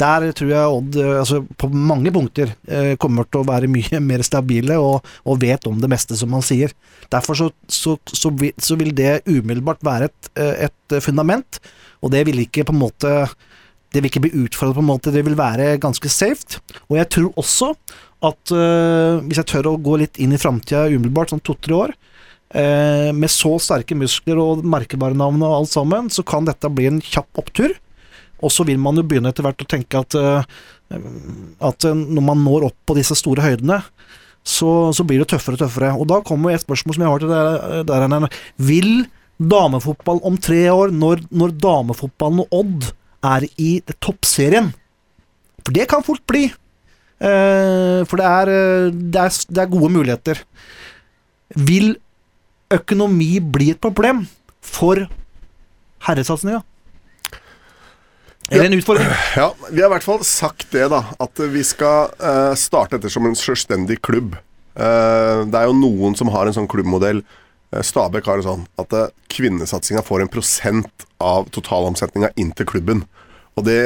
Der 0.00 0.24
tror 0.34 0.50
jeg 0.50 0.76
Odd 0.76 0.96
altså 1.02 1.42
på 1.60 1.68
mange 1.70 2.10
punkter 2.14 2.54
eh, 2.66 2.94
kommer 3.00 3.26
til 3.28 3.42
å 3.42 3.46
være 3.48 3.70
mye 3.70 4.00
mer 4.10 4.24
stabile 4.26 4.78
og, 4.80 5.06
og, 5.24 5.40
vet 5.42 5.66
om 5.68 5.78
det 5.82 5.90
meste 5.92 6.16
som 6.18 6.32
man 6.32 6.44
sier. 6.44 6.74
Derfor 7.12 7.38
så, 7.38 7.48
så, 7.68 7.96
så, 8.08 8.32
så 8.58 8.78
vil 8.80 8.94
det 8.96 9.20
umiddelbart 9.28 9.84
være 9.86 10.10
et, 10.10 10.30
eh, 10.34 10.68
et, 10.68 10.98
fundament, 11.04 11.60
og 12.02 12.12
det 12.14 12.24
vil 12.28 12.42
ikke 12.42 12.66
på 12.68 12.74
en 12.74 12.82
måte 12.82 13.12
det 13.92 14.00
vil 14.00 14.08
ikke 14.08 14.22
bli 14.24 14.46
utfordret, 14.46 14.78
på 14.78 14.80
en 14.80 14.88
måte, 14.88 15.12
det 15.12 15.20
vil 15.26 15.36
være 15.36 15.76
ganske 15.76 16.08
safe. 16.08 16.62
Og 16.88 16.96
jeg 16.96 17.10
tror 17.12 17.42
også 17.42 17.74
at 18.24 18.54
uh, 18.54 19.20
hvis 19.26 19.40
jeg 19.42 19.50
tør 19.50 19.72
å 19.72 19.78
gå 19.82 19.98
litt 20.00 20.20
inn 20.22 20.32
i 20.32 20.40
framtida 20.40 20.86
umiddelbart, 20.88 21.34
sånn 21.34 21.42
to-tre 21.44 21.76
år, 21.76 21.92
uh, 22.56 23.10
med 23.12 23.28
så 23.32 23.52
sterke 23.60 23.98
muskler 23.98 24.40
og 24.40 24.64
merkevarenavn 24.64 25.44
og 25.44 25.56
alt 25.58 25.72
sammen, 25.74 26.08
så 26.08 26.24
kan 26.24 26.48
dette 26.48 26.72
bli 26.72 26.88
en 26.88 27.02
kjapp 27.04 27.42
opptur. 27.42 27.76
Og 28.42 28.52
så 28.52 28.66
vil 28.68 28.80
man 28.82 28.98
jo 28.98 29.06
begynne 29.06 29.30
etter 29.32 29.46
hvert 29.46 29.62
å 29.62 29.68
tenke 29.70 30.02
at, 30.02 30.16
uh, 30.18 30.42
at 31.62 31.86
når 31.86 32.24
man 32.26 32.42
når 32.42 32.68
opp 32.68 32.78
på 32.88 32.96
disse 32.98 33.16
store 33.18 33.44
høydene, 33.44 33.80
så, 34.42 34.90
så, 34.90 35.04
blir 35.06 35.22
det 35.22 35.28
tøffere 35.30 35.54
og 35.54 35.62
tøffere. 35.62 35.92
Og 35.94 36.08
da 36.10 36.20
kommer 36.26 36.54
et 36.54 36.64
spørsmål 36.64 36.96
som 36.96 37.04
jeg 37.04 37.12
har 37.12 37.22
til 37.22 37.86
dere 37.86 38.08
der, 38.10 38.40
Vil 38.58 39.06
damefotball 39.38 40.20
om 40.26 40.36
tre 40.38 40.64
år, 40.70 40.90
når, 40.94 41.24
når 41.30 41.54
damefotballen 41.62 42.44
og 42.44 42.58
Odd 42.62 42.90
er 43.22 43.46
i 43.60 43.76
toppserien 44.02 44.72
For 45.62 45.74
det 45.74 45.86
kan 45.90 46.02
fort 46.02 46.24
bli. 46.26 46.48
Eh, 47.22 48.00
for 48.10 48.18
det 48.18 48.26
er, 48.26 48.50
eh, 48.50 48.90
det, 48.90 49.20
er, 49.22 49.36
det 49.54 49.62
er, 49.62 49.70
gode 49.70 49.92
muligheter. 49.94 50.42
Vil 51.54 51.94
økonomi 52.72 53.36
bli 53.38 53.70
et 53.74 53.82
problem 53.82 54.24
for 54.58 55.04
herresatsinga? 56.08 56.62
Eller 58.52 58.68
en 58.68 58.78
utfordring? 58.78 59.06
Ja, 59.36 59.54
Vi 59.70 59.80
har 59.80 59.88
i 59.88 59.94
hvert 59.94 60.06
fall 60.06 60.24
sagt 60.28 60.68
det, 60.74 60.88
da. 60.92 61.04
At 61.22 61.40
vi 61.52 61.64
skal 61.66 62.12
uh, 62.20 62.52
starte 62.58 62.98
dette 62.98 63.12
som 63.12 63.26
en 63.28 63.38
selvstendig 63.38 64.00
klubb. 64.04 64.36
Uh, 64.76 65.48
det 65.48 65.58
er 65.58 65.68
jo 65.68 65.78
noen 65.78 66.16
som 66.18 66.32
har 66.34 66.48
en 66.48 66.56
sånn 66.56 66.70
klubbmodell. 66.70 67.22
Eh, 67.72 67.82
Stabæk 67.84 68.28
har 68.28 68.40
det 68.40 68.46
sånn 68.46 68.66
at 68.80 68.94
uh, 68.96 69.08
kvinnesatsinga 69.32 70.04
får 70.04 70.24
en 70.24 70.32
prosent 70.32 71.06
av 71.22 71.48
totalomsetninga 71.54 72.32
inn 72.40 72.52
til 72.56 72.68
klubben. 72.68 73.06
Og 73.56 73.68
det 73.68 73.80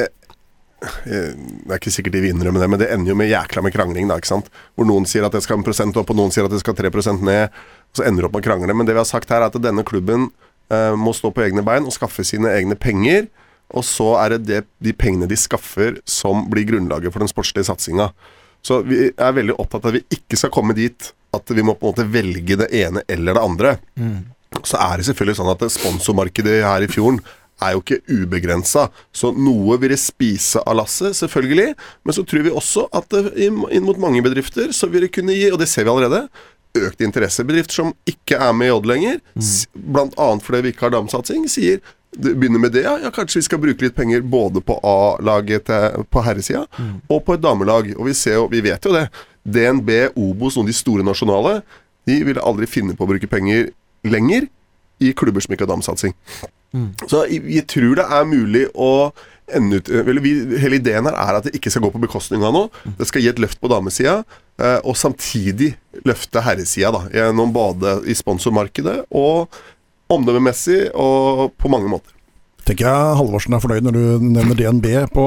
det 1.06 1.70
er 1.72 1.78
ikke 1.80 1.90
sikkert 1.90 2.14
de 2.14 2.20
vil 2.20 2.34
innrømme 2.34 2.60
det, 2.60 2.66
men 2.68 2.78
det 2.78 2.90
ender 2.92 3.10
jo 3.10 3.16
med 3.18 3.30
jækla 3.30 3.62
med 3.64 3.72
krangling. 3.72 4.10
da, 4.10 4.18
ikke 4.20 4.28
sant? 4.28 4.50
Hvor 4.76 4.86
noen 4.86 5.06
sier 5.08 5.24
at 5.24 5.32
det 5.32 5.40
skal 5.42 5.56
en 5.58 5.64
prosent 5.64 5.96
opp, 5.96 6.12
og 6.12 6.18
noen 6.18 6.34
sier 6.34 6.46
at 6.46 6.52
det 6.52 6.60
skal 6.60 6.76
tre 6.76 6.90
prosent 6.92 7.24
ned. 7.24 7.48
Og 7.48 7.96
Så 7.96 8.04
ender 8.04 8.22
det 8.22 8.28
opp 8.28 8.36
med 8.36 8.44
å 8.44 8.46
krangle. 8.50 8.76
Men 8.76 8.86
det 8.86 8.94
vi 8.94 9.00
har 9.00 9.08
sagt 9.08 9.32
her, 9.32 9.40
er 9.40 9.48
at 9.48 9.56
denne 9.56 9.82
klubben 9.88 10.28
eh, 10.70 10.92
må 10.92 11.16
stå 11.16 11.32
på 11.32 11.46
egne 11.46 11.64
bein 11.66 11.88
og 11.88 11.96
skaffe 11.96 12.26
sine 12.28 12.52
egne 12.52 12.76
penger. 12.76 13.26
Og 13.74 13.84
så 13.86 14.12
er 14.20 14.36
det, 14.36 14.42
det 14.46 14.62
de 14.84 14.94
pengene 14.96 15.28
de 15.30 15.38
skaffer, 15.38 15.98
som 16.06 16.46
blir 16.50 16.68
grunnlaget 16.68 17.12
for 17.12 17.22
den 17.22 17.30
sportslige 17.30 17.66
satsinga. 17.68 18.10
Så 18.66 18.80
vi 18.86 19.08
er 19.10 19.34
veldig 19.36 19.58
opptatt 19.62 19.86
av 19.86 19.94
at 19.94 20.00
vi 20.00 20.18
ikke 20.18 20.38
skal 20.38 20.52
komme 20.54 20.74
dit 20.76 21.12
at 21.36 21.50
vi 21.52 21.64
må 21.66 21.74
på 21.76 21.86
en 21.86 21.92
måte 21.92 22.06
velge 22.10 22.56
det 22.58 22.70
ene 22.74 23.02
eller 23.12 23.36
det 23.36 23.42
andre. 23.42 23.74
Så 24.64 24.78
er 24.80 24.98
det 24.98 25.08
selvfølgelig 25.10 25.38
sånn 25.40 25.52
at 25.52 25.66
sponsormarkedet 25.74 26.62
her 26.64 26.86
i 26.86 26.90
fjorden 26.90 27.20
er 27.62 27.72
jo 27.72 27.82
ikke 27.82 28.00
ubegrensa. 28.10 28.88
Så 29.16 29.30
noe 29.36 29.78
vil 29.80 29.94
det 29.94 30.00
spise 30.00 30.60
av 30.62 30.78
lasset, 30.80 31.16
selvfølgelig. 31.16 31.72
Men 32.04 32.16
så 32.16 32.24
tror 32.28 32.44
vi 32.44 32.52
også 32.52 32.86
at 32.96 33.16
inn 33.32 33.62
inn 33.72 33.86
mot 33.86 34.00
mange 34.00 34.22
bedrifter 34.24 34.74
så 34.76 34.90
vil 34.92 35.06
det 35.06 35.14
kunne 35.16 35.36
gi, 35.36 35.48
og 35.52 35.60
det 35.62 35.70
ser 35.70 35.86
vi 35.86 35.92
allerede, 35.94 36.26
økt 36.76 37.00
interesse. 37.04 37.44
Bedrifter 37.48 37.80
som 37.80 37.94
ikke 38.08 38.38
er 38.42 38.52
med 38.56 38.68
i 38.68 38.74
Odd 38.74 38.88
lenger, 38.88 39.22
mm. 39.36 40.12
annet 40.12 40.44
fordi 40.44 40.64
vi 40.66 40.74
ikke 40.74 40.88
har 40.88 40.96
damsatsing, 40.98 41.46
sier 41.48 41.80
begynner 42.16 42.62
med 42.62 42.74
det, 42.76 42.84
ja. 42.86 42.96
ja. 43.02 43.12
Kanskje 43.14 43.40
vi 43.40 43.46
skal 43.48 43.62
bruke 43.62 43.86
litt 43.86 43.96
penger 43.96 44.24
både 44.26 44.62
på 44.64 44.78
A-laget 44.86 45.70
på 46.10 46.24
herresida 46.26 46.66
og 47.06 47.24
på 47.26 47.36
et 47.36 47.44
damelag. 47.44 47.92
Og 47.96 48.08
vi, 48.10 48.16
ser 48.16 48.46
vi 48.52 48.64
vet 48.64 48.88
jo 48.88 48.94
det. 48.96 49.06
DNB, 49.46 49.90
Obos, 50.18 50.56
noen 50.56 50.66
av 50.66 50.72
de 50.72 50.76
store 50.76 51.06
nasjonale, 51.06 51.60
de 52.06 52.20
ville 52.26 52.42
aldri 52.42 52.68
finne 52.70 52.96
på 52.96 53.06
å 53.06 53.10
bruke 53.10 53.30
penger 53.30 53.70
lenger 54.06 54.48
i 55.02 55.12
klubber 55.12 55.44
som 55.44 55.54
ikke 55.54 55.66
har 55.66 55.74
damsatsing. 55.74 56.14
Så 57.06 57.24
jeg, 57.30 57.44
jeg 57.50 57.66
tror 57.70 57.96
det 57.98 58.06
er 58.12 58.28
mulig 58.28 58.66
å 58.74 58.90
ende 59.46 59.78
ut 59.78 59.88
eller 59.88 60.22
vi, 60.24 60.32
Hele 60.58 60.80
ideen 60.80 61.06
her 61.06 61.16
er 61.22 61.38
at 61.38 61.46
det 61.46 61.54
ikke 61.56 61.70
skal 61.70 61.84
gå 61.84 61.92
på 61.94 62.02
bekostning 62.02 62.42
av 62.46 62.54
noe. 62.56 62.84
Det 62.98 63.06
skal 63.08 63.22
gi 63.22 63.30
et 63.30 63.40
løft 63.42 63.60
på 63.62 63.70
damesida, 63.70 64.18
eh, 64.58 64.80
og 64.82 64.98
samtidig 64.98 65.74
løfte 66.06 66.42
herresida 66.42 66.92
da, 66.94 67.04
gjennom 67.14 67.54
både 67.54 68.00
i 68.10 68.16
sponsormarkedet 68.18 68.98
og 69.14 69.46
omdømmemessig 70.12 70.90
og 70.94 71.50
på 71.58 71.70
mange 71.72 71.90
måter. 71.90 72.16
Tenker 72.66 72.88
jeg 72.88 73.18
Halvorsen 73.20 73.54
er 73.54 73.62
fornøyd 73.62 73.84
når 73.86 73.94
du 73.94 74.24
nevner 74.26 74.58
DNB 74.58 74.86
på 75.14 75.26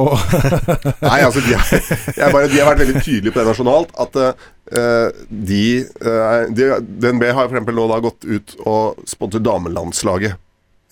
Nei, 1.06 1.20
altså 1.24 1.40
de, 1.46 1.54
er, 1.56 1.86
jeg 2.18 2.34
bare, 2.36 2.50
de 2.52 2.60
har 2.60 2.68
vært 2.68 2.82
veldig 2.84 3.04
tydelige 3.06 3.32
på 3.32 3.40
det 3.40 3.48
nasjonalt. 3.48 3.94
At 3.96 4.18
uh, 4.20 5.22
de, 5.30 5.64
uh, 6.04 6.50
de 6.52 6.68
DNB 7.00 7.30
har 7.30 7.46
for 7.46 7.56
eksempel 7.56 7.80
nå 7.80 7.88
da 7.92 8.02
gått 8.04 8.28
ut 8.28 8.56
og 8.68 9.00
sponset 9.08 9.46
damelandslaget. 9.48 10.36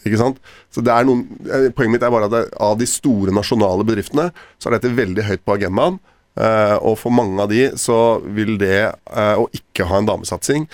Ikke 0.08 0.22
sant? 0.22 0.40
Så 0.72 0.80
det 0.86 0.94
er 0.94 1.04
noen, 1.04 1.26
eh, 1.50 1.68
Poenget 1.76 1.98
mitt 1.98 2.06
er 2.06 2.14
bare 2.14 2.30
at 2.30 2.36
det, 2.38 2.44
av 2.64 2.78
de 2.80 2.88
store 2.88 3.34
nasjonale 3.36 3.84
bedriftene, 3.84 4.30
så 4.56 4.70
er 4.70 4.78
dette 4.78 4.94
veldig 4.96 5.26
høyt 5.28 5.44
på 5.44 5.58
agendaen. 5.58 6.00
Uh, 6.38 6.78
og 6.86 6.96
for 7.02 7.12
mange 7.12 7.42
av 7.44 7.52
de 7.52 7.66
så 7.82 8.22
vil 8.24 8.56
det 8.62 8.94
å 9.10 9.48
ikke 9.58 9.88
ha 9.90 10.00
en 10.00 10.08
damesatsing 10.08 10.68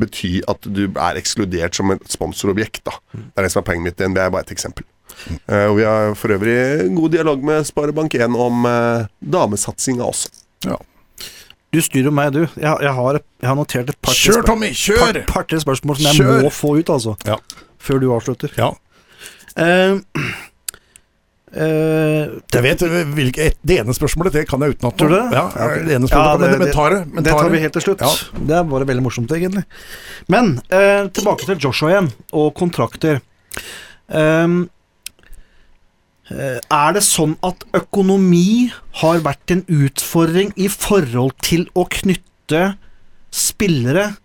bety 0.00 0.40
at 0.50 0.66
du 0.66 0.84
er 0.88 1.20
ekskludert 1.20 1.78
som 1.78 1.92
et 1.94 2.04
sponsorobjekt. 2.12 2.84
da. 2.86 2.96
Det 3.12 3.36
er 3.36 3.46
det 3.46 3.52
som 3.54 3.62
er 3.62 3.68
poenget 3.70 3.88
mitt. 3.90 3.98
DNB 4.00 4.20
er 4.22 4.34
bare 4.34 4.46
et 4.46 4.54
eksempel. 4.54 4.86
Uh, 5.48 5.70
og 5.70 5.76
vi 5.78 5.86
har 5.86 6.14
for 6.18 6.34
øvrig 6.34 6.90
god 6.96 7.14
dialog 7.14 7.44
med 7.46 7.64
Sparebank1 7.68 8.36
om 8.36 8.68
uh, 8.68 9.06
damesatsinga 9.20 10.04
også. 10.04 10.32
ja. 10.66 10.76
Du 11.74 11.82
styrer 11.82 12.14
meg, 12.14 12.30
du. 12.32 12.46
Jeg, 12.56 12.72
jeg, 12.80 12.92
har, 12.94 13.18
jeg 13.42 13.48
har 13.50 13.56
notert 13.58 13.90
et 13.90 13.98
par-tre 14.00 14.32
spør 14.32 14.44
par, 15.26 15.42
par, 15.50 15.58
spørsmål 15.60 15.98
som 15.98 16.06
jeg 16.06 16.22
Kjør! 16.22 16.42
må 16.46 16.52
få 16.54 16.70
ut, 16.78 16.92
altså. 16.94 17.16
Ja. 17.26 17.36
Før 17.82 18.00
du 18.00 18.06
avslutter. 18.14 18.54
ja. 18.56 18.70
Eh, 19.56 19.98
eh, 21.52 22.26
Jeg 22.52 22.62
vet 22.62 22.82
hvilke, 23.14 23.46
et, 23.50 23.58
Det 23.62 23.78
ene 23.80 23.94
spørsmålet 23.94 24.32
det 24.32 24.46
kan 24.48 24.60
jeg 24.60 24.76
utenat. 24.76 24.96
Tror 24.98 25.08
du 25.08 25.14
det? 25.14 25.26
Ja, 25.32 25.44
Ja, 25.54 25.68
det 25.74 25.94
ene 25.98 26.10
Ja, 26.10 26.36
det- 26.36 26.58
men, 26.58 26.72
tar 26.72 26.90
det. 26.90 27.06
Men 27.12 27.24
det 27.24 27.32
tar 27.32 27.48
vi 27.50 27.58
helt 27.58 27.72
til 27.72 27.82
slutt. 27.82 28.00
Ja. 28.00 28.12
Det 28.34 28.68
bare 28.70 28.86
veldig 28.86 29.02
morsomt, 29.02 29.30
egentlig. 29.30 29.64
Men 30.28 30.60
uh, 30.72 31.08
tilbake 31.08 31.46
til 31.46 31.58
Joshua 31.58 31.90
igjen, 31.90 32.12
og 32.32 32.54
kontrakter. 32.54 33.20
Eh, 36.26 36.58
er 36.74 36.96
det 36.96 37.04
sånn 37.06 37.36
at 37.46 37.62
økonomi 37.76 38.72
har 39.02 39.20
vært 39.22 39.52
en 39.54 39.62
utfordring 39.70 40.50
i 40.58 40.66
forhold 40.72 41.36
til 41.46 41.68
å 41.78 41.84
knytte 41.86 42.62
spillere 43.30 44.16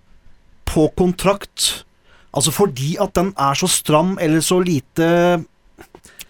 på 0.66 0.88
kontrakt? 0.98 1.84
Altså 2.34 2.54
fordi 2.56 2.96
at 3.04 3.14
den 3.20 3.34
er 3.38 3.60
så 3.60 3.70
stram 3.70 4.16
eller 4.24 4.42
så 4.42 4.58
lite 4.64 5.44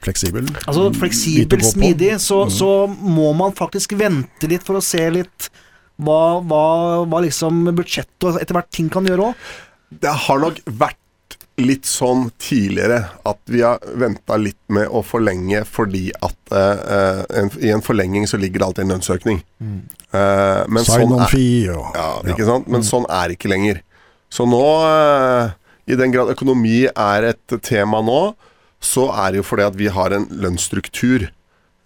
Fleksibel. 0.01 0.47
Altså 0.65 0.87
fleksibel, 0.97 1.61
smidig, 1.65 2.15
så, 2.23 2.43
Mm. 2.47 2.53
så 2.55 2.69
må 2.89 3.33
man 3.37 3.53
faktisk 3.53 3.93
vente 3.99 4.49
litt 4.49 4.63
for 4.65 4.79
å 4.79 4.81
se 4.83 5.03
litt 5.13 5.49
hva, 6.01 6.41
hva, 6.41 7.05
hva 7.05 7.19
liksom 7.21 7.67
budsjettet 7.77 8.25
og 8.25 8.39
etter 8.41 8.57
hvert 8.57 8.71
ting 8.73 8.89
kan 8.89 9.05
gjøre 9.05 9.29
òg. 9.29 9.45
Det 10.01 10.09
har 10.25 10.39
nok 10.41 10.57
vært 10.65 10.97
litt 11.61 11.85
sånn 11.85 12.31
tidligere 12.41 13.03
at 13.27 13.37
vi 13.51 13.61
har 13.61 13.77
venta 13.99 14.37
litt 14.39 14.57
med 14.73 14.87
å 14.89 15.03
forlenge 15.05 15.61
fordi 15.67 16.07
at 16.23 16.53
uh, 16.55 17.21
en, 17.37 17.51
i 17.61 17.69
en 17.69 17.83
forlenging 17.85 18.25
så 18.25 18.39
ligger 18.41 18.63
det 18.63 18.67
alltid 18.69 18.85
en 18.87 18.93
lønnsøkning. 18.95 19.41
Uh, 19.61 20.65
men 20.71 20.87
Sign 20.87 21.05
sånn 21.05 21.13
on 21.19 21.25
er, 21.27 21.29
fee 21.29 21.67
og 21.75 21.97
ja, 21.99 22.07
ikke 22.33 22.47
sant? 22.47 22.71
Men 22.71 22.87
sånn 22.87 23.05
er 23.11 23.35
ikke 23.35 23.51
lenger. 23.51 23.83
Så 24.31 24.47
nå, 24.49 24.63
uh, 24.81 25.51
i 25.91 25.99
den 25.99 26.13
grad 26.15 26.31
økonomi 26.33 26.87
er 26.89 27.29
et 27.35 27.59
tema 27.67 28.01
nå, 28.01 28.21
så 28.81 29.07
er 29.13 29.31
det 29.31 29.41
jo 29.41 29.47
fordi 29.47 29.67
at 29.67 29.77
vi 29.79 29.91
har 29.93 30.15
en 30.15 30.27
lønnsstruktur. 30.31 31.29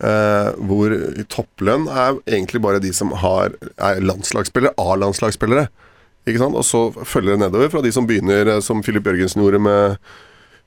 eh, 0.03 0.49
hvor 0.67 0.91
topplønn 1.31 1.87
er 1.87 2.17
egentlig 2.27 2.61
bare 2.61 2.81
de 2.83 2.91
som 2.93 3.13
har, 3.15 3.53
er 3.79 4.01
landslagsspillere, 4.03 4.73
A-landslagsspillere. 4.77 5.69
Ikke 6.27 6.41
sant? 6.41 6.57
Og 6.57 6.65
så 6.65 6.89
følger 7.05 7.35
det 7.35 7.45
nedover 7.45 7.69
fra 7.71 7.83
de 7.85 7.93
som 7.95 8.07
begynner 8.07 8.55
eh, 8.55 8.61
som 8.65 8.83
Filip 8.83 9.05
Jørgensen 9.07 9.43
gjorde 9.43 9.61
med 9.61 9.97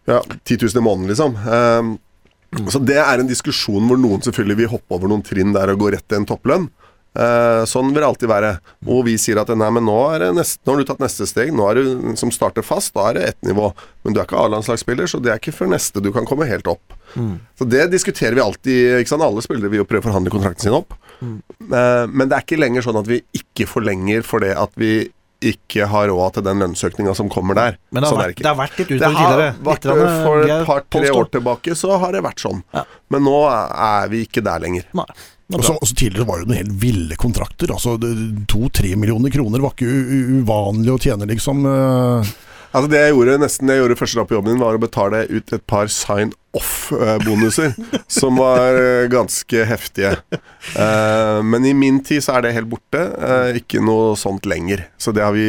ja, 0.08 0.22
10 0.44 0.62
000 0.62 0.80
i 0.80 0.84
måneden, 0.84 1.10
liksom. 1.12 1.36
Eh, 1.36 2.62
så 2.72 2.80
det 2.80 2.96
er 3.02 3.20
en 3.20 3.28
diskusjon 3.28 3.84
hvor 3.84 4.00
noen 4.00 4.24
selvfølgelig 4.24 4.62
vil 4.62 4.72
hoppe 4.72 4.96
over 4.96 5.10
noen 5.10 5.24
trinn 5.26 5.52
der 5.52 5.74
og 5.74 5.82
gå 5.82 5.90
rett 5.92 6.06
til 6.08 6.22
en 6.22 6.28
topplønn. 6.28 6.70
Eh, 7.18 7.62
sånn 7.66 7.90
vil 7.90 8.02
det 8.02 8.08
alltid 8.08 8.30
være. 8.30 8.50
Og 8.86 9.04
vi 9.08 9.16
sier 9.20 9.40
at 9.40 9.50
nei, 9.50 9.70
men 9.74 9.86
nå, 9.88 9.96
er 10.14 10.28
neste, 10.36 10.60
nå 10.66 10.74
har 10.74 10.82
du 10.82 10.88
tatt 10.90 11.02
neste 11.02 11.26
steg. 11.26 11.50
Nå 11.56 11.66
er 11.70 11.80
du 11.80 12.14
som 12.20 12.30
starter 12.34 12.66
fast, 12.66 12.92
da 12.94 13.08
er 13.10 13.18
det 13.18 13.26
ett 13.32 13.48
nivå. 13.48 13.72
Men 14.04 14.14
du 14.14 14.20
er 14.20 14.28
ikke 14.28 14.38
A-landslagsspiller, 14.38 15.10
så 15.10 15.20
det 15.22 15.32
er 15.32 15.40
ikke 15.42 15.56
før 15.56 15.72
neste 15.72 16.02
du 16.04 16.12
kan 16.14 16.28
komme 16.28 16.48
helt 16.50 16.68
opp. 16.70 16.96
Så 17.58 17.66
det 17.66 17.88
diskuterer 17.90 18.36
vi 18.36 18.44
alltid. 18.44 19.00
Ikke 19.00 19.14
sant? 19.14 19.24
Alle 19.24 19.42
spillere 19.42 19.72
vil 19.72 19.82
jo 19.82 19.88
prøve 19.88 20.04
å 20.04 20.10
forhandle 20.10 20.32
kontrakten 20.34 20.68
sin 20.68 20.76
opp. 20.76 20.94
Eh, 21.22 22.04
men 22.06 22.28
det 22.28 22.36
er 22.36 22.44
ikke 22.44 22.60
lenger 22.60 22.86
sånn 22.86 23.00
at 23.00 23.08
vi 23.10 23.22
ikke 23.36 23.66
forlenger 23.70 24.26
for 24.26 24.44
det 24.44 24.52
at 24.58 24.76
vi 24.78 25.08
ikke 25.48 25.86
har 25.86 26.08
råd 26.10 26.34
til 26.34 26.44
den 26.48 26.62
lønnsøkninga 26.64 27.12
som 27.14 27.28
kommer 27.30 27.54
der. 27.54 27.76
Men 27.94 28.02
det 28.02 28.08
har, 28.08 28.14
sånn 28.14 28.22
vært, 28.24 28.38
det 28.38 28.42
det 28.42 28.50
har 28.50 28.58
vært 28.58 28.78
litt 28.80 28.92
utfordring 28.96 29.18
tidligere. 29.18 29.50
vært, 29.68 29.88
For 30.26 30.46
et 30.46 30.66
par-tre 30.66 31.10
år 31.14 31.28
tilbake 31.36 31.76
så 31.78 31.98
har 32.02 32.14
det 32.16 32.22
vært 32.26 32.42
sånn. 32.42 32.62
Ja. 32.74 32.82
Men 33.14 33.22
nå 33.26 33.36
er 33.46 34.08
vi 34.10 34.24
ikke 34.26 34.42
der 34.42 34.64
lenger. 34.64 34.88
Nei. 34.98 35.06
Og 35.54 35.62
så, 35.64 35.74
Tidligere 35.96 36.26
var 36.28 36.42
det 36.42 36.50
noen 36.50 36.58
helt 36.60 36.74
ville 36.82 37.16
kontrakter. 37.16 37.70
Altså 37.72 37.94
To-tre 38.52 38.90
millioner 39.00 39.32
kroner 39.32 39.62
var 39.64 39.72
ikke 39.72 39.88
uvanlig 40.42 40.92
å 40.92 41.00
tjene, 41.00 41.28
liksom. 41.30 41.64
eh. 41.64 42.34
Altså 42.68 42.90
Det 42.92 42.98
jeg 43.00 43.14
gjorde 43.14 43.38
nesten 43.40 43.70
jeg 43.72 43.80
gjorde 43.80 43.96
første 43.96 44.18
dag 44.18 44.26
på 44.28 44.34
jobben 44.36 44.52
min, 44.52 44.60
var 44.60 44.76
å 44.76 44.82
betale 44.82 45.22
ut 45.32 45.52
et 45.56 45.62
par 45.72 45.88
sign-off-bonuser, 45.88 47.72
som 48.18 48.36
var 48.36 48.76
eh, 48.76 49.06
ganske 49.08 49.64
heftige. 49.70 50.10
Eh, 50.76 51.38
men 51.48 51.64
i 51.64 51.72
min 51.72 52.02
tid 52.04 52.20
så 52.26 52.36
er 52.36 52.44
det 52.44 52.52
helt 52.58 52.68
borte. 52.68 53.00
eh, 53.00 53.56
ikke 53.62 53.80
noe 53.80 54.12
sånt 54.20 54.44
lenger. 54.44 54.84
Så 55.00 55.16
det 55.16 55.24
har 55.24 55.32
vi 55.32 55.48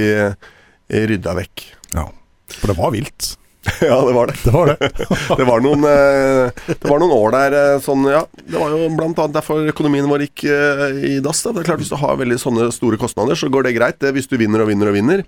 rydda 1.12 1.36
vekk. 1.41 1.66
Ja. 1.91 2.08
For 2.56 2.72
det 2.72 2.78
var 2.80 2.95
vilt. 2.95 3.34
ja, 3.82 3.97
det 4.07 4.14
var 4.16 4.28
det. 4.32 4.38
Det 4.43 4.51
var 4.55 4.72
det. 4.72 4.89
Det 5.39 5.45
var 5.47 5.62
noen, 5.64 5.84
eh, 5.84 6.66
det 6.68 6.88
var 6.88 7.01
noen 7.01 7.14
år 7.16 7.34
der 7.36 7.55
eh, 7.60 7.82
sånn, 7.84 8.05
ja. 8.07 8.24
Det 8.39 8.55
var 8.55 8.72
jo 8.72 8.88
blant 8.95 9.20
annet 9.20 9.36
derfor 9.36 9.68
økonomien 9.68 10.07
vår 10.10 10.26
gikk 10.28 10.45
eh, 10.47 10.84
i 11.12 11.14
dass. 11.24 11.43
Da. 11.43 11.53
Det 11.53 11.64
er 11.64 11.72
klart 11.74 11.84
Hvis 11.84 11.91
du 11.91 11.99
har 11.99 12.20
veldig 12.20 12.39
sånne 12.39 12.70
store 12.76 12.99
kostnader, 13.01 13.39
så 13.39 13.51
går 13.51 13.68
det 13.68 13.76
greit. 13.78 13.99
Det 14.01 14.14
hvis 14.16 14.32
du 14.32 14.38
vinner 14.39 14.64
og 14.64 14.72
vinner 14.72 14.91
og 14.91 14.95
vinner. 14.95 15.26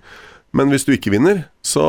Men 0.56 0.72
hvis 0.72 0.84
du 0.88 0.92
ikke 0.96 1.12
vinner, 1.12 1.46
så 1.64 1.84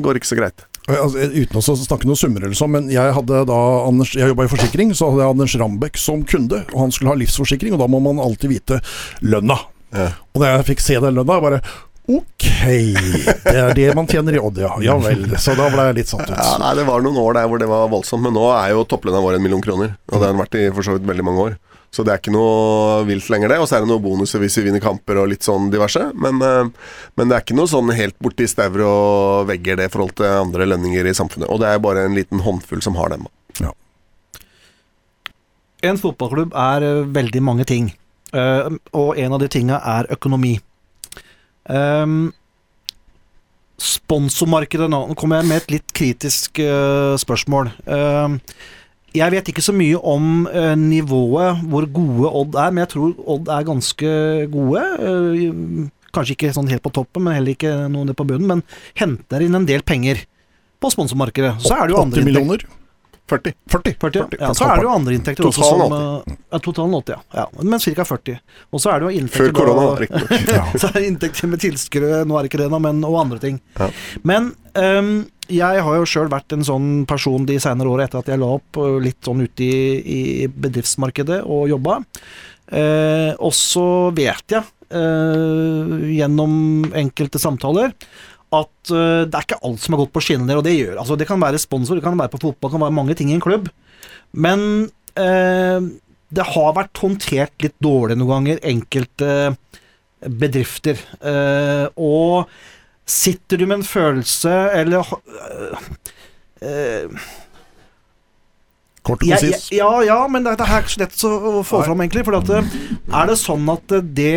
går 0.00 0.16
det 0.16 0.22
ikke 0.22 0.32
så 0.32 0.38
greit. 0.38 0.64
Altså, 0.86 1.26
uten 1.34 1.58
å 1.58 1.62
snakke 1.64 2.06
noe 2.06 2.18
summer 2.18 2.44
eller 2.46 2.56
sånn, 2.56 2.70
men 2.76 2.90
jeg 2.92 3.14
hadde 3.16 3.40
da 3.48 3.58
Anders, 3.82 4.12
jeg 4.14 4.30
jobba 4.30 4.46
i 4.46 4.52
forsikring, 4.52 4.92
så 4.94 5.10
hadde 5.10 5.24
jeg 5.24 5.34
Anders 5.34 5.56
Rambekk 5.58 5.98
som 5.98 6.22
kunde, 6.28 6.62
og 6.70 6.84
han 6.84 6.94
skulle 6.94 7.10
ha 7.10 7.18
livsforsikring, 7.18 7.74
og 7.74 7.82
da 7.82 7.88
må 7.90 7.98
man 8.04 8.22
alltid 8.22 8.52
vite 8.54 8.78
lønna. 9.26 9.58
Ja. 9.96 10.12
Og 10.32 10.42
da 10.44 10.52
jeg 10.52 10.68
fikk 10.70 10.84
se 10.84 11.00
den 11.02 11.18
lønna, 11.18 11.40
bare 11.42 11.60
Ok, 12.06 12.46
det 12.46 13.52
er 13.58 13.72
det 13.74 13.86
man 13.98 14.06
tjener 14.06 14.36
i 14.36 14.40
Odd, 14.42 14.60
ja. 14.62 14.72
Ja 14.84 14.94
vel. 15.02 15.24
Så 15.42 15.56
da 15.58 15.66
ble 15.72 15.88
jeg 15.88 15.96
litt 15.98 16.10
satt 16.12 16.28
ut. 16.28 16.36
Ja, 16.38 16.52
nei, 16.62 16.74
Det 16.78 16.84
var 16.86 17.02
noen 17.02 17.18
år 17.18 17.34
der 17.34 17.48
hvor 17.50 17.58
det 17.58 17.66
var 17.70 17.88
voldsomt, 17.90 18.22
men 18.22 18.36
nå 18.36 18.44
er 18.54 18.76
jo 18.76 18.84
topplønna 18.86 19.22
vår 19.24 19.38
en 19.38 19.42
million 19.42 19.64
kroner. 19.64 19.96
Og 20.12 20.20
det 20.20 20.22
har 20.22 20.34
den 20.34 20.42
vært 20.42 20.58
i 20.60 20.68
for 20.70 20.86
så 20.86 20.94
vidt 20.94 21.08
veldig 21.08 21.26
mange 21.26 21.48
år. 21.48 21.56
Så 21.90 22.04
det 22.06 22.12
er 22.12 22.20
ikke 22.20 22.34
noe 22.34 23.02
vilt 23.08 23.26
lenger, 23.32 23.50
det. 23.50 23.58
Og 23.62 23.66
så 23.66 23.78
er 23.78 23.84
det 23.84 23.90
noen 23.90 24.04
bonuser 24.04 24.42
hvis 24.42 24.58
vi 24.60 24.66
vinner 24.68 24.82
kamper 24.84 25.18
og 25.22 25.30
litt 25.32 25.46
sånn 25.46 25.70
diverse. 25.72 26.04
Men, 26.14 26.38
eh, 26.44 26.70
men 27.18 27.30
det 27.30 27.38
er 27.38 27.44
ikke 27.46 27.58
noe 27.58 27.70
sånn 27.70 27.90
helt 27.96 28.18
borti 28.22 28.46
stauer 28.50 28.86
og 28.86 29.50
vegger 29.50 29.80
det 29.80 29.90
i 29.90 29.94
forhold 29.94 30.14
til 30.20 30.30
andre 30.30 30.70
lønninger 30.74 31.10
i 31.10 31.16
samfunnet. 31.16 31.50
Og 31.50 31.62
det 31.62 31.72
er 31.72 31.82
bare 31.82 32.06
en 32.06 32.14
liten 32.18 32.42
håndfull 32.46 32.82
som 32.86 32.98
har 33.00 33.14
dem. 33.16 33.26
Ja. 33.58 33.74
En 35.86 35.98
fotballklubb 35.98 36.54
er 36.54 36.86
eh, 36.86 37.06
veldig 37.18 37.42
mange 37.42 37.66
ting, 37.66 37.94
Eh, 38.34 38.68
og 38.92 39.18
en 39.18 39.32
av 39.36 39.40
de 39.42 39.48
tinga 39.48 39.78
er 39.96 40.08
økonomi. 40.12 40.56
Um, 41.66 42.32
sponsormarkedet 43.82 44.86
nå 44.88 45.00
Nå 45.10 45.16
kommer 45.18 45.40
jeg 45.40 45.50
med 45.50 45.62
et 45.64 45.72
litt 45.76 45.94
kritisk 45.96 46.60
uh, 46.62 47.14
spørsmål. 47.20 47.72
Um, 47.84 48.38
jeg 49.16 49.32
vet 49.32 49.48
ikke 49.48 49.64
så 49.64 49.72
mye 49.76 49.98
om 50.04 50.46
uh, 50.46 50.74
nivået, 50.78 51.62
hvor 51.70 51.88
gode 51.92 52.32
Odd 52.40 52.56
er, 52.60 52.72
men 52.72 52.84
jeg 52.84 52.92
tror 52.94 53.28
Odd 53.36 53.52
er 53.52 53.68
ganske 53.68 54.14
gode. 54.52 54.82
Eh, 55.00 55.86
kanskje 56.16 56.36
ikke 56.36 56.54
sånn 56.56 56.68
helt 56.72 56.84
på 56.84 56.92
toppen, 56.96 57.24
men 57.24 57.36
heller 57.36 57.56
ikke 57.56 57.74
noe 57.92 58.08
ned 58.08 58.16
på 58.18 58.26
bunnen. 58.28 58.48
Men 58.50 58.64
henter 58.98 59.44
inn 59.44 59.56
en 59.56 59.68
del 59.68 59.84
penger 59.86 60.24
på 60.80 60.92
sponsormarkedet. 60.92 61.56
Så 61.64 61.76
er 61.76 61.88
det 61.88 61.96
jo 61.96 62.02
andre 62.02 62.24
80 62.24 62.28
millioner. 62.28 62.60
inntekter. 62.64 62.82
Millioner? 63.26 63.26
40. 63.26 63.52
40. 63.66 63.96
40, 64.00 64.18
ja. 64.18 64.24
40, 64.24 64.40
ja. 64.40 64.54
Så 64.54 64.64
er 64.64 64.76
det 64.76 64.86
jo 64.86 64.90
andre 64.94 65.14
inntekter 65.16 65.48
også 65.48 65.66
som 65.66 65.94
eh, 65.96 66.34
Ja, 66.52 66.58
totalen 66.62 66.94
80, 66.94 67.14
ja. 67.16 67.20
ja. 67.40 67.46
Men 67.62 67.80
ca. 67.80 68.04
40. 68.04 68.36
Og 68.70 68.82
så 68.82 68.92
er 68.92 69.00
det 69.00 69.08
jo 69.08 69.20
inntekter 69.20 69.48
Før 69.48 69.56
korona, 69.60 69.86
riktignok. 70.00 70.52
Ja. 70.56 70.66
så 70.78 70.90
er 70.90 71.00
det 71.00 71.06
inntekter 71.10 71.50
med 71.50 71.62
tilskuere, 71.62 72.20
nå 72.26 72.36
er 72.36 72.46
det 72.46 72.52
ikke 72.52 72.62
det, 72.62 72.68
nå, 72.70 72.80
men 72.82 73.02
og 73.06 73.18
andre 73.24 73.40
ting. 73.42 73.58
Ja. 73.80 73.90
Men 74.26 74.52
um, 74.78 75.16
jeg 75.52 75.82
har 75.86 75.98
jo 75.98 76.06
sjøl 76.08 76.30
vært 76.30 76.54
en 76.54 76.64
sånn 76.66 76.90
person 77.08 77.46
de 77.46 77.58
senere 77.62 77.90
åra 77.90 78.06
etter 78.06 78.22
at 78.22 78.30
jeg 78.30 78.42
la 78.42 78.48
opp 78.56 78.78
øh, 78.82 78.96
litt 79.02 79.20
sånn 79.26 79.44
ute 79.46 79.62
i, 79.66 79.74
i 80.02 80.20
bedriftsmarkedet 80.50 81.42
og 81.44 81.68
jobba. 81.70 82.00
Uh, 82.66 83.30
og 83.38 83.52
så 83.54 84.10
vet 84.14 84.56
jeg, 84.56 84.66
uh, 84.90 85.98
gjennom 86.10 86.56
enkelte 86.98 87.38
samtaler, 87.42 87.94
at 88.54 88.92
uh, 88.92 89.24
det 89.26 89.34
er 89.34 89.46
ikke 89.46 89.60
alt 89.66 89.82
som 89.82 89.96
har 89.96 90.04
gått 90.04 90.14
på 90.14 90.22
skinnene 90.24 90.50
der, 90.52 90.60
og 90.60 90.66
det 90.66 90.76
gjør 90.76 91.00
altså 91.02 91.16
Det 91.18 91.26
kan 91.28 91.42
være 91.42 91.60
sponsor, 91.62 91.98
det 91.98 92.04
kan 92.04 92.18
være 92.18 92.32
på 92.34 92.42
fotball, 92.42 92.70
det 92.70 92.74
kan 92.76 92.84
være 92.86 92.98
mange 92.98 93.16
ting 93.18 93.32
i 93.32 93.36
en 93.36 93.42
klubb. 93.42 93.70
Men 94.32 94.60
uh, 95.18 95.88
det 96.36 96.48
har 96.52 96.76
vært 96.76 97.02
håndtert 97.02 97.54
litt 97.64 97.76
dårlig 97.82 98.18
noen 98.18 98.32
ganger, 98.34 98.62
enkelte 98.66 99.32
bedrifter. 100.26 101.00
Uh, 101.20 101.86
og 101.96 102.50
sitter 103.06 103.60
du 103.60 103.66
med 103.66 103.80
en 103.80 103.86
følelse, 103.86 104.54
eller 104.74 105.06
Kort 109.06 109.22
og 109.22 109.28
ja, 109.30 109.38
konsis. 109.38 109.68
ja, 109.74 109.90
ja, 110.06 110.18
men 110.30 110.42
det, 110.46 110.56
er 110.58 110.80
ikke 110.80 110.94
så 110.96 111.02
lett 111.04 111.20
å 111.28 111.60
få 111.66 111.82
fram, 111.86 112.02
egentlig. 112.02 112.24
For 112.26 112.38
at, 112.40 112.50
eh, 112.56 112.72
er 113.20 113.30
det 113.30 113.36
sånn 113.38 113.68
at 113.70 113.94
det 114.16 114.32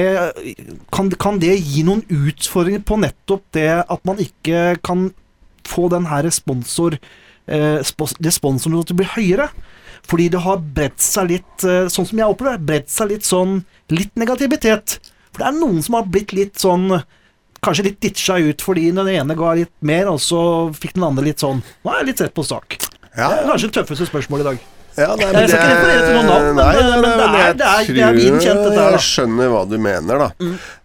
kan, 0.94 1.10
kan 1.18 1.40
det 1.42 1.56
gi 1.58 1.86
noen 1.88 2.04
utfordringer 2.06 2.84
på 2.86 3.00
nettopp 3.02 3.48
det 3.58 3.72
at 3.82 4.06
man 4.08 4.22
ikke 4.22 4.78
kan 4.86 5.10
få 5.70 5.90
den 5.94 6.08
her 6.10 6.30
sponsor 6.34 7.00
eh, 7.50 7.82
sponsoren 7.82 8.86
til 8.86 8.96
å 8.96 9.00
bli 9.02 9.10
høyere? 9.16 9.50
Fordi 10.10 10.30
det 10.34 10.42
har 10.46 10.62
bredt 10.78 11.02
seg 11.04 11.32
litt, 11.34 11.56
eh, 11.66 11.88
sånn 11.92 12.08
som 12.10 12.22
jeg 12.22 12.36
opplever 12.36 12.62
bredt 12.72 12.94
seg 12.94 13.12
litt 13.14 13.28
sånn 13.28 13.64
litt 13.94 14.14
negativitet. 14.20 15.00
For 15.34 15.42
det 15.42 15.50
er 15.50 15.58
noen 15.58 15.82
som 15.86 16.00
har 16.00 16.10
blitt 16.10 16.36
litt 16.36 16.62
sånn 16.62 17.02
Kanskje 17.60 17.90
litt 17.90 17.98
ditcha 18.00 18.38
ut 18.40 18.62
fordi 18.64 18.86
den 18.96 19.10
ene 19.12 19.36
ga 19.36 19.50
litt 19.58 19.74
mer, 19.84 20.08
og 20.08 20.22
så 20.24 20.40
fikk 20.72 20.94
den 20.96 21.04
andre 21.04 21.26
litt 21.26 21.44
sånn 21.44 21.60
Nå 21.60 21.92
er 21.92 21.98
jeg 22.00 22.08
litt 22.14 22.22
rett 22.24 22.38
på 22.38 22.46
sak. 22.48 22.78
Det 23.30 23.40
er 23.40 23.48
kanskje 23.52 23.68
det 23.70 23.76
tøffeste 23.80 24.06
spørsmålet 24.10 24.46
i 24.46 24.50
dag. 24.50 24.60
Ja, 25.00 25.14
nei, 25.16 25.28
Jeg 25.32 25.50
skal 25.50 25.60
ikke 25.60 25.68
referere 25.70 26.00
til 26.04 26.16
noen 26.18 26.28
navn, 26.28 26.46
men- 26.50 26.56
det 26.58 26.66
er- 26.66 27.54
det 27.54 27.68
er- 27.68 27.94
det 27.94 28.04
er 28.04 28.14
viden 28.18 28.40
kjent, 28.44 28.64
dette 28.66 28.80
her. 28.82 28.92
Jeg 28.98 29.00
skjønner 29.06 29.48
hva 29.54 29.62
du 29.70 29.78
mener, 29.78 30.18
da. 30.18 30.30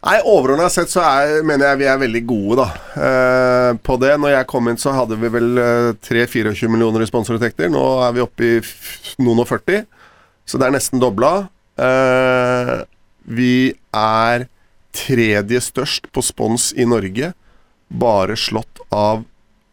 Nei, 0.05 0.21
Overordna 0.25 0.69
sett 0.71 0.89
så 0.93 1.01
er, 1.03 1.43
mener 1.43 1.65
jeg 1.73 1.79
vi 1.79 1.85
er 1.85 1.99
veldig 1.99 2.23
gode, 2.27 2.57
da. 2.57 2.69
Eh, 2.95 3.73
på 3.83 3.99
det. 3.99 4.13
Når 4.21 4.31
jeg 4.37 4.47
kom 4.47 4.69
inn, 4.69 4.77
så 4.77 4.93
hadde 4.95 5.19
vi 5.19 5.29
vel 5.29 5.59
eh, 5.59 5.93
3-24 6.05 6.69
millioner 6.71 7.03
i 7.03 7.07
sponsorinntekter. 7.11 7.69
Nå 7.73 7.83
er 8.09 8.13
vi 8.13 8.21
oppe 8.21 8.41
i 8.45 8.61
noen 9.25 9.41
og 9.41 9.49
40, 9.49 9.85
så 10.47 10.59
det 10.61 10.69
er 10.69 10.77
nesten 10.79 11.01
dobla. 11.01 11.49
Eh, 11.77 12.85
vi 13.27 13.75
er 13.93 14.47
tredje 14.93 15.59
størst 15.61 16.13
på 16.13 16.23
spons 16.23 16.73
i 16.77 16.85
Norge, 16.85 17.33
bare 17.91 18.37
slått 18.39 18.79
av 18.93 19.25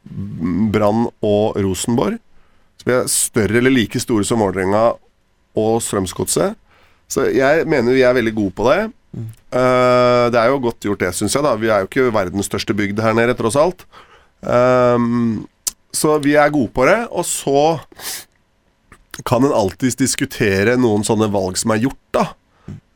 Brann 0.09 1.07
og 1.21 1.55
Rosenborg. 1.61 2.17
Vi 2.85 2.95
er 2.95 3.09
større 3.11 3.59
eller 3.59 3.73
like 3.73 3.99
store 4.01 4.25
som 4.27 4.41
Vålerenga 4.41 4.91
og 5.59 5.81
Strømsgodset. 5.83 6.57
Så 7.11 7.27
jeg 7.35 7.67
mener 7.69 7.93
vi 7.93 8.05
er 8.07 8.15
veldig 8.15 8.33
gode 8.37 8.55
på 8.55 8.67
det. 8.69 8.81
Eh, 9.51 10.25
det 10.31 10.39
er 10.39 10.51
jo 10.51 10.61
godt 10.63 10.87
gjort, 10.87 11.01
det, 11.03 11.11
syns 11.17 11.35
jeg. 11.35 11.43
da 11.43 11.55
Vi 11.59 11.69
er 11.69 11.83
jo 11.83 11.89
ikke 11.89 12.13
verdens 12.15 12.47
største 12.47 12.75
bygd 12.77 13.01
her 13.03 13.15
nede, 13.17 13.35
tross 13.37 13.59
alt. 13.59 13.85
Um, 14.41 15.43
så 15.93 16.15
vi 16.23 16.37
er 16.39 16.53
gode 16.53 16.71
på 16.73 16.87
det. 16.87 16.99
Og 17.11 17.27
så 17.27 17.79
kan 19.27 19.43
en 19.43 19.55
alltids 19.55 19.99
diskutere 19.99 20.77
noen 20.79 21.03
sånne 21.05 21.27
valg 21.33 21.59
som 21.59 21.75
er 21.75 21.83
gjort, 21.83 22.05
da. 22.15 22.29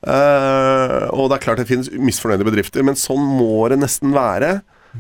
Uh, 0.06 1.10
og 1.18 1.32
det 1.32 1.38
er 1.38 1.44
klart 1.44 1.60
det 1.60 1.68
finnes 1.68 1.90
misfornøyde 1.92 2.46
bedrifter, 2.48 2.86
men 2.86 2.98
sånn 2.98 3.24
må 3.26 3.66
det 3.74 3.82
nesten 3.82 4.16
være. 4.16 4.60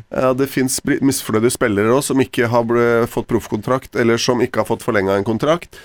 Eh, 0.09 0.31
det 0.39 0.49
fins 0.51 0.79
misfornøyde 0.85 1.53
spillere 1.53 1.95
òg 1.95 2.03
som 2.05 2.21
ikke 2.21 2.49
har 2.51 2.75
fått 3.11 3.29
proffkontrakt, 3.31 3.95
eller 3.95 4.21
som 4.21 4.43
ikke 4.43 4.63
har 4.63 4.69
fått 4.69 4.85
forlenga 4.85 5.17
en 5.17 5.27
kontrakt. 5.27 5.79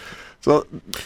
Så 0.44 0.62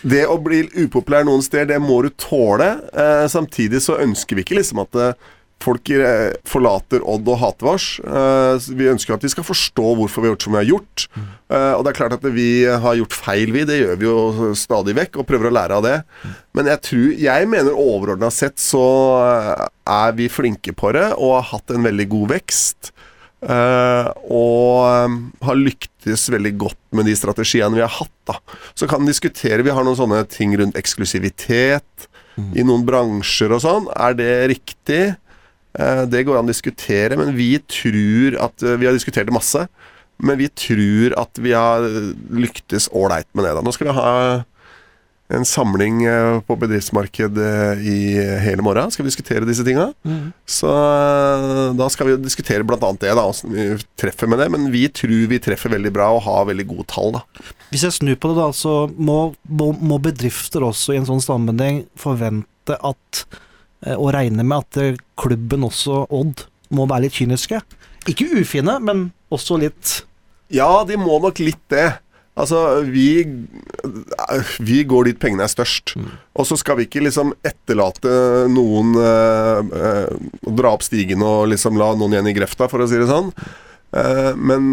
det 0.06 0.24
å 0.30 0.38
bli 0.42 0.62
upopulær 0.84 1.26
noen 1.26 1.42
steder, 1.42 1.74
det 1.74 1.82
må 1.82 2.02
du 2.04 2.12
tåle. 2.20 2.76
Eh, 2.94 3.24
samtidig 3.30 3.82
så 3.82 3.98
ønsker 4.02 4.38
vi 4.38 4.44
ikke 4.46 4.60
liksom 4.60 4.84
at 4.84 5.00
eh, 5.00 5.32
folk 5.64 5.90
eh, 5.90 6.36
forlater 6.46 7.02
Odd 7.02 7.26
og 7.32 7.40
hater 7.42 7.72
oss. 7.72 7.88
Eh, 7.98 8.68
vi 8.78 8.88
ønsker 8.92 9.16
at 9.16 9.26
de 9.26 9.32
skal 9.32 9.46
forstå 9.46 9.94
hvorfor 9.98 10.22
vi 10.22 10.30
har 10.30 10.36
gjort 10.36 10.46
som 10.46 10.54
vi 10.54 10.60
har 10.60 10.70
gjort. 10.70 11.06
Eh, 11.18 11.72
og 11.74 11.82
det 11.82 11.92
er 11.92 11.98
klart 11.98 12.16
at 12.20 12.28
vi 12.36 12.48
har 12.86 13.00
gjort 13.00 13.18
feil, 13.18 13.54
vi. 13.56 13.66
Det 13.66 13.80
gjør 13.80 13.98
vi 13.98 14.08
jo 14.08 14.54
stadig 14.58 14.94
vekk, 15.00 15.18
og 15.18 15.28
prøver 15.28 15.50
å 15.50 15.54
lære 15.58 15.80
av 15.80 15.86
det. 15.88 15.98
Men 16.54 16.70
jeg 16.70 16.84
tror 16.86 17.12
Jeg 17.24 17.50
mener 17.50 17.74
overordna 17.74 18.30
sett 18.30 18.62
så 18.62 18.86
eh, 19.26 19.66
er 19.98 20.14
vi 20.14 20.30
flinke 20.30 20.76
på 20.78 20.94
det, 20.94 21.10
og 21.18 21.40
har 21.40 21.50
hatt 21.56 21.74
en 21.74 21.90
veldig 21.90 22.10
god 22.14 22.36
vekst. 22.38 22.93
Eh, 23.44 24.06
og 24.32 24.86
eh, 24.88 25.16
har 25.44 25.58
lyktes 25.58 26.28
veldig 26.32 26.54
godt 26.62 26.80
med 26.96 27.08
de 27.08 27.16
strategiene 27.18 27.76
vi 27.76 27.84
har 27.84 27.92
hatt. 27.92 28.14
da 28.28 28.38
Så 28.72 28.88
kan 28.88 29.02
vi 29.04 29.12
diskutere 29.12 29.64
Vi 29.66 29.74
har 29.74 29.84
noen 29.84 29.98
sånne 29.98 30.22
ting 30.30 30.54
rundt 30.56 30.78
eksklusivitet 30.80 32.08
i 32.58 32.64
noen 32.66 32.82
bransjer 32.82 33.52
og 33.54 33.60
sånn. 33.62 33.84
Er 33.94 34.16
det 34.18 34.32
riktig? 34.50 35.02
Eh, 35.78 36.04
det 36.10 36.24
går 36.26 36.40
an 36.40 36.48
å 36.48 36.54
diskutere, 36.54 37.18
men 37.20 37.34
vi 37.36 37.58
tror 37.60 38.40
at 38.48 38.64
Vi 38.64 38.88
har 38.88 38.96
diskutert 38.96 39.28
det 39.28 39.36
masse, 39.36 39.66
men 40.18 40.38
vi 40.38 40.48
tror 40.48 41.14
at 41.20 41.38
vi 41.42 41.52
har 41.54 41.84
lyktes 42.30 42.88
ålreit 42.94 43.28
med 43.34 43.46
det. 43.46 43.54
da 43.54 43.62
Nå 43.62 43.74
skal 43.74 43.90
vi 43.90 43.98
ha 43.98 44.10
en 45.32 45.44
samling 45.44 46.04
eh, 46.04 46.40
på 46.40 46.56
bedriftsmarkedet 46.60 47.78
i 47.80 47.98
hele 48.44 48.62
morgen. 48.62 48.90
Skal 48.92 49.04
vi 49.04 49.08
diskutere 49.08 49.48
disse 49.48 49.64
tinga. 49.64 49.88
Så 50.46 50.68
eh, 50.68 51.72
da 51.78 51.88
skal 51.92 52.10
vi 52.10 52.16
diskutere 52.20 52.66
bl.a. 52.66 52.78
det, 53.00 53.14
da, 53.16 53.24
åssen 53.24 53.54
vi 53.54 53.68
treffer 54.00 54.28
med 54.28 54.42
det. 54.42 54.50
Men 54.52 54.68
vi 54.74 54.84
tror 54.92 55.24
vi 55.30 55.40
treffer 55.42 55.72
veldig 55.72 55.94
bra 55.94 56.10
og 56.12 56.24
har 56.26 56.50
veldig 56.50 56.68
gode 56.68 56.86
tall, 56.92 57.16
da. 57.16 57.24
Hvis 57.72 57.86
jeg 57.86 57.96
snur 57.96 58.20
på 58.20 58.30
det, 58.32 58.38
da, 58.42 58.50
så 58.54 58.74
må, 58.96 59.18
må, 59.48 59.98
bedrifter 60.02 60.66
også 60.66 60.94
i 60.94 61.00
en 61.00 61.08
sånn 61.08 61.24
sammenheng 61.24 61.84
forvente 61.98 62.76
at 62.76 63.24
eh, 63.84 63.96
Og 63.96 64.12
regne 64.16 64.44
med 64.44 64.60
at 64.60 64.80
eh, 64.82 65.00
klubben 65.20 65.64
også, 65.66 66.04
Odd, 66.12 66.46
må 66.74 66.88
være 66.90 67.08
litt 67.08 67.16
kyniske. 67.16 67.64
Ikke 68.10 68.28
ufine, 68.36 68.76
men 68.84 69.08
også 69.32 69.56
litt 69.62 70.02
Ja, 70.52 70.84
de 70.84 71.00
må 71.00 71.16
nok 71.22 71.40
litt 71.40 71.62
det. 71.72 71.88
Altså, 72.34 72.82
vi, 72.82 73.22
vi 74.58 74.80
går 74.90 75.04
dit 75.10 75.18
pengene 75.22 75.44
er 75.46 75.52
størst. 75.52 75.92
Og 76.34 76.48
så 76.48 76.56
skal 76.58 76.80
vi 76.80 76.88
ikke 76.88 77.04
liksom 77.04 77.30
etterlate 77.46 78.10
noen 78.50 78.94
eh, 78.98 79.60
eh, 79.78 80.16
dra 80.58 80.72
opp 80.74 80.82
stigen 80.82 81.22
og 81.22 81.46
liksom 81.52 81.78
la 81.78 81.92
noen 81.94 82.16
igjen 82.16 82.32
i 82.32 82.34
grefta, 82.34 82.66
for 82.72 82.82
å 82.82 82.88
si 82.90 82.98
det 82.98 83.06
sånn. 83.06 83.30
Eh, 83.94 84.32
men 84.34 84.72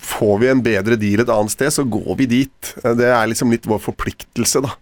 får 0.00 0.38
vi 0.40 0.48
en 0.54 0.62
bedre 0.64 0.96
deal 1.00 1.20
et 1.20 1.32
annet 1.34 1.52
sted, 1.52 1.68
så 1.76 1.84
går 1.84 2.14
vi 2.22 2.30
dit. 2.38 2.72
Eh, 2.80 2.94
Det 2.96 3.10
er 3.12 3.28
liksom 3.28 3.52
litt 3.52 3.68
vår 3.68 3.82
forpliktelse, 3.90 4.64
da. 4.64 4.72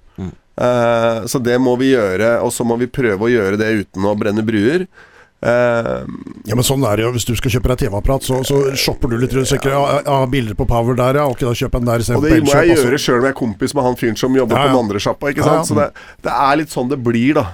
Eh, 0.59 1.27
så 1.31 1.39
det 1.43 1.59
må 1.63 1.75
vi 1.79 1.93
gjøre, 1.97 2.37
og 2.47 2.55
så 2.55 2.65
må 2.67 2.79
vi 2.79 2.87
prøve 2.91 3.27
å 3.27 3.31
gjøre 3.31 3.59
det 3.59 3.75
uten 3.83 4.07
å 4.07 4.15
brenne 4.19 4.47
bruer. 4.47 4.87
Eh, 5.41 6.03
Ja, 6.49 6.57
men 6.57 6.65
sånn 6.67 6.83
er 6.89 6.97
det 6.99 7.05
jo. 7.05 7.11
Hvis 7.15 7.27
du 7.29 7.35
skal 7.39 7.53
kjøpe 7.53 7.69
deg 7.75 7.83
TV-apparat, 7.85 8.25
så, 8.27 8.41
så 8.47 8.61
shopper 8.79 9.13
du 9.13 9.19
litt 9.21 9.35
rundt. 9.37 9.47
Sikkert 9.51 9.71
ikke, 9.71 9.75
ja, 9.77 9.99
ja, 10.07 10.19
bilder 10.33 10.57
på 10.59 10.67
Power 10.71 10.97
der, 10.99 11.19
ja. 11.21 11.27
Ok, 11.31 11.43
da 11.45 11.53
kjøper 11.55 11.79
jeg 11.79 11.85
den 11.85 11.91
der 11.91 12.01
Og 12.01 12.07
istedenfor 12.07 12.29
det 12.33 12.39
må 12.43 12.55
jeg 12.55 12.71
Elkjøp. 12.71 12.79
gjøre 12.85 12.97
altså. 12.99 13.05
sjøl 13.05 13.27
jeg 13.29 13.35
er 13.35 13.37
kompis 13.39 13.75
med 13.77 13.87
han 13.87 13.99
fyren 14.01 14.17
som 14.19 14.39
jobber 14.39 14.57
Ja, 14.59 14.63
på 14.65 14.71
den 14.73 14.81
andre 14.85 15.03
sjappa. 15.05 15.31
Ikke 15.35 15.45
sant? 15.47 15.69
Så 15.71 15.77
det, 15.79 15.89
det 16.27 16.33
er 16.35 16.57
litt 16.63 16.73
sånn 16.75 16.89
det 16.91 16.99
blir, 17.05 17.39
da. 17.39 17.45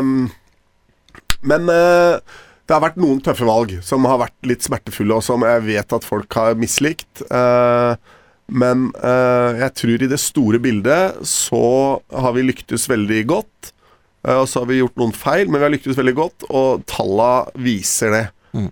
Um, 0.00 0.30
men 1.52 1.68
uh, 1.70 2.16
det 2.66 2.74
har 2.76 2.82
vært 2.86 2.98
noen 3.02 3.20
tøffe 3.22 3.46
valg 3.46 3.76
som 3.84 4.06
har 4.08 4.20
vært 4.22 4.48
litt 4.48 4.64
smertefulle, 4.64 5.18
og 5.18 5.26
som 5.26 5.44
jeg 5.46 5.64
vet 5.68 5.94
at 5.98 6.06
folk 6.08 6.38
har 6.40 6.58
mislikt. 6.58 7.22
Uh, 7.30 7.94
Men 8.52 8.90
jeg 9.00 9.70
tror 9.78 10.02
i 10.02 10.08
det 10.10 10.18
store 10.20 10.58
bildet 10.60 11.22
så 11.24 11.60
har 12.10 12.34
vi 12.36 12.42
lyktes 12.44 12.84
veldig 12.90 13.20
godt. 13.30 13.70
Eh, 14.26 14.36
og 14.38 14.46
så 14.50 14.62
har 14.62 14.70
vi 14.70 14.80
gjort 14.82 14.96
noen 15.00 15.14
feil, 15.16 15.48
men 15.48 15.60
vi 15.60 15.66
har 15.68 15.74
lyktes 15.74 15.98
veldig 15.98 16.14
godt, 16.18 16.46
og 16.50 16.86
talla 16.90 17.32
viser 17.58 18.16
det. 18.18 18.24
Mm. 18.52 18.66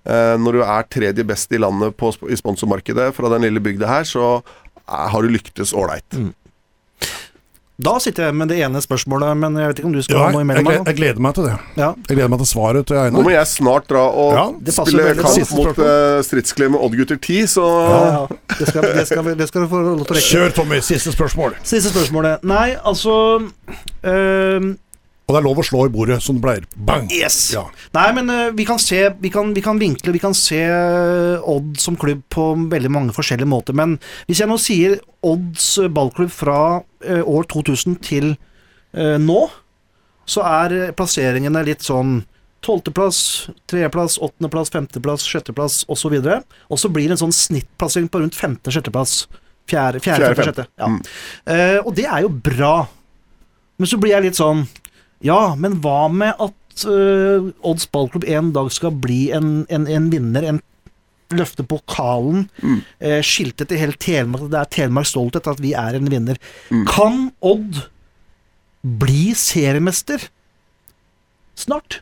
når 0.45 0.53
du 0.53 0.61
er 0.61 0.83
tredje 0.93 1.23
best 1.25 1.55
i 1.57 1.59
landet 1.63 1.95
på, 1.97 2.11
i 2.29 2.37
sponsormarkedet 2.37 3.15
fra 3.17 3.31
den 3.33 3.47
lille 3.47 3.63
bygda 3.65 3.89
her, 3.89 4.05
så 4.05 4.27
eh, 4.37 5.07
har 5.09 5.25
du 5.25 5.33
lyktes 5.33 5.73
ålreit. 5.73 6.19
Da 7.81 7.95
sitter 8.03 8.27
jeg 8.29 8.37
med 8.37 8.51
det 8.53 8.59
ene 8.61 8.81
spørsmålet, 8.85 9.37
men 9.41 9.55
jeg 9.57 9.71
vet 9.71 9.79
ikke 9.81 9.89
om 9.89 9.95
du 9.95 10.03
skal 10.05 10.19
Ja, 10.19 10.25
ha 10.27 10.33
noe 10.35 10.45
imellom? 10.45 10.67
jeg 10.85 10.97
gleder 10.99 11.23
meg 11.25 11.37
til 11.39 11.47
det. 11.49 11.55
Ja. 11.81 11.89
Jeg 12.11 12.19
gleder 12.19 12.33
meg 12.35 12.43
til 12.43 12.49
svaret 12.51 12.89
til 12.91 13.15
Nå 13.15 13.23
må 13.25 13.33
jeg 13.33 13.49
snart 13.49 13.87
dra 13.89 14.03
og 14.11 14.35
Ja, 14.37 14.75
spille 14.83 15.15
kamp 15.17 15.55
mot 15.57 15.81
uh, 15.81 16.67
med 16.75 16.79
Oddgutter 16.81 17.17
10, 17.17 17.39
så 17.55 17.65
Ja, 17.65 18.03
ja. 18.05 18.27
Det, 18.59 18.69
skal, 18.69 18.83
det, 18.99 19.07
skal, 19.09 19.25
vi- 19.25 19.35
det 19.39 19.49
skal 19.49 19.65
du 19.65 19.69
få 19.73 19.81
lov 19.87 20.05
til 20.05 20.13
å 20.13 20.19
rekke. 20.19 20.29
Kjør, 20.29 20.55
Tommy. 20.61 20.81
Siste 20.85 21.15
spørsmål. 21.15 21.57
Siste 21.65 21.93
spørsmålet. 21.95 22.45
Nei, 22.45 22.75
altså 22.85 23.17
øhm, 24.05 24.75
Og 25.31 25.37
det 25.37 25.45
er 25.45 25.47
lov 25.47 25.61
å 25.63 25.63
slå 25.63 25.85
i 25.87 25.91
bordet 25.95 26.17
som 26.25 26.35
det 26.35 26.43
pleier. 26.43 26.65
Bang! 26.75 27.05
Yes! 27.15 27.53
Ja. 27.55 27.63
Nei, 27.95 28.09
men 28.17 28.33
uh, 28.35 28.49
vi 28.57 28.65
kan 28.67 28.81
se 28.83 28.99
vi 29.23 29.31
kan, 29.31 29.53
vi 29.55 29.63
kan 29.63 29.79
vinkle, 29.79 30.11
vi 30.17 30.23
kan 30.23 30.35
se 30.35 30.59
øh, 30.59 31.45
Odd 31.53 31.77
som 31.79 31.95
klubb 32.01 32.25
på 32.35 32.49
veldig 32.73 32.91
mange 32.91 33.15
forskjellige 33.15 33.47
måter. 33.47 33.77
Men 33.79 33.95
hvis 34.27 34.43
jeg 34.43 34.51
nå 34.51 34.57
sier 34.59 34.97
Odds 35.23 35.69
øh, 35.79 35.87
ballklubb 35.95 36.33
fra 36.35 36.59
uh, 36.83 37.23
år 37.23 37.47
2000 37.53 38.01
til 38.03 38.33
uh, 38.35 39.21
nå, 39.23 39.45
så 40.27 40.43
er 40.51 40.91
plasseringene 40.99 41.63
litt 41.69 41.87
sånn 41.87 42.25
Tolvteplass, 42.67 43.23
tredjeplass, 43.71 44.19
åttendeplass, 44.21 44.75
femteplass, 44.75 45.23
sjetteplass 45.25 45.79
osv. 45.89 46.19
Og 46.21 46.83
så 46.83 46.91
blir 46.93 47.07
det 47.07 47.15
en 47.15 47.23
sånn 47.23 47.33
snittplassering 47.33 48.11
på 48.13 48.21
rundt 48.21 48.37
femte-sjetteplass. 48.37 49.23
Fjerde, 49.71 50.03
fjerde, 50.05 50.27
Fjerde, 50.27 50.35
fjerde, 50.35 50.45
sjette. 50.51 50.67
Ja. 50.77 50.91
Mm. 50.91 50.99
Eh, 51.55 51.79
og 51.81 51.95
det 51.97 52.05
er 52.05 52.27
jo 52.27 52.35
bra. 52.51 52.75
Men 53.81 53.89
så 53.89 53.97
blir 54.03 54.13
jeg 54.13 54.27
litt 54.27 54.37
sånn 54.37 54.67
Ja, 55.25 55.55
men 55.61 55.79
hva 55.85 56.07
med 56.13 56.35
at 56.41 56.85
uh, 56.89 57.51
Odds 57.67 57.87
ballklubb 57.93 58.25
en 58.31 58.53
dag 58.57 58.71
skal 58.73 58.95
bli 59.05 59.31
en, 59.37 59.67
en, 59.69 59.87
en 59.91 60.09
vinner? 60.13 60.47
En 60.55 60.61
løfte 61.37 61.63
pokalen, 61.63 62.49
Mm. 62.65 62.81
uh, 63.05 63.21
skilte 63.23 63.67
til 63.69 63.79
hele 63.79 63.95
Telemark, 64.01 64.49
det 64.51 64.59
er 64.59 64.71
Telemarks 64.75 65.13
stolthet 65.13 65.47
at 65.47 65.61
vi 65.63 65.75
er 65.79 65.95
en 65.99 66.09
vinner. 66.11 66.41
Mm. 66.73 66.87
Kan 66.91 67.21
Odd 67.45 67.85
bli 68.83 69.35
seriemester 69.37 70.25
snart? 71.61 72.01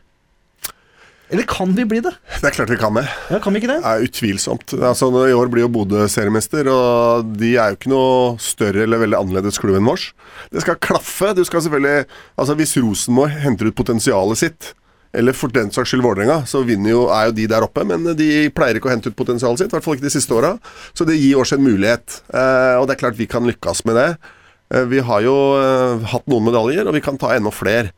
Eller 1.29 1.45
kan 1.49 1.75
vi 1.77 1.85
bli 1.85 1.99
det? 2.01 2.11
det 2.41 2.47
er 2.49 2.55
klart 2.55 2.71
vi 2.71 2.77
kan 2.79 2.95
det. 2.97 3.05
Ja, 3.29 3.37
kan 3.43 3.53
vi 3.53 3.61
ikke 3.61 3.69
det? 3.69 3.79
er 3.85 4.05
utvilsomt. 4.07 4.73
Altså, 4.73 5.11
I 5.29 5.35
år 5.37 5.51
blir 5.53 5.67
jo 5.67 5.71
Bodø 5.73 6.07
seriemester, 6.09 6.65
og 6.73 7.29
de 7.37 7.53
er 7.53 7.69
jo 7.69 7.77
ikke 7.77 7.91
noe 7.93 8.33
større 8.41 8.87
eller 8.87 9.03
veldig 9.03 9.19
annerledes 9.19 9.61
klubb 9.61 9.77
enn 9.77 9.85
vårs. 9.89 10.09
Det 10.49 10.65
skal 10.65 10.79
klaffe. 10.81 11.35
Du 11.37 11.43
skal 11.45 11.61
selvfølgelig 11.65 12.07
Altså 12.39 12.55
Hvis 12.57 12.77
Rosenborg 12.81 13.37
henter 13.43 13.69
ut 13.69 13.77
potensialet 13.77 14.41
sitt, 14.41 14.73
eller 15.13 15.33
for 15.33 15.53
den 15.53 15.71
saks 15.73 15.89
skyld 15.89 16.03
Vålerenga, 16.05 16.43
så 16.49 16.61
vinner 16.65 16.93
jo, 16.93 17.05
er 17.13 17.29
jo 17.29 17.37
de 17.39 17.47
der 17.49 17.65
oppe, 17.65 17.85
men 17.87 18.05
de 18.17 18.49
pleier 18.53 18.77
ikke 18.77 18.91
å 18.91 18.93
hente 18.93 19.09
ut 19.09 19.17
potensialet 19.17 19.61
sitt. 19.61 19.71
I 19.71 19.77
hvert 19.77 19.85
fall 19.85 19.97
ikke 19.97 20.05
de 20.05 20.13
siste 20.13 20.35
åra. 20.37 20.51
Så 20.93 21.05
det 21.09 21.17
gir 21.17 21.41
oss 21.41 21.53
en 21.55 21.65
mulighet. 21.65 22.19
Eh, 22.29 22.75
og 22.77 22.85
det 22.85 22.95
er 22.95 23.01
klart 23.01 23.17
vi 23.17 23.29
kan 23.29 23.47
lykkes 23.49 23.85
med 23.89 23.97
det. 23.97 24.09
Eh, 24.73 24.85
vi 24.91 25.01
har 25.05 25.23
jo 25.25 25.35
eh, 25.57 26.05
hatt 26.11 26.29
noen 26.29 26.45
medaljer, 26.45 26.85
og 26.85 26.93
vi 26.97 27.01
kan 27.05 27.17
ta 27.21 27.33
enda 27.33 27.53
flere. 27.53 27.89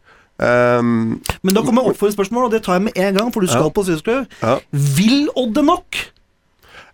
Um, 0.42 1.20
Men 1.46 1.54
da 1.54 1.62
kommer 1.62 1.86
oppfølgingsspørsmål, 1.92 2.48
og 2.48 2.56
det 2.56 2.64
tar 2.66 2.80
jeg 2.80 2.88
med 2.90 2.98
en 2.98 3.20
gang, 3.20 3.30
for 3.34 3.46
du 3.46 3.52
skal 3.52 3.70
på 3.74 3.84
Sysklubb. 3.86 4.26
Ja. 4.42 4.58
Vil 4.72 5.28
Odde 5.38 5.62
nok? 5.66 6.00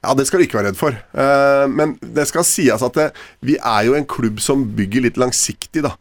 Ja, 0.03 0.13
det 0.13 0.27
skal 0.27 0.39
du 0.41 0.45
ikke 0.45 0.59
være 0.59 0.69
redd 0.71 0.79
for. 0.79 0.93
Eh, 0.93 1.63
men 1.73 1.95
det 2.01 2.27
skal 2.29 2.45
sies 2.45 2.83
at 2.85 2.97
det, 2.99 3.07
vi 3.41 3.55
er 3.57 3.87
jo 3.87 3.95
en 3.97 4.05
klubb 4.07 4.37
som 4.43 4.61
bygger 4.77 5.07
litt 5.07 5.17
langsiktig, 5.19 5.81
da. 5.87 5.95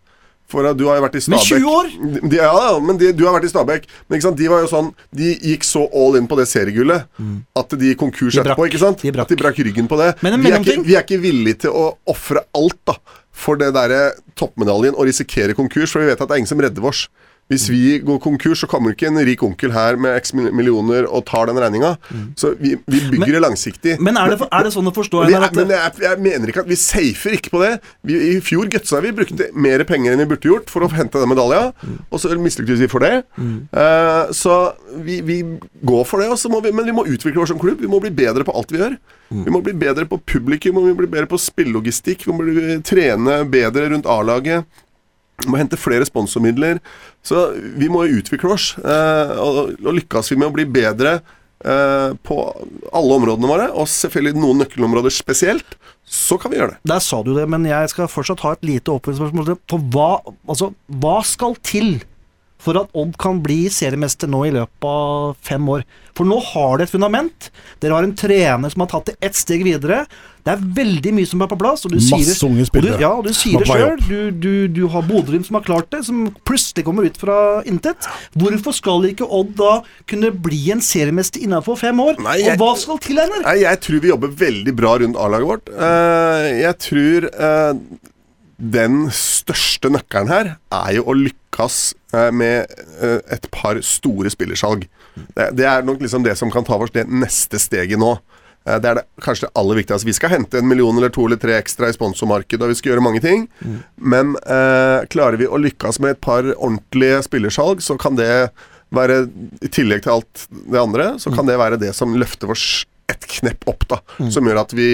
For 0.47 0.62
du 0.78 0.84
har 0.86 1.01
jo 1.01 1.03
vært 1.03 1.16
i 1.18 1.22
Stabæk. 1.24 1.49
Med 1.57 1.64
20 1.64 1.70
år? 1.72 1.88
De, 2.30 2.36
ja, 2.38 2.51
ja, 2.55 2.74
men 2.78 2.99
de, 3.01 3.09
du 3.16 3.24
har 3.26 3.34
vært 3.34 3.49
i 3.49 3.51
Stabæk. 3.51 3.88
Men 4.07 4.18
ikke 4.18 4.26
sant, 4.28 4.38
de 4.38 4.51
var 4.53 4.61
jo 4.62 4.68
sånn 4.70 4.92
De 5.18 5.32
gikk 5.42 5.66
så 5.66 5.82
all 5.90 6.20
in 6.20 6.28
på 6.30 6.38
det 6.38 6.44
seriegullet 6.47 7.09
at 7.59 7.74
de 7.74 7.88
gikk 7.90 7.99
konkurs 8.05 8.36
Mm. 8.36 8.44
Etterpå. 8.44 8.68
ikke 8.70 8.78
sant? 8.84 9.03
De 9.03 9.11
brakk. 9.11 9.26
At 9.26 9.34
de 9.34 9.40
brakk 9.42 9.59
ryggen 9.66 9.88
på 9.90 9.99
det. 9.99 10.12
Men 10.22 10.36
en 10.36 10.44
vi, 10.44 10.53
er 10.53 10.61
ikke, 10.62 10.84
vi 10.86 10.94
er 10.94 11.03
ikke 11.03 11.18
villige 11.24 11.64
til 11.66 11.74
å 11.74 11.88
ofre 12.07 12.44
alt 12.55 12.78
da 12.86 12.94
for 13.36 13.59
det 13.59 13.72
derre 13.74 14.12
toppmedaljen 14.38 14.94
og 14.94 15.09
risikere 15.11 15.57
konkurs, 15.59 15.90
for 15.92 16.05
vi 16.05 16.12
vet 16.12 16.20
at 16.22 16.28
det 16.30 16.36
er 16.36 16.44
ingen 16.44 16.53
som 16.53 16.62
redder 16.62 16.86
oss. 16.88 17.09
Hvis 17.47 17.68
vi 17.70 17.99
går 18.03 18.18
konkurs, 18.18 18.64
så 18.64 18.66
kommer 18.66 18.90
ikke 18.90 19.07
en 19.07 19.20
rik 19.22 19.42
onkel 19.47 19.70
her 19.70 19.94
med 20.03 20.16
x 20.18 20.32
millioner 20.34 21.07
og 21.07 21.22
tar 21.28 21.47
den 21.47 21.61
regninga. 21.62 21.92
Så 22.34 22.57
vi, 22.59 22.74
vi 22.90 22.99
bygger. 22.99 23.20
Men- 23.22 23.34
det 23.36 23.42
langsiktig. 23.44 23.94
Men 24.03 24.16
er 24.18 24.32
det, 24.32 24.49
er 24.51 24.66
det 24.66 24.72
sånn 24.74 24.90
å 24.90 24.94
forstå 24.94 25.26
Vi, 25.28 25.36
er, 25.36 25.47
men 25.55 25.70
jeg, 25.70 25.92
jeg 26.03 26.22
mener 26.24 26.51
ikke 26.51 26.64
at 26.64 26.70
vi 26.70 26.78
safer 26.80 27.36
ikke 27.38 27.53
på 27.55 27.62
det. 27.62 27.72
Vi, 28.03 28.18
I 28.32 28.40
fjor 28.42 28.66
gutsa 28.72 29.03
vi 29.05 29.12
brukte 29.14 29.51
mer 29.55 29.84
penger 29.86 30.14
enn 30.14 30.24
vi 30.24 30.28
burde 30.32 30.51
gjort 30.51 30.72
for 30.72 30.86
å 30.86 30.90
hente 30.90 31.22
den 31.22 31.30
medalja, 31.30 31.70
og 32.11 32.22
så 32.22 32.32
mislyktes 32.34 32.82
vi 32.82 32.90
for 32.90 33.05
det. 33.07 33.22
Uh, 33.38 34.32
så 34.34 34.57
vi, 35.07 35.20
vi 35.26 35.38
går 35.86 36.03
for 36.09 36.22
det, 36.22 36.32
vi, 36.34 36.72
men 36.72 36.88
vi 36.88 36.97
må 36.97 37.07
utvikle 37.07 37.44
oss 37.44 37.55
som 37.55 37.61
klubb. 37.62 37.78
Vi 37.84 37.90
må 37.90 38.03
bli 38.03 38.11
bedre 38.11 38.47
på 38.47 38.55
alt 38.59 38.74
vi 38.74 38.82
gjør. 38.82 38.99
Vi 39.28 39.51
må 39.51 39.61
bli 39.62 39.74
bedre 39.74 40.07
på 40.07 40.18
publikum, 40.22 40.78
vi 40.82 40.92
må 40.92 40.99
bli 40.99 41.09
bedre 41.11 41.26
på 41.30 41.38
spillelogistikk, 41.40 42.26
vi 42.26 42.34
må 42.34 42.47
bli, 42.47 42.76
trene 42.86 43.40
bedre 43.51 43.88
rundt 43.90 44.07
A-laget. 44.11 44.66
Må 45.45 45.59
hente 45.61 45.76
flere 45.76 46.07
sponsormidler. 46.09 46.78
Så 47.20 47.51
vi 47.76 47.91
må 47.93 48.07
jo 48.07 48.22
utvikle 48.22 48.55
oss. 48.55 48.70
eh, 48.80 49.34
og 49.37 49.76
lykkes 49.84 50.32
vi 50.32 50.39
med 50.41 50.49
å 50.49 50.55
bli 50.57 50.64
bedre 50.64 51.18
eh, 51.61 52.14
på 52.24 52.39
alle 52.93 53.18
områdene 53.20 53.51
våre, 53.51 53.68
og 53.76 53.91
selvfølgelig 53.91 54.41
noen 54.41 54.64
nøkkelområder 54.64 55.12
spesielt, 55.12 55.76
så 56.07 56.39
kan 56.41 56.53
vi 56.53 56.61
gjøre 56.61 56.76
det. 56.76 56.80
Der 56.89 57.03
sa 57.03 57.20
du 57.26 57.34
det, 57.37 57.45
men 57.51 57.66
jeg 57.68 57.93
skal 57.93 58.09
fortsatt 58.09 58.45
ha 58.47 58.55
et 58.57 58.64
lite 58.64 58.95
oppfølgingsspørsmål. 58.95 59.57
For 59.68 59.91
hva, 59.93 60.11
altså, 60.49 60.70
hva 61.03 61.18
skal 61.26 61.59
til 61.66 61.99
for 62.59 62.78
at 62.80 62.88
Odd 62.96 63.16
kan 63.20 63.42
bli 63.44 63.66
seriemester 63.70 64.30
nå 64.32 64.44
i 64.48 64.54
løpet 64.54 64.86
av 64.88 65.36
fem 65.44 65.68
år? 65.70 65.84
For 66.16 66.24
nå 66.28 66.38
har 66.52 66.78
de 66.80 66.86
et 66.86 66.90
fundament. 66.94 67.50
Dere 67.82 67.92
har 67.98 68.07
en 68.07 68.14
trener 68.16 68.72
som 68.72 68.82
har 68.82 68.88
tatt 68.94 69.11
det 69.11 69.16
ett 69.28 69.36
steg 69.36 69.62
videre. 69.66 70.07
Det 70.46 70.54
er 70.54 70.62
veldig 70.78 71.12
mye 71.18 71.28
som 71.28 71.42
er 71.44 71.50
på 71.50 71.59
plass. 71.61 71.84
Og 71.84 71.92
du 71.92 71.98
Masse 71.98 72.16
sier 72.32 72.48
unge 72.48 72.64
unge 72.64 72.66
og 72.70 72.86
du, 72.86 72.88
ja, 73.02 73.11
og 73.12 73.26
du 73.26 73.32
sier 73.36 73.61
er 73.61 73.66
det 73.66 73.68
sjøl. 73.68 74.00
Du, 74.07 74.16
du, 74.46 74.50
du 74.72 74.82
har 74.94 75.04
Bodø 75.07 75.42
som 75.44 75.59
har 75.59 75.66
klart 75.66 75.90
det, 75.92 76.04
som 76.09 76.24
plutselig 76.48 76.86
kommer 76.86 77.07
ut 77.07 77.20
fra 77.20 77.36
intet. 77.68 78.09
Hvorfor 78.38 78.74
skal 78.78 79.11
ikke 79.11 79.28
Odd 79.28 79.52
da 79.61 79.74
kunne 80.09 80.32
bli 80.32 80.62
en 80.72 80.80
seriemester 80.84 81.44
innenfor 81.44 81.76
fem 81.82 82.00
år? 82.02 82.16
Nei, 82.24 82.38
jeg- 82.46 82.57
Og 82.57 82.64
hva 82.64 82.72
skal 82.80 82.98
til, 83.04 83.20
Einar? 83.20 83.44
Jeg 83.61 83.80
tror 83.84 84.00
vi 84.00 84.09
jobber 84.14 84.32
veldig 84.46 84.76
bra 84.78 84.96
rundt 85.02 85.16
A-laget 85.20 85.50
vårt. 85.52 85.68
Uh, 85.76 86.48
jeg 86.62 86.78
tror 86.88 87.28
eh, 87.30 87.72
den 88.57 89.11
største 89.12 89.90
nøkkelen 89.92 90.32
her 90.32 90.54
er 90.72 90.92
jo 90.96 91.04
å 91.11 91.16
lykkes 91.16 91.80
eh, 92.16 92.30
med 92.32 92.78
eh, 93.02 93.20
et 93.36 93.50
par 93.52 93.80
store 93.84 94.32
spillersalg. 94.32 94.86
Det, 95.16 95.64
er 95.64 95.84
nok 95.84 96.00
liksom 96.04 96.24
det 96.24 96.36
som 96.40 96.52
kan 96.52 96.64
ta 96.64 96.78
oss 96.80 96.92
det 96.94 97.07
neste 97.09 97.61
steget 97.61 98.00
nå. 98.00 98.14
Eh, 98.66 98.78
det 98.82 98.90
er 98.90 99.00
det, 99.00 99.04
kanskje 99.22 99.46
det 99.46 99.61
aller 99.61 99.80
viktigste. 99.80 100.09
Vi 100.09 100.16
skal 100.16 100.34
hente 100.34 100.61
en 100.61 100.68
million 100.68 100.96
eller 100.96 101.12
to 101.14 101.26
eller 101.28 101.40
tre 101.40 101.57
ekstra 101.59 101.90
i 101.90 101.96
sponsormarkedet, 101.96 102.62
og 102.64 102.72
vi 102.72 102.78
skal 102.78 102.94
gjøre 102.94 103.04
mange 103.04 103.22
ting. 103.24 103.46
Men 103.96 104.34
eh, 104.42 105.07
klarer 105.12 105.40
vi 105.40 105.48
å 105.48 105.61
lykkes 105.61 106.00
med 106.02 106.16
et 106.16 106.24
par 106.24 106.48
ordentlige 106.57 107.22
spillersalg, 107.28 107.84
så 107.84 107.98
kan 108.00 108.18
det 108.18 108.30
være, 108.94 109.24
i 109.66 109.70
tillegg 109.72 110.04
til 110.04 110.18
alt 110.18 110.46
det 110.50 110.80
andre, 110.80 111.14
så 111.22 111.32
kan 111.34 111.48
det 111.48 111.59
være 111.61 111.80
det 111.82 111.92
som 111.96 112.14
løfter 112.18 112.52
oss 112.54 112.84
et 113.11 113.26
knepp 113.38 113.66
opp, 113.70 113.86
da. 113.90 114.00
Som 114.32 114.48
gjør 114.48 114.64
at 114.64 114.72
vi 114.74 114.88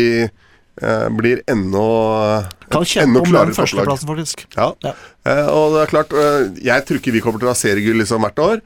blir 1.13 1.43
enda 1.53 1.83
Kan 2.73 2.83
et 2.83 2.89
kjempe 2.89 3.21
om 3.21 3.33
den 3.35 3.53
førsteplassen, 3.57 4.09
faktisk. 4.09 4.47
Ja. 4.57 4.71
Ja. 4.83 4.95
Eh, 5.29 5.47
og 5.53 5.75
det 5.75 5.83
er 5.83 5.91
klart, 5.93 6.13
eh, 6.17 6.47
jeg 6.65 6.87
tror 6.89 6.99
ikke 7.03 7.13
vi 7.13 7.21
kommer 7.21 7.39
til 7.43 7.51
å 7.51 7.53
ha 7.53 7.59
seriegull 7.59 8.01
liksom 8.01 8.25
hvert 8.25 8.41
år. 8.41 8.63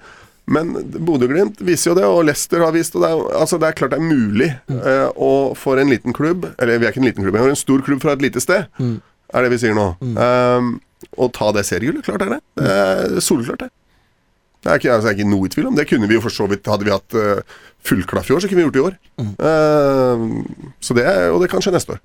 Men 0.47 0.71
Bodø-Glimt 1.03 1.59
viser 1.67 1.91
jo 1.91 1.97
det, 1.99 2.05
og 2.07 2.21
Leicester 2.29 2.63
har 2.63 2.71
vist 2.77 2.95
og 2.95 3.03
det. 3.03 3.11
Er, 3.11 3.35
altså 3.43 3.59
det 3.59 3.67
er 3.67 3.79
klart 3.81 3.91
det 3.97 3.99
er 3.99 4.07
mulig 4.07 4.53
Mm. 4.71 4.81
å 5.19 5.57
for 5.59 5.79
en 5.83 5.91
liten 5.91 6.13
klubb 6.15 6.45
Eller 6.59 6.79
vi 6.79 6.87
er 6.87 6.93
ikke 6.93 7.03
en 7.03 7.09
liten 7.09 7.25
klubb, 7.25 7.35
men 7.35 7.51
en 7.51 7.57
stor 7.59 7.83
klubb 7.83 8.01
fra 8.03 8.13
et 8.15 8.23
lite 8.23 8.41
sted, 8.41 8.67
er 8.79 9.43
det 9.43 9.51
vi 9.51 9.59
sier 9.59 9.75
nå. 9.75 9.89
Eh, 10.15 10.71
å 11.19 11.27
ta 11.35 11.51
det 11.53 11.65
seriegullet, 11.67 12.05
klart 12.07 12.23
er 12.23 12.37
det. 12.37 12.41
Det 12.57 12.71
er 12.71 13.21
soleklart, 13.21 13.59
det. 13.67 13.71
Det 14.67 14.73
er 14.73 14.81
ikke, 14.81 14.95
altså, 14.97 15.07
det 15.07 15.13
er 15.13 15.19
ikke 15.21 15.31
noe 15.31 15.47
i 15.47 15.53
tvil 15.55 15.69
om. 15.71 15.77
Det 15.79 15.87
kunne 15.87 16.09
vi 16.11 16.17
jo 16.19 16.25
for 16.25 16.35
så 16.35 16.49
vidt 16.51 16.67
Hadde 16.67 16.89
vi 16.89 16.91
hatt 16.91 17.15
uh, 17.15 17.61
fullklaff 17.87 18.31
i 18.31 18.35
år, 18.35 18.43
så 18.43 18.51
kunne 18.51 18.59
vi 18.59 18.67
gjort 18.67 18.75
det 18.75 18.83
i 18.83 18.89
år. 18.89 18.99
Eh, 19.47 20.27
så 20.83 20.97
det, 20.99 21.07
og 21.31 21.39
det 21.43 21.51
kan 21.53 21.63
skje 21.63 21.73
neste 21.77 21.95
år. 21.97 22.03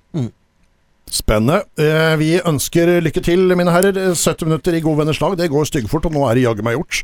Spennende. 1.12 1.58
Eh, 1.76 2.14
vi 2.16 2.30
ønsker 2.38 2.94
lykke 3.04 3.20
til, 3.24 3.42
mine 3.58 3.74
herrer. 3.74 3.98
70 4.14 4.46
minutter 4.48 4.78
i 4.78 4.80
gode 4.84 5.02
venners 5.02 5.20
lag, 5.20 5.34
det 5.36 5.50
går 5.52 5.66
styggfort, 5.68 6.06
og 6.08 6.14
nå 6.14 6.22
er 6.28 6.38
det 6.38 6.46
jaggu 6.46 6.62
meg 6.64 6.78
gjort. 6.78 7.02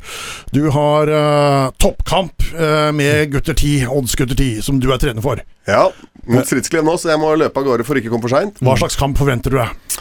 Du 0.55 0.63
har 0.73 1.11
eh, 1.19 1.67
toppkamp 1.83 2.47
eh, 2.55 2.89
med 2.95 3.35
gutter 3.35 3.57
10, 3.57 3.89
Odds 3.91 4.15
gutter 4.17 4.39
10, 4.39 4.63
som 4.65 4.79
du 4.81 4.89
er 4.95 5.01
trener 5.03 5.25
for. 5.25 5.43
Ja, 5.69 5.89
mot 6.25 6.47
stridsklem 6.47 6.87
nå, 6.87 6.95
så 6.97 7.11
jeg 7.13 7.21
må 7.21 7.35
løpe 7.37 7.61
av 7.61 7.67
gårde 7.67 7.85
for 7.85 7.99
ikke 7.99 8.09
å 8.09 8.15
komme 8.15 8.25
for 8.29 8.37
seint. 8.39 8.63
Hva 8.63 8.79
slags 8.79 8.97
kamp 8.99 9.19
forventer 9.19 9.53
du 9.53 9.59
deg? 9.59 9.99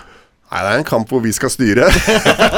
Nei, 0.49 0.61
det 0.65 0.69
er 0.71 0.81
en 0.81 0.87
kamp 0.89 1.11
hvor 1.13 1.21
vi 1.21 1.33
skal 1.37 1.51
styre. 1.53 1.89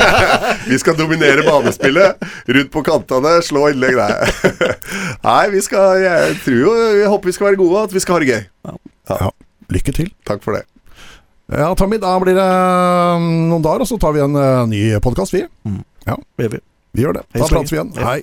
vi 0.70 0.78
skal 0.78 0.94
dominere 0.98 1.42
banespillet. 1.42 2.22
Rundt 2.46 2.70
på 2.70 2.82
kantene, 2.86 3.32
slå 3.42 3.66
innlegg 3.72 3.98
der. 3.98 4.76
Nei, 5.26 5.42
vi 5.50 5.62
skal 5.64 5.98
Jeg 6.04 6.36
tror 6.44 6.60
jo 6.60 6.74
Jeg 7.00 7.08
håper 7.10 7.32
vi 7.32 7.34
skal 7.34 7.50
være 7.50 7.58
gode, 7.58 7.76
og 7.76 7.88
at 7.90 7.96
vi 7.96 8.02
skal 8.04 8.16
ha 8.16 8.22
det 8.22 8.30
gøy. 8.30 8.44
Ja, 9.10 9.30
lykke 9.74 9.96
til. 9.96 10.12
Takk 10.28 10.44
for 10.46 10.54
det. 10.54 10.64
Ja, 11.50 11.72
Tommy, 11.74 11.98
da 11.98 12.14
blir 12.22 12.36
det 12.38 12.46
mm, 12.46 13.30
noen 13.50 13.64
dager, 13.64 13.82
og 13.82 13.90
så 13.90 13.98
tar 13.98 14.14
vi 14.14 14.22
en 14.22 14.38
eh, 14.38 14.66
ny 14.70 14.82
podkast, 15.02 15.34
vi. 15.34 15.42
Mm. 15.66 15.80
Ja, 16.06 16.14
vi. 16.38 16.60
vi 16.94 17.02
gjør 17.02 17.18
det. 17.18 17.24
Da 17.34 17.48
prates 17.50 17.74
vi 17.74 17.80
igjen. 17.80 17.90
Hei. 17.98 18.20